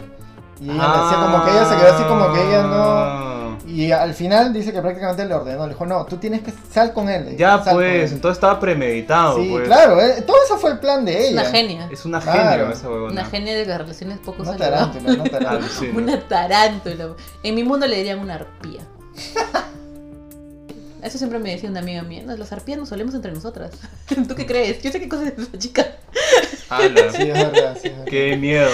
Y 0.61 0.71
ella 0.71 0.89
le 0.97 1.03
decía 1.03 1.19
como 1.19 1.45
que 1.45 1.51
ella 1.51 1.65
se 1.69 1.77
quedó 1.77 1.95
así 1.95 2.05
como 2.05 2.33
que 2.33 2.41
ella 2.49 2.63
no... 2.63 2.75
Ah. 2.85 3.33
Y 3.67 3.91
al 3.93 4.15
final 4.15 4.53
dice 4.53 4.73
que 4.73 4.81
prácticamente 4.81 5.27
le 5.27 5.35
ordenó, 5.35 5.65
le 5.67 5.73
dijo, 5.75 5.85
no, 5.85 6.07
tú 6.07 6.17
tienes 6.19 6.41
que 6.43 6.53
sal 6.73 6.93
con 6.95 7.09
él. 7.11 7.37
Ya 7.37 7.63
sal 7.63 7.75
pues, 7.75 8.11
él". 8.11 8.17
entonces 8.17 8.37
estaba 8.37 8.59
premeditado. 8.61 9.39
Sí, 9.43 9.49
pues. 9.51 9.67
claro, 9.67 10.01
eh, 10.01 10.23
todo 10.27 10.37
eso 10.45 10.57
fue 10.57 10.71
el 10.71 10.79
plan 10.79 11.05
de 11.05 11.19
Es 11.19 11.31
ella. 11.33 11.41
una 11.43 11.51
genia. 11.51 11.89
Es 11.91 12.05
una 12.05 12.21
Claro. 12.21 12.61
genia 12.63 12.73
esa 12.75 12.89
huevona. 12.89 13.13
Una 13.13 13.25
genia 13.27 13.55
de 13.55 13.67
las 13.67 13.79
relaciones 13.79 14.19
poco 14.21 14.45
No 14.45 14.53
saludables. 14.53 14.79
tarántula, 15.03 15.17
no 15.17 15.25
tarántula. 15.31 15.51
Alucina. 15.51 15.99
Una 15.99 16.21
tarántula. 16.29 17.09
En 17.43 17.55
mi 17.55 17.65
mundo 17.65 17.87
le 17.87 17.97
dirían 17.97 18.21
una 18.21 18.35
arpía. 18.37 18.81
Eso 21.03 21.19
siempre 21.19 21.39
me 21.39 21.51
decía 21.51 21.69
una 21.71 21.81
amiga 21.81 22.03
mía. 22.03 22.23
No, 22.25 22.37
las 22.37 22.53
arpías 22.53 22.79
nos 22.79 22.89
solemos 22.89 23.15
entre 23.15 23.31
nosotras. 23.33 23.73
¿Tú 24.29 24.35
qué 24.35 24.47
crees? 24.47 24.81
Yo 24.83 24.91
sé 24.91 25.01
qué 25.01 25.09
cosa 25.09 25.27
es 25.29 25.35
esa 25.39 25.59
chica. 25.59 25.87
Ala, 26.69 27.11
Sí, 27.13 27.23
es 27.31 27.35
verdad, 27.35 27.77
sí, 27.81 27.89
es 27.89 27.97
verdad. 27.97 28.05
Qué 28.11 28.37
miedo. 28.37 28.71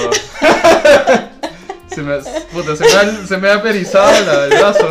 Se, 1.94 2.02
me, 2.02 2.16
puta, 2.52 2.76
se, 2.76 2.84
me 2.84 2.92
ha, 2.92 3.26
se 3.26 3.36
me 3.38 3.50
ha 3.50 3.62
perizado 3.62 4.10
la- 4.26 4.44
el 4.44 4.50
brazo. 4.50 4.86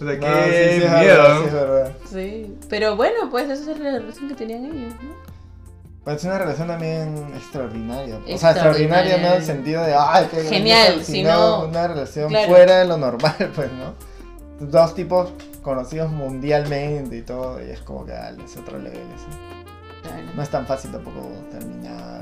O 0.00 0.04
sea, 0.04 0.14
No, 0.14 0.20
qué 0.20 0.44
sí, 0.44 0.80
sí, 0.80 0.84
es 0.84 0.90
miedo. 0.92 1.04
verdad, 1.04 1.38
sí, 1.40 1.44
es 1.46 1.52
verdad. 1.52 1.92
Sí. 2.10 2.56
Pero 2.68 2.96
bueno, 2.96 3.30
pues 3.30 3.50
esa 3.50 3.70
es 3.72 3.78
la 3.78 3.90
relación 3.92 4.28
que 4.28 4.34
tenían 4.34 4.64
ellos, 4.64 4.94
¿no? 5.02 5.10
Parece 6.04 6.26
una 6.28 6.38
relación 6.38 6.68
también 6.68 7.32
extraordinaria. 7.36 8.16
O 8.16 8.38
sea, 8.38 8.52
Extraordinaria. 8.52 9.18
no 9.18 9.26
en 9.28 9.32
el 9.34 9.44
sentido 9.44 9.82
de, 9.84 9.94
ay, 9.94 10.26
qué 10.30 10.42
Genial, 10.44 10.86
grandioso", 10.86 11.12
sino- 11.12 11.64
una 11.66 11.88
relación 11.88 12.28
Claro. 12.30 12.48
fuera 12.48 12.78
de 12.78 12.84
lo 12.86 12.96
normal, 12.96 13.36
pues, 13.54 13.68
¿no? 13.72 13.94
Dos 14.66 14.94
tipos 14.94 15.30
conocidos 15.62 16.10
mundialmente 16.10 17.16
y 17.18 17.22
todo, 17.22 17.60
y 17.62 17.70
es 17.70 17.80
como 17.80 18.06
que, 18.06 18.12
dale, 18.12 18.42
es 18.42 18.56
otro 18.56 18.78
level, 18.78 18.98
así. 19.14 19.26
Claro. 20.02 20.22
No 20.34 20.42
es 20.42 20.48
tan 20.48 20.66
fácil 20.66 20.90
tampoco 20.92 21.28
terminar. 21.50 22.19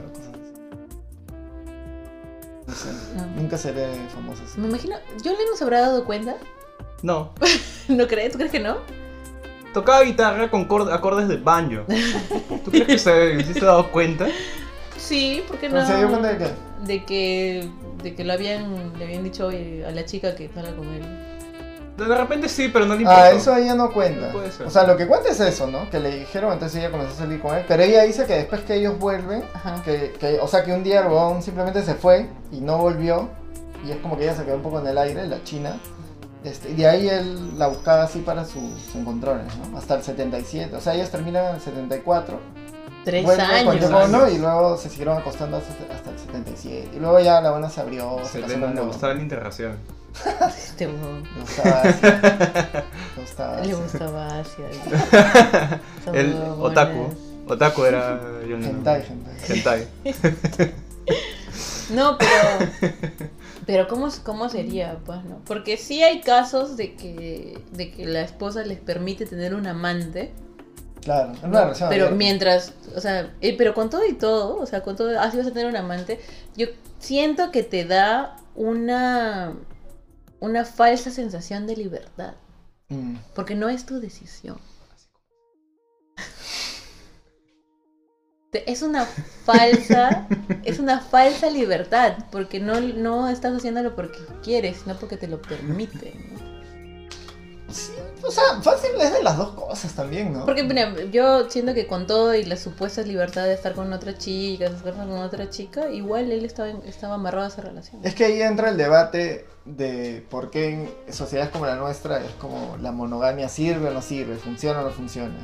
No 2.68 2.74
sé, 2.74 2.88
No. 3.16 3.26
nunca 3.34 3.56
seré 3.56 3.88
famoso 4.14 4.42
así. 4.44 4.60
Me 4.60 4.68
imagino, 4.68 4.96
¿John 5.24 5.32
Lennon 5.38 5.56
se 5.56 5.64
habrá 5.64 5.80
dado 5.80 6.04
cuenta? 6.04 6.36
No. 7.02 7.32
¿No 7.88 8.06
crees? 8.06 8.32
¿Tú 8.32 8.36
crees 8.38 8.52
que 8.52 8.60
no? 8.60 8.76
Tocaba 9.72 10.02
guitarra 10.02 10.50
con 10.50 10.66
cor- 10.66 10.92
acordes 10.92 11.28
de 11.28 11.38
banjo. 11.38 11.84
¿Tú 12.64 12.70
crees 12.70 12.86
que 12.86 12.98
se, 12.98 13.52
se 13.54 13.60
ha 13.60 13.64
dado 13.64 13.90
cuenta? 13.90 14.26
Sí, 14.98 15.42
¿por 15.48 15.56
qué 15.58 15.68
no? 15.68 15.76
¿Pero 15.76 15.86
se 15.86 15.96
dio 15.96 16.08
cuenta 16.08 16.28
de 16.28 16.38
qué? 16.38 16.50
De 16.84 17.04
que, 17.04 17.68
de 18.02 18.14
que 18.14 18.24
lo 18.24 18.32
habían, 18.34 18.98
le 18.98 19.04
habían 19.04 19.24
dicho 19.24 19.46
oye, 19.46 19.84
a 19.86 19.90
la 19.90 20.04
chica 20.04 20.34
que 20.34 20.48
salga 20.54 20.74
con 20.76 20.88
él. 20.88 21.02
De 22.06 22.14
repente 22.16 22.48
sí, 22.48 22.68
pero 22.72 22.86
no 22.86 22.94
le 22.94 23.02
importa. 23.02 23.24
Ah, 23.24 23.30
eso 23.30 23.56
ella 23.56 23.74
no 23.74 23.90
cuenta. 23.92 24.30
Puede 24.32 24.52
ser. 24.52 24.66
O 24.66 24.70
sea, 24.70 24.84
lo 24.86 24.96
que 24.96 25.06
cuenta 25.06 25.28
es 25.30 25.40
eso, 25.40 25.66
¿no? 25.66 25.88
Que 25.90 25.98
le 25.98 26.18
dijeron, 26.20 26.52
entonces 26.52 26.78
ella 26.78 26.90
comenzó 26.90 27.14
a 27.14 27.16
salir 27.16 27.40
con 27.40 27.56
él. 27.56 27.64
Pero 27.66 27.82
ella 27.82 28.02
dice 28.04 28.24
que 28.26 28.34
después 28.34 28.60
que 28.62 28.74
ellos 28.74 28.98
vuelven, 28.98 29.44
Ajá. 29.54 29.82
que, 29.84 30.14
que- 30.18 30.38
o 30.40 30.46
sea, 30.48 30.62
que 30.64 30.72
un 30.72 30.82
día 30.84 31.00
el 31.00 31.06
huevón 31.06 31.42
simplemente 31.42 31.82
se 31.82 31.94
fue 31.94 32.28
y 32.52 32.60
no 32.60 32.78
volvió. 32.78 33.28
Y 33.86 33.90
es 33.92 33.96
como 33.98 34.16
que 34.16 34.24
ella 34.24 34.34
se 34.36 34.44
quedó 34.44 34.56
un 34.56 34.62
poco 34.62 34.80
en 34.80 34.86
el 34.88 34.98
aire, 34.98 35.26
la 35.26 35.42
china. 35.44 35.76
Este, 36.44 36.70
y 36.70 36.74
de 36.74 36.86
ahí 36.86 37.08
él 37.08 37.58
la 37.58 37.66
buscaba 37.66 38.04
así 38.04 38.20
para 38.20 38.44
sus 38.44 38.94
encontrones, 38.94 39.46
¿no? 39.56 39.76
Hasta 39.76 39.96
el 39.96 40.02
77. 40.02 40.74
O 40.76 40.80
sea, 40.80 40.94
ellos 40.94 41.10
terminan 41.10 41.46
en 41.46 41.54
el 41.56 41.60
74. 41.60 42.38
Tres 43.04 43.24
con 43.24 43.40
años. 43.40 43.84
Ono 43.90 44.28
y 44.28 44.38
luego 44.38 44.76
se 44.76 44.88
siguieron 44.88 45.16
acostando 45.18 45.56
hasta, 45.56 45.72
hasta 45.94 46.10
el 46.10 46.18
77. 46.18 46.90
Y 46.96 47.00
luego 47.00 47.18
ya 47.20 47.40
la 47.40 47.50
buena 47.50 47.68
se 47.70 47.80
abrió. 47.80 48.18
Se 48.24 48.40
se 48.42 48.46
le, 48.48 48.60
con 48.60 48.74
le 48.74 48.80
gustaba 48.82 49.14
la 49.14 49.22
interracial. 49.22 49.78
Este 50.48 50.86
huevón. 50.86 51.22
Le 51.34 51.40
gustaba 51.40 51.82
Asia. 51.82 52.84
Le 53.16 53.22
gustaba 53.22 53.56
Le 53.56 53.60
Asia. 53.72 53.76
gustaba 53.76 54.40
Asia. 54.40 54.64
Esa 54.70 55.80
El 56.12 56.34
otaku. 56.58 57.14
Otaku 57.46 57.84
era 57.84 58.20
Lennon. 58.42 58.64
Hentai, 58.64 59.04
hentai. 59.48 59.88
Hentai. 60.04 60.74
No, 61.90 62.18
pero. 62.18 62.92
Pero 63.64 63.88
¿cómo, 63.88 64.08
¿cómo 64.22 64.48
sería? 64.50 64.98
Pues, 65.06 65.24
¿no? 65.24 65.38
Porque 65.46 65.76
sí 65.78 66.02
hay 66.02 66.20
casos 66.20 66.76
de 66.76 66.94
que, 66.96 67.58
de 67.72 67.90
que 67.90 68.04
la 68.06 68.20
esposa 68.20 68.62
les 68.62 68.78
permite 68.78 69.24
tener 69.24 69.54
un 69.54 69.66
amante. 69.66 70.32
Claro, 71.02 71.32
es 71.32 71.38
una 71.42 71.48
¿no? 71.48 71.60
relación 71.60 71.88
Pero 71.88 72.04
abierta. 72.06 72.16
mientras, 72.18 72.72
o 72.94 73.00
sea, 73.00 73.32
eh, 73.40 73.54
pero 73.56 73.72
con 73.72 73.88
todo 73.88 74.04
y 74.06 74.12
todo, 74.14 74.56
o 74.58 74.66
sea, 74.66 74.82
con 74.82 74.96
todo, 74.96 75.18
así 75.18 75.38
vas 75.38 75.46
a 75.46 75.52
tener 75.52 75.66
un 75.68 75.76
amante, 75.76 76.20
yo 76.56 76.66
siento 76.98 77.50
que 77.50 77.62
te 77.62 77.84
da 77.86 78.36
una, 78.54 79.54
una 80.40 80.64
falsa 80.64 81.10
sensación 81.10 81.66
de 81.66 81.76
libertad, 81.76 82.34
Mm. 82.90 83.16
porque 83.34 83.54
no 83.54 83.68
es 83.68 83.84
tu 83.84 84.00
decisión. 84.00 84.58
Es 88.66 88.80
una 88.82 89.04
falsa, 89.04 90.26
es 90.64 90.78
una 90.78 91.00
falsa 91.00 91.50
libertad, 91.50 92.16
porque 92.32 92.60
no, 92.60 92.80
no 92.80 93.28
estás 93.28 93.54
haciéndolo 93.54 93.94
porque 93.94 94.18
quieres, 94.42 94.78
sino 94.78 94.96
porque 94.98 95.18
te 95.18 95.28
lo 95.28 95.40
permiten. 95.42 96.32
¿no? 96.32 97.72
Sí, 97.72 97.92
O 98.22 98.30
sea, 98.30 98.60
fácil 98.62 98.90
es 99.00 99.12
de 99.12 99.22
las 99.22 99.36
dos 99.36 99.50
cosas 99.50 99.92
también, 99.94 100.32
¿no? 100.32 100.44
Porque 100.44 100.62
mira, 100.62 100.94
yo 101.10 101.48
siento 101.48 101.74
que 101.74 101.86
con 101.86 102.06
todo 102.06 102.34
y 102.34 102.44
la 102.44 102.56
supuesta 102.56 103.02
libertad 103.02 103.44
de 103.44 103.54
estar 103.54 103.74
con 103.74 103.92
otra 103.92 104.16
chica, 104.16 104.68
de 104.68 104.76
estar 104.76 104.94
con 104.94 105.10
otra 105.12 105.50
chica, 105.50 105.90
igual 105.90 106.30
él 106.32 106.44
estaba, 106.44 106.68
estaba 106.86 107.14
amarrado 107.14 107.44
a 107.44 107.48
esa 107.48 107.62
relación. 107.62 108.00
Es 108.04 108.14
que 108.14 108.24
ahí 108.24 108.42
entra 108.42 108.70
el 108.70 108.76
debate 108.76 109.46
de 109.64 110.24
por 110.30 110.50
qué 110.50 110.70
en 111.06 111.12
sociedades 111.12 111.50
como 111.50 111.66
la 111.66 111.76
nuestra 111.76 112.24
es 112.24 112.32
como 112.40 112.76
la 112.80 112.92
monogamia 112.92 113.48
sirve 113.48 113.88
o 113.88 113.92
no 113.92 114.02
sirve, 114.02 114.36
funciona 114.36 114.80
o 114.80 114.84
no 114.84 114.90
funciona. 114.90 115.36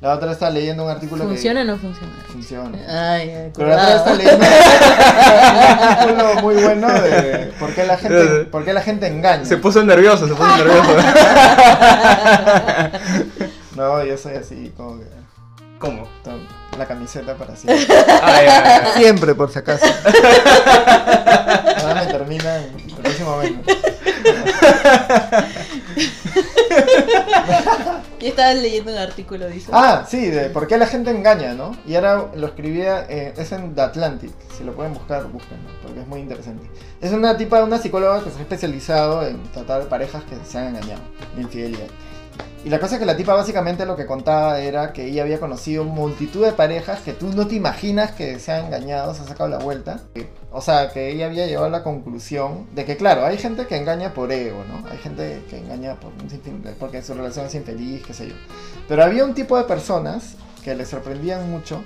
La 0.00 0.14
otra 0.14 0.32
estaba 0.32 0.50
leyendo 0.50 0.82
un 0.84 0.90
artículo 0.90 1.24
¿Funciona 1.24 1.62
que... 1.62 1.68
o 1.68 1.72
no 1.72 1.78
funciona? 1.78 2.12
Funciona. 2.26 2.78
Ay, 2.88 3.28
ay, 3.30 3.52
Pero 3.54 3.68
la 3.68 3.74
otra 3.74 3.96
estaba 3.96 4.16
leyendo 4.16 4.46
un 4.46 4.52
artículo 5.82 6.34
muy 6.40 6.54
bueno 6.54 6.88
de 6.88 7.52
por 7.58 7.74
qué 7.74 7.84
la 7.84 7.98
gente, 7.98 8.44
por 8.44 8.64
qué 8.64 8.72
la 8.72 8.80
gente 8.80 9.06
engaña. 9.08 9.44
Se 9.44 9.58
puso 9.58 9.84
nervioso, 9.84 10.26
se 10.26 10.34
puso 10.34 10.56
nervioso. 10.56 10.90
No, 13.76 14.04
yo 14.04 14.16
soy 14.18 14.34
así 14.34 14.72
como 14.76 14.98
que... 14.98 15.06
¿Cómo? 15.78 16.06
La 16.76 16.86
camiseta 16.86 17.34
para 17.34 17.56
siempre. 17.56 17.86
Siempre, 18.94 19.34
por 19.34 19.50
si 19.50 19.58
acaso. 19.58 19.86
Ahora 21.78 22.04
me 22.04 22.12
termina 22.12 22.56
en 22.58 22.74
el 22.78 22.94
próximo 22.94 23.30
momento. 23.30 23.72
Yo 28.20 28.28
estaba 28.28 28.54
leyendo 28.54 28.92
un 28.92 28.98
artículo, 28.98 29.48
dice. 29.48 29.70
Ah, 29.72 30.06
sí, 30.08 30.26
de 30.26 30.50
por 30.50 30.66
qué 30.66 30.78
la 30.78 30.86
gente 30.86 31.10
engaña, 31.10 31.54
¿no? 31.54 31.76
Y 31.86 31.94
ahora 31.94 32.30
lo 32.34 32.48
escribía, 32.48 33.06
eh, 33.08 33.34
es 33.36 33.52
en 33.52 33.74
The 33.74 33.82
Atlantic, 33.82 34.32
si 34.56 34.64
lo 34.64 34.74
pueden 34.74 34.94
buscar, 34.94 35.26
búsquenlo, 35.26 35.68
porque 35.82 36.00
es 36.00 36.06
muy 36.06 36.20
interesante. 36.20 36.70
Es 37.00 37.12
una 37.12 37.36
tipa, 37.36 37.62
una 37.64 37.78
psicóloga 37.78 38.22
que 38.22 38.30
se 38.30 38.38
ha 38.38 38.42
especializado 38.42 39.26
en 39.26 39.42
tratar 39.52 39.88
parejas 39.88 40.22
que 40.24 40.36
se 40.44 40.58
han 40.58 40.68
engañado, 40.68 41.02
de 41.34 41.42
infidelidad. 41.42 41.88
Y 42.62 42.68
la 42.68 42.78
cosa 42.78 42.94
es 42.94 43.00
que 43.00 43.06
la 43.06 43.16
tipa 43.16 43.32
básicamente 43.32 43.86
lo 43.86 43.96
que 43.96 44.04
contaba 44.04 44.60
era 44.60 44.92
que 44.92 45.06
ella 45.06 45.22
había 45.22 45.40
conocido 45.40 45.84
multitud 45.84 46.44
de 46.44 46.52
parejas 46.52 47.00
que 47.00 47.14
tú 47.14 47.28
no 47.28 47.46
te 47.46 47.54
imaginas 47.54 48.12
que 48.12 48.38
se 48.38 48.52
han 48.52 48.66
engañado, 48.66 49.14
se 49.14 49.22
han 49.22 49.28
sacado 49.28 49.48
la 49.48 49.58
vuelta. 49.58 50.00
O 50.52 50.60
sea, 50.60 50.90
que 50.90 51.10
ella 51.10 51.26
había 51.26 51.46
llegado 51.46 51.66
a 51.66 51.70
la 51.70 51.82
conclusión 51.82 52.66
de 52.74 52.84
que, 52.84 52.98
claro, 52.98 53.24
hay 53.24 53.38
gente 53.38 53.66
que 53.66 53.76
engaña 53.76 54.12
por 54.12 54.30
ego, 54.30 54.62
¿no? 54.68 54.86
Hay 54.90 54.98
gente 54.98 55.42
que 55.48 55.58
engaña 55.58 55.94
por 55.94 56.10
porque 56.78 57.02
su 57.02 57.14
relación 57.14 57.46
es 57.46 57.54
infeliz, 57.54 58.04
qué 58.06 58.12
sé 58.12 58.28
yo. 58.28 58.34
Pero 58.88 59.04
había 59.04 59.24
un 59.24 59.32
tipo 59.32 59.56
de 59.56 59.64
personas 59.64 60.34
que 60.62 60.74
le 60.74 60.84
sorprendían 60.84 61.50
mucho, 61.50 61.82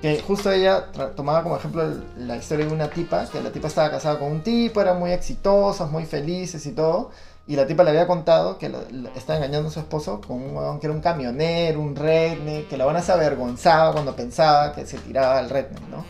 que 0.00 0.20
justo 0.20 0.50
ella 0.50 0.86
tomaba 1.14 1.42
como 1.42 1.56
ejemplo 1.56 1.84
la 2.16 2.36
historia 2.36 2.66
de 2.66 2.72
una 2.72 2.88
tipa, 2.88 3.26
que 3.30 3.40
la 3.40 3.52
tipa 3.52 3.68
estaba 3.68 3.90
casada 3.90 4.18
con 4.18 4.32
un 4.32 4.42
tipo, 4.42 4.80
eran 4.80 4.98
muy 4.98 5.12
exitosos, 5.12 5.90
muy 5.90 6.06
felices 6.06 6.66
y 6.66 6.72
todo, 6.72 7.10
y 7.46 7.56
la 7.56 7.66
tipa 7.66 7.82
le 7.84 7.90
había 7.90 8.06
contado 8.06 8.56
que 8.58 8.68
lo- 8.68 8.82
lo- 8.90 9.08
estaba 9.14 9.38
engañando 9.38 9.68
a 9.68 9.72
su 9.72 9.80
esposo 9.80 10.20
con 10.20 10.42
un 10.42 10.56
huevón 10.56 10.78
que 10.80 10.86
era 10.86 10.94
un 10.94 11.00
camionero, 11.02 11.80
un 11.80 11.96
redneck, 11.96 12.68
que 12.68 12.76
la 12.76 12.84
buena 12.84 13.02
se 13.02 13.12
avergonzaba 13.12 13.92
cuando 13.92 14.14
pensaba 14.14 14.72
que 14.72 14.86
se 14.86 14.98
tiraba 14.98 15.38
al 15.38 15.50
redneck, 15.50 15.88
¿no? 15.88 16.04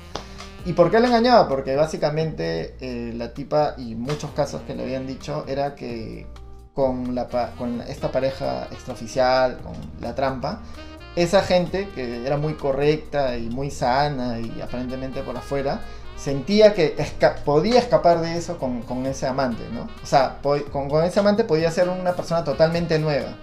¿Y 0.65 0.75
por 0.75 0.91
qué 0.91 1.01
le 1.01 1.09
engañaba? 1.09 1.49
Porque 1.49 1.75
básicamente 1.75 2.77
eh, 2.81 3.13
la 3.17 3.33
tipa, 3.35 3.75
y 3.79 3.95
muchos 3.97 4.31
casos 4.31 4.61
que 4.67 4.75
le 4.75 4.85
habían 4.85 5.07
dicho, 5.07 5.45
era 5.49 5.75
que 5.75 6.27
con 6.75 7.81
esta 7.89 8.11
pareja 8.13 8.69
extraoficial, 8.71 9.59
con 9.59 9.73
la 10.01 10.15
trampa, 10.15 10.63
esa 11.17 11.43
gente 11.43 11.89
que 11.95 12.25
era 12.27 12.37
muy 12.39 12.55
correcta 12.55 13.37
y 13.37 13.49
muy 13.51 13.71
sana 13.71 14.39
y 14.39 14.61
aparentemente 14.63 15.23
por 15.23 15.37
afuera, 15.37 15.81
sentía 16.23 16.75
que 16.75 16.95
esca- 16.97 17.37
podía 17.45 17.79
escapar 17.79 18.21
de 18.21 18.37
eso 18.37 18.59
con, 18.59 18.83
con 18.83 19.07
ese 19.07 19.27
amante, 19.27 19.65
¿no? 19.73 19.83
O 20.03 20.07
sea, 20.07 20.39
con, 20.43 20.89
con 20.89 21.05
ese 21.05 21.21
amante 21.21 21.45
podía 21.45 21.71
ser 21.71 21.89
una 21.89 22.13
persona 22.13 22.45
totalmente 22.45 22.99
nueva, 22.99 23.35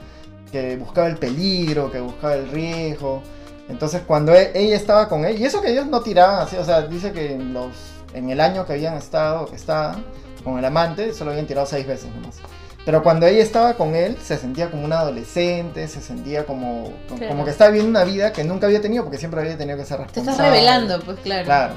que 0.51 0.77
buscaba 0.77 1.07
el 1.07 1.17
peligro, 1.17 1.91
que 1.91 1.99
buscaba 1.99 2.35
el 2.35 2.49
riesgo. 2.49 3.21
Entonces 3.67 4.01
cuando 4.07 4.33
e- 4.33 4.51
ella 4.55 4.75
estaba 4.77 5.07
con 5.09 5.25
él, 5.25 5.39
y 5.39 5.45
eso 5.45 5.61
que 5.61 5.71
ellos 5.71 5.85
no 5.87 6.01
tiraban 6.01 6.39
así, 6.47 6.55
o 6.55 6.63
sea, 6.65 6.81
dice 6.83 7.11
que 7.11 7.33
en, 7.33 7.53
los, 7.53 7.71
en 8.13 8.29
el 8.29 8.39
año 8.39 8.65
que 8.65 8.73
habían 8.73 8.95
estado, 8.95 9.45
que 9.47 9.55
estaban 9.55 10.03
con 10.43 10.57
el 10.57 10.65
amante, 10.65 11.13
solo 11.13 11.31
habían 11.31 11.45
tirado 11.47 11.67
seis 11.67 11.85
veces 11.85 12.09
nomás. 12.15 12.37
Pero 12.85 13.03
cuando 13.03 13.27
ella 13.27 13.43
estaba 13.43 13.73
con 13.75 13.93
él, 13.93 14.17
se 14.23 14.37
sentía 14.37 14.71
como 14.71 14.85
una 14.85 15.01
adolescente, 15.01 15.87
se 15.87 16.01
sentía 16.01 16.45
como, 16.45 16.93
como 17.27 17.43
que 17.45 17.51
estaba 17.51 17.69
viviendo 17.71 17.91
una 17.99 18.05
vida 18.09 18.31
que 18.31 18.43
nunca 18.45 18.65
había 18.67 18.81
tenido, 18.81 19.03
porque 19.03 19.19
siempre 19.19 19.41
había 19.41 19.57
tenido 19.57 19.77
que 19.77 19.83
ser 19.85 19.97
Te 19.97 20.03
responsable. 20.05 20.31
estás 20.31 20.49
revelando, 20.49 20.99
pues 21.05 21.19
claro. 21.19 21.45
Claro. 21.45 21.73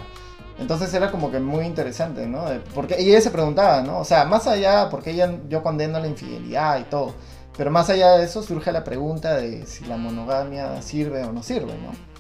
Entonces 0.63 0.95
era 0.95 1.11
como 1.11 1.31
que 1.31 1.41
muy 1.41 1.67
interesante, 1.67 2.27
¿no? 2.27 2.45
Porque, 2.75 3.03
y 3.03 3.11
ella 3.11 3.21
se 3.21 3.31
preguntaba, 3.31 3.83
¿no? 3.83 3.99
O 3.99 4.05
sea, 4.05 4.25
más 4.25 4.47
allá, 4.47 4.89
porque 4.91 5.11
ella, 5.11 5.31
yo 5.49 5.63
condeno 5.63 5.99
la 5.99 6.07
infidelidad 6.07 6.79
y 6.79 6.85
todo, 6.85 7.15
pero 7.57 7.71
más 7.71 7.91
allá 7.91 8.17
de 8.17 8.25
eso 8.25 8.43
surge 8.43 8.71
la 8.71 8.85
pregunta 8.85 9.35
de 9.35 9.67
si 9.67 9.85
la 9.85 9.97
monogamia 9.97 10.81
sirve 10.81 11.25
o 11.25 11.33
no 11.33 11.43
sirve, 11.43 11.75
¿no? 11.75 12.12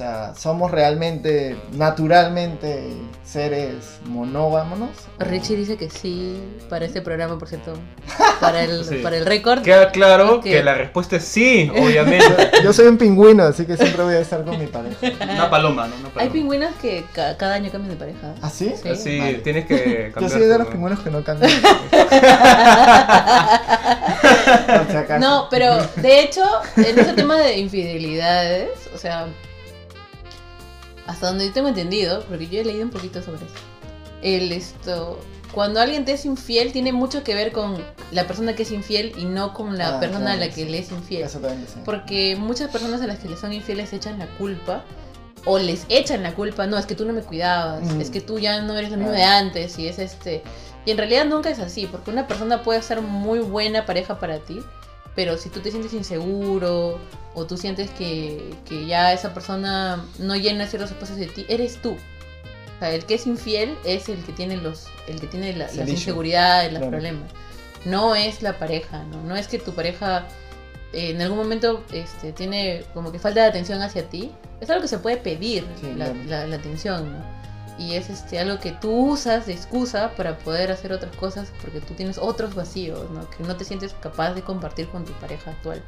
O 0.00 0.02
sea, 0.02 0.32
¿somos 0.34 0.70
realmente, 0.70 1.58
naturalmente, 1.72 2.90
seres 3.22 3.98
monógamos? 4.06 4.88
Richie 5.18 5.56
dice 5.56 5.76
que 5.76 5.90
sí 5.90 6.42
para 6.70 6.86
este 6.86 7.02
programa, 7.02 7.38
por 7.38 7.48
cierto. 7.48 7.74
Para 8.40 8.62
el, 8.62 8.82
Sí. 8.86 8.94
para 9.02 9.18
el 9.18 9.26
récord. 9.26 9.60
Queda 9.60 9.90
claro 9.90 10.40
que 10.40 10.62
la 10.62 10.72
respuesta 10.72 11.16
es 11.16 11.24
sí, 11.26 11.70
obviamente. 11.78 12.50
Yo 12.64 12.72
soy 12.72 12.86
un 12.86 12.96
pingüino, 12.96 13.42
así 13.42 13.66
que 13.66 13.76
siempre 13.76 14.02
voy 14.02 14.14
a 14.14 14.20
estar 14.20 14.42
con 14.42 14.58
mi 14.58 14.66
pareja. 14.66 14.96
Una 15.22 15.50
paloma, 15.50 15.86
¿no? 15.86 15.96
Una 15.96 16.08
paloma. 16.08 16.22
Hay 16.22 16.30
pingüinos 16.30 16.74
que 16.80 17.04
ca- 17.12 17.36
cada 17.36 17.56
año 17.56 17.70
cambian 17.70 17.90
de 17.90 17.96
pareja. 17.96 18.34
¿Ah, 18.40 18.48
sí? 18.48 18.72
Sí. 18.82 18.88
Así 18.88 19.18
Vale. 19.18 19.34
tienes 19.40 19.66
que 19.66 19.76
Yo 20.08 20.14
cambiar. 20.14 20.30
soy 20.32 20.48
de 20.48 20.56
los 20.58 20.68
pingüinos 20.68 21.00
que 21.00 21.10
no 21.10 21.22
cambian. 21.22 21.52
No, 25.20 25.48
pero 25.50 25.76
de 25.96 26.20
hecho, 26.22 26.42
en 26.78 26.98
ese 26.98 27.12
tema 27.12 27.36
de 27.36 27.58
infidelidades, 27.58 28.70
o 28.94 28.96
sea, 28.98 29.26
hasta 31.06 31.28
donde 31.28 31.46
yo 31.46 31.52
tengo 31.52 31.68
entendido, 31.68 32.22
porque 32.28 32.48
yo 32.48 32.60
he 32.60 32.64
leído 32.64 32.84
un 32.84 32.90
poquito 32.90 33.22
sobre 33.22 33.44
eso, 33.44 33.54
el 34.22 34.52
esto, 34.52 35.18
cuando 35.52 35.80
alguien 35.80 36.04
te 36.04 36.12
es 36.12 36.24
infiel, 36.26 36.72
tiene 36.72 36.92
mucho 36.92 37.24
que 37.24 37.34
ver 37.34 37.52
con 37.52 37.82
la 38.12 38.26
persona 38.26 38.54
que 38.54 38.62
es 38.62 38.70
infiel 38.70 39.12
y 39.16 39.24
no 39.24 39.52
con 39.54 39.76
la 39.78 39.96
Ah, 39.96 40.00
persona 40.00 40.32
a 40.32 40.36
la 40.36 40.48
que 40.48 40.64
sí. 40.64 40.64
le 40.66 40.78
es 40.78 40.92
infiel. 40.92 41.22
Eso 41.24 41.38
también 41.40 41.64
decía. 41.64 41.82
Porque 41.84 42.36
muchas 42.38 42.70
personas 42.70 43.00
a 43.02 43.06
las 43.06 43.18
que 43.18 43.28
le 43.28 43.36
son 43.36 43.52
infieles 43.52 43.92
echan 43.92 44.18
la 44.18 44.26
culpa. 44.38 44.84
O 45.46 45.58
les 45.58 45.86
echan 45.88 46.22
la 46.22 46.34
culpa, 46.34 46.66
no, 46.66 46.76
es 46.76 46.84
que 46.84 46.94
tú 46.94 47.06
no 47.06 47.14
me 47.14 47.22
cuidabas, 47.22 47.82
Mm. 47.82 48.00
es 48.02 48.10
que 48.10 48.20
tú 48.20 48.38
ya 48.38 48.60
no 48.60 48.76
eres 48.76 48.90
lo 48.90 48.98
mismo 48.98 49.12
Ah. 49.12 49.16
de 49.16 49.22
antes, 49.24 49.78
y 49.78 49.88
es 49.88 49.98
este. 49.98 50.42
Y 50.84 50.90
en 50.90 50.98
realidad 50.98 51.24
nunca 51.24 51.48
es 51.48 51.58
así, 51.60 51.86
porque 51.86 52.10
una 52.10 52.26
persona 52.28 52.62
puede 52.62 52.82
ser 52.82 53.00
muy 53.00 53.38
buena 53.38 53.86
pareja 53.86 54.18
para 54.20 54.38
ti, 54.40 54.60
pero 55.14 55.36
si 55.38 55.48
tú 55.48 55.60
te 55.60 55.70
sientes 55.70 55.92
inseguro, 55.92 56.98
o 57.34 57.46
tú 57.46 57.56
sientes 57.56 57.90
que, 57.90 58.54
que 58.68 58.86
ya 58.86 59.12
esa 59.12 59.32
persona 59.34 60.04
no 60.18 60.34
llena 60.36 60.66
ciertos 60.66 60.90
espacios 60.90 61.18
de 61.18 61.26
ti, 61.26 61.46
eres 61.48 61.80
tú. 61.80 61.92
O 61.92 62.78
sea, 62.80 62.90
el 62.94 63.04
que 63.04 63.14
es 63.14 63.26
infiel 63.26 63.76
es 63.84 64.08
el 64.08 64.22
que 64.24 64.32
tiene 64.32 64.56
los, 64.56 64.86
el 65.06 65.20
que 65.20 65.26
tiene 65.26 65.52
la- 65.54 65.70
las 65.72 65.88
inseguridades, 65.88 66.72
los 66.72 66.78
Claro. 66.80 66.90
problemas. 66.90 67.30
No 67.84 68.14
es 68.14 68.42
la 68.42 68.58
pareja, 68.58 69.04
¿no? 69.04 69.22
No 69.22 69.36
es 69.36 69.48
que 69.48 69.58
tu 69.58 69.72
pareja 69.72 70.26
eh, 70.92 71.10
en 71.10 71.22
algún 71.22 71.38
momento 71.38 71.84
este, 71.92 72.32
tiene 72.32 72.84
como 72.94 73.12
que 73.12 73.18
falta 73.20 73.42
de 73.42 73.48
atención 73.48 73.80
hacia 73.80 74.08
ti. 74.08 74.32
Es 74.60 74.68
algo 74.70 74.82
que 74.82 74.88
se 74.88 74.98
puede 74.98 75.18
pedir, 75.18 75.64
Sí, 75.80 75.86
la, 75.96 76.06
claro. 76.06 76.14
la- 76.26 76.46
la 76.46 76.56
atención, 76.56 77.12
¿no? 77.12 77.39
Y 77.80 77.94
es 77.94 78.10
este, 78.10 78.38
algo 78.38 78.60
que 78.60 78.72
tú 78.72 78.90
usas 78.90 79.46
de 79.46 79.54
excusa 79.54 80.12
para 80.14 80.36
poder 80.38 80.70
hacer 80.70 80.92
otras 80.92 81.16
cosas 81.16 81.50
porque 81.62 81.80
tú 81.80 81.94
tienes 81.94 82.18
otros 82.18 82.54
vacíos, 82.54 83.10
¿no? 83.10 83.28
Que 83.30 83.42
no 83.42 83.56
te 83.56 83.64
sientes 83.64 83.94
capaz 84.02 84.34
de 84.34 84.42
compartir 84.42 84.86
con 84.88 85.06
tu 85.06 85.12
pareja 85.14 85.52
actual. 85.52 85.82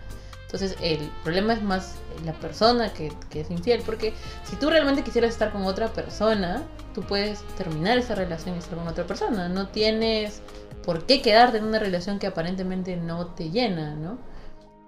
Entonces 0.46 0.76
el 0.80 1.10
problema 1.22 1.52
es 1.52 1.62
más 1.62 1.96
la 2.24 2.32
persona 2.32 2.92
que, 2.94 3.12
que 3.28 3.42
es 3.42 3.50
infiel, 3.50 3.82
porque 3.84 4.14
si 4.44 4.56
tú 4.56 4.70
realmente 4.70 5.02
quisieras 5.02 5.32
estar 5.32 5.52
con 5.52 5.64
otra 5.64 5.92
persona, 5.92 6.62
tú 6.94 7.02
puedes 7.02 7.42
terminar 7.58 7.98
esa 7.98 8.14
relación 8.14 8.56
y 8.56 8.58
estar 8.58 8.78
con 8.78 8.88
otra 8.88 9.06
persona. 9.06 9.50
No 9.50 9.68
tienes 9.68 10.40
por 10.82 11.04
qué 11.04 11.20
quedarte 11.20 11.58
en 11.58 11.64
una 11.64 11.78
relación 11.78 12.18
que 12.18 12.26
aparentemente 12.26 12.96
no 12.96 13.26
te 13.28 13.50
llena, 13.50 13.94
¿no? 13.96 14.18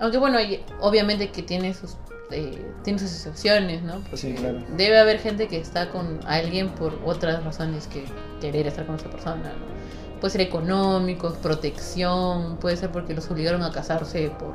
Aunque 0.00 0.18
bueno, 0.18 0.38
obviamente 0.80 1.30
que 1.30 1.42
tiene 1.42 1.74
sus, 1.74 1.96
eh, 2.34 2.64
tiene 2.82 2.98
sus 2.98 3.12
excepciones, 3.12 3.82
¿no? 3.82 4.00
Porque 4.00 4.16
Sí, 4.16 4.34
claro. 4.34 4.62
Debe 4.76 4.98
haber 4.98 5.18
gente 5.18 5.48
que 5.48 5.58
está 5.58 5.90
con 5.90 6.20
alguien 6.26 6.68
por 6.70 6.98
otras 7.04 7.44
razones 7.44 7.86
que 7.86 8.04
querer 8.40 8.66
estar 8.66 8.86
con 8.86 8.96
esa 8.96 9.08
persona, 9.10 9.52
¿no? 9.52 10.20
Puede 10.20 10.32
ser 10.32 10.40
económicos, 10.42 11.36
protección, 11.36 12.56
puede 12.56 12.76
ser 12.76 12.90
porque 12.90 13.14
los 13.14 13.30
obligaron 13.30 13.62
a 13.62 13.72
casarse 13.72 14.30
por, 14.38 14.54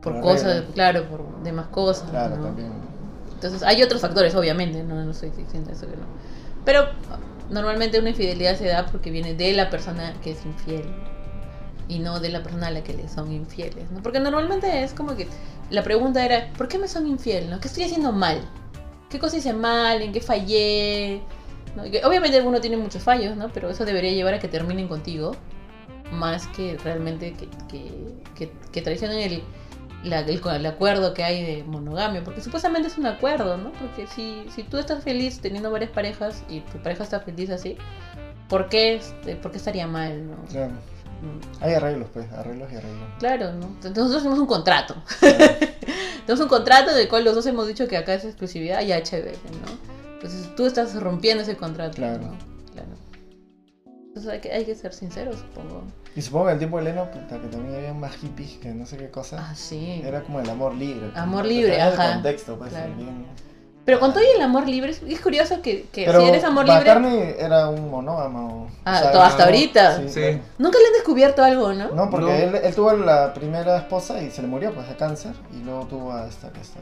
por 0.00 0.20
cosas, 0.20 0.60
regla. 0.60 0.74
claro, 0.74 1.08
por 1.08 1.42
demás 1.42 1.68
cosas. 1.68 2.10
Claro, 2.10 2.36
¿no? 2.36 2.46
también. 2.46 2.72
Entonces, 3.34 3.62
hay 3.62 3.82
otros 3.82 4.00
factores, 4.00 4.34
obviamente, 4.34 4.82
no, 4.82 5.04
no 5.04 5.10
estoy 5.10 5.30
diciendo 5.30 5.70
eso 5.70 5.86
que 5.86 5.96
no. 5.96 6.06
Pero 6.64 6.88
normalmente 7.50 7.98
una 7.98 8.10
infidelidad 8.10 8.56
se 8.56 8.66
da 8.66 8.86
porque 8.86 9.10
viene 9.10 9.34
de 9.34 9.52
la 9.52 9.70
persona 9.70 10.14
que 10.22 10.32
es 10.32 10.44
infiel 10.44 10.84
y 11.88 11.98
no 12.00 12.20
de 12.20 12.28
la 12.30 12.42
persona 12.42 12.68
a 12.68 12.70
la 12.70 12.82
que 12.82 12.92
le 12.94 13.08
son 13.08 13.32
infieles, 13.32 13.90
¿no? 13.90 14.02
Porque 14.02 14.20
normalmente 14.20 14.82
es 14.84 14.92
como 14.94 15.16
que 15.16 15.26
la 15.70 15.82
pregunta 15.82 16.24
era, 16.24 16.52
¿por 16.56 16.68
qué 16.68 16.78
me 16.78 16.88
son 16.88 17.06
infiel? 17.06 17.50
¿no? 17.50 17.60
¿Qué 17.60 17.68
estoy 17.68 17.84
haciendo 17.84 18.12
mal? 18.12 18.40
¿Qué 19.10 19.18
cosa 19.18 19.38
hice 19.38 19.52
mal? 19.54 20.02
¿En 20.02 20.12
qué 20.12 20.20
fallé? 20.20 21.22
¿No? 21.76 21.84
Que 21.84 22.04
obviamente 22.04 22.36
alguno 22.38 22.60
tiene 22.60 22.76
muchos 22.76 23.02
fallos, 23.02 23.36
¿no? 23.36 23.48
Pero 23.52 23.70
eso 23.70 23.84
debería 23.84 24.12
llevar 24.12 24.34
a 24.34 24.38
que 24.38 24.48
terminen 24.48 24.88
contigo. 24.88 25.32
más 26.10 26.46
que 26.48 26.78
realmente 26.78 27.34
que, 27.34 27.48
que, 27.68 28.14
que, 28.34 28.52
que 28.72 28.82
traicionen 28.82 29.18
el, 29.20 29.42
el 30.04 30.66
acuerdo 30.66 31.12
que 31.14 31.24
hay 31.24 31.42
de 31.44 31.64
monogamia, 31.64 32.24
porque 32.24 32.40
supuestamente 32.40 32.88
es 32.88 32.98
un 32.98 33.06
acuerdo, 33.06 33.56
¿no? 33.58 33.72
Porque 33.72 34.06
si, 34.06 34.44
si 34.50 34.62
tú 34.62 34.78
estás 34.78 35.04
feliz 35.04 35.40
teniendo 35.40 35.70
varias 35.70 35.90
parejas 35.90 36.44
y 36.48 36.60
tu 36.60 36.78
pareja 36.82 37.04
está 37.04 37.20
feliz 37.20 37.50
así, 37.50 37.76
¿por 38.48 38.68
qué, 38.68 38.94
este, 38.96 39.36
¿por 39.36 39.50
qué 39.50 39.58
estaría 39.58 39.86
mal, 39.86 40.30
no? 40.30 40.36
Claro. 40.50 40.72
Hay 41.60 41.74
arreglos, 41.74 42.08
pues, 42.12 42.30
arreglos 42.32 42.70
y 42.72 42.76
arreglos. 42.76 43.08
Claro, 43.18 43.52
¿no? 43.52 43.66
Entonces 43.66 43.96
nosotros 43.96 44.22
tenemos 44.22 44.38
un 44.40 44.46
contrato. 44.46 44.94
tenemos 46.26 46.40
un 46.42 46.48
contrato 46.48 46.94
del 46.94 47.08
cual 47.08 47.24
los 47.24 47.34
dos 47.34 47.46
hemos 47.46 47.66
dicho 47.66 47.88
que 47.88 47.96
acá 47.96 48.14
es 48.14 48.24
exclusividad 48.24 48.80
y 48.82 48.92
HB, 48.92 49.24
¿no? 49.26 50.12
Entonces 50.14 50.54
tú 50.56 50.66
estás 50.66 50.94
rompiendo 51.00 51.42
ese 51.42 51.56
contrato. 51.56 51.96
Claro. 51.96 52.18
¿no? 52.18 52.36
Claro. 52.72 52.88
Entonces 54.08 54.32
hay 54.32 54.40
que, 54.40 54.52
hay 54.52 54.64
que 54.64 54.74
ser 54.74 54.92
sinceros, 54.92 55.36
supongo. 55.36 55.82
Y 56.16 56.22
supongo 56.22 56.46
que 56.46 56.52
el 56.52 56.58
tiempo 56.58 56.78
de 56.78 56.84
Leno, 56.84 57.08
que 57.10 57.18
también 57.20 57.74
había 57.76 57.94
más 57.94 58.16
hippies 58.16 58.58
que 58.58 58.70
no 58.74 58.84
sé 58.86 58.96
qué 58.96 59.10
cosa. 59.10 59.46
Ah, 59.50 59.54
sí. 59.54 60.00
Era 60.04 60.22
como 60.22 60.40
el 60.40 60.50
amor 60.50 60.74
libre. 60.74 61.06
pues, 61.08 61.16
Amor 61.16 61.44
libre, 61.46 61.76
da 61.76 61.88
el 61.88 62.00
ajá. 62.00 62.12
contexto, 62.14 62.56
pues, 62.58 62.70
Claro. 62.70 62.94
bien. 62.96 63.26
Pero 63.88 64.00
con 64.00 64.12
todo 64.12 64.22
y 64.22 64.36
el 64.36 64.42
amor 64.42 64.68
libre, 64.68 64.90
es- 64.90 65.20
curioso 65.22 65.62
que, 65.62 65.86
que 65.90 66.04
Pero 66.04 66.20
si 66.20 66.26
eres 66.28 66.44
amor 66.44 66.66
libre, 66.66 66.80
McCartney 66.80 67.36
era 67.38 67.70
un 67.70 67.90
monógamo. 67.90 68.68
Ah, 68.84 69.00
todo 69.10 69.22
hasta 69.22 69.38
no, 69.38 69.44
ahorita. 69.46 69.96
Sí. 69.96 70.08
Sí. 70.10 70.20
claro. 70.20 70.38
nunca 70.58 70.78
le 70.78 70.86
han 70.88 70.92
descubierto 70.92 71.42
algo, 71.42 71.72
¿no? 71.72 71.88
No, 71.92 72.10
porque 72.10 72.26
No. 72.26 72.32
Él, 72.32 72.54
él 72.62 72.74
tuvo 72.74 72.92
la 72.92 73.32
primera 73.32 73.78
esposa 73.78 74.20
y 74.22 74.30
se 74.30 74.42
le 74.42 74.48
murió 74.48 74.74
pues 74.74 74.86
de 74.90 74.96
cáncer 74.96 75.32
y 75.58 75.64
luego 75.64 75.86
tuvo 75.86 76.12
a 76.12 76.28
esta 76.28 76.52
que 76.52 76.60
está 76.60 76.80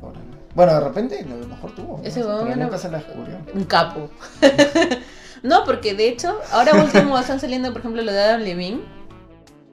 con 0.00 0.14
la 0.14 0.18
¿no? 0.18 0.36
Bueno, 0.54 0.72
de 0.72 0.80
repente 0.80 1.18
a 1.20 1.26
lo 1.26 1.46
mejor 1.46 1.74
tuvo. 1.74 1.98
¿no? 1.98 2.04
Ese 2.04 2.20
Pero 2.20 2.46
era- 2.46 2.56
nunca 2.56 2.78
se 2.78 2.90
la 2.90 2.98
descubrió. 3.00 3.36
Un 3.52 3.64
capo. 3.64 4.08
no, 5.42 5.62
porque 5.66 5.92
de 5.92 6.08
hecho, 6.08 6.38
ahora 6.52 6.72
último 6.82 7.18
están 7.18 7.38
saliendo, 7.38 7.70
por 7.72 7.80
ejemplo, 7.80 8.00
lo 8.00 8.12
de 8.12 8.22
Adam 8.22 8.40
Levine. 8.40 8.80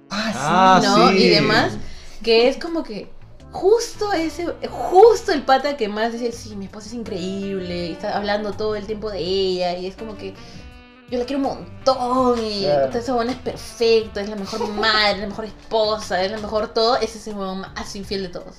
Ah, 0.09 0.81
¿no? 0.83 1.09
sí. 1.11 1.15
Y 1.17 1.29
demás, 1.29 1.77
que 2.21 2.49
es 2.49 2.57
como 2.57 2.83
que 2.83 3.09
justo 3.53 4.11
ese, 4.11 4.47
justo 4.69 5.31
el 5.31 5.43
pata 5.43 5.77
que 5.77 5.87
más 5.87 6.11
dice, 6.11 6.31
sí, 6.31 6.55
mi 6.55 6.65
esposa 6.65 6.87
es 6.87 6.93
increíble, 6.93 7.87
y 7.87 7.91
está 7.93 8.17
hablando 8.17 8.51
todo 8.51 8.75
el 8.75 8.85
tiempo 8.85 9.09
de 9.09 9.19
ella, 9.19 9.77
y 9.77 9.85
es 9.87 9.95
como 9.95 10.17
que 10.17 10.33
yo 11.09 11.19
la 11.19 11.25
quiero 11.25 11.37
un 11.47 11.57
montón, 11.57 12.39
y 12.43 12.63
Claro. 12.63 12.97
esa 12.97 13.13
buena 13.13 13.31
es 13.31 13.37
perfecta, 13.37 14.21
es 14.21 14.29
la 14.29 14.35
mejor 14.35 14.67
madre, 14.73 15.19
la 15.19 15.27
mejor 15.27 15.45
esposa, 15.45 16.21
es 16.23 16.31
la 16.31 16.39
mejor 16.39 16.69
todo, 16.73 16.97
ese 16.97 17.19
es 17.19 17.27
el 17.27 17.35
huevón 17.35 17.61
más 17.61 17.95
infiel 17.95 18.23
de 18.23 18.29
todos. 18.29 18.57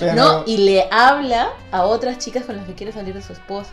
Pero, 0.00 0.14
¿No? 0.16 0.42
Y 0.44 0.56
le 0.58 0.88
habla 0.90 1.50
a 1.70 1.84
otras 1.84 2.18
chicas 2.18 2.44
con 2.44 2.56
las 2.56 2.66
que 2.66 2.74
quiere 2.74 2.92
salir 2.92 3.14
de 3.14 3.22
su 3.22 3.32
esposa. 3.32 3.70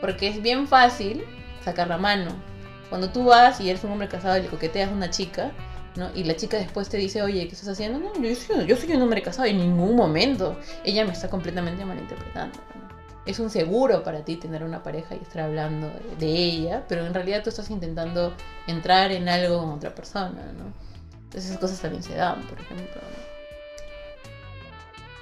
Porque 0.00 0.28
es 0.28 0.40
bien 0.40 0.68
fácil 0.68 1.24
sacar 1.64 1.88
la 1.88 1.98
mano. 1.98 2.30
Cuando 2.88 3.10
tú 3.10 3.24
vas 3.24 3.60
y 3.60 3.68
eres 3.68 3.82
un 3.82 3.90
hombre 3.90 4.06
casado 4.06 4.36
y 4.38 4.42
le 4.42 4.48
coqueteas 4.48 4.90
a 4.90 4.92
una 4.92 5.10
chica, 5.10 5.50
¿no? 5.96 6.10
Y 6.14 6.24
la 6.24 6.36
chica 6.36 6.56
después 6.56 6.88
te 6.88 6.96
dice, 6.96 7.22
oye, 7.22 7.46
¿qué 7.46 7.54
estás 7.54 7.68
haciendo? 7.68 7.98
No, 7.98 8.12
yo 8.20 8.34
soy, 8.34 8.66
yo 8.66 8.76
soy 8.76 8.92
un 8.92 9.02
hombre 9.02 9.22
casado 9.22 9.46
en 9.46 9.58
ningún 9.58 9.94
momento. 9.96 10.56
Ella 10.84 11.04
me 11.04 11.12
está 11.12 11.28
completamente 11.30 11.84
malinterpretando. 11.84 12.56
¿no? 12.58 12.84
Es 13.26 13.38
un 13.38 13.48
seguro 13.50 14.02
para 14.02 14.24
ti 14.24 14.36
tener 14.36 14.64
una 14.64 14.82
pareja 14.82 15.14
y 15.14 15.18
estar 15.22 15.42
hablando 15.42 15.88
de, 15.88 16.26
de 16.26 16.32
ella, 16.32 16.82
pero 16.88 17.06
en 17.06 17.14
realidad 17.14 17.42
tú 17.42 17.50
estás 17.50 17.70
intentando 17.70 18.34
entrar 18.66 19.12
en 19.12 19.28
algo 19.28 19.60
con 19.60 19.70
otra 19.72 19.94
persona, 19.94 20.42
¿no? 20.58 20.72
Entonces 21.24 21.46
esas 21.50 21.58
cosas 21.58 21.80
también 21.80 22.02
se 22.02 22.14
dan, 22.14 22.42
por 22.42 22.60
ejemplo. 22.60 22.84
¿no? 22.94 23.24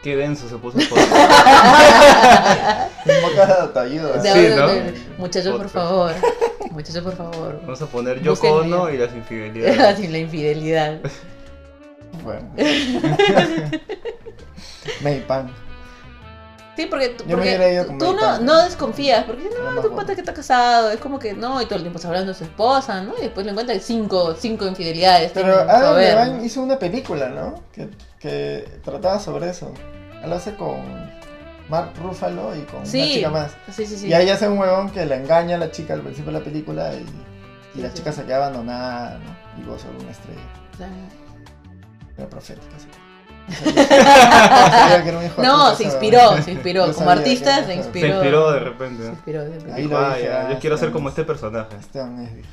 Qué 0.03 0.17
denso 0.17 0.49
se 0.49 0.57
puso 0.57 0.79
el 0.79 0.89
podcast. 0.91 1.13
un 3.07 3.13
poco 3.23 3.73
de 3.73 3.81
ayuda. 3.81 4.13
De 4.21 4.33
Sí, 4.33 4.53
ahora- 4.61 4.67
¿no? 4.75 4.93
Muchachos, 5.19 5.57
por 5.57 5.69
favor. 5.69 6.13
Muchachos, 6.73 7.03
por 7.05 7.15
favor. 7.17 7.61
Vamos 7.63 7.83
a 7.83 7.87
poner 7.87 8.21
Búsquenme. 8.21 8.57
Ono 8.75 8.91
y 8.91 8.97
las 8.97 9.13
infidelidades. 9.15 9.97
Sin 9.99 10.11
la 10.13 10.19
infidelidad. 10.19 11.01
Bueno. 12.25 12.51
Maypan. 15.03 15.53
Sí, 16.75 16.87
porque, 16.87 17.15
Yo 17.19 17.37
porque 17.37 17.37
hubiera 17.37 17.71
ido 17.71 17.87
con 17.87 17.99
tú 17.99 18.07
no, 18.07 18.13
Maypan. 18.15 18.45
no 18.47 18.65
desconfías. 18.65 19.25
Porque 19.25 19.51
No 19.51 19.73
no, 19.73 19.83
tu 19.83 19.95
pata 19.95 20.15
que 20.15 20.23
está 20.23 20.33
casado. 20.33 20.91
Es 20.91 20.99
como 20.99 21.19
que 21.19 21.35
no, 21.35 21.61
y 21.61 21.67
todo 21.67 21.77
el 21.77 21.83
tiempo 21.83 21.99
está 21.99 22.09
hablando 22.09 22.33
de 22.33 22.39
su 22.39 22.45
esposa, 22.45 23.03
¿no? 23.03 23.13
Y 23.19 23.23
después 23.23 23.45
le 23.45 23.53
encuentra 23.53 23.79
cinco, 23.79 24.35
cinco 24.39 24.67
infidelidades. 24.67 25.33
Pero 25.33 25.55
Adam 25.61 25.97
Levine 25.97 26.47
hizo 26.47 26.63
una 26.63 26.79
película, 26.79 27.29
¿no? 27.29 27.63
Que, 27.73 27.91
que 28.19 28.67
trataba 28.83 29.21
sobre 29.21 29.51
eso. 29.51 29.73
Él 30.25 30.33
hace 30.33 30.55
con 30.55 30.81
Mark 31.69 31.93
Ruffalo 32.03 32.55
y 32.57 32.61
con 32.63 32.81
una 32.81 32.91
chica 32.91 33.31
más. 33.31 33.53
Sí, 33.75 33.87
sí, 33.87 33.97
sí. 33.97 34.09
Y 34.09 34.13
ahí 34.13 34.29
hace 34.31 34.49
un 34.49 34.59
huevón 34.59 34.91
que 34.91 35.07
le 35.07 35.17
engaña 35.17 35.57
a 35.57 35.59
la 35.59 35.71
chica 35.71 35.95
al 35.95 36.01
principio 36.03 36.33
de 36.33 36.39
la 36.39 36.45
película 36.45 36.93
y, 36.95 36.99
y 36.99 37.07
Sí, 37.75 37.81
la 37.83 37.89
sí, 37.89 37.95
chica 37.97 38.13
se 38.13 38.25
queda 38.25 38.37
abandonada, 38.37 39.19
¿no? 39.19 39.63
Y 39.63 39.67
goza 39.67 39.89
de 39.89 39.97
una 40.03 40.11
estrella. 40.11 40.41
Claro. 40.77 40.93
Era 42.19 42.29
profética, 42.29 42.79
sí. 42.79 42.87
No 45.39 45.71
de 45.71 45.77
se 45.77 45.85
inspiró, 45.85 46.43
se 46.43 46.53
inspiró. 46.53 46.93
Como 46.95 47.11
artista 47.11 47.65
se 47.65 47.75
inspiró. 47.75 48.07
Se 48.09 48.15
inspiró 48.15 48.53
de 48.53 48.59
repente. 48.61 49.03
Se 49.05 49.09
inspiró, 49.11 49.43
se 49.45 49.51
inspiró. 49.55 49.75
Ahí 49.75 49.91
"Ah, 49.93 50.15
dije, 50.15 50.29
ya, 50.29 50.41
ah, 50.47 50.51
yo 50.53 50.59
quiero 50.59 50.77
ser 50.77 50.89
Esteban 50.89 50.93
como 50.93 51.09
es- 51.09 51.13
este 51.13 51.25
personaje. 51.25 51.77
Esteban 51.77 52.19
es. 52.21 52.47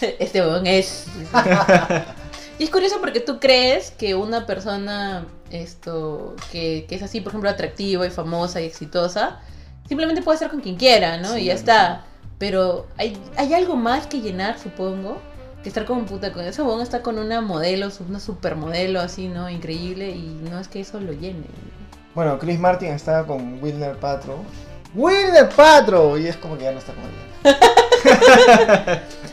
Este 0.18 0.40
huevón 0.42 0.66
es. 0.66 1.06
y 2.58 2.64
es 2.64 2.70
curioso 2.70 2.96
porque 3.00 3.20
tú 3.20 3.40
crees 3.40 3.92
que 3.92 4.14
una 4.14 4.44
persona 4.44 5.24
esto 5.50 6.34
que, 6.50 6.86
que 6.88 6.94
es 6.94 7.02
así, 7.02 7.20
por 7.20 7.30
ejemplo, 7.30 7.50
atractiva 7.50 8.06
y 8.06 8.10
famosa 8.10 8.60
y 8.60 8.64
exitosa, 8.64 9.40
simplemente 9.88 10.22
puede 10.22 10.38
ser 10.38 10.50
con 10.50 10.60
quien 10.60 10.76
quiera, 10.76 11.18
¿no? 11.18 11.34
Sí, 11.34 11.40
y 11.40 11.44
ya 11.46 11.54
sí. 11.54 11.60
está. 11.60 12.04
Pero 12.38 12.86
hay, 12.98 13.16
hay 13.36 13.54
algo 13.54 13.76
más 13.76 14.06
que 14.06 14.20
llenar, 14.20 14.58
supongo, 14.58 15.18
que 15.62 15.68
estar 15.68 15.84
con 15.84 16.04
puta 16.04 16.32
con 16.32 16.44
ese 16.44 16.62
huevón 16.62 16.82
está 16.82 17.02
con 17.02 17.18
una 17.18 17.40
modelo, 17.40 17.88
una 18.08 18.20
supermodelo 18.20 19.00
así, 19.00 19.28
¿no? 19.28 19.48
Increíble 19.48 20.10
y 20.10 20.40
no 20.50 20.60
es 20.60 20.68
que 20.68 20.80
eso 20.80 21.00
lo 21.00 21.12
llene. 21.12 21.46
Bueno, 22.14 22.38
Chris 22.38 22.58
Martin 22.58 22.88
estaba 22.92 23.26
con 23.26 23.62
Wilner 23.62 23.96
Patro. 23.96 24.38
¡Wilner 24.94 25.48
Patro! 25.50 26.16
Y 26.18 26.26
es 26.26 26.36
como 26.36 26.56
que 26.56 26.64
ya 26.64 26.72
no 26.72 26.78
está 26.78 26.92
con 26.92 27.04
ella. 27.04 29.02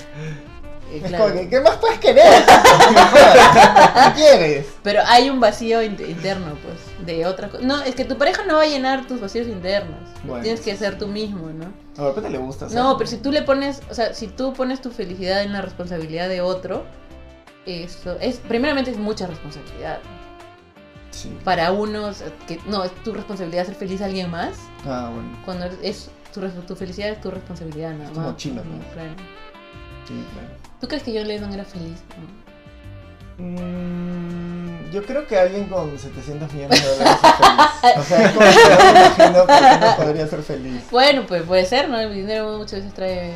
Eh, 0.93 1.01
claro. 1.07 1.33
¿qué 1.49 1.59
más 1.61 1.77
puedes 1.77 1.97
querer? 1.99 2.43
¿Qué 2.45 4.11
quieres? 4.15 4.67
Pero 4.83 5.01
hay 5.07 5.29
un 5.29 5.39
vacío 5.39 5.81
in- 5.81 5.97
interno, 6.07 6.55
pues, 6.63 7.05
de 7.05 7.25
otra 7.25 7.49
cosa. 7.49 7.63
No, 7.63 7.81
es 7.81 7.95
que 7.95 8.05
tu 8.05 8.17
pareja 8.17 8.43
no 8.45 8.55
va 8.55 8.61
a 8.61 8.65
llenar 8.67 9.07
tus 9.07 9.19
vacíos 9.19 9.47
internos. 9.47 9.97
Bueno, 10.23 10.43
Tienes 10.43 10.61
que 10.61 10.75
ser 10.77 10.97
tú 10.97 11.07
mismo, 11.07 11.49
¿no? 11.49 11.65
A 11.97 12.01
de 12.03 12.07
repente 12.09 12.29
le 12.29 12.37
gusta. 12.37 12.65
No, 12.65 12.71
hacerlo. 12.71 12.97
pero 12.97 13.09
si 13.09 13.17
tú 13.17 13.31
le 13.31 13.41
pones, 13.41 13.81
o 13.89 13.93
sea, 13.93 14.13
si 14.13 14.27
tú 14.27 14.53
pones 14.53 14.81
tu 14.81 14.91
felicidad 14.91 15.41
en 15.43 15.51
la 15.53 15.61
responsabilidad 15.61 16.29
de 16.29 16.41
otro, 16.41 16.83
eso 17.65 18.17
es, 18.19 18.37
primeramente 18.37 18.91
es 18.91 18.97
mucha 18.97 19.25
responsabilidad. 19.25 19.99
Sí. 21.11 21.35
Para 21.43 21.71
unos, 21.71 22.21
eh, 22.21 22.31
que 22.47 22.59
no, 22.67 22.83
es 22.83 22.91
tu 23.03 23.13
responsabilidad 23.13 23.65
ser 23.65 23.75
feliz 23.75 24.01
a 24.01 24.05
alguien 24.05 24.29
más, 24.31 24.51
Ah, 24.85 25.09
bueno. 25.13 25.37
cuando 25.45 25.65
es 25.81 26.09
tu, 26.33 26.41
tu 26.41 26.75
felicidad 26.75 27.09
es 27.09 27.21
tu 27.21 27.31
responsabilidad 27.31 27.93
nada 27.93 28.11
más. 28.11 28.37
chila, 28.37 28.61
¿no? 28.63 28.77
pues. 28.77 28.93
Claro. 28.93 29.13
Sí, 30.07 30.13
claro. 30.33 30.62
¿Tú 30.83 30.89
crees 30.89 31.03
que 31.03 31.17
John 31.17 31.29
Lennon 31.29 31.53
era 31.53 31.63
feliz? 31.63 32.03
No. 33.37 33.45
Mm, 33.45 34.91
yo 34.91 35.01
creo 35.05 35.25
que 35.25 35.39
alguien 35.39 35.69
con 35.69 35.97
700 35.97 36.51
millones 36.51 36.83
de 36.83 36.89
dólares 36.89 37.19
es 37.23 37.31
feliz. 37.37 37.97
O 37.99 38.03
sea, 38.03 38.25
es 38.25 38.31
como 38.33 38.45
que 38.45 38.53
yo 38.53 38.83
me 38.83 38.99
imagino 38.99 39.47
que 39.47 39.85
no 39.85 39.95
podría 39.95 40.27
ser 40.27 40.43
feliz. 40.43 40.83
Bueno, 40.91 41.25
pues 41.25 41.43
puede 41.43 41.65
ser, 41.65 41.87
¿no? 41.87 41.97
El 41.97 42.13
dinero 42.13 42.57
muchas 42.57 42.79
veces 42.79 42.93
trae... 42.93 43.33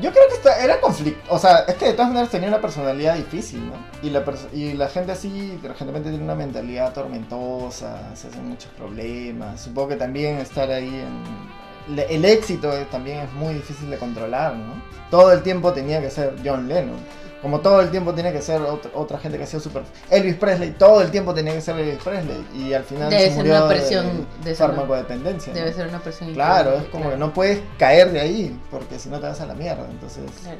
Yo 0.00 0.10
creo 0.12 0.24
que 0.30 0.64
era 0.64 0.80
conflicto. 0.80 1.20
O 1.28 1.38
sea, 1.38 1.58
es 1.68 1.74
que 1.74 1.88
de 1.88 1.92
todas 1.92 2.08
maneras 2.08 2.30
tenía 2.30 2.48
una 2.48 2.62
personalidad 2.62 3.16
difícil, 3.16 3.66
¿no? 3.66 3.74
Y 4.02 4.08
la, 4.08 4.24
y 4.54 4.72
la 4.72 4.88
gente 4.88 5.12
así, 5.12 5.58
generalmente 5.60 6.08
tiene 6.08 6.24
una 6.24 6.34
mentalidad 6.34 6.94
tormentosa, 6.94 8.16
se 8.16 8.28
hacen 8.28 8.48
muchos 8.48 8.70
problemas. 8.78 9.60
Supongo 9.60 9.88
que 9.88 9.96
también 9.96 10.38
estar 10.38 10.70
ahí 10.70 10.88
en. 10.88 11.55
El 11.88 12.24
éxito 12.24 12.70
también 12.90 13.20
es 13.20 13.32
muy 13.34 13.54
difícil 13.54 13.88
de 13.90 13.96
controlar, 13.98 14.54
¿no? 14.56 14.82
Todo 15.10 15.32
el 15.32 15.42
tiempo 15.42 15.72
tenía 15.72 16.00
que 16.00 16.10
ser 16.10 16.34
John 16.44 16.68
Lennon. 16.68 16.96
Como 17.42 17.60
todo 17.60 17.80
el 17.80 17.90
tiempo 17.90 18.12
tenía 18.12 18.32
que 18.32 18.42
ser 18.42 18.60
otra, 18.62 18.90
otra 18.94 19.18
gente 19.18 19.38
que 19.38 19.44
hacía 19.44 19.60
super. 19.60 19.82
Elvis 20.10 20.34
Presley, 20.34 20.72
todo 20.72 21.00
el 21.00 21.10
tiempo 21.12 21.32
tenía 21.32 21.52
que 21.52 21.60
ser 21.60 21.78
Elvis 21.78 22.02
Presley. 22.02 22.44
Y 22.54 22.72
al 22.72 22.82
final 22.82 23.08
Debe 23.10 23.22
se 23.22 23.28
ser 23.28 23.36
murió 23.36 23.52
una 23.56 23.62
de 23.62 23.68
presión, 23.76 24.26
ser 24.42 24.46
una- 24.46 24.54
farmacodependencia. 24.56 25.52
¿no? 25.52 25.58
Debe 25.60 25.72
ser 25.72 25.86
una 25.86 26.00
persona 26.00 26.32
Claro, 26.32 26.74
es 26.78 26.84
como 26.84 27.04
claro. 27.04 27.10
que 27.10 27.16
no 27.20 27.32
puedes 27.32 27.60
caer 27.78 28.10
de 28.10 28.20
ahí, 28.20 28.60
porque 28.70 28.98
si 28.98 29.08
no 29.10 29.20
te 29.20 29.26
vas 29.28 29.40
a 29.40 29.46
la 29.46 29.54
mierda. 29.54 29.86
Entonces, 29.88 30.24
Claro. 30.42 30.58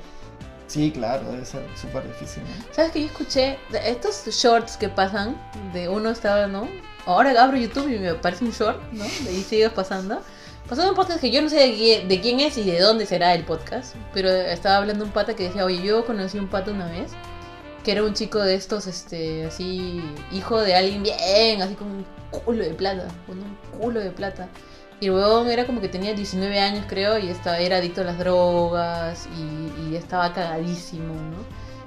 sí, 0.68 0.92
claro, 0.92 1.24
debe 1.32 1.44
ser 1.44 1.66
súper 1.80 2.04
difícil. 2.06 2.44
¿no? 2.44 2.64
¿Sabes 2.72 2.92
que 2.92 3.00
yo 3.00 3.06
escuché 3.06 3.58
de 3.72 3.90
estos 3.90 4.24
shorts 4.26 4.76
que 4.76 4.88
pasan? 4.88 5.36
De 5.72 5.88
uno 5.88 6.10
estaba, 6.10 6.46
¿no? 6.46 6.68
Ahora 7.06 7.42
abro 7.42 7.56
YouTube 7.56 7.88
y 7.92 7.98
me 7.98 8.10
aparece 8.10 8.44
un 8.44 8.52
short, 8.52 8.80
¿no? 8.92 9.04
Y 9.04 9.42
sigues 9.42 9.70
pasando. 9.70 10.20
Pasando 10.68 10.90
un 10.90 10.96
podcast 10.96 11.20
que 11.20 11.30
yo 11.30 11.40
no 11.42 11.48
sé 11.48 11.58
de 12.08 12.20
quién, 12.20 12.40
es 12.40 12.58
y 12.58 12.64
de 12.64 12.80
dónde 12.80 13.06
será 13.06 13.34
el 13.34 13.44
podcast. 13.44 13.94
Pero 14.12 14.28
estaba 14.28 14.78
hablando 14.78 15.04
un 15.04 15.12
pata 15.12 15.36
que 15.36 15.44
decía, 15.44 15.64
oye, 15.64 15.80
yo 15.80 16.04
conocí 16.04 16.38
un 16.38 16.48
pata 16.48 16.72
una 16.72 16.90
vez. 16.90 17.12
Que 17.84 17.92
era 17.92 18.02
un 18.02 18.14
chico 18.14 18.40
de 18.40 18.56
estos, 18.56 18.88
este, 18.88 19.44
así, 19.44 20.02
hijo 20.32 20.60
de 20.60 20.74
alguien 20.74 21.04
bien, 21.04 21.62
así 21.62 21.74
con 21.74 21.88
un 21.88 22.06
culo 22.30 22.64
de 22.64 22.74
plata. 22.74 23.06
Con 23.26 23.38
un 23.38 23.56
culo 23.78 24.00
de 24.00 24.10
plata. 24.10 24.48
Y 24.98 25.06
el 25.06 25.12
huevón 25.12 25.48
era 25.48 25.66
como 25.66 25.80
que 25.80 25.88
tenía 25.88 26.14
19 26.14 26.58
años, 26.58 26.86
creo, 26.88 27.18
y 27.18 27.28
estaba, 27.28 27.58
era 27.58 27.76
adicto 27.76 28.00
a 28.00 28.04
las 28.04 28.18
drogas 28.18 29.28
y, 29.38 29.94
estaba 29.94 30.32
cagadísimo, 30.32 31.14
¿no? 31.14 31.36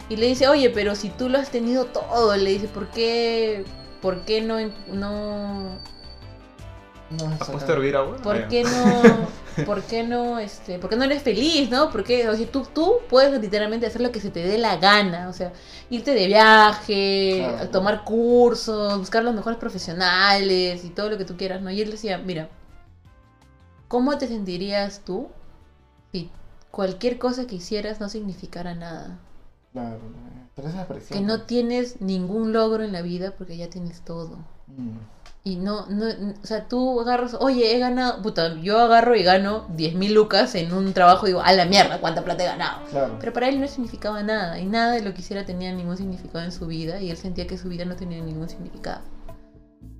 Y 0.09 0.15
le 0.15 0.27
dice, 0.27 0.47
oye, 0.47 0.69
pero 0.69 0.95
si 0.95 1.09
tú 1.09 1.29
lo 1.29 1.37
has 1.37 1.51
tenido 1.51 1.85
todo, 1.85 2.35
le 2.35 2.49
dice, 2.51 2.67
¿por 2.67 2.87
qué, 2.89 3.65
por 4.01 4.21
qué 4.25 4.41
no, 4.41 4.57
No, 7.09 7.25
¿Has 7.39 7.49
puesto 7.49 7.71
a 7.71 7.75
hervir 7.75 7.95
agua? 7.95 8.17
¿Por 8.17 8.47
qué 8.47 8.63
no, 8.63 9.27
por 9.65 9.81
qué 9.81 10.03
no, 10.03 10.37
este, 10.37 10.77
por 10.77 10.89
qué 10.91 10.95
no 10.95 11.05
eres 11.05 11.23
feliz, 11.23 11.69
no? 11.69 11.89
Porque, 11.89 12.29
o 12.29 12.35
sea, 12.35 12.47
tú, 12.51 12.67
tú 12.73 12.97
puedes 13.09 13.39
literalmente 13.41 13.87
hacer 13.87 14.01
lo 14.01 14.11
que 14.11 14.19
se 14.19 14.29
te 14.29 14.41
dé 14.41 14.57
la 14.59 14.77
gana, 14.77 15.27
o 15.27 15.33
sea, 15.33 15.51
irte 15.89 16.13
de 16.13 16.27
viaje, 16.27 17.45
Claro. 17.47 17.69
tomar 17.69 18.03
cursos, 18.03 18.99
buscar 18.99 19.23
los 19.23 19.33
mejores 19.33 19.57
profesionales 19.57 20.85
y 20.85 20.89
todo 20.89 21.09
lo 21.09 21.17
que 21.17 21.25
tú 21.25 21.35
quieras, 21.35 21.61
¿no? 21.61 21.71
Y 21.71 21.81
él 21.81 21.89
decía, 21.89 22.19
mira, 22.19 22.49
¿cómo 23.87 24.17
te 24.19 24.27
sentirías 24.27 25.01
tú 25.03 25.29
si 26.11 26.29
cualquier 26.69 27.17
cosa 27.17 27.47
que 27.47 27.55
hicieras 27.55 27.99
no 27.99 28.07
significara 28.07 28.75
nada? 28.75 29.17
Claro, 29.73 29.97
pero 30.55 30.67
esa 30.67 30.87
presión. 30.87 31.19
Que 31.19 31.25
no 31.25 31.41
tienes 31.43 32.01
ningún 32.01 32.53
logro 32.53 32.83
en 32.83 32.91
la 32.91 33.01
vida 33.01 33.33
porque 33.35 33.57
ya 33.57 33.69
tienes 33.69 34.01
todo. 34.01 34.37
Mm. 34.67 34.97
Y 35.43 35.55
no, 35.55 35.85
no, 35.87 36.05
o 36.05 36.45
sea, 36.45 36.67
tú 36.67 36.99
agarras, 36.99 37.33
oye, 37.39 37.73
he 37.75 37.79
ganado, 37.79 38.21
puta, 38.21 38.55
yo 38.55 38.77
agarro 38.77 39.15
y 39.15 39.23
gano 39.23 39.67
10.000 39.69 40.11
lucas 40.11 40.53
en 40.55 40.73
un 40.73 40.91
trabajo 40.93 41.25
y 41.25 41.29
digo, 41.29 41.41
a 41.41 41.53
la 41.53 41.65
mierda, 41.65 41.99
cuánta 42.01 42.23
plata 42.23 42.43
he 42.43 42.47
ganado. 42.47 42.81
Claro. 42.91 43.15
Pero 43.19 43.31
para 43.33 43.47
él 43.47 43.59
no 43.59 43.67
significaba 43.67 44.21
nada, 44.21 44.59
y 44.59 44.65
nada 44.65 44.93
de 44.93 45.01
lo 45.01 45.13
que 45.13 45.21
hiciera 45.21 45.45
tenía 45.45 45.71
ningún 45.71 45.95
significado 45.95 46.43
en 46.43 46.51
su 46.51 46.67
vida, 46.67 46.99
y 46.99 47.09
él 47.09 47.15
sentía 47.17 47.47
que 47.47 47.57
su 47.57 47.69
vida 47.69 47.85
no 47.85 47.95
tenía 47.95 48.21
ningún 48.21 48.49
significado. 48.49 49.01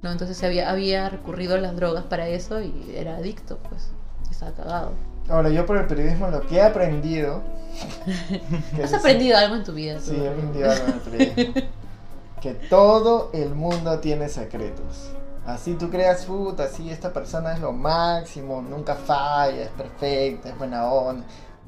¿No? 0.01 0.11
Entonces 0.11 0.43
había, 0.43 0.69
había 0.69 1.09
recurrido 1.09 1.55
a 1.55 1.59
las 1.59 1.75
drogas 1.75 2.03
para 2.03 2.27
eso 2.27 2.61
y 2.61 2.93
era 2.95 3.15
adicto, 3.17 3.57
pues. 3.69 3.89
Estaba 4.29 4.51
cagado. 4.51 4.91
Ahora, 5.29 5.49
yo 5.49 5.65
por 5.65 5.77
el 5.77 5.87
periodismo 5.87 6.27
lo 6.29 6.45
que 6.47 6.55
he 6.57 6.61
aprendido. 6.61 7.41
que 8.75 8.83
¿Has 8.83 8.91
es- 8.91 8.99
aprendido 8.99 9.37
algo 9.37 9.55
en 9.55 9.63
tu 9.63 9.73
vida? 9.73 9.99
Sí, 9.99 10.15
he 10.15 10.27
aprendido 10.27 10.69
algo 10.71 10.85
en 10.87 10.93
el 10.93 10.99
periodismo. 10.99 11.53
que 12.41 12.53
todo 12.53 13.29
el 13.33 13.55
mundo 13.55 13.99
tiene 13.99 14.27
secretos. 14.29 15.11
Así 15.53 15.73
tú 15.75 15.89
creas, 15.89 16.25
puta, 16.25 16.63
así 16.63 16.89
esta 16.89 17.11
persona 17.13 17.53
es 17.53 17.59
lo 17.59 17.71
máximo, 17.73 18.61
nunca 18.61 18.95
falla, 18.95 19.63
es 19.63 19.69
perfecta, 19.69 20.49
es 20.49 20.57
buena 20.57 20.85
onda. 20.91 21.25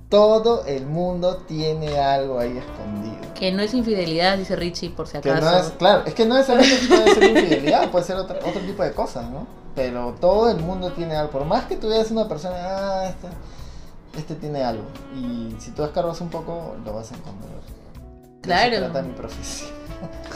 Todo 0.09 0.65
el 0.65 0.85
mundo 0.87 1.37
tiene 1.47 1.97
algo 1.97 2.37
ahí 2.39 2.57
escondido. 2.57 3.33
Que 3.33 3.51
no 3.53 3.61
es 3.61 3.73
infidelidad, 3.73 4.37
dice 4.37 4.55
Richie, 4.57 4.89
por 4.89 5.07
si 5.07 5.17
Que 5.19 5.31
acaso. 5.31 5.49
no 5.51 5.57
es, 5.57 5.69
claro, 5.71 6.03
es 6.05 6.13
que 6.13 6.25
no 6.25 6.35
necesariamente 6.35 6.87
puede 6.87 7.13
ser 7.15 7.23
infidelidad, 7.23 7.89
puede 7.91 8.05
ser 8.05 8.17
otro, 8.17 8.37
otro 8.45 8.59
tipo 8.61 8.83
de 8.83 8.91
cosas, 8.91 9.29
¿no? 9.29 9.47
Pero 9.73 10.15
todo 10.19 10.49
el 10.49 10.57
mundo 10.57 10.91
tiene 10.91 11.15
algo. 11.15 11.31
Por 11.31 11.45
más 11.45 11.63
que 11.65 11.77
tú 11.77 11.87
veas 11.87 12.11
una 12.11 12.27
persona, 12.27 12.55
ah, 12.59 13.05
este, 13.07 14.19
este 14.19 14.35
tiene 14.35 14.61
algo. 14.63 14.83
Y 15.15 15.55
si 15.59 15.71
tú 15.71 15.83
escarbas 15.85 16.19
un 16.19 16.29
poco, 16.29 16.75
lo 16.83 16.93
vas 16.93 17.09
a 17.13 17.15
encontrar. 17.15 17.49
De 17.49 17.57
eso 17.59 18.41
Claro. 18.41 18.77
trata 18.79 19.01
mi 19.01 19.13
profesión. 19.13 19.69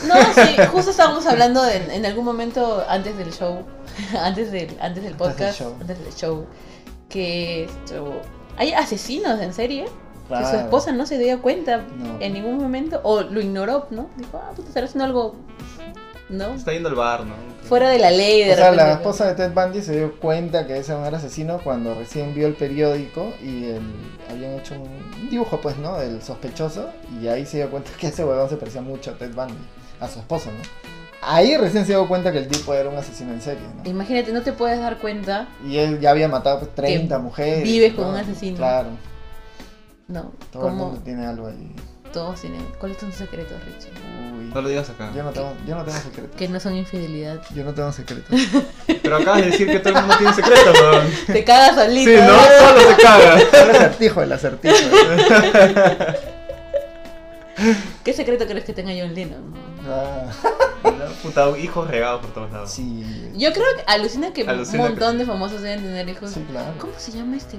No, 0.07 0.15
sí, 0.33 0.55
justo 0.71 0.91
estábamos 0.91 1.25
hablando 1.25 1.61
de- 1.63 1.95
en 1.95 2.05
algún 2.05 2.25
momento 2.25 2.83
antes 2.89 3.17
del 3.17 3.31
show, 3.33 3.59
antes 4.21 4.51
del, 4.51 4.75
antes 4.81 5.03
del 5.03 5.15
podcast, 5.15 5.59
show. 5.59 5.75
antes 5.79 5.97
del 6.03 6.13
show, 6.13 6.45
que 7.09 7.65
esto, 7.65 8.21
hay 8.57 8.73
asesinos 8.73 9.39
en 9.41 9.53
serie 9.53 9.85
que 10.27 10.45
su 10.45 10.55
esposa 10.55 10.91
no 10.91 11.05
se 11.05 11.19
dio 11.19 11.39
cuenta 11.41 11.77
No. 11.97 12.17
en 12.19 12.33
ningún 12.33 12.57
momento 12.57 12.99
o 13.03 13.21
lo 13.21 13.39
ignoró, 13.41 13.85
¿no? 13.91 14.07
Dijo, 14.17 14.41
ah, 14.43 14.51
puta, 14.55 14.67
estará 14.69 14.85
haciendo 14.87 15.05
algo, 15.05 15.35
¿no? 16.30 16.53
Está 16.56 16.73
yendo 16.73 16.89
al 16.89 16.95
bar, 16.95 17.26
¿no? 17.26 17.35
Fuera 17.68 17.89
de 17.89 17.99
la 17.99 18.11
ley, 18.11 18.43
de 18.43 18.53
O 18.53 18.56
sea, 18.56 18.72
la 18.72 18.91
esposa 18.93 19.27
de 19.27 19.34
Ted 19.35 19.52
Bundy 19.53 19.81
se 19.81 19.95
dio 19.97 20.19
cuenta 20.19 20.68
que 20.68 20.77
ese 20.77 20.91
no 20.93 21.06
era 21.06 21.18
asesino 21.18 21.60
cuando 21.64 21.93
recién 21.95 22.34
vio 22.35 22.47
el 22.47 22.53
periódico 22.53 23.34
y 23.41 23.65
el- 23.65 23.81
habían 24.31 24.53
hecho 24.53 24.76
un 24.76 25.30
dibujo, 25.30 25.60
pues, 25.61 25.77
¿no? 25.77 25.97
Del 25.97 26.22
sospechoso 26.22 26.89
y 27.22 27.27
ahí 27.27 27.45
se 27.45 27.57
dio 27.57 27.69
cuenta 27.72 27.91
que 27.99 28.07
ese 28.07 28.23
huevón 28.23 28.49
se 28.49 28.57
parecía 28.57 28.81
mucho 28.81 29.11
a 29.11 29.14
Ted 29.15 29.34
Bundy, 29.34 29.53
a 29.99 30.07
su 30.07 30.19
esposo, 30.19 30.49
¿no? 30.52 30.57
Ahí 31.27 31.57
recién 31.57 31.85
se 31.85 31.93
dio 31.93 32.07
cuenta 32.07 32.31
que 32.31 32.38
el 32.38 32.47
tipo 32.47 32.72
era 32.76 32.88
un 32.88 32.97
asesino 32.97 33.34
en 33.34 33.41
serie, 33.41 33.64
¿no? 33.76 33.89
Imagínate, 33.89 34.31
no 34.31 34.43
te 34.43 34.53
puedes 34.53 34.80
dar 34.80 34.99
cuenta, 34.99 35.47
Y 35.68 35.77
él 35.77 35.99
ya 35.99 36.11
había 36.11 36.27
matado 36.27 36.60
pues, 36.60 36.76
30 36.76 37.18
mujeres. 37.18 37.64
vives 37.64 37.93
con 37.93 38.03
¿no? 38.06 38.10
un 38.11 38.15
asesino. 38.18 38.57
Claro, 38.57 38.89
¿no? 40.07 40.34
todo 40.52 40.68
el 40.68 40.73
mundo 40.76 41.02
tiene 41.03 41.26
algo 41.26 41.47
ahí. 41.47 41.76
Todos 42.15 42.39
tienen, 42.39 42.65
¿cuáles 42.79 42.97
son 42.97 43.09
tus 43.09 43.19
secretos, 43.19 43.57
Richie? 43.65 43.91
Uy. 44.39 44.49
No 44.53 44.61
lo 44.61 44.69
digas 44.69 44.89
acá. 44.89 45.11
Yo 45.13 45.21
no 45.21 45.31
tengo, 45.31 45.53
yo 45.67 45.75
no 45.75 45.83
tengo 45.83 45.97
secretos. 45.99 46.35
Que 46.37 46.47
no 46.47 46.61
son 46.61 46.73
infidelidad. 46.77 47.41
Yo 47.53 47.65
no 47.65 47.73
tengo 47.73 47.91
secretos. 47.91 48.39
Pero 49.03 49.17
acabas 49.17 49.41
de 49.41 49.51
decir 49.51 49.67
que 49.67 49.79
todo 49.79 49.89
el 49.95 49.99
mundo 49.99 50.15
tiene 50.17 50.33
secretos, 50.33 50.79
weón. 50.81 51.07
Te 51.27 51.43
cagas 51.49 51.75
solito. 51.75 52.09
Sí, 52.09 52.17
¿no? 52.17 52.67
Solo 52.67 52.89
se 52.89 53.01
caga. 53.03 53.39
el 53.63 53.69
acertijo, 53.75 54.21
el 54.23 54.31
acertijo. 54.31 54.75
¿Qué 58.05 58.13
secreto 58.13 58.45
crees 58.45 58.63
que 58.63 58.71
tenga 58.73 58.91
John 58.97 59.13
Lennon? 59.13 59.53
Ah, 59.89 60.31
Puta, 61.21 61.49
hijos 61.57 61.89
regados 61.89 62.21
por 62.21 62.33
todos 62.33 62.51
lados. 62.51 62.71
sí. 62.71 63.03
Yo 63.35 63.51
creo 63.51 63.65
que 63.75 63.83
alucina 63.87 64.31
que 64.31 64.43
Alucina 64.47 64.83
un 64.83 64.89
montón 64.89 65.17
de 65.17 65.25
famosos 65.25 65.61
deben 65.61 65.81
tener 65.83 66.07
hijos. 66.07 66.31
Sí, 66.31 66.45
claro. 66.49 66.73
¿Cómo 66.79 66.93
se 66.97 67.11
llama 67.11 67.35
este? 67.35 67.57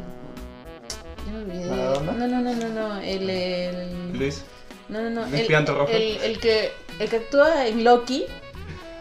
Me 1.37 1.43
olvidé. 1.43 1.71
¿Maradona? 1.71 2.13
No, 2.13 2.27
no, 2.29 2.41
no, 2.43 2.55
no, 2.55 2.69
no. 2.69 3.01
El, 3.01 3.31
el... 3.31 4.19
Luis. 4.19 4.45
No, 4.89 5.03
no, 5.03 5.11
no. 5.11 5.27
Luis 5.27 5.49
El, 5.51 5.67
Rojo. 5.67 5.89
el, 5.91 6.17
el 6.19 6.39
que, 6.41 6.73
el 6.99 7.09
que 7.09 7.17
actúa 7.17 7.67
en 7.67 7.85
Loki. 7.85 8.25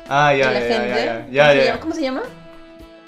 Ah, 0.08 0.34
ya, 0.34 0.52
ya, 0.54 0.60
ya, 0.60 0.68
ya, 0.68 1.18
¿Cómo, 1.26 1.32
ya, 1.32 1.52
se 1.52 1.58
ya, 1.58 1.66
llama? 1.66 1.80
¿Cómo 1.80 1.96
se 1.96 2.02
llama? 2.02 2.24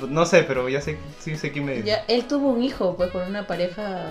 No 0.10 0.26
sé, 0.28 0.44
pero 0.44 0.70
ya 0.70 0.80
sé, 0.80 0.98
sí 1.20 1.36
sé 1.36 1.52
quién 1.52 1.66
me 1.66 1.74
dice. 1.74 1.88
Ya, 1.88 2.04
él 2.08 2.26
tuvo 2.26 2.50
un 2.50 2.64
hijo, 2.64 2.96
pues, 2.96 3.10
con 3.12 3.24
una 3.24 3.48
pareja. 3.48 4.04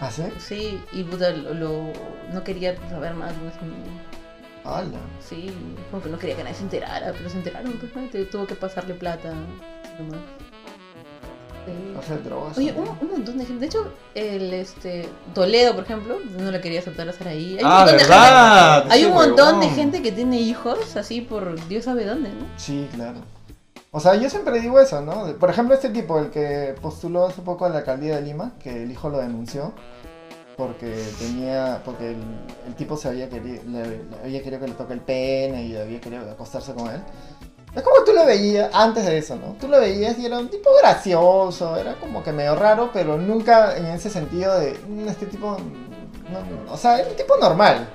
¿Ah, 0.00 0.10
sí? 0.10 0.24
Sí, 0.38 0.80
y 0.92 1.04
puta, 1.04 1.30
lo, 1.30 1.54
lo- 1.54 1.92
no 2.32 2.42
quería 2.44 2.74
saber 2.88 3.14
más 3.14 3.30
de 3.40 3.48
ese 3.48 3.62
niño. 3.62 4.00
Hola. 4.64 4.98
Sí, 5.20 5.50
como 5.90 6.02
que 6.02 6.08
no 6.10 6.18
quería 6.18 6.36
que 6.36 6.42
nadie 6.42 6.56
se 6.56 6.62
enterara, 6.64 7.12
pero 7.16 7.30
se 7.30 7.36
enteraron, 7.36 7.72
pues, 7.74 7.94
¿no? 7.94 8.24
Tuvo 8.26 8.46
que 8.46 8.56
pasarle 8.56 8.94
plata. 8.94 9.32
nomás. 9.98 10.18
Sí. 11.68 11.94
Hacer 11.98 12.22
drogas. 12.24 12.56
Oye, 12.58 12.72
un, 12.76 12.88
un 12.88 13.10
montón 13.10 13.38
de 13.38 13.44
gente. 13.44 13.60
De 13.60 13.66
hecho, 13.66 13.92
el 14.14 14.52
este 14.54 15.08
Toledo, 15.34 15.74
por 15.74 15.84
ejemplo, 15.84 16.16
no 16.38 16.50
le 16.50 16.60
quería 16.60 16.80
aceptar 16.80 17.08
a 17.08 17.12
Saraí. 17.12 17.58
Hay 17.58 17.64
un 17.64 17.70
Ah, 17.70 17.78
montón 17.80 17.96
de 17.96 18.02
¿verdad? 18.04 18.80
gente- 18.82 18.94
Hay 18.94 19.04
un 19.04 19.14
montón 19.14 19.60
de 19.60 19.68
gente 19.70 20.02
que 20.02 20.12
tiene 20.12 20.40
hijos 20.40 20.96
así 20.96 21.20
por 21.20 21.66
Dios 21.68 21.84
sabe 21.84 22.04
dónde, 22.04 22.30
¿no? 22.30 22.46
Sí, 22.56 22.88
claro. 22.94 23.18
O 23.90 24.00
sea, 24.00 24.14
yo 24.16 24.28
siempre 24.28 24.60
digo 24.60 24.78
eso, 24.80 25.00
¿no? 25.00 25.32
Por 25.38 25.48
ejemplo, 25.50 25.74
este 25.74 25.88
tipo, 25.88 26.18
el 26.18 26.30
que 26.30 26.74
postuló 26.82 27.26
hace 27.26 27.40
poco 27.42 27.64
a 27.64 27.68
la 27.70 27.78
alcaldía 27.78 28.16
de 28.16 28.22
Lima, 28.22 28.52
que 28.62 28.82
el 28.82 28.90
hijo 28.90 29.08
lo 29.08 29.18
denunció 29.18 29.72
porque 30.56 30.92
tenía, 31.20 31.80
porque 31.84 32.10
el, 32.10 32.16
el 32.66 32.74
tipo 32.74 32.96
se 32.96 33.08
había 33.08 33.28
querido, 33.28 33.62
le, 33.68 33.86
le 33.86 34.02
había 34.24 34.42
querido 34.42 34.60
que 34.60 34.66
le 34.68 34.74
toque 34.74 34.92
el 34.92 35.00
pene 35.00 35.64
y 35.66 35.76
había 35.76 36.00
querido 36.00 36.28
acostarse 36.30 36.74
con 36.74 36.90
él. 36.90 37.00
Es 37.74 37.82
como 37.82 38.02
tú 38.04 38.12
lo 38.12 38.24
veías 38.24 38.70
antes 38.72 39.04
de 39.04 39.18
eso, 39.18 39.36
¿no? 39.36 39.54
Tú 39.60 39.68
lo 39.68 39.78
veías 39.80 40.18
y 40.18 40.26
era 40.26 40.38
un 40.38 40.48
tipo 40.48 40.70
gracioso, 40.80 41.76
era 41.76 41.94
como 41.96 42.22
que 42.22 42.32
medio 42.32 42.56
raro, 42.56 42.90
pero 42.92 43.16
nunca 43.18 43.76
en 43.76 43.86
ese 43.86 44.10
sentido 44.10 44.58
de 44.58 44.78
"Mm, 44.88 45.08
este 45.08 45.26
tipo, 45.26 45.56
no, 46.32 46.40
no", 46.40 46.72
o 46.72 46.76
sea, 46.76 46.98
era 47.00 47.08
un 47.10 47.16
tipo 47.16 47.36
normal. 47.36 47.88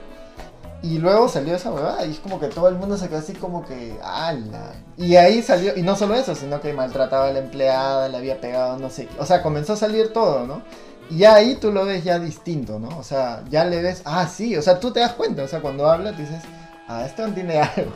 Y 0.83 0.97
luego 0.99 1.29
salió 1.29 1.55
esa 1.55 1.71
huevada 1.71 2.05
y 2.05 2.11
es 2.11 2.19
como 2.19 2.39
que 2.41 2.47
todo 2.47 2.67
el 2.67 2.75
mundo 2.75 2.97
se 2.97 3.07
quedó 3.07 3.19
así 3.19 3.31
como 3.33 3.65
que, 3.65 3.97
ala. 4.03 4.73
Y 4.97 5.15
ahí 5.15 5.41
salió, 5.41 5.75
y 5.77 5.81
no 5.81 5.95
solo 5.95 6.13
eso, 6.15 6.35
sino 6.35 6.59
que 6.59 6.73
maltrataba 6.73 7.27
a 7.27 7.31
la 7.31 7.39
empleada, 7.39 8.09
le 8.09 8.17
había 8.17 8.41
pegado, 8.41 8.77
no 8.77 8.89
sé. 8.89 9.07
O 9.17 9.25
sea, 9.25 9.41
comenzó 9.41 9.73
a 9.73 9.77
salir 9.77 10.11
todo, 10.11 10.45
¿no? 10.45 10.61
Y 11.09 11.23
ahí 11.23 11.55
tú 11.55 11.71
lo 11.71 11.85
ves 11.85 12.03
ya 12.03 12.19
distinto, 12.19 12.79
¿no? 12.79 12.89
O 12.97 13.03
sea, 13.03 13.43
ya 13.49 13.63
le 13.65 13.81
ves, 13.81 14.01
ah, 14.05 14.27
sí, 14.27 14.57
o 14.57 14.61
sea, 14.61 14.79
tú 14.79 14.91
te 14.91 14.99
das 14.99 15.13
cuenta, 15.13 15.43
o 15.43 15.47
sea, 15.47 15.61
cuando 15.61 15.89
habla 15.89 16.11
te 16.11 16.23
dices, 16.23 16.43
ah, 16.89 17.05
este 17.05 17.25
tiene 17.31 17.59
algo, 17.59 17.91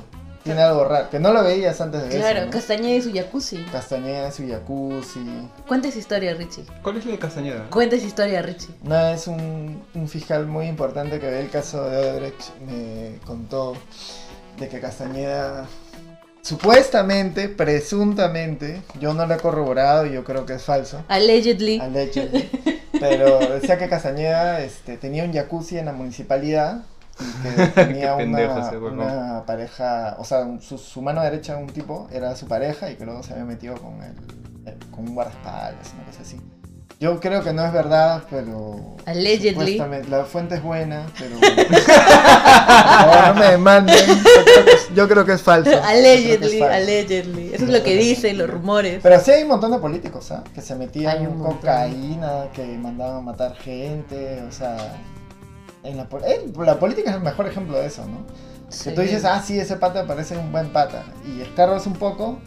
tiene 0.48 0.62
algo 0.62 0.84
raro, 0.86 1.10
que 1.10 1.20
no 1.20 1.32
lo 1.34 1.44
veías 1.44 1.80
antes 1.82 2.04
de 2.04 2.10
Claro, 2.18 2.38
eso. 2.40 2.46
¿no? 2.48 2.52
Castañeda 2.52 2.96
y 2.96 3.02
su 3.02 3.14
jacuzzi. 3.14 3.58
Castañeda, 3.72 4.32
su 4.32 4.48
jacuzzi. 4.48 5.20
Cuenta 5.68 5.88
esa 5.88 6.00
historia, 6.00 6.34
Richie. 6.34 6.64
¿Cuál 6.82 6.98
es 6.98 7.06
la 7.06 7.12
de 7.12 7.20
Castañeda? 7.20 7.66
Cuenta 7.70 7.96
esa 7.96 8.06
historia, 8.06 8.42
Richie. 8.42 8.74
Una 8.84 9.04
vez 9.12 9.28
un, 9.28 9.84
un 9.94 10.08
fiscal 10.08 10.46
muy 10.48 10.68
importante 10.68 11.20
que 11.20 11.28
ve 11.30 11.42
el 11.42 11.50
caso 11.50 11.90
de 11.90 11.98
Odebrecht 11.98 12.50
me 12.66 13.20
contó 13.26 13.76
de 14.60 14.68
que 14.70 14.80
Castañeda 14.80 15.66
supuestamente, 16.42 17.50
presuntamente, 17.50 18.82
yo 19.02 19.14
no 19.14 19.26
lo 19.26 19.34
he 19.34 19.38
corroborado 19.38 20.06
y 20.06 20.14
yo 20.14 20.24
creo 20.24 20.46
que 20.46 20.54
es 20.54 20.64
falso, 20.64 21.04
Allegedly. 21.10 21.80
allegedly, 21.80 22.50
pero 23.00 23.40
decía 23.40 23.78
que 23.78 23.90
Castañeda 23.90 24.62
este, 24.62 24.96
tenía 24.98 25.26
un 25.26 25.34
jacuzzi 25.34 25.78
en 25.78 25.86
la 25.86 25.92
municipalidad 25.92 26.84
y 26.97 26.97
que 27.44 27.68
tenía 27.76 28.16
una, 28.16 28.72
una 28.92 29.44
pareja, 29.46 30.16
o 30.20 30.24
sea, 30.26 30.46
su, 30.62 30.78
su 30.78 31.02
mano 31.02 31.22
derecha 31.24 31.58
un 31.58 31.68
tipo 31.68 32.08
era 32.12 32.36
su 32.36 32.48
pareja 32.48 32.90
y 32.92 32.96
que 32.96 33.06
luego 33.06 33.24
se 33.24 33.34
había 33.34 33.46
metido 33.46 33.76
con, 33.76 34.02
el, 34.04 34.14
el- 34.66 34.78
con 34.92 35.08
un 35.08 35.16
guardaespaldas, 35.16 35.94
una 35.96 36.04
cosa 36.06 36.22
así. 36.22 36.40
Yo 37.00 37.20
creo 37.20 37.44
que 37.44 37.54
no 37.54 37.64
es 37.64 37.72
verdad, 37.72 38.24
pero. 38.28 38.96
Allegedly. 39.06 39.78
La 40.10 40.26
fuente 40.26 40.56
es 40.56 40.64
buena, 40.64 41.06
pero. 41.20 41.36
no, 43.06 43.28
no 43.28 43.34
me 43.36 43.46
demanden. 43.52 43.96
Yo 44.08 44.24
creo 44.44 44.66
que 44.66 44.72
es, 44.72 44.96
yo 44.96 45.08
creo 45.08 45.26
que 45.26 45.34
es 45.34 45.42
falso. 45.44 45.70
Que 45.70 45.76
es 45.78 45.84
Allegedly, 45.84 46.58
falso. 46.60 46.74
allegedly. 46.74 47.54
Eso 47.54 47.66
es 47.66 47.70
lo 47.70 47.84
que 47.84 47.96
dicen 47.98 48.40
los 48.40 48.50
rumores. 48.50 49.00
Pero 49.04 49.20
sí 49.20 49.30
hay 49.30 49.44
un 49.44 49.50
montón 49.50 49.74
de 49.74 49.78
políticos, 49.78 50.32
¿ah? 50.32 50.44
Que 50.56 50.62
se 50.62 50.74
Hay 50.74 50.80
metían 50.80 51.28
un 51.28 51.38
montón. 51.38 51.58
cocaína, 51.58 52.46
que 52.52 52.66
mandaban 52.66 53.18
a 53.18 53.22
matar 53.22 53.56
gente, 53.58 54.42
o 54.48 54.52
sea. 54.52 54.78
En 55.88 55.98
la, 55.98 56.10
po- 56.10 56.20
eh, 56.20 56.52
la 56.58 56.80
política 56.80 57.12
es 57.12 57.16
el 57.16 57.22
mejor 57.22 57.48
ejemplo 57.48 57.78
de 57.78 57.86
eso, 57.88 58.06
¿no? 58.06 58.26
Que 58.84 58.92
tú 58.92 59.02
dices, 59.02 59.24
ah, 59.24 59.42
sí, 59.42 59.58
ese 59.58 59.78
pata 59.78 60.06
parece 60.06 60.38
un 60.38 60.52
buen 60.52 60.70
pata. 60.74 61.04
Y 61.26 61.40
escarbas 61.42 61.88
un 61.88 61.94
poco 61.94 62.40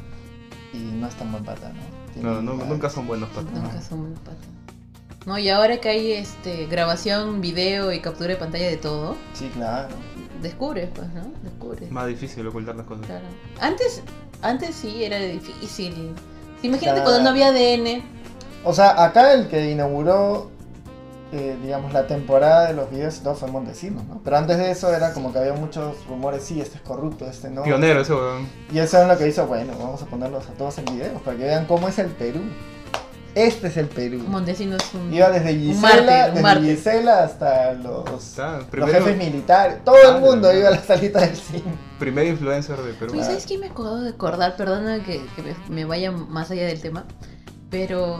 y 0.74 0.78
no 0.78 1.06
es 1.08 1.14
tan 1.14 1.32
buen 1.32 1.44
pata, 1.44 1.70
¿no? 1.70 2.12
Tiene- 2.12 2.28
No, 2.28 2.42
no, 2.42 2.64
nunca 2.66 2.90
son 2.90 3.06
buenos 3.06 3.30
patos. 3.30 3.50
Nunca 3.52 3.80
son 3.80 4.00
buenos 4.00 4.18
patas. 4.20 4.44
No, 5.26 5.38
y 5.38 5.48
ahora 5.48 5.78
que 5.80 5.88
hay 5.88 6.12
este 6.12 6.66
grabación, 6.66 7.40
video 7.40 7.92
y 7.92 8.00
captura 8.00 8.28
de 8.30 8.36
pantalla 8.36 8.66
de 8.68 8.76
todo, 8.76 9.16
Sí, 9.34 9.50
claro. 9.54 9.88
descubres, 10.42 10.90
pues, 10.94 11.08
¿no? 11.14 11.22
Descubres. 11.42 11.90
Más 11.90 12.06
difícil 12.06 12.46
ocultar 12.46 12.76
las 12.76 12.86
cosas. 12.86 13.06
Claro. 13.06 13.24
Antes, 13.60 14.02
antes 14.42 14.74
sí 14.76 15.02
era 15.04 15.18
difícil. 15.18 16.14
Imagínate 16.62 17.00
Claro. 17.00 17.04
cuando 17.04 17.22
no 17.22 17.30
había 17.30 17.48
ADN. 17.48 18.02
O 18.64 18.74
sea, 18.74 19.02
acá 19.02 19.32
el 19.32 19.48
que 19.48 19.70
inauguró, 19.70 20.50
eh, 21.32 21.56
digamos, 21.62 21.92
la 21.92 22.06
temporada 22.06 22.66
de 22.68 22.74
los 22.74 22.90
videos 22.90 23.16
y 23.18 23.20
todo 23.20 23.34
fue 23.34 23.48
Montesinos, 23.50 24.04
¿no? 24.04 24.20
Pero 24.24 24.36
antes 24.36 24.58
de 24.58 24.70
eso 24.70 24.92
era 24.92 25.12
como 25.12 25.32
que 25.32 25.38
había 25.38 25.52
muchos 25.52 26.04
rumores, 26.06 26.42
sí, 26.44 26.60
este 26.60 26.76
es 26.78 26.82
corrupto, 26.82 27.26
este 27.26 27.50
no. 27.50 27.62
Pionero 27.62 28.00
ese 28.00 28.14
weón. 28.14 28.48
Y 28.72 28.78
eso 28.78 29.00
es 29.00 29.06
lo 29.08 29.16
que 29.16 29.28
hizo, 29.28 29.46
bueno, 29.46 29.72
vamos 29.78 30.02
a 30.02 30.06
ponerlos 30.06 30.48
a 30.48 30.52
todos 30.52 30.78
en 30.78 30.86
videos 30.86 31.20
para 31.22 31.36
que 31.36 31.44
vean 31.44 31.66
cómo 31.66 31.88
es 31.88 31.98
el 31.98 32.08
Perú. 32.08 32.40
Este 33.36 33.68
es 33.68 33.76
el 33.76 33.86
Perú. 33.86 34.24
Montesinos 34.26 34.82
es 34.82 34.92
un. 34.94 35.14
Iba 35.14 35.30
desde 35.30 35.54
Gisela, 35.54 35.80
mártir, 35.80 36.06
desde 36.32 36.42
mártir. 36.42 36.76
Gisela 36.76 37.22
hasta 37.22 37.72
los, 37.74 38.04
Está, 38.28 38.58
los 38.72 38.90
jefes 38.90 39.16
militares. 39.16 39.84
Todo 39.84 39.94
Ah, 40.04 40.16
el 40.16 40.20
mundo 40.20 40.48
de 40.48 40.58
iba 40.58 40.66
a 40.68 40.72
la 40.72 40.82
salita 40.82 41.20
del 41.20 41.36
cine. 41.36 41.62
primer 42.00 42.26
influencer 42.26 42.76
de 42.78 42.92
Perú. 42.94 43.12
Oye, 43.14 43.22
¿sabes 43.22 43.46
qué 43.46 43.56
me 43.56 43.66
acabo 43.66 43.98
de 44.00 44.10
acordar? 44.10 44.56
Perdona 44.56 45.04
que, 45.04 45.20
me 45.68 45.84
vaya 45.84 46.10
más 46.10 46.50
allá 46.50 46.66
del 46.66 46.80
tema. 46.80 47.04
Pero 47.70 48.18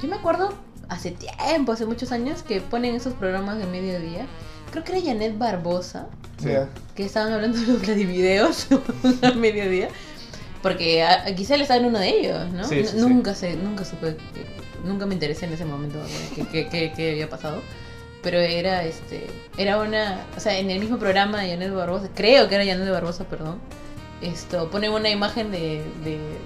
yo 0.00 0.08
me 0.08 0.16
acuerdo 0.16 0.54
hace 0.88 1.10
tiempo, 1.12 1.72
hace 1.72 1.86
muchos 1.86 2.12
años, 2.12 2.42
que 2.42 2.60
ponen 2.60 2.94
esos 2.94 3.14
programas 3.14 3.58
de 3.58 3.66
mediodía. 3.66 4.26
Creo 4.70 4.84
que 4.84 4.92
era 4.96 5.06
Janet 5.06 5.38
Barbosa, 5.38 6.06
Sí. 6.42 6.48
Ya. 6.48 6.68
que 6.96 7.04
estaban 7.04 7.32
hablando 7.32 7.58
de 7.60 7.66
los 7.66 7.80
Vladivideos 7.82 8.66
a 9.22 9.30
mediodía. 9.32 9.88
Porque 10.62 11.02
a, 11.02 11.24
a 11.24 11.34
Gisela 11.34 11.62
estaba 11.62 11.78
en 11.80 11.86
uno 11.86 11.98
de 11.98 12.08
ellos, 12.08 12.50
¿no? 12.52 12.64
Sí, 12.64 12.80
sí, 12.84 12.92
sí. 12.92 12.96
nunca 12.96 13.34
sé, 13.34 13.54
nunca 13.56 13.84
supe, 13.84 14.16
que- 14.34 14.46
nunca 14.84 15.06
me 15.06 15.14
interesé 15.14 15.46
en 15.46 15.52
ese 15.52 15.64
momento 15.64 15.98
qué 16.34 16.44
qué- 16.46 16.68
qué- 16.68 16.92
qué 16.96 17.10
había 17.12 17.28
pasado. 17.28 17.60
Pero 18.22 18.38
era 18.38 18.82
este, 18.84 19.26
era 19.58 19.78
una, 19.78 20.20
o 20.36 20.40
sea, 20.40 20.58
en 20.58 20.70
el 20.70 20.80
mismo 20.80 20.98
programa 20.98 21.42
de 21.42 21.50
Janet 21.50 21.74
Barbosa, 21.74 22.08
creo 22.14 22.48
que 22.48 22.54
era 22.54 22.64
Janet 22.64 22.90
Barbosa, 22.90 23.24
perdón. 23.24 23.58
Esto, 24.20 24.70
pone 24.70 24.88
una 24.88 25.10
imagen 25.10 25.50
de, 25.50 25.82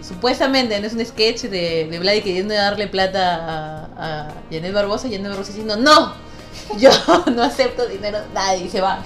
supuestamente, 0.03 0.81
no 0.81 0.87
es 0.87 0.95
un 0.95 1.05
sketch 1.05 1.43
de, 1.43 1.87
de 1.89 2.23
queriendo 2.23 2.55
darle 2.55 2.89
plata 2.89 3.37
a, 3.37 4.27
a 4.27 4.35
Janet 4.51 4.73
Barbosa 4.73 5.07
y 5.07 5.13
Janet 5.13 5.29
Barbosa 5.29 5.51
diciendo, 5.51 5.77
no, 5.77 6.15
yo 6.79 6.91
no 7.35 7.43
acepto 7.43 7.87
dinero, 7.87 8.19
nadie, 8.35 8.69
se 8.69 8.81
va. 8.81 9.03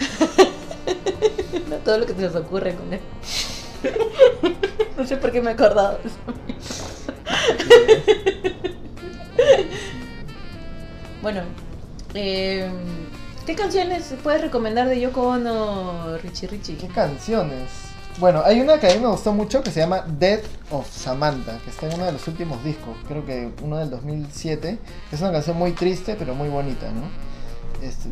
Todo 1.84 1.98
lo 1.98 2.06
que 2.06 2.14
se 2.14 2.22
nos 2.22 2.34
ocurre 2.36 2.74
con 2.74 2.92
él. 2.92 3.00
No 4.96 5.04
sé 5.04 5.16
por 5.16 5.32
qué 5.32 5.42
me 5.42 5.50
he 5.50 5.54
acordado 5.54 5.98
eso. 6.04 6.14
Bueno, 11.20 11.42
eh, 12.14 12.70
¿qué 13.46 13.54
canciones 13.54 14.14
puedes 14.22 14.40
recomendar 14.40 14.88
de 14.88 15.00
Yoko 15.00 15.22
Ono, 15.28 16.16
Richie 16.18 16.46
Richie? 16.48 16.76
¿Qué 16.76 16.88
canciones? 16.88 17.70
Bueno, 18.18 18.42
hay 18.44 18.60
una 18.60 18.78
que 18.78 18.86
a 18.88 18.94
mí 18.94 19.00
me 19.00 19.08
gustó 19.08 19.32
mucho 19.32 19.62
que 19.62 19.70
se 19.72 19.80
llama 19.80 20.04
Death 20.06 20.44
of 20.70 20.88
Samantha, 20.88 21.58
que 21.64 21.70
está 21.70 21.86
en 21.88 21.94
uno 21.94 22.04
de 22.06 22.12
los 22.12 22.26
últimos 22.28 22.62
discos, 22.62 22.96
creo 23.08 23.26
que 23.26 23.50
uno 23.62 23.76
del 23.78 23.90
2007. 23.90 24.78
Es 25.10 25.20
una 25.20 25.32
canción 25.32 25.56
muy 25.56 25.72
triste, 25.72 26.14
pero 26.16 26.34
muy 26.34 26.48
bonita, 26.48 26.90
¿no? 26.92 27.02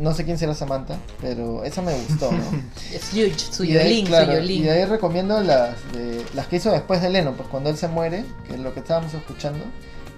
No 0.00 0.12
sé 0.12 0.24
quién 0.24 0.36
será 0.38 0.54
Samantha, 0.54 0.96
pero 1.20 1.64
esa 1.64 1.80
me 1.82 1.94
gustó, 1.94 2.30
¿no? 2.32 2.42
Es 2.92 3.12
huge, 3.14 3.38
su 3.38 3.64
Y 3.64 3.72
de 3.72 3.78
ahí, 3.80 3.86
violín, 3.88 4.06
claro, 4.06 4.26
su 4.26 4.32
violín. 4.32 4.62
Y 4.62 4.64
de 4.64 4.70
ahí 4.72 4.84
recomiendo 4.84 5.40
las, 5.40 5.76
de- 5.92 6.26
las 6.34 6.46
que 6.48 6.56
hizo 6.56 6.70
después 6.72 7.00
de 7.00 7.08
Lennon, 7.08 7.34
pues 7.34 7.48
cuando 7.48 7.70
él 7.70 7.76
se 7.78 7.88
muere, 7.88 8.24
que 8.46 8.54
es 8.54 8.60
lo 8.60 8.74
que 8.74 8.80
estábamos 8.80 9.14
escuchando. 9.14 9.64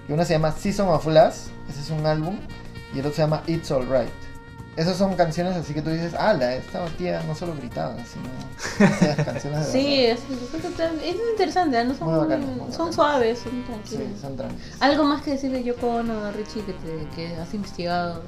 Y 0.09 0.13
una 0.13 0.25
se 0.25 0.33
llama 0.33 0.51
Season 0.51 0.89
of 0.89 1.05
Last, 1.07 1.47
ese 1.69 1.79
es 1.79 1.89
un 1.91 2.05
álbum, 2.05 2.37
y 2.93 2.99
el 2.99 3.05
otro 3.05 3.15
se 3.15 3.21
llama 3.21 3.43
It's 3.47 3.71
Alright. 3.71 4.09
Esas 4.75 4.97
son 4.97 5.15
canciones 5.15 5.55
así 5.55 5.73
que 5.73 5.81
tú 5.81 5.89
dices, 5.89 6.13
ala, 6.15 6.53
esta 6.55 6.85
tía 6.97 7.23
no 7.23 7.33
solo 7.33 7.55
gritaba, 7.55 7.95
sino 8.05 8.87
hacía 8.87 9.15
canciones 9.25 9.65
de 9.67 9.71
Sí, 9.71 10.01
verdad". 10.07 10.19
es, 10.53 10.99
es, 10.99 11.15
es 11.15 11.15
interesante, 11.31 11.83
¿no? 11.85 11.93
Son, 11.95 12.09
Muy 12.09 12.19
bacán, 12.19 12.57
muy 12.57 12.71
son 12.73 12.91
suaves, 12.91 13.39
son 13.39 13.51
Sí, 13.53 13.63
tranquilos. 13.67 14.19
son 14.21 14.35
tranquilos. 14.35 14.63
Algo 14.81 15.03
más 15.05 15.21
que 15.21 15.31
decir 15.31 15.51
de 15.51 15.63
Yoko 15.63 15.87
Ono, 15.87 16.29
Richie, 16.33 16.61
que, 16.65 16.73
te, 16.73 17.07
que 17.15 17.35
has 17.37 17.53
investigado. 17.53 18.21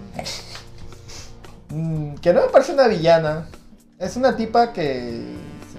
Mm, 1.69 2.15
que 2.15 2.33
no 2.33 2.41
me 2.43 2.47
parece 2.47 2.73
una 2.73 2.87
villana. 2.87 3.47
Es 3.99 4.15
una 4.15 4.35
tipa 4.37 4.71
que 4.73 5.35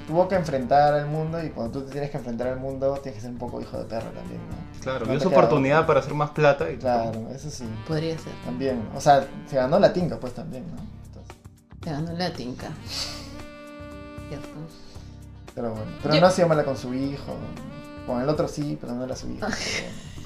tuvo 0.09 0.26
que 0.26 0.35
enfrentar 0.35 0.94
al 0.94 1.06
mundo 1.06 1.40
y 1.44 1.51
cuando 1.51 1.78
tú 1.78 1.85
te 1.86 1.93
tienes 1.93 2.10
que 2.10 2.16
enfrentar 2.16 2.48
al 2.48 2.59
mundo 2.59 2.94
tienes 3.02 3.16
que 3.16 3.20
ser 3.20 3.30
un 3.30 3.39
poco 3.39 3.60
hijo 3.60 3.78
de 3.78 3.85
perro 3.85 4.10
también, 4.10 4.40
¿no? 4.48 4.80
Claro, 4.82 5.01
No 5.01 5.10
vio 5.10 5.18
te 5.18 5.24
su 5.24 5.28
queda 5.30 5.39
oportunidad 5.39 5.86
para 5.86 6.01
hacer 6.01 6.14
más 6.14 6.30
plata 6.30 6.70
y 6.70 6.76
Claro, 6.78 7.28
eso 7.35 7.51
sí. 7.51 7.64
Podría 7.86 8.16
ser. 8.18 8.32
También, 8.44 8.82
o 8.97 9.01
sea, 9.01 9.26
se 9.48 9.56
ganó 9.56 9.78
la 9.78 9.93
tinca 9.93 10.18
pues 10.18 10.32
también, 10.35 10.64
¿no? 10.74 10.82
Entonces, 11.06 11.36
Te 11.80 11.90
ganó 11.90 12.12
la 12.12 12.32
tinca. 12.32 12.68
Cierto. 14.28 14.48
pero 15.55 15.70
bueno, 15.70 15.90
pero 16.02 16.14
Yo- 16.14 16.20
no 16.20 16.26
ha 16.26 16.30
sido 16.30 16.48
mala 16.48 16.64
con 16.64 16.76
su 16.76 16.93
hijo. 16.94 17.35
Con 18.06 18.22
el 18.22 18.28
otro 18.30 18.48
sí, 18.48 18.78
pero 18.80 18.94
no 18.94 19.05
era 19.05 19.14
su 19.14 19.28
hijo. 19.30 19.47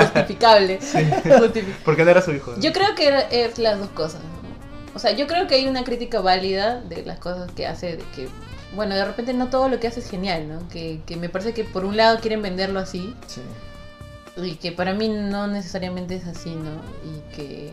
Justificable. 0.00 0.80
Justifi- 0.80 1.74
Porque 1.84 2.04
no 2.04 2.10
era 2.10 2.22
su 2.22 2.32
hijo. 2.32 2.52
¿no? 2.52 2.60
Yo 2.62 2.72
creo 2.72 2.94
que 2.94 3.26
es 3.30 3.58
las 3.58 3.78
dos 3.78 3.88
cosas. 3.90 4.20
¿no? 4.22 4.94
O 4.94 4.98
sea, 4.98 5.12
yo 5.12 5.26
creo 5.26 5.46
que 5.46 5.56
hay 5.56 5.66
una 5.66 5.84
crítica 5.84 6.20
válida 6.20 6.80
de 6.80 7.04
las 7.04 7.18
cosas 7.18 7.50
que 7.52 7.66
hace, 7.66 7.96
de 7.96 8.04
que, 8.14 8.28
bueno, 8.74 8.94
de 8.94 9.04
repente 9.04 9.32
no 9.34 9.48
todo 9.48 9.68
lo 9.68 9.80
que 9.80 9.86
hace 9.88 10.00
es 10.00 10.10
genial, 10.10 10.48
¿no? 10.48 10.68
Que, 10.68 11.00
que 11.06 11.16
me 11.16 11.28
parece 11.28 11.52
que 11.54 11.64
por 11.64 11.84
un 11.84 11.96
lado 11.96 12.18
quieren 12.20 12.42
venderlo 12.42 12.80
así 12.80 13.14
Sí. 13.26 13.40
y 14.36 14.56
que 14.56 14.72
para 14.72 14.94
mí 14.94 15.08
no 15.08 15.46
necesariamente 15.46 16.16
es 16.16 16.26
así, 16.26 16.50
¿no? 16.54 16.70
Y 17.08 17.34
que 17.36 17.72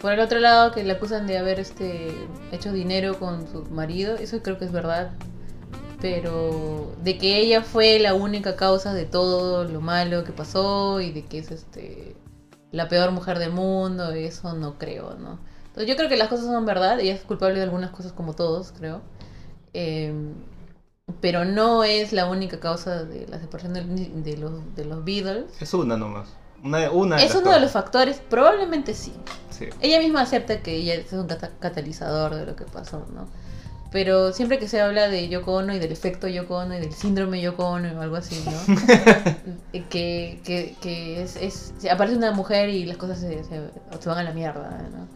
por 0.00 0.12
el 0.12 0.20
otro 0.20 0.38
lado 0.38 0.72
que 0.72 0.82
le 0.82 0.92
acusan 0.92 1.26
de 1.26 1.36
haber 1.38 1.60
este 1.60 2.12
hecho 2.52 2.72
dinero 2.72 3.18
con 3.18 3.46
su 3.50 3.64
marido, 3.66 4.16
eso 4.16 4.42
creo 4.42 4.58
que 4.58 4.64
es 4.64 4.72
verdad. 4.72 5.10
Pero 6.00 6.94
de 7.02 7.18
que 7.18 7.36
ella 7.38 7.62
fue 7.62 7.98
la 7.98 8.14
única 8.14 8.56
causa 8.56 8.94
de 8.94 9.04
todo 9.04 9.64
lo 9.64 9.80
malo 9.82 10.24
que 10.24 10.32
pasó 10.32 11.00
y 11.00 11.10
de 11.12 11.26
que 11.26 11.38
es 11.38 11.50
este 11.50 12.16
la 12.72 12.88
peor 12.88 13.10
mujer 13.10 13.38
del 13.38 13.50
mundo, 13.52 14.12
eso 14.12 14.54
no 14.54 14.78
creo, 14.78 15.14
¿no? 15.16 15.38
Entonces 15.66 15.88
yo 15.88 15.96
creo 15.96 16.08
que 16.08 16.16
las 16.16 16.28
cosas 16.28 16.46
son 16.46 16.64
verdad, 16.64 17.00
ella 17.00 17.14
es 17.14 17.20
culpable 17.22 17.56
de 17.56 17.64
algunas 17.64 17.90
cosas 17.90 18.12
como 18.12 18.32
todos, 18.34 18.72
creo. 18.72 19.02
Eh, 19.74 20.12
pero 21.20 21.44
no 21.44 21.82
es 21.84 22.12
la 22.12 22.26
única 22.26 22.60
causa 22.60 23.04
de 23.04 23.26
la 23.26 23.38
separación 23.40 23.74
del- 23.74 24.22
de, 24.24 24.36
los, 24.36 24.52
de 24.76 24.84
los 24.84 25.04
Beatles. 25.04 25.44
Es 25.60 25.74
una 25.74 25.96
nomás. 25.96 26.28
Una, 26.62 26.90
una 26.90 27.16
Es 27.16 27.30
uno 27.32 27.40
de 27.40 27.44
cosas. 27.46 27.62
los 27.62 27.70
factores, 27.72 28.20
probablemente 28.28 28.94
sí. 28.94 29.12
Sí. 29.50 29.66
Ella 29.80 29.98
misma 29.98 30.20
acepta 30.22 30.62
que 30.62 30.74
ella 30.76 30.94
es 30.94 31.12
un 31.12 31.26
cata- 31.26 31.50
catalizador 31.58 32.34
de 32.34 32.46
lo 32.46 32.54
que 32.56 32.64
pasó, 32.64 33.06
¿no? 33.14 33.26
Pero 33.90 34.32
siempre 34.32 34.60
que 34.60 34.68
se 34.68 34.80
habla 34.80 35.08
de 35.08 35.28
Yoko 35.28 35.52
Ono 35.54 35.74
y 35.74 35.80
del 35.80 35.90
efecto 35.90 36.28
Yoko 36.28 36.58
Ono 36.58 36.76
y 36.76 36.80
del 36.80 36.92
síndrome 36.92 37.40
Yoko 37.40 37.64
Ono 37.66 37.98
o 37.98 38.00
algo 38.02 38.16
así, 38.16 38.40
¿no? 38.44 38.76
Eh, 39.72 39.84
que 39.90 40.40
que, 40.44 40.76
que 40.80 41.22
es, 41.22 41.34
es- 41.36 41.72
aparece 41.90 42.16
una 42.16 42.30
mujer 42.32 42.68
y 42.68 42.84
las 42.84 42.96
cosas 42.98 43.18
se, 43.18 43.42
se- 43.42 43.70
se 43.98 44.08
van 44.08 44.18
a 44.18 44.22
la 44.22 44.32
mierda, 44.32 44.70
¿no? 44.92 45.08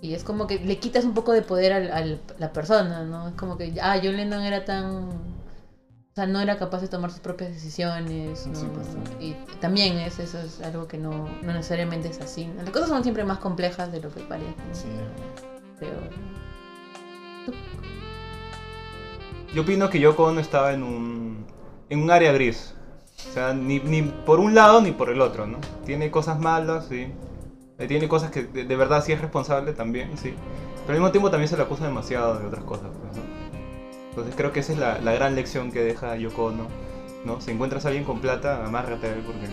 Y 0.00 0.14
es 0.14 0.22
como 0.24 0.46
que 0.46 0.58
le 0.60 0.78
quitas 0.78 1.04
un 1.04 1.14
poco 1.14 1.32
de 1.32 1.42
poder 1.42 1.72
al- 1.72 1.90
al- 1.90 2.20
a 2.36 2.40
la 2.40 2.52
persona, 2.52 3.02
¿no? 3.04 3.28
Es 3.28 3.34
como 3.34 3.56
que, 3.58 3.74
ah, 3.82 3.98
John 4.02 4.16
Lennon 4.16 4.42
era 4.42 4.64
tan... 4.64 5.08
O 5.08 6.14
sea, 6.14 6.26
no 6.26 6.40
era 6.40 6.56
capaz 6.58 6.80
de 6.80 6.88
tomar 6.88 7.10
sus 7.10 7.20
propias 7.20 7.50
decisiones, 7.50 8.46
¿no? 8.46 8.54
Sí, 8.54 8.66
pues, 8.74 8.86
sí. 9.20 9.24
Y 9.24 9.56
también 9.60 9.98
es, 9.98 10.18
eso 10.18 10.38
es 10.40 10.60
algo 10.62 10.86
que 10.88 10.98
no, 10.98 11.28
no 11.42 11.52
necesariamente 11.52 12.08
es 12.08 12.20
así. 12.20 12.48
Las 12.56 12.70
cosas 12.70 12.88
son 12.88 13.02
siempre 13.02 13.24
más 13.24 13.38
complejas 13.38 13.90
de 13.92 14.00
lo 14.00 14.12
que 14.12 14.20
parecen, 14.22 14.54
Sí. 14.72 14.86
creo. 15.78 15.98
Yo 19.54 19.62
opino 19.62 19.88
que 19.88 19.98
Yoko 20.00 20.24
Ono 20.24 20.40
estaba 20.40 20.72
en 20.72 20.82
un, 20.82 21.46
en 21.88 22.02
un 22.02 22.10
área 22.10 22.32
gris. 22.32 22.74
O 23.30 23.32
sea, 23.32 23.52
ni, 23.52 23.80
ni 23.80 24.02
por 24.02 24.40
un 24.40 24.54
lado 24.54 24.80
ni 24.80 24.92
por 24.92 25.10
el 25.10 25.20
otro, 25.20 25.46
¿no? 25.46 25.58
Tiene 25.86 26.10
cosas 26.10 26.38
malas, 26.38 26.86
sí. 26.88 27.08
Eh, 27.78 27.86
Tiene 27.86 28.08
cosas 28.08 28.30
que 28.30 28.42
de, 28.42 28.64
de 28.64 28.76
verdad 28.76 29.04
sí 29.04 29.12
es 29.12 29.20
responsable 29.20 29.72
también, 29.72 30.16
sí. 30.18 30.34
Pero 30.86 30.96
al 30.96 31.00
mismo 31.00 31.10
tiempo 31.12 31.30
también 31.30 31.48
se 31.48 31.56
le 31.56 31.62
acusa 31.62 31.84
demasiado 31.84 32.38
de 32.38 32.46
otras 32.46 32.64
cosas, 32.64 32.88
pues, 33.00 33.16
¿no? 33.16 33.22
Entonces 34.10 34.34
creo 34.36 34.52
que 34.52 34.60
esa 34.60 34.72
es 34.72 34.78
la, 34.78 34.98
la 34.98 35.12
gran 35.12 35.34
lección 35.36 35.70
que 35.70 35.80
deja 35.80 36.16
Yoko 36.16 36.46
Ono, 36.46 36.66
¿no? 37.24 37.40
Si 37.40 37.52
encuentras 37.52 37.84
a 37.84 37.88
alguien 37.88 38.04
con 38.04 38.20
plata, 38.20 38.64
amárrate 38.64 39.06
a 39.06 39.10
él 39.10 39.22
porque 39.24 39.46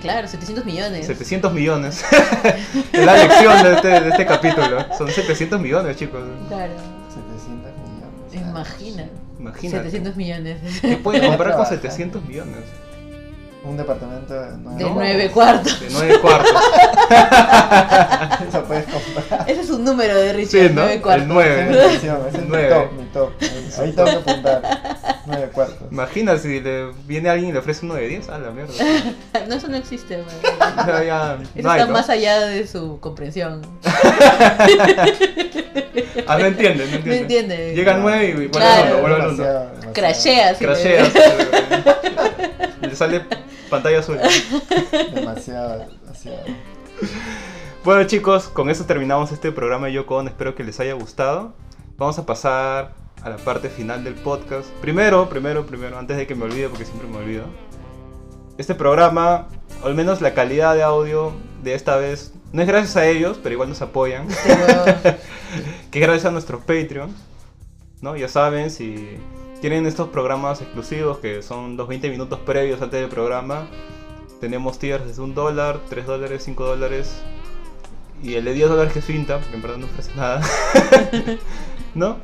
Claro, 0.00 0.26
700 0.26 0.64
millones. 0.64 1.06
700 1.06 1.52
millones. 1.52 2.04
es 2.92 3.06
la 3.06 3.16
lección 3.16 3.62
de 3.62 3.74
este, 3.74 3.88
de 4.00 4.08
este 4.08 4.26
capítulo. 4.26 4.84
Son 4.98 5.08
700 5.08 5.60
millones, 5.60 5.96
chicos. 5.96 6.20
Claro. 6.48 6.72
700 7.08 7.72
millones. 7.78 8.50
Imagina. 8.50 9.08
Imagínate. 9.38 9.84
700 9.84 10.16
millones. 10.16 10.80
¿Qué 10.80 10.96
pueden 10.96 11.20
comprar 11.28 11.50
con 11.56 11.64
Trabaja. 11.64 11.76
700 11.76 12.24
millones? 12.24 12.64
Un 13.64 13.76
departamento 13.76 14.34
de 14.34 14.48
nueve 14.58 14.78
De 14.78 14.84
No. 14.84 14.94
nueve 14.94 15.30
cuartos. 15.30 15.80
De 15.80 15.86
9 15.90 16.18
cuartos. 16.20 16.50
Eso 18.48 18.64
puedes 18.64 18.84
comprar. 18.86 19.44
Ese 19.48 19.60
es 19.60 19.70
un 19.70 19.84
número 19.84 20.16
de 20.16 20.32
Richie. 20.32 20.68
Sí, 20.68 20.74
¿no? 20.74 20.80
nueve 20.80 20.94
El 20.94 21.00
cuartos. 21.02 21.26
9. 21.28 21.88
visión, 21.92 22.18
ese 22.28 22.36
es 22.38 22.42
mi 22.42 22.48
Nueve. 22.48 22.68
top, 22.68 22.92
mi 22.92 23.04
top. 23.06 23.30
Ahí 23.80 23.92
tengo 23.92 24.04
que 24.04 24.16
apuntar. 24.30 24.62
Nueve 25.26 25.48
cuartos. 25.54 25.76
Imagina 25.92 26.36
si 26.38 26.58
le 26.60 26.90
viene 27.06 27.28
alguien 27.30 27.50
y 27.50 27.52
le 27.52 27.58
ofrece 27.60 27.84
uno 27.86 27.94
de 27.94 28.08
10. 28.08 28.28
A 28.30 28.38
la 28.38 28.50
mierda. 28.50 28.72
No, 29.48 29.54
eso 29.54 29.68
no 29.68 29.76
existe. 29.76 30.18
man. 30.18 30.26
Ya, 30.86 31.04
ya, 31.04 31.38
Eso 31.54 31.62
no 31.62 31.70
hay, 31.70 31.80
está 31.80 31.86
¿no? 31.86 31.92
más 31.92 32.10
allá 32.10 32.40
de 32.46 32.66
su 32.66 32.98
comprensión. 33.00 33.62
Ah, 36.26 36.36
no 36.38 36.46
entiende, 36.46 36.86
no 36.86 36.96
entiende. 36.96 37.08
No 37.08 37.14
entiende. 37.14 37.74
Llega 37.74 37.94
al 37.94 38.02
9 38.02 38.24
y 38.24 38.32
vuelve 38.32 38.50
Claro. 38.50 38.82
al 38.82 38.92
1, 38.92 39.00
vuelve 39.00 39.16
al 39.16 39.28
1. 39.28 39.36
Demasiado, 39.36 39.60
demasiado. 39.80 39.92
Crashea. 39.92 40.54
sí, 40.54 40.64
Crashea. 40.64 41.02
le- 42.80 42.88
Le 42.88 42.96
sale 42.96 43.22
pantalla 43.72 44.00
azul. 44.00 44.18
Demasiado, 45.14 45.86
demasiado. 46.02 46.44
Bueno 47.82 48.04
chicos, 48.04 48.48
con 48.48 48.68
eso 48.68 48.84
terminamos 48.84 49.32
este 49.32 49.50
programa 49.50 49.86
de 49.86 49.94
Yoko 49.94 50.16
Ono. 50.16 50.28
Espero 50.28 50.54
que 50.54 50.62
les 50.62 50.78
haya 50.78 50.92
gustado. 50.92 51.54
Vamos 51.96 52.18
a 52.18 52.26
pasar 52.26 52.92
a 53.22 53.30
la 53.30 53.38
parte 53.38 53.70
final 53.70 54.04
del 54.04 54.12
podcast. 54.12 54.68
Primero, 54.82 55.26
primero, 55.30 55.64
primero, 55.64 55.98
antes 55.98 56.18
de 56.18 56.26
que 56.26 56.34
me 56.34 56.44
olvide, 56.44 56.68
porque 56.68 56.84
siempre 56.84 57.08
me 57.08 57.16
olvido. 57.16 57.44
Este 58.58 58.74
programa, 58.74 59.48
o 59.82 59.86
al 59.86 59.94
menos 59.94 60.20
la 60.20 60.34
calidad 60.34 60.74
de 60.74 60.82
audio 60.82 61.32
de 61.62 61.74
esta 61.74 61.96
vez, 61.96 62.34
no 62.52 62.60
es 62.60 62.68
gracias 62.68 62.96
a 62.98 63.06
ellos, 63.06 63.40
pero 63.42 63.54
igual 63.54 63.70
nos 63.70 63.80
apoyan. 63.80 64.28
Que 65.90 65.98
es 65.98 66.06
gracias 66.06 66.26
a 66.26 66.30
nuestros 66.30 66.60
Patreons. 66.60 67.12
¿no? 68.02 68.16
Ya 68.16 68.28
saben, 68.28 68.70
si 68.70 69.18
tienen 69.62 69.86
estos 69.86 70.08
programas 70.10 70.60
exclusivos 70.60 71.18
que 71.18 71.40
son 71.40 71.78
los 71.78 71.88
20 71.88 72.10
minutos 72.10 72.38
previos 72.40 72.82
antes 72.82 73.00
del 73.00 73.08
programa, 73.08 73.66
tenemos 74.40 74.78
tiers 74.78 75.06
desde 75.06 75.22
un 75.22 75.34
dólar, 75.34 75.78
3 75.88 76.04
dólares, 76.04 76.42
5 76.44 76.64
dólares 76.64 77.22
y 78.22 78.34
el 78.34 78.44
de 78.44 78.52
10 78.54 78.68
dólares 78.68 78.92
que 78.92 78.98
es 78.98 79.04
finta, 79.04 79.38
porque 79.38 79.54
en 79.56 79.62
verdad 79.62 79.76
no 79.78 79.86
ofrece 79.86 80.10
nada. 80.16 80.42
¿No? 81.94 82.16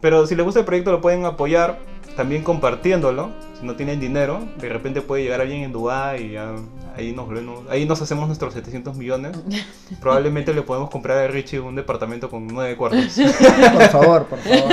Pero 0.00 0.26
si 0.26 0.34
les 0.34 0.44
gusta 0.44 0.60
el 0.60 0.66
proyecto 0.66 0.90
lo 0.92 1.00
pueden 1.00 1.24
apoyar 1.24 1.78
también 2.16 2.42
compartiéndolo. 2.42 3.30
Si 3.60 3.64
no 3.66 3.76
tienen 3.76 4.00
dinero, 4.00 4.40
de 4.58 4.68
repente 4.68 5.00
puede 5.00 5.22
llegar 5.22 5.40
alguien 5.40 5.62
en 5.62 5.72
Dubái 5.72 6.22
y 6.24 6.32
ya 6.32 6.54
ahí 6.96 7.12
nos, 7.12 7.28
volvemos- 7.28 7.68
ahí 7.70 7.84
nos 7.86 8.00
hacemos 8.02 8.26
nuestros 8.26 8.52
700 8.54 8.96
millones. 8.96 9.38
Probablemente 10.00 10.52
le 10.54 10.62
podemos 10.62 10.90
comprar 10.90 11.18
a 11.18 11.28
Richie 11.28 11.60
un 11.60 11.76
departamento 11.76 12.28
con 12.30 12.46
9 12.48 12.76
cuartos. 12.76 13.14
Por 13.72 13.88
favor, 13.90 14.26
por 14.26 14.38
favor. 14.40 14.72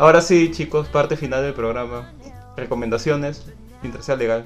Ahora 0.00 0.22
sí, 0.22 0.50
chicos, 0.50 0.88
parte 0.88 1.14
final 1.16 1.42
del 1.42 1.52
programa. 1.52 2.10
Recomendaciones, 2.56 3.44
sea 4.00 4.16
legal. 4.16 4.44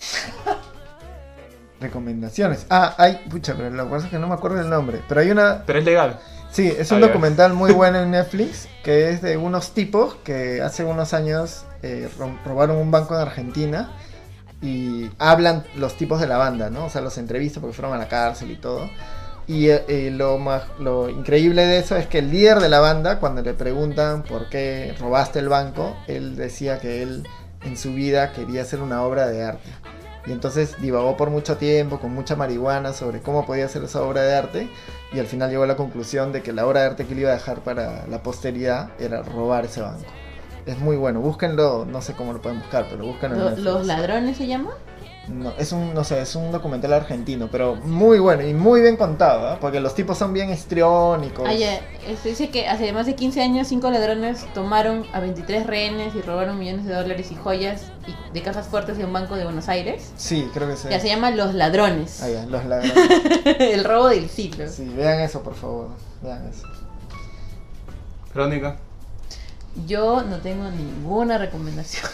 Recomendaciones. 1.80 2.66
Ah, 2.70 2.94
hay. 2.98 3.20
Pucha, 3.30 3.54
pero 3.54 3.70
lo 3.70 3.84
que 3.84 3.90
pasa 3.90 4.04
es 4.06 4.10
que 4.10 4.18
no 4.18 4.26
me 4.26 4.34
acuerdo 4.34 4.60
el 4.60 4.68
nombre. 4.70 5.00
Pero 5.08 5.20
hay 5.20 5.30
una. 5.30 5.62
Pero 5.66 5.78
es 5.78 5.84
legal. 5.84 6.18
Sí, 6.50 6.72
es 6.76 6.90
Ah, 6.90 6.94
un 6.96 7.02
documental 7.02 7.52
muy 7.52 7.72
bueno 7.74 8.00
en 8.00 8.10
Netflix 8.10 8.68
que 8.82 9.10
es 9.10 9.20
de 9.20 9.36
unos 9.36 9.72
tipos 9.74 10.14
que 10.24 10.62
hace 10.62 10.84
unos 10.84 11.12
años 11.12 11.64
eh, 11.82 12.08
ro- 12.18 12.38
robaron 12.44 12.76
un 12.76 12.90
banco 12.90 13.14
en 13.14 13.20
Argentina 13.20 13.90
y 14.62 15.10
hablan 15.18 15.64
los 15.76 15.96
tipos 15.96 16.20
de 16.20 16.26
la 16.26 16.38
banda, 16.38 16.70
¿no? 16.70 16.86
O 16.86 16.90
sea, 16.90 17.02
los 17.02 17.18
entrevistan 17.18 17.60
porque 17.60 17.76
fueron 17.76 17.94
a 17.94 17.98
la 17.98 18.08
cárcel 18.08 18.50
y 18.50 18.56
todo. 18.56 18.88
Y 19.46 19.68
eh, 19.68 19.84
eh, 19.88 20.10
lo, 20.10 20.38
más, 20.38 20.64
lo 20.80 21.08
increíble 21.08 21.66
de 21.66 21.78
eso 21.78 21.96
es 21.96 22.06
que 22.06 22.18
el 22.18 22.30
líder 22.30 22.58
de 22.58 22.68
la 22.68 22.80
banda, 22.80 23.20
cuando 23.20 23.42
le 23.42 23.54
preguntan 23.54 24.22
por 24.22 24.48
qué 24.48 24.94
robaste 24.98 25.38
el 25.38 25.48
banco, 25.48 25.96
él 26.08 26.34
decía 26.34 26.80
que 26.80 27.02
él 27.02 27.26
en 27.62 27.76
su 27.76 27.92
vida 27.94 28.32
quería 28.32 28.62
hacer 28.62 28.80
una 28.80 29.02
obra 29.02 29.28
de 29.28 29.44
arte. 29.44 29.70
Y 30.26 30.32
entonces 30.32 30.74
divagó 30.80 31.16
por 31.16 31.30
mucho 31.30 31.56
tiempo, 31.56 32.00
con 32.00 32.12
mucha 32.12 32.34
marihuana, 32.34 32.92
sobre 32.92 33.20
cómo 33.20 33.46
podía 33.46 33.66
hacer 33.66 33.84
esa 33.84 34.02
obra 34.02 34.22
de 34.22 34.34
arte. 34.34 34.68
Y 35.12 35.20
al 35.20 35.26
final 35.26 35.50
llegó 35.50 35.62
a 35.62 35.68
la 35.68 35.76
conclusión 35.76 36.32
de 36.32 36.42
que 36.42 36.52
la 36.52 36.66
obra 36.66 36.80
de 36.80 36.86
arte 36.86 37.06
que 37.06 37.14
le 37.14 37.20
iba 37.20 37.30
a 37.30 37.34
dejar 37.34 37.60
para 37.60 38.06
la 38.08 38.22
posteridad 38.24 38.90
era 38.98 39.22
robar 39.22 39.66
ese 39.66 39.82
banco. 39.82 40.04
Es 40.66 40.78
muy 40.78 40.96
bueno, 40.96 41.20
búsquenlo, 41.20 41.86
no 41.88 42.02
sé 42.02 42.14
cómo 42.14 42.32
lo 42.32 42.42
pueden 42.42 42.58
buscar, 42.58 42.86
pero 42.90 43.06
búsquenlo. 43.06 43.50
en. 43.50 43.62
¿Los 43.62 43.86
ladrones 43.86 44.36
se 44.36 44.48
llama? 44.48 44.72
No, 45.28 45.52
es 45.58 45.72
un, 45.72 45.92
no 45.92 46.04
sé, 46.04 46.20
es 46.22 46.36
un 46.36 46.52
documental 46.52 46.92
argentino, 46.92 47.48
pero 47.50 47.74
muy 47.74 48.20
bueno 48.20 48.46
y 48.46 48.54
muy 48.54 48.80
bien 48.80 48.96
contado, 48.96 49.48
¿ah? 49.48 49.58
porque 49.60 49.80
los 49.80 49.94
tipos 49.94 50.16
son 50.16 50.32
bien 50.32 50.50
histriónicos. 50.50 51.48
Ya. 51.58 51.80
Este, 52.06 52.28
dice 52.28 52.50
que 52.50 52.68
hace 52.68 52.92
más 52.92 53.06
de 53.06 53.16
15 53.16 53.42
años 53.42 53.66
cinco 53.66 53.90
ladrones 53.90 54.46
tomaron 54.54 55.04
a 55.12 55.18
23 55.18 55.66
rehenes 55.66 56.14
y 56.14 56.22
robaron 56.22 56.58
millones 56.60 56.84
de 56.86 56.94
dólares 56.94 57.32
y 57.32 57.34
joyas 57.34 57.86
y- 58.06 58.32
de 58.32 58.42
cajas 58.42 58.68
fuertes 58.68 58.98
de 58.98 59.04
un 59.04 59.12
banco 59.12 59.34
de 59.34 59.42
Buenos 59.42 59.68
Aires. 59.68 60.12
Sí, 60.16 60.48
creo 60.54 60.68
que 60.68 60.76
sí. 60.76 60.86
Ya 60.88 61.00
se 61.00 61.08
llama 61.08 61.32
Los 61.32 61.54
Ladrones. 61.54 62.22
Ah, 62.22 62.28
ya, 62.28 62.46
los 62.46 62.64
ladrones. 62.64 62.94
El 63.58 63.82
robo 63.82 64.08
del 64.08 64.28
siglo. 64.30 64.68
Sí, 64.68 64.84
vean 64.96 65.18
eso, 65.20 65.42
por 65.42 65.54
favor. 65.56 65.88
Vean 66.22 66.46
eso. 66.48 66.68
Crónica. 68.32 68.76
Yo 69.86 70.22
no 70.22 70.36
tengo 70.38 70.70
ninguna 70.70 71.36
recomendación. 71.38 72.06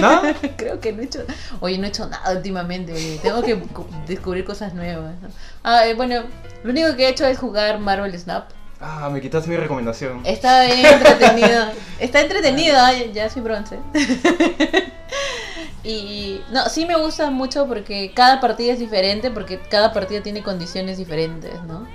¿No? 0.00 0.22
Creo 0.56 0.80
que 0.80 0.92
no 0.92 1.02
he 1.02 1.04
hecho. 1.06 1.24
Oye, 1.60 1.78
no 1.78 1.84
he 1.84 1.88
hecho 1.88 2.06
nada 2.08 2.32
últimamente. 2.32 2.92
oye. 2.92 3.18
Tengo 3.22 3.42
que 3.42 3.56
cu- 3.58 3.86
descubrir 4.06 4.44
cosas 4.44 4.74
nuevas. 4.74 5.14
Ah, 5.62 5.86
eh, 5.86 5.94
bueno, 5.94 6.22
lo 6.64 6.70
único 6.70 6.94
que 6.96 7.06
he 7.06 7.08
hecho 7.10 7.26
es 7.26 7.38
jugar 7.38 7.78
Marvel 7.78 8.18
Snap. 8.18 8.50
Ah, 8.80 9.08
me 9.10 9.20
quitaste 9.22 9.48
mi 9.48 9.56
recomendación. 9.56 10.20
Está 10.24 10.64
bien 10.66 10.84
entretenido. 10.84 11.64
Está 11.98 12.20
entretenido, 12.20 12.76
ay, 12.78 13.10
ya 13.14 13.30
soy 13.30 13.40
bronce. 13.42 13.78
y 15.84 16.40
no, 16.50 16.68
sí 16.68 16.84
me 16.84 16.96
gusta 16.96 17.30
mucho 17.30 17.66
porque 17.66 18.12
cada 18.14 18.40
partida 18.40 18.72
es 18.72 18.78
diferente, 18.78 19.30
porque 19.30 19.60
cada 19.60 19.92
partida 19.92 20.22
tiene 20.22 20.42
condiciones 20.42 20.98
diferentes, 20.98 21.52
¿no? 21.62 21.86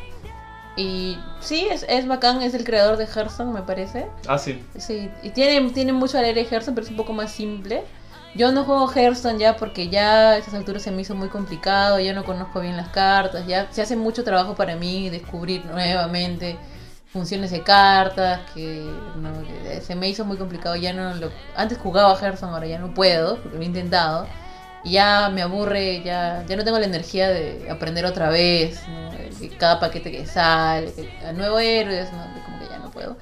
Y 0.77 1.17
sí, 1.39 1.67
es, 1.69 1.85
es 1.89 2.07
bacán, 2.07 2.41
es 2.41 2.53
el 2.53 2.63
creador 2.63 2.97
de 2.97 3.05
Hearthstone, 3.05 3.51
me 3.51 3.61
parece. 3.61 4.07
Ah, 4.27 4.37
sí. 4.37 4.63
Sí, 4.77 5.09
y 5.21 5.31
tiene, 5.31 5.69
tiene 5.71 5.93
mucho 5.93 6.17
al 6.17 6.25
aire 6.25 6.41
Hearthstone, 6.41 6.75
pero 6.75 6.85
es 6.85 6.91
un 6.91 6.97
poco 6.97 7.13
más 7.13 7.31
simple. 7.31 7.83
Yo 8.33 8.53
no 8.53 8.63
juego 8.63 8.89
Hearthstone 8.89 9.37
ya 9.39 9.57
porque 9.57 9.89
ya 9.89 10.29
a 10.29 10.37
estas 10.37 10.53
alturas 10.53 10.81
se 10.81 10.91
me 10.91 11.01
hizo 11.01 11.15
muy 11.15 11.27
complicado, 11.27 11.99
ya 11.99 12.13
no 12.13 12.23
conozco 12.23 12.61
bien 12.61 12.77
las 12.77 12.87
cartas, 12.87 13.45
ya 13.45 13.69
se 13.71 13.81
hace 13.81 13.97
mucho 13.97 14.23
trabajo 14.23 14.55
para 14.55 14.77
mí 14.77 15.09
descubrir 15.09 15.65
nuevamente 15.65 16.57
funciones 17.11 17.51
de 17.51 17.61
cartas, 17.61 18.39
que, 18.53 18.89
no, 19.17 19.31
que 19.43 19.81
se 19.81 19.95
me 19.95 20.07
hizo 20.07 20.23
muy 20.23 20.37
complicado, 20.37 20.77
ya 20.77 20.93
no 20.93 21.13
lo... 21.15 21.29
Antes 21.57 21.77
jugaba 21.77 22.17
Hearthstone, 22.17 22.53
ahora 22.53 22.67
ya 22.67 22.79
no 22.79 22.93
puedo, 22.93 23.37
porque 23.41 23.57
lo 23.57 23.63
he 23.63 23.65
intentado. 23.65 24.27
Ya 24.83 25.29
me 25.29 25.41
aburre, 25.41 26.01
ya, 26.03 26.43
ya 26.47 26.55
no 26.55 26.63
tengo 26.63 26.79
la 26.79 26.85
energía 26.85 27.29
de 27.29 27.69
aprender 27.69 28.05
otra 28.05 28.29
vez, 28.29 28.81
¿no? 28.87 29.11
Cada 29.57 29.79
paquete 29.79 30.11
que 30.11 30.25
sale, 30.25 30.91
a 31.25 31.33
nuevo 31.33 31.59
héroes, 31.59 32.11
¿no? 32.11 32.23
Como 32.45 32.59
que 32.59 32.67
ya 32.67 32.79
no 32.79 32.91
puedo. 32.91 33.17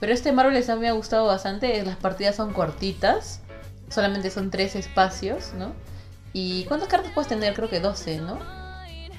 Pero 0.00 0.12
este 0.12 0.32
Marvel 0.32 0.62
Snap 0.62 0.78
me 0.78 0.88
ha 0.88 0.92
gustado 0.92 1.26
bastante. 1.26 1.82
Las 1.84 1.96
partidas 1.96 2.36
son 2.36 2.52
cortitas. 2.52 3.40
Solamente 3.90 4.30
son 4.30 4.50
tres 4.50 4.76
espacios, 4.76 5.52
¿no? 5.54 5.72
¿Y 6.32 6.64
cuántas 6.64 6.88
cartas 6.88 7.10
puedes 7.14 7.28
tener? 7.28 7.54
Creo 7.54 7.68
que 7.68 7.80
12, 7.80 8.18
¿no? 8.18 8.38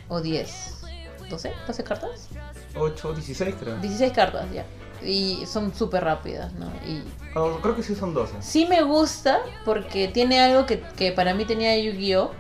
O 0.07 0.22
10. 0.22 0.82
¿12? 1.30 1.52
¿12 1.68 1.84
cartas? 1.84 2.30
8, 2.76 3.14
16 3.14 3.56
creo. 3.60 3.78
16 3.78 4.14
cartas, 4.14 4.45
ya. 4.53 4.64
Y 5.02 5.46
son 5.46 5.74
súper 5.74 6.04
rápidas, 6.04 6.54
¿no? 6.54 6.68
Y 6.88 7.04
Oh, 7.36 7.60
creo 7.62 7.76
que 7.76 7.84
sí 7.84 7.96
son 7.96 8.14
12. 8.14 8.34
sí 8.42 8.66
me 8.66 8.82
gusta 8.82 9.40
porque 9.66 10.08
tiene 10.08 10.40
algo 10.42 10.66
que, 10.66 10.80
que 10.82 11.12
para 11.12 11.34
mí 11.34 11.46
tenía 11.46 11.78
Yu-Gi-Oh! 11.78 12.32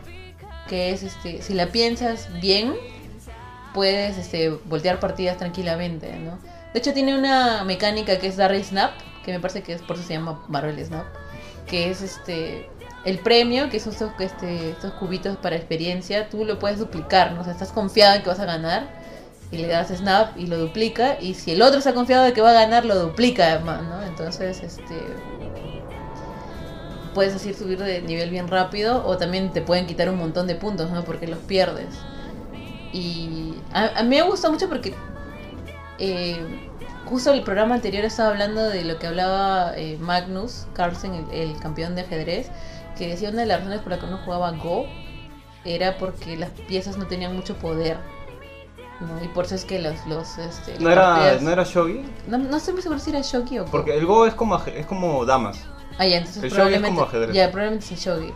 Que 0.67 0.91
es, 0.91 1.03
este, 1.03 1.41
si 1.41 1.53
la 1.53 1.67
piensas 1.67 2.27
bien, 2.41 2.75
puedes 3.73 4.17
este, 4.17 4.49
voltear 4.49 4.99
partidas 4.99 5.37
tranquilamente, 5.37 6.11
¿no? 6.19 6.39
De 6.73 6.79
hecho 6.79 6.93
tiene 6.93 7.17
una 7.17 7.63
mecánica 7.63 8.19
que 8.19 8.27
es 8.27 8.37
Darry 8.37 8.63
Snap, 8.63 8.91
que 9.23 9.31
me 9.31 9.39
parece 9.39 9.63
que 9.63 9.73
es 9.73 9.81
por 9.81 9.95
eso 9.95 10.05
se 10.07 10.13
llama 10.13 10.43
Marvel 10.47 10.83
Snap, 10.83 11.05
que 11.67 11.89
es 11.89 12.01
este 12.01 12.69
el 13.05 13.19
premio, 13.19 13.69
que 13.69 13.79
son 13.79 13.93
estos, 13.93 14.11
este, 14.19 14.71
estos 14.71 14.91
cubitos 14.93 15.37
para 15.37 15.55
experiencia, 15.55 16.29
tú 16.29 16.43
lo 16.45 16.59
puedes 16.59 16.79
duplicar, 16.79 17.31
¿no? 17.31 17.41
O 17.41 17.43
sea, 17.43 17.53
estás 17.53 17.71
confiado 17.71 18.15
en 18.15 18.23
que 18.23 18.29
vas 18.29 18.39
a 18.41 18.45
ganar 18.45 18.98
y 19.51 19.57
le 19.57 19.67
das 19.67 19.89
snap 19.89 20.37
y 20.37 20.45
lo 20.45 20.57
duplica 20.57 21.17
y 21.19 21.33
si 21.33 21.51
el 21.51 21.61
otro 21.61 21.79
está 21.79 21.93
confiado 21.93 22.23
de 22.23 22.33
que 22.33 22.41
va 22.41 22.51
a 22.51 22.53
ganar, 22.53 22.85
lo 22.85 22.95
duplica 22.95 23.53
además, 23.53 23.83
¿no? 23.83 24.03
Entonces, 24.03 24.61
este 24.61 24.95
puedes 27.13 27.35
así 27.35 27.53
subir 27.53 27.79
de 27.79 28.01
nivel 28.01 28.29
bien 28.29 28.47
rápido 28.47 29.05
o 29.05 29.17
también 29.17 29.51
te 29.51 29.61
pueden 29.61 29.87
quitar 29.87 30.09
un 30.09 30.17
montón 30.17 30.47
de 30.47 30.55
puntos, 30.55 30.91
¿no? 30.91 31.03
Porque 31.03 31.27
los 31.27 31.39
pierdes. 31.39 31.87
Y 32.93 33.55
a, 33.73 33.99
a 33.99 34.03
mí 34.03 34.09
me 34.09 34.21
gusta 34.21 34.49
mucho 34.49 34.69
porque 34.69 34.93
eh, 35.97 36.37
justo 37.05 37.33
el 37.33 37.41
programa 37.41 37.75
anterior 37.75 38.05
estaba 38.05 38.29
hablando 38.29 38.69
de 38.69 38.83
lo 38.83 38.99
que 38.99 39.07
hablaba 39.07 39.73
eh, 39.75 39.97
Magnus 39.99 40.67
Carlsen, 40.73 41.13
el, 41.31 41.49
el 41.51 41.59
campeón 41.59 41.95
de 41.95 42.01
ajedrez, 42.01 42.49
que 42.97 43.07
decía 43.07 43.29
una 43.29 43.41
de 43.41 43.47
las 43.47 43.59
razones 43.59 43.81
por 43.81 43.91
las 43.91 43.99
que 43.99 44.07
no 44.07 44.17
jugaba 44.19 44.51
Go 44.51 44.85
era 45.65 45.97
porque 45.97 46.37
las 46.37 46.51
piezas 46.51 46.97
no 46.97 47.07
tenían 47.07 47.35
mucho 47.35 47.55
poder. 47.57 47.97
¿No? 49.01 49.23
Y 49.23 49.27
por 49.29 49.45
eso 49.45 49.55
es 49.55 49.65
que 49.65 49.79
los... 49.79 49.95
los 50.07 50.37
este, 50.37 50.77
¿No 50.79 50.89
era, 50.91 51.15
partidas- 51.15 51.41
¿No 51.41 51.51
era 51.51 51.63
Shogi? 51.63 52.05
no, 52.27 52.37
no 52.37 52.57
estoy 52.57 52.73
muy 52.73 52.83
seguro 52.83 52.99
si 52.99 53.09
era 53.11 53.21
Shogi 53.21 53.59
o 53.59 53.65
Go. 53.65 53.71
Porque 53.71 53.97
el 53.97 54.05
Go 54.05 54.25
es 54.25 54.33
como, 54.33 54.57
es 54.57 54.85
como 54.85 55.25
damas. 55.25 55.57
Ah, 55.97 56.05
ya, 56.05 56.17
entonces 56.17 56.43
El 56.43 56.49
shogi 56.49 56.51
es 56.51 56.53
probablemente. 56.55 56.95
como 56.95 57.07
ajedrez. 57.07 57.35
Ya, 57.35 57.51
probablemente 57.51 57.85
es 57.85 57.91
el 57.91 57.97
shogi. 57.97 58.33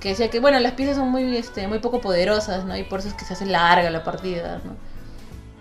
Que 0.00 0.10
decía 0.10 0.28
que, 0.30 0.40
bueno, 0.40 0.58
las 0.60 0.72
piezas 0.72 0.96
son 0.96 1.08
muy, 1.10 1.36
este, 1.36 1.66
muy 1.68 1.78
poco 1.78 2.00
poderosas, 2.00 2.64
¿no? 2.64 2.76
Y 2.76 2.82
por 2.84 2.98
eso 3.00 3.08
es 3.08 3.14
que 3.14 3.24
se 3.24 3.32
hace 3.34 3.46
larga 3.46 3.90
la 3.90 4.04
partida, 4.04 4.60
¿no? 4.64 4.72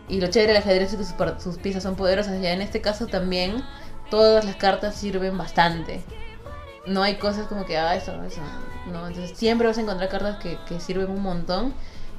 Y 0.10 0.20
lo 0.20 0.28
chévere 0.28 0.54
del 0.54 0.62
ajedrez 0.62 0.92
es 0.94 0.98
que 1.00 1.06
sus, 1.06 1.44
sus 1.44 1.58
piezas 1.58 1.82
son 1.84 1.96
poderosas. 1.96 2.42
Ya 2.42 2.52
en 2.52 2.62
este 2.62 2.82
caso 2.82 3.08
también, 3.08 3.64
todas 4.10 4.44
las 4.44 4.56
cartas 4.58 4.96
sirven 4.96 5.38
bastante. 5.38 6.04
No 6.86 7.02
hay 7.04 7.16
cosas 7.16 7.48
como 7.48 7.66
que, 7.66 7.78
ah, 7.78 7.96
eso, 7.96 8.12
eso. 8.24 8.42
No, 8.92 9.08
entonces 9.08 9.38
siempre 9.38 9.66
vas 9.66 9.78
a 9.78 9.82
encontrar 9.82 10.10
cartas 10.10 10.38
que, 10.40 10.58
que 10.68 10.82
sirven 10.82 11.10
un 11.10 11.22
montón. 11.22 11.74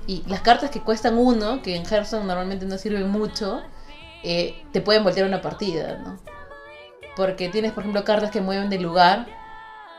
Y 0.06 0.22
las 0.26 0.40
cartas 0.40 0.70
que 0.70 0.80
cuestan 0.80 1.18
uno, 1.18 1.62
que 1.62 1.76
en 1.76 1.84
Hearthstone 1.86 2.26
normalmente 2.26 2.66
no 2.66 2.76
sirven 2.78 3.08
mucho, 3.10 3.62
eh, 4.22 4.62
te 4.72 4.80
pueden 4.80 5.04
voltear 5.04 5.26
una 5.26 5.40
partida, 5.40 5.98
¿no? 5.98 6.18
Porque 7.16 7.48
tienes, 7.48 7.72
por 7.72 7.82
ejemplo, 7.82 8.04
cartas 8.04 8.30
que 8.30 8.40
mueven 8.40 8.70
de 8.70 8.78
lugar, 8.78 9.26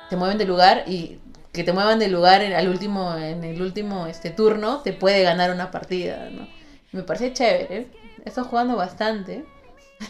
te 0.10 0.16
mueven 0.16 0.38
de 0.38 0.46
lugar 0.46 0.84
y 0.88 1.20
que 1.54 1.64
te 1.64 1.74
muevan 1.74 2.00
de 2.00 2.10
lugar 2.10 2.42
en, 2.42 2.54
al 2.54 2.68
último, 2.68 3.16
en 3.16 3.44
el 3.44 3.62
último 3.62 4.08
este 4.08 4.30
turno 4.30 4.82
te 4.82 4.94
puede 4.94 5.24
ganar 5.24 5.52
una 5.52 5.72
partida, 5.72 6.30
¿no? 6.30 6.48
Me 6.92 7.04
parece 7.04 7.34
chévere. 7.34 7.88
He 8.24 8.30
estado 8.30 8.48
jugando 8.48 8.76
bastante. 8.76 9.46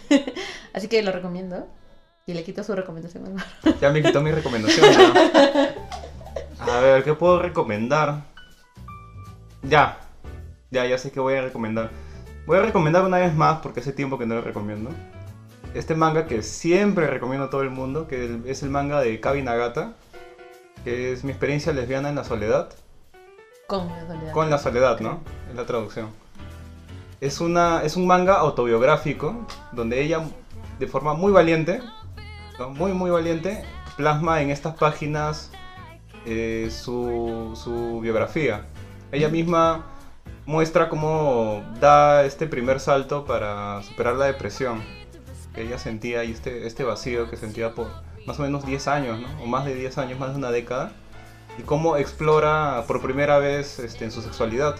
Así 0.73 0.87
que 0.87 1.01
lo 1.03 1.11
recomiendo. 1.11 1.67
Y 2.27 2.33
le 2.33 2.43
quito 2.43 2.63
su 2.63 2.75
recomendación 2.75 3.25
al 3.25 3.33
Mar. 3.33 3.45
Ya 3.79 3.91
me 3.91 4.01
quitó 4.01 4.21
mi 4.21 4.31
recomendación. 4.31 5.13
¿no? 5.13 5.13
A 6.73 6.79
ver, 6.79 7.03
¿qué 7.03 7.13
puedo 7.13 7.39
recomendar? 7.39 8.34
Ya. 9.67 9.97
Ya, 10.71 10.85
ya 10.85 10.97
sé 10.97 11.11
que 11.11 11.19
voy 11.19 11.35
a 11.35 11.41
recomendar. 11.41 11.89
Voy 12.45 12.57
a 12.57 12.61
recomendar 12.61 13.03
una 13.03 13.17
vez 13.17 13.33
más, 13.33 13.59
porque 13.59 13.79
hace 13.79 13.91
tiempo 13.91 14.17
que 14.17 14.25
no 14.25 14.35
lo 14.35 14.41
recomiendo. 14.41 14.91
Este 15.73 15.95
manga 15.95 16.27
que 16.27 16.43
siempre 16.43 17.07
recomiendo 17.07 17.47
a 17.47 17.49
todo 17.49 17.63
el 17.63 17.69
mundo, 17.69 18.07
que 18.07 18.39
es 18.45 18.63
el 18.63 18.69
manga 18.69 19.01
de 19.01 19.19
Kabi 19.19 19.41
Nagata, 19.41 19.93
que 20.83 21.11
es 21.11 21.23
mi 21.23 21.31
experiencia 21.31 21.73
lesbiana 21.73 22.09
en 22.09 22.15
la 22.15 22.23
soledad. 22.23 22.69
Con 23.67 23.87
la 23.87 24.07
soledad. 24.07 24.31
Con 24.31 24.49
la 24.49 24.57
soledad, 24.57 24.99
¿no? 24.99 25.21
Es 25.49 25.55
la 25.55 25.65
traducción. 25.65 26.09
Es, 27.19 27.41
una, 27.41 27.81
es 27.83 27.95
un 27.95 28.05
manga 28.05 28.35
autobiográfico 28.35 29.47
donde 29.71 30.01
ella, 30.01 30.21
de 30.77 30.87
forma 30.87 31.13
muy 31.15 31.31
valiente, 31.31 31.81
¿no? 32.59 32.69
muy 32.69 32.93
muy 32.93 33.09
valiente, 33.09 33.63
plasma 33.97 34.41
en 34.41 34.51
estas 34.51 34.75
páginas 34.75 35.51
eh, 36.25 36.69
su, 36.69 37.59
su 37.61 37.99
biografía. 38.01 38.65
Ella 39.15 39.29
misma 39.29 39.85
muestra 40.45 40.89
cómo 40.89 41.63
da 41.79 42.25
este 42.25 42.47
primer 42.47 42.79
salto 42.79 43.25
para 43.25 43.81
superar 43.83 44.15
la 44.15 44.25
depresión 44.25 44.83
que 45.53 45.61
ella 45.61 45.77
sentía 45.79 46.23
y 46.23 46.31
este, 46.31 46.67
este 46.67 46.83
vacío 46.83 47.29
que 47.29 47.37
sentía 47.37 47.73
por 47.73 47.87
más 48.27 48.39
o 48.39 48.43
menos 48.43 48.65
10 48.65 48.87
años, 48.87 49.19
¿no? 49.19 49.27
O 49.43 49.47
más 49.47 49.65
de 49.65 49.73
10 49.75 49.97
años, 49.97 50.19
más 50.19 50.31
de 50.31 50.37
una 50.37 50.51
década. 50.51 50.91
Y 51.57 51.61
cómo 51.61 51.95
explora 51.95 52.83
por 52.87 53.01
primera 53.01 53.37
vez 53.39 53.79
este, 53.79 54.03
en 54.03 54.11
su 54.11 54.21
sexualidad. 54.21 54.75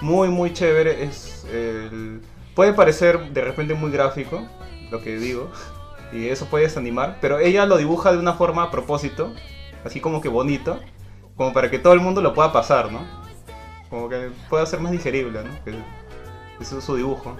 Muy, 0.00 0.28
muy 0.28 0.52
chévere. 0.52 1.04
Es 1.04 1.44
el- 1.52 2.22
Puede 2.54 2.72
parecer 2.74 3.32
de 3.32 3.40
repente 3.42 3.74
muy 3.74 3.90
gráfico, 3.90 4.46
lo 4.90 5.00
que 5.02 5.16
digo, 5.18 5.50
y 6.12 6.28
eso 6.28 6.46
puede 6.46 6.64
desanimar, 6.64 7.16
pero 7.20 7.38
ella 7.38 7.64
lo 7.66 7.78
dibuja 7.78 8.12
de 8.12 8.18
una 8.18 8.34
forma 8.34 8.64
a 8.64 8.70
propósito, 8.70 9.32
así 9.84 10.00
como 10.00 10.20
que 10.20 10.28
bonito, 10.28 10.78
como 11.36 11.52
para 11.52 11.70
que 11.70 11.78
todo 11.78 11.92
el 11.92 12.00
mundo 12.00 12.20
lo 12.20 12.34
pueda 12.34 12.52
pasar, 12.52 12.90
¿no? 12.92 13.00
Como 13.90 14.08
que 14.08 14.30
pueda 14.48 14.64
ser 14.66 14.80
más 14.80 14.92
digerible, 14.92 15.42
¿no? 15.44 15.50
Que 15.64 15.74
ese 16.60 16.78
es 16.78 16.84
su 16.84 16.96
dibujo. 16.96 17.36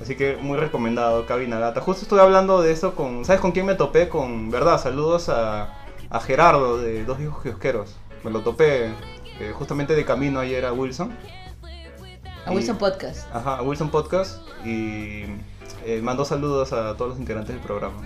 Así 0.00 0.16
que 0.16 0.36
muy 0.36 0.58
recomendado, 0.58 1.26
Kabi 1.26 1.46
Nagata. 1.46 1.80
Justo 1.80 2.02
estuve 2.02 2.20
hablando 2.20 2.60
de 2.60 2.72
eso 2.72 2.94
con. 2.94 3.24
¿Sabes 3.24 3.40
con 3.40 3.52
quién 3.52 3.66
me 3.66 3.74
topé? 3.74 4.08
Con. 4.08 4.50
¿Verdad? 4.50 4.80
Saludos 4.80 5.28
a, 5.28 5.74
a 6.10 6.20
Gerardo 6.20 6.78
de 6.78 7.04
Dos 7.04 7.20
Hijos 7.20 7.42
Kiosqueros. 7.42 7.94
Me 8.24 8.30
lo 8.30 8.40
topé 8.40 8.86
eh, 9.40 9.52
justamente 9.54 9.94
de 9.94 10.04
camino 10.04 10.40
ayer 10.40 10.64
a 10.64 10.72
Wilson. 10.72 11.12
A 12.46 12.52
Y- 12.52 12.56
Wilson 12.56 12.78
Podcast. 12.78 13.32
Ajá, 13.34 13.58
a 13.58 13.62
Wilson 13.62 13.90
Podcast. 13.90 14.40
Y 14.64 15.24
eh, 15.84 16.00
mandó 16.02 16.24
saludos 16.24 16.72
a 16.72 16.96
todos 16.96 17.10
los 17.12 17.18
integrantes 17.20 17.54
del 17.54 17.64
programa. 17.64 18.00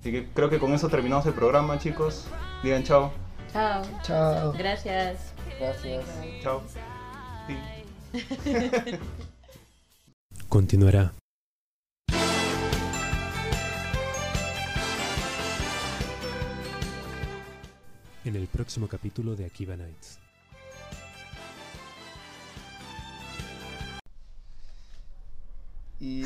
Así 0.00 0.12
que 0.12 0.26
creo 0.32 0.48
que 0.48 0.58
con 0.58 0.72
eso 0.72 0.88
terminamos 0.88 1.26
el 1.26 1.34
programa, 1.34 1.78
chicos. 1.78 2.26
Digan 2.62 2.82
chao. 2.82 3.12
Chao. 3.52 3.82
Chao. 4.02 4.52
Gracias. 4.52 5.34
Gracias. 5.58 6.04
Chao. 6.42 6.62
Sí. 7.46 8.18
Continuará. 10.48 11.12
En 18.24 18.36
el 18.36 18.46
próximo 18.46 18.88
capítulo 18.88 19.36
de 19.36 19.44
Akiba 19.44 19.76
Nights. 19.76 20.18
Y 26.00 26.24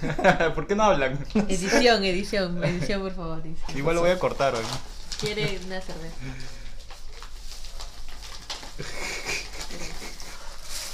¿Por 0.54 0.66
qué 0.66 0.74
no 0.74 0.84
hablan? 0.84 1.24
Edición, 1.34 2.02
edición, 2.02 2.64
edición, 2.64 3.02
por 3.02 3.14
favor. 3.14 3.40
edición. 3.44 3.76
Igual 3.78 3.96
lo 3.96 4.00
voy 4.02 4.10
a 4.10 4.18
cortar 4.18 4.54
hoy. 4.54 4.64
Quiere 5.20 5.60
una 5.66 5.80
cerveza. 5.80 6.16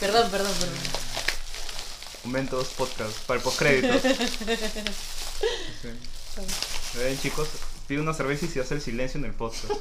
Perdón, 0.01 0.31
perdón, 0.31 0.53
perdón. 0.59 0.79
Momentos 2.25 2.69
podcast 2.77 3.19
para 3.21 3.39
el 3.39 3.45
postcrédito. 3.45 3.95
Sí. 5.81 5.89
Ven 6.99 7.21
chicos, 7.21 7.49
pide 7.87 8.01
una 8.01 8.13
cerveza 8.13 8.47
y 8.47 8.49
se 8.49 8.61
hace 8.61 8.75
el 8.75 8.81
silencio 8.81 9.19
en 9.19 9.27
el 9.27 9.35
podcast. 9.35 9.73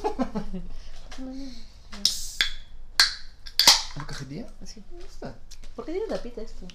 ¿una 3.96 4.06
cajetilla? 4.06 4.46
¿Por 5.74 5.84
qué 5.84 5.92
tiene 5.92 6.06
tapita 6.06 6.42
esto? 6.42 6.66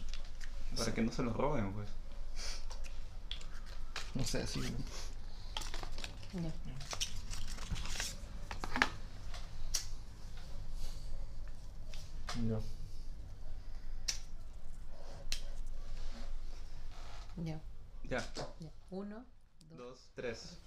Para 0.77 0.93
que 0.93 1.01
no 1.01 1.11
se 1.11 1.23
los 1.23 1.35
roben, 1.35 1.71
pues. 1.73 1.89
No 4.15 4.23
sé, 4.23 4.41
así. 4.43 4.59
¿no? 4.59 4.67
Ya. 6.41 6.51
No. 12.41 12.61
Ya. 17.37 17.59
Ya. 18.09 18.23
ya. 18.59 18.71
Uno, 18.91 19.25
dos. 19.69 19.77
Dos, 19.77 20.09
tres. 20.15 20.57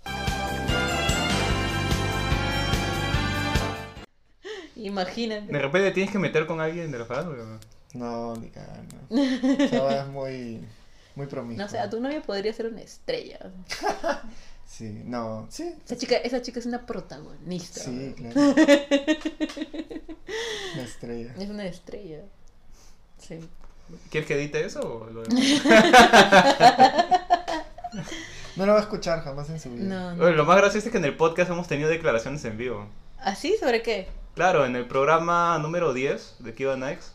Imagínate. 4.76 5.52
De 5.52 5.58
repente 5.58 5.90
tienes 5.92 6.12
que 6.12 6.18
meter 6.18 6.46
con 6.46 6.60
alguien 6.60 6.90
de 6.90 6.98
la 6.98 7.04
familia. 7.06 7.58
¿O 7.94 7.98
no? 7.98 8.34
No, 8.34 8.36
ni 8.36 8.50
cagando. 8.50 8.96
Esa 9.64 9.82
va 9.82 10.00
es 10.00 10.06
muy, 10.08 10.66
muy 11.14 11.26
promiscua. 11.26 11.64
No 11.64 11.70
sé, 11.70 11.78
a 11.78 11.88
tu 11.88 12.00
novia 12.00 12.22
podría 12.22 12.52
ser 12.52 12.66
una 12.66 12.82
estrella. 12.82 13.38
Sí, 14.66 15.02
no, 15.04 15.46
sí. 15.48 15.74
Esa 15.84 15.96
chica, 15.96 16.16
esa 16.16 16.42
chica 16.42 16.58
es 16.58 16.66
una 16.66 16.84
protagonista. 16.84 17.80
Sí, 17.80 18.14
claro. 18.16 18.40
Una 20.74 20.82
estrella. 20.82 21.34
Es 21.38 21.48
una 21.48 21.66
estrella. 21.66 22.22
Sí. 23.16 23.38
¿Quieres 24.10 24.26
que 24.26 24.34
edite 24.34 24.64
eso 24.66 24.80
o 24.80 25.06
lo 25.08 25.22
No 28.56 28.66
lo 28.66 28.72
va 28.72 28.78
a 28.78 28.82
escuchar 28.82 29.22
jamás 29.22 29.48
en 29.50 29.60
su 29.60 29.70
vida. 29.70 29.84
No, 29.84 30.16
no. 30.16 30.30
Lo 30.30 30.44
más 30.44 30.56
gracioso 30.56 30.88
es 30.88 30.92
que 30.92 30.98
en 30.98 31.04
el 31.04 31.16
podcast 31.16 31.50
hemos 31.50 31.68
tenido 31.68 31.88
declaraciones 31.88 32.44
en 32.44 32.58
vivo. 32.58 32.88
¿Así? 33.20 33.56
¿Sobre 33.58 33.82
qué? 33.82 34.08
Claro, 34.34 34.66
en 34.66 34.74
el 34.76 34.86
programa 34.86 35.58
número 35.58 35.94
10 35.94 36.36
de 36.40 36.54
Kiva 36.54 36.76
Nights, 36.76 37.12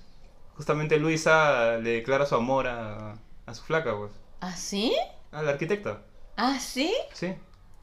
justamente 0.62 0.98
Luisa 0.98 1.78
le 1.78 1.90
declara 1.94 2.28
su 2.28 2.36
amor 2.36 2.68
a, 2.68 3.16
a 3.48 3.54
su 3.56 3.64
flaca, 3.64 3.98
pues. 3.98 4.12
¿Así? 4.42 4.94
A 5.32 5.42
la 5.42 5.50
arquitecta. 5.54 6.02
¿Ah, 6.38 6.60
sí? 6.60 6.94
Sí. 7.14 7.34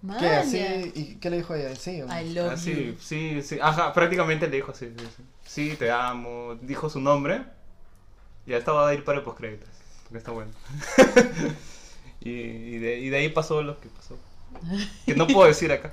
Man, 0.01 0.19
¿Qué? 0.21 0.29
¿Así? 0.29 0.93
¿Y 0.95 1.17
qué 1.17 1.29
le 1.29 1.39
dijo 1.39 1.57
ella? 1.57 1.75
Sí. 1.75 2.01
o? 2.03 2.07
I 2.07 2.33
love 2.35 2.53
Ah, 2.53 2.55
you. 2.55 2.61
sí, 2.61 2.97
sí, 3.01 3.43
sí. 3.43 3.59
Ajá, 3.61 3.93
prácticamente 3.93 4.47
le 4.47 4.57
dijo 4.59 4.71
así, 4.71 4.87
sí, 4.97 5.07
sí. 5.17 5.23
Sí, 5.45 5.77
te 5.77 5.91
amo. 5.91 6.55
Dijo 6.63 6.89
su 6.89 7.01
nombre. 7.01 7.43
Ya 8.47 8.59
estaba 8.59 8.89
a 8.89 8.95
ir 8.95 9.03
para 9.03 9.19
el 9.19 9.25
postcrédito. 9.25 9.67
Porque 10.05 10.19
está 10.19 10.31
bueno. 10.31 10.53
y, 12.21 12.31
y 12.31 12.79
de, 12.79 12.99
y 13.01 13.09
de 13.09 13.17
ahí 13.17 13.29
pasó 13.29 13.61
lo 13.63 13.81
que 13.81 13.89
pasó. 13.89 14.17
Que 15.05 15.17
no 15.17 15.27
puedo 15.27 15.49
decir 15.49 15.73
acá. 15.73 15.93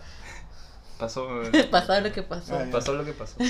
Pasó, 1.00 1.42
eh, 1.42 1.64
Pasó 1.72 2.00
lo 2.00 2.12
que 2.14 2.22
pasó. 2.22 2.58
Ah, 2.58 2.66
pasó 2.72 2.94
lo 2.94 3.04
que 3.04 3.14
pasó. 3.14 3.36